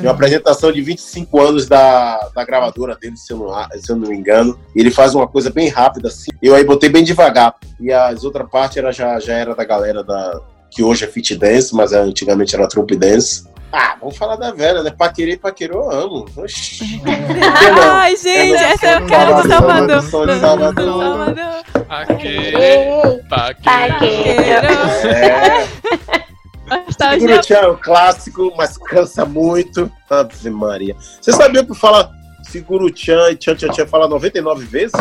Uma 0.00 0.12
apresentação 0.12 0.70
de 0.70 0.80
25 0.80 1.40
anos 1.40 1.66
da, 1.66 2.30
da 2.32 2.44
gravadora 2.44 2.94
dele, 2.94 3.16
se 3.16 3.32
eu, 3.32 3.38
não, 3.38 3.68
se 3.78 3.90
eu 3.90 3.96
não 3.96 4.08
me 4.08 4.16
engano. 4.16 4.58
E 4.74 4.80
ele 4.80 4.90
faz 4.90 5.14
uma 5.14 5.26
coisa 5.26 5.50
bem 5.50 5.68
rápida, 5.68 6.08
assim. 6.08 6.30
Eu 6.40 6.54
aí 6.54 6.64
botei 6.64 6.88
bem 6.88 7.02
devagar. 7.02 7.56
E 7.80 7.92
as 7.92 8.22
outras 8.22 8.48
partes 8.48 8.76
era, 8.76 8.92
já, 8.92 9.18
já 9.18 9.34
era 9.34 9.54
da 9.54 9.64
galera 9.64 10.04
da. 10.04 10.40
Que 10.76 10.82
hoje 10.82 11.06
é 11.06 11.08
Fit 11.08 11.34
Dance, 11.36 11.74
mas 11.74 11.94
antigamente 11.94 12.54
era 12.54 12.68
Troupe 12.68 12.94
Dance. 12.96 13.46
Ah, 13.72 13.96
vamos 13.98 14.14
falar 14.18 14.36
da 14.36 14.52
velha, 14.52 14.82
né? 14.82 14.90
Paquerei 14.90 15.32
e 15.32 15.36
paquerou, 15.38 15.90
eu 15.90 16.00
amo. 16.02 16.26
Oxi. 16.36 17.00
Ai, 17.82 18.14
gente, 18.14 18.52
não 18.52 18.60
essa 18.60 18.86
eu 18.86 19.06
quero 19.06 19.34
do 19.36 19.42
falar 19.42 19.48
Salvador. 19.48 20.02
do 20.02 20.10
Salvador. 20.40 21.02
Salvador. 21.02 21.64
Aquele 21.88 22.56
Ei, 22.56 23.18
paqueiro. 23.28 23.94
Paqueiro. 23.94 24.66
É, 27.50 27.54
é 27.64 27.68
um 27.68 27.76
clássico, 27.76 28.52
mas 28.56 28.76
cansa 28.76 29.24
muito. 29.24 29.90
Ave 30.10 30.50
Maria. 30.50 30.94
Você 31.20 31.32
sabia 31.32 31.64
que 31.64 31.74
fala 31.74 32.10
Seguro 32.50 32.90
Tchan 32.90 33.30
e 33.30 33.36
Tchan 33.36 33.54
Tchan 33.56 33.68
Tchan 33.70 33.86
fala 33.86 34.06
99 34.08 34.64
vezes? 34.66 34.92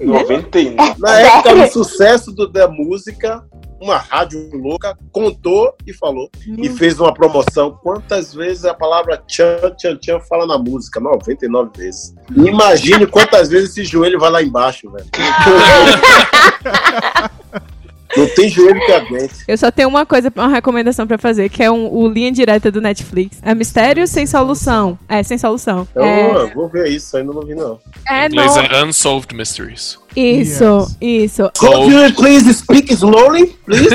99. 0.00 0.94
Na 0.98 1.20
época 1.20 1.54
do 1.54 1.72
sucesso 1.72 2.32
do- 2.32 2.48
da 2.48 2.68
música, 2.68 3.44
uma 3.80 3.96
rádio 3.96 4.50
louca 4.54 4.96
contou 5.12 5.74
e 5.86 5.92
falou. 5.92 6.30
E 6.46 6.68
fez 6.68 7.00
uma 7.00 7.12
promoção. 7.12 7.78
Quantas 7.82 8.34
vezes 8.34 8.64
a 8.64 8.74
palavra 8.74 9.22
tchan, 9.26 9.74
tchan, 9.76 9.96
tchan 9.96 10.20
fala 10.20 10.46
na 10.46 10.58
música? 10.58 11.00
99 11.00 11.70
vezes. 11.76 12.14
Imagine 12.34 13.06
quantas 13.06 13.48
vezes 13.48 13.70
esse 13.70 13.84
joelho 13.84 14.18
vai 14.18 14.30
lá 14.30 14.42
embaixo, 14.42 14.90
velho. 14.90 15.06
Não 18.16 18.26
tem 18.28 18.48
joelho 18.48 18.80
que 18.84 18.92
aguente. 18.92 19.34
Eu 19.46 19.58
só 19.58 19.70
tenho 19.70 19.88
uma 19.88 20.06
coisa, 20.06 20.32
uma 20.34 20.48
recomendação 20.48 21.06
pra 21.06 21.18
fazer, 21.18 21.48
que 21.48 21.62
é 21.62 21.70
um, 21.70 21.92
o 21.92 22.08
linha 22.08 22.32
direta 22.32 22.70
do 22.70 22.80
Netflix. 22.80 23.38
É 23.42 23.54
Mistério 23.54 24.06
sem 24.06 24.26
solução. 24.26 24.98
É, 25.08 25.22
sem 25.22 25.36
solução. 25.36 25.86
Então, 25.90 26.04
é, 26.04 26.42
eu 26.42 26.54
vou 26.54 26.68
ver 26.68 26.88
isso, 26.88 27.16
ainda 27.16 27.32
não 27.32 27.42
vi, 27.42 27.54
não. 27.54 27.78
é 28.08 28.24
Em 28.24 28.26
inglês 28.28 28.56
no... 28.56 28.62
é 28.62 28.84
Unsolved 28.84 29.34
Mysteries. 29.34 29.98
Isso, 30.16 30.96
isso. 31.00 31.50
Could 31.58 31.92
you 31.92 32.12
please 32.14 32.52
speak 32.54 32.92
slowly, 32.92 33.46
please? 33.66 33.88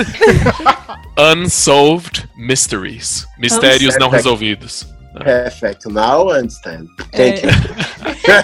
Unsolved 1.18 2.28
Mysteries. 2.38 3.26
Mistérios 3.38 3.98
não 3.98 4.10
resolvidos. 4.10 4.93
Perfect. 5.20 5.88
Now 5.90 6.30
I 6.30 6.40
understand. 6.40 6.88
Thank 7.12 7.44
you. 7.44 7.50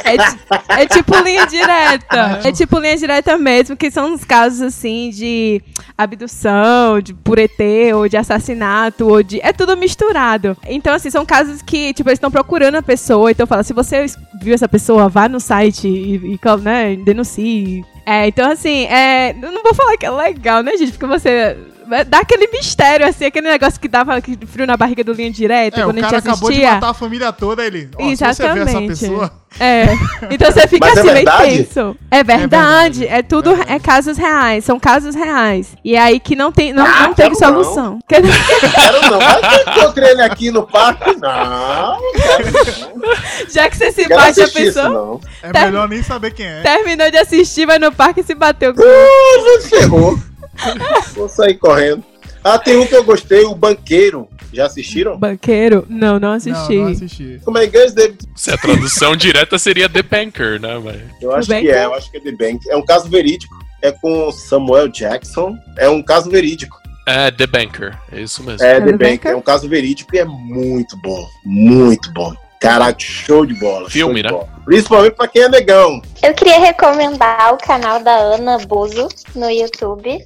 É, 0.04 0.18
ti- 0.18 0.40
é 0.70 0.86
tipo 0.86 1.18
linha 1.20 1.46
direta. 1.48 2.42
É 2.44 2.52
tipo 2.52 2.80
linha 2.80 2.98
direta 2.98 3.38
mesmo, 3.38 3.78
que 3.78 3.90
são 3.90 4.14
uns 4.14 4.26
casos 4.26 4.62
assim 4.62 5.10
de 5.10 5.62
abdução, 5.98 7.00
de 7.02 7.14
por 7.14 7.40
ET, 7.40 7.58
ou 7.96 8.10
de 8.10 8.18
assassinato, 8.18 9.08
ou 9.08 9.24
de. 9.24 9.40
É 9.42 9.54
tudo 9.54 9.78
misturado. 9.78 10.58
Então, 10.68 10.94
assim, 10.94 11.10
são 11.10 11.26
casos 11.26 11.62
que, 11.62 11.94
tipo, 11.94 12.10
eles 12.10 12.18
estão 12.18 12.30
procurando 12.30 12.76
a 12.76 12.82
pessoa. 12.82 13.32
Então 13.32 13.48
fala, 13.48 13.64
se 13.64 13.72
você 13.74 14.06
viu 14.42 14.54
essa 14.54 14.68
pessoa, 14.68 15.08
vá 15.08 15.30
no 15.30 15.40
site 15.40 15.88
e, 15.88 16.16
e 16.36 16.40
né, 16.62 16.98
denuncie. 16.98 17.86
É, 18.06 18.28
então 18.28 18.52
assim, 18.52 18.86
é, 18.86 19.32
eu 19.32 19.52
não 19.52 19.64
vou 19.64 19.74
falar 19.74 19.96
que 19.96 20.06
é 20.06 20.12
legal, 20.12 20.62
né, 20.64 20.76
gente? 20.78 20.92
Porque 20.92 21.06
você. 21.06 21.56
Dá 22.08 22.20
aquele 22.20 22.48
mistério, 22.48 23.06
assim, 23.08 23.26
aquele 23.26 23.50
negócio 23.50 23.80
que 23.80 23.88
dava 23.88 24.22
frio 24.48 24.68
na 24.68 24.78
barriga 24.78 25.04
do 25.04 25.12
linha 25.14 25.32
direta 25.32 25.80
É, 25.82 25.84
o 25.84 25.90
quando 25.90 25.98
a 25.98 26.02
cara 26.02 26.18
gente 26.18 26.28
acabou 26.30 26.50
de 26.50 26.56
assistia. 26.58 26.74
matar 26.76 26.90
a 26.90 26.94
família 26.94 27.32
toda, 27.34 27.66
ele. 27.66 27.90
Ó, 27.98 28.10
se 28.10 28.16
você 28.18 28.24
vê 28.26 28.30
essa 28.30 28.44
Exatamente. 28.62 28.88
pessoa. 28.88 29.32
É. 29.60 29.86
Então 30.30 30.52
você 30.52 30.68
fica 30.68 30.86
Mas 30.86 30.98
é 30.98 31.00
assim, 31.00 31.12
meio 31.12 31.26
verdade? 31.26 31.58
tenso. 31.64 31.98
É 32.12 32.24
verdade. 32.24 33.08
É, 33.08 33.22
tudo 33.24 33.52
é 33.68 33.80
casos 33.80 34.16
reais. 34.18 34.64
São 34.64 34.80
casos 34.80 35.16
reais. 35.16 35.76
E 35.84 35.98
aí 35.98 36.20
que 36.20 36.36
não 36.36 36.52
tem, 36.52 36.72
não, 36.72 36.86
Ah, 36.86 37.08
não 37.08 37.14
teve 37.16 37.36
quero 37.36 37.54
não. 37.56 37.64
solução. 37.64 38.00
Quero 38.08 38.28
não, 39.10 39.20
mas 39.20 39.68
eu 39.68 39.74
encontrei 39.74 40.10
ele 40.12 40.22
aqui 40.22 40.52
no 40.52 40.68
parque. 40.68 41.16
Não, 41.20 41.98
Já 43.50 43.70
que 43.70 43.78
você 43.78 43.92
se 43.92 44.06
quero 44.06 44.16
bate 44.22 44.42
a 44.42 44.48
pessoa, 44.48 44.90
não. 44.90 45.20
É 45.42 45.52
Tá. 45.52 45.66
melhor 45.66 45.88
nem 45.90 46.04
saber 46.04 46.32
quem 46.32 46.46
é. 46.46 46.62
terminou 46.62 47.10
de 47.10 47.18
assistir, 47.18 47.66
vai 47.66 47.80
no 47.80 47.92
parque 47.92 48.22
e 48.22 48.24
se 48.24 48.36
bateu 48.36 48.72
Uh, 48.74 49.62
ferrou. 49.68 50.20
Vou 51.16 51.30
sair 51.30 51.56
correndo. 51.56 52.04
Ah, 52.44 52.58
tem 52.58 52.78
um 52.78 52.86
que 52.86 52.96
eu 52.96 53.04
gostei, 53.04 53.44
o 53.44 53.54
Banqueiro. 53.56 54.28
Já 54.52 54.66
assistiram? 54.66 55.16
banqueiro. 55.16 55.86
Não, 55.88 56.20
não 56.20 56.32
assisti. 56.32 56.76
Não, 56.76 56.86
não 56.86 56.92
assisti. 56.92 57.40
Como 57.46 57.58
é 57.60 57.66
inglês, 57.66 57.94
David? 57.94 58.18
Se 58.36 58.50
a 58.50 58.58
tradução 58.58 59.16
direta 59.16 59.60
seria 59.60 59.88
The 59.88 60.02
Banker, 60.02 60.60
né, 60.60 60.80
velho? 60.80 61.04
Eu 61.22 61.36
acho 61.36 61.48
que 61.48 61.54
Banker? 61.54 61.76
é, 61.76 61.86
eu 61.86 61.94
acho 61.94 62.10
que 62.10 62.18
é 62.18 62.20
The 62.20 62.32
Bank. 62.32 62.60
É 62.68 62.76
um 62.76 62.84
caso 62.84 63.08
verídico. 63.10 63.56
é 63.84 63.92
com 63.92 64.32
Samuel 64.32 64.88
Jackson. 64.88 65.56
É 65.78 65.88
um 65.88 66.02
caso 66.02 66.32
verídico. 66.32 66.80
É, 67.06 67.30
The 67.30 67.46
Banker, 67.46 67.96
é 68.12 68.22
isso 68.22 68.42
mesmo. 68.44 68.66
É, 68.66 68.78
É 68.78 68.80
The 68.80 68.86
The 68.88 68.92
Bank. 68.94 69.12
Banker? 69.18 69.32
É 69.32 69.36
um 69.36 69.42
caso 69.42 69.70
verídico 69.70 70.16
e 70.16 70.20
é 70.20 70.26
muito 70.26 70.98
bom. 70.98 71.24
Muito 71.46 72.12
bom. 72.12 72.34
Caraca, 72.60 73.00
show 73.00 73.46
de 73.46 73.54
bola. 73.54 73.82
show 73.82 73.90
Filme, 73.90 74.16
de 74.16 74.24
né? 74.24 74.30
bola. 74.30 74.50
Principalmente 74.66 75.16
pra 75.16 75.28
quem 75.28 75.44
é 75.44 75.50
negão. 75.50 76.02
Eu 76.22 76.34
queria 76.34 76.60
recomendar 76.60 77.54
o 77.54 77.58
canal 77.58 78.02
da 78.04 78.14
Ana 78.16 78.58
Buzo 78.60 79.08
no 79.34 79.50
YouTube. 79.50 80.24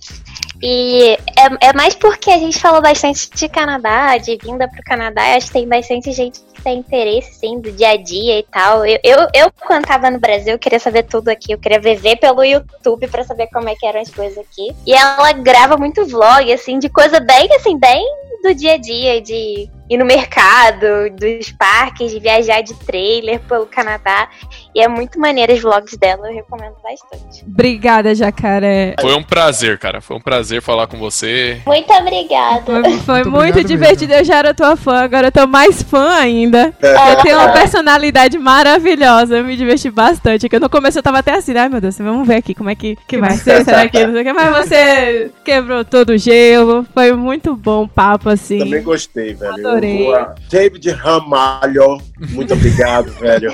E 0.62 1.18
é, 1.38 1.68
é 1.68 1.74
mais 1.74 1.94
porque 1.94 2.32
a 2.32 2.38
gente 2.38 2.58
falou 2.58 2.82
bastante 2.82 3.30
de 3.30 3.50
Canadá, 3.50 4.18
de 4.18 4.38
vinda 4.38 4.68
pro 4.68 4.82
Canadá. 4.84 5.22
e 5.30 5.36
Acho 5.36 5.48
que 5.48 5.54
tem 5.54 5.68
bastante 5.68 6.12
gente 6.12 6.40
que 6.40 6.62
tem 6.64 6.80
interesse, 6.80 7.36
sim, 7.36 7.60
do 7.60 7.72
dia 7.72 7.90
a 7.92 7.98
dia 7.98 8.40
e 8.40 8.44
tal. 8.44 8.86
Eu, 8.86 8.98
eu, 9.04 9.18
eu 9.36 9.52
quando 9.68 9.86
tava 9.86 10.10
no 10.10 10.20
Brasil, 10.20 10.54
eu 10.54 10.60
queria 10.60 10.80
saber 10.80 11.04
tudo 11.04 11.30
aqui. 11.30 11.52
Eu 11.52 11.60
queria 11.60 11.80
viver 11.80 12.16
pelo 12.16 12.44
YouTube 12.44 13.08
pra 13.10 13.24
saber 13.24 13.48
como 13.54 13.70
é 13.70 13.76
que 13.76 13.86
eram 13.86 14.02
as 14.02 14.10
coisas 14.10 14.38
aqui. 14.38 14.74
E 14.88 14.94
ela 14.94 15.34
grava 15.34 15.78
muito 15.78 16.06
vlog, 16.08 16.52
assim, 16.52 16.80
de 16.80 16.90
coisa 16.90 17.20
bem, 17.20 17.48
assim, 17.56 17.78
bem 17.78 18.04
do 18.44 18.54
dia 18.54 18.74
a 18.74 18.78
dia, 18.78 19.22
de 19.22 19.70
ir 19.90 19.98
no 19.98 20.06
mercado, 20.06 21.10
dos 21.12 21.52
parques, 21.52 22.12
de 22.12 22.20
viajar 22.20 22.62
de 22.62 22.74
trailer 22.74 23.40
pelo 23.42 23.66
Canadá. 23.66 24.28
E 24.74 24.82
é 24.82 24.88
muito 24.88 25.20
maneiro 25.20 25.54
os 25.54 25.62
vlogs 25.62 25.98
dela, 25.98 26.28
eu 26.28 26.34
recomendo 26.34 26.76
bastante. 26.84 27.46
Obrigada, 27.46 28.16
Jacaré. 28.16 28.96
Foi 29.00 29.16
um 29.16 29.24
prazer, 29.24 29.78
cara. 29.78 30.02
Foi 30.02 30.18
um 30.18 30.22
prazer 30.22 30.62
falar 30.62 30.88
com 30.88 30.98
você. 30.98 31.62
Muito 31.66 31.92
obrigada. 31.94 32.64
Foi, 32.66 32.98
foi 33.00 33.24
Muito 33.24 33.56
muito, 33.56 33.64
divertido. 33.64 34.14
Eu 34.14 34.24
já 34.24 34.38
era 34.38 34.54
tua 34.54 34.76
fã, 34.76 35.04
agora 35.04 35.28
eu 35.28 35.32
tô 35.32 35.46
mais 35.46 35.84
fã 35.84 36.16
ainda. 36.16 36.74
É. 36.82 37.12
Eu 37.12 37.16
tenho 37.18 37.38
uma 37.38 37.50
personalidade 37.52 38.38
maravilhosa. 38.40 39.38
Eu 39.38 39.44
me 39.44 39.56
diverti 39.56 39.92
bastante. 39.92 40.50
Que 40.50 40.60
no 40.60 40.70
começo 40.70 40.98
eu 40.98 41.04
tava 41.04 41.20
até 41.20 41.36
assim, 41.36 41.56
ai 41.56 41.70
meu 41.70 41.80
Deus, 41.80 41.98
vamos 41.98 42.28
ver 42.28 42.36
aqui 42.36 42.56
como 42.56 42.70
é 42.70 42.76
que, 42.76 42.98
que 43.08 43.18
vai 43.18 43.32
ser. 43.32 43.64
Será 43.64 43.88
que 43.88 44.06
não 44.06 44.14
sei 44.14 44.22
o 44.22 44.26
que? 44.26 44.34
Mas 44.34 44.68
você 44.68 45.32
quebrou 45.44 45.86
todo 45.86 46.12
o 46.12 46.18
gelo. 46.18 46.86
Foi 46.94 47.14
muito 47.14 47.56
bom 47.56 47.84
o 47.84 47.88
papo, 47.88 48.30
assim. 48.34 48.60
Também 48.60 48.84
gostei, 48.84 49.34
velho. 49.34 49.54
Adorei. 49.54 50.06
Vou- 50.06 50.26
David 50.50 50.90
Ramalho, 50.92 51.98
muito 52.30 52.54
obrigado, 52.54 53.12
velho. 53.20 53.52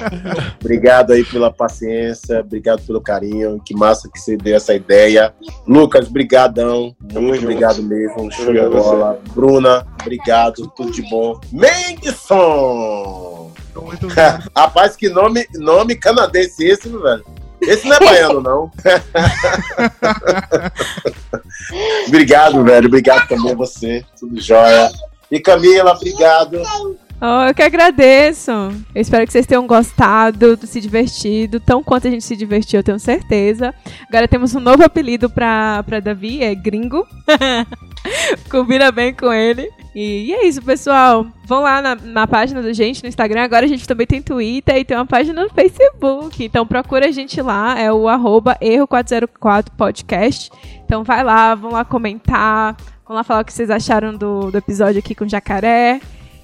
Obrigado 0.60 1.14
aí 1.14 1.24
pela 1.24 1.52
paciência, 1.52 2.40
obrigado 2.40 2.82
pelo 2.86 3.02
carinho. 3.02 3.62
Que 3.66 3.76
massa 3.76 4.10
que 4.12 4.20
você 4.20 4.38
deu 4.38 4.56
essa 4.56 4.74
ideia. 4.74 5.34
Lucas, 5.68 6.08
brigadão. 6.08 6.96
Muito 7.14 7.44
obrigado 7.44 7.82
mesmo. 7.84 8.32
Show 8.32 8.54
de 8.54 8.62
bola. 8.62 9.20
Bruna, 9.34 9.86
obrigado. 10.02 10.72
Tudo 10.76 10.92
de 10.92 11.02
bom. 11.10 11.40
Muito 11.52 12.16
obrigado. 14.06 14.50
Rapaz, 14.56 14.96
que 14.96 15.10
nome, 15.10 15.46
nome 15.56 15.96
canadense 15.96 16.66
esse, 16.66 16.90
velho. 16.90 17.24
Esse 17.70 17.88
não 17.88 17.96
é 17.98 18.00
baiano, 18.00 18.42
não. 18.42 18.72
obrigado, 22.08 22.64
velho. 22.64 22.88
Obrigado 22.88 23.28
também 23.28 23.52
a 23.52 23.56
você. 23.56 24.04
Tudo 24.20 24.42
jóia. 24.42 24.92
E 25.30 25.40
Camila, 25.40 25.92
obrigado. 25.92 26.64
Oh, 27.22 27.48
eu 27.48 27.54
que 27.54 27.62
agradeço. 27.62 28.50
Eu 28.52 29.02
espero 29.02 29.26
que 29.26 29.34
vocês 29.34 29.46
tenham 29.46 29.68
gostado, 29.68 30.58
se 30.64 30.80
divertido, 30.80 31.60
tão 31.60 31.84
quanto 31.84 32.08
a 32.08 32.12
gente 32.12 32.24
se 32.24 32.34
divertiu, 32.36 32.80
eu 32.80 32.84
tenho 32.84 32.98
certeza. 32.98 33.76
Agora 34.08 34.26
temos 34.26 34.56
um 34.56 34.60
novo 34.62 34.84
apelido 34.84 35.30
pra, 35.30 35.84
pra 35.84 36.00
Davi, 36.00 36.42
é 36.42 36.56
Gringo. 36.56 37.06
Combina 38.50 38.90
bem 38.90 39.14
com 39.14 39.34
ele. 39.34 39.70
E, 39.94 40.28
e 40.28 40.34
é 40.34 40.46
isso, 40.46 40.62
pessoal. 40.62 41.28
Vão 41.46 41.62
lá 41.62 41.82
na, 41.82 41.96
na 41.96 42.26
página 42.26 42.62
do 42.62 42.74
gente 42.74 43.04
no 43.04 43.10
Instagram. 43.10 43.44
Agora 43.44 43.66
a 43.66 43.70
gente 43.70 43.86
também 43.86 44.08
tem 44.08 44.22
Twitter 44.22 44.78
e 44.78 44.86
tem 44.86 44.96
uma 44.96 45.06
página 45.06 45.44
no 45.44 45.50
Facebook. 45.50 46.42
Então 46.42 46.66
procura 46.66 47.08
a 47.08 47.12
gente 47.12 47.42
lá, 47.42 47.78
é 47.78 47.92
o 47.92 48.08
arroba 48.08 48.58
erro404podcast. 48.62 50.50
Então 50.86 51.04
vai 51.04 51.22
lá, 51.22 51.54
vão 51.54 51.72
lá 51.72 51.84
comentar, 51.84 52.78
vão 53.06 53.18
lá 53.18 53.26
falar 53.26 53.42
o 53.42 53.46
que 53.46 53.52
vocês 53.52 53.70
acharam 53.70 54.16
do, 54.16 54.50
do 54.52 54.58
episódio 54.58 55.00
aqui 55.00 55.14
com 55.14 55.26
o 55.26 55.30
Jacaré. 55.30 56.00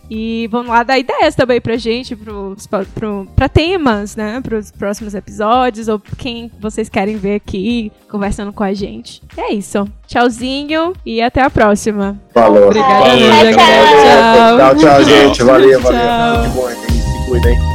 E 0.10 0.48
vão 0.52 0.68
lá 0.68 0.84
dar 0.84 0.98
ideias 1.00 1.36
também 1.36 1.60
pra 1.60 1.78
gente, 1.78 2.16
pros, 2.16 2.68
pro, 2.94 3.28
pra 3.36 3.50
temas, 3.50 4.16
né? 4.16 4.40
Pros 4.42 4.72
próximos 4.72 5.16
episódios, 5.16 5.88
ou 5.88 6.00
quem 6.18 6.52
vocês 6.60 6.90
querem 6.90 7.18
ver 7.18 7.36
aqui 7.36 7.92
conversando 8.10 8.54
com 8.54 8.64
a 8.64 8.74
gente. 8.74 9.22
É 9.38 9.54
isso. 9.54 9.88
Tchauzinho 10.08 10.94
e 11.06 11.22
até 11.22 11.42
a 11.42 11.50
próxima. 11.50 12.20
Falou. 12.34 12.66
Obrigada, 12.66 13.10
Valeu. 13.10 13.56
Tchau, 13.56 14.58
Tchau, 14.58 14.76
tchau, 14.76 15.04
gente. 15.04 15.44
Valeu, 15.44 15.82
Tchau. 15.82 15.92
valeu. 15.92 16.36
Tudo 16.36 16.50
de 16.50 16.56
bom 16.56 16.68
aí. 16.68 16.76
Se 16.76 17.30
cuida, 17.30 17.50
hein? 17.50 17.75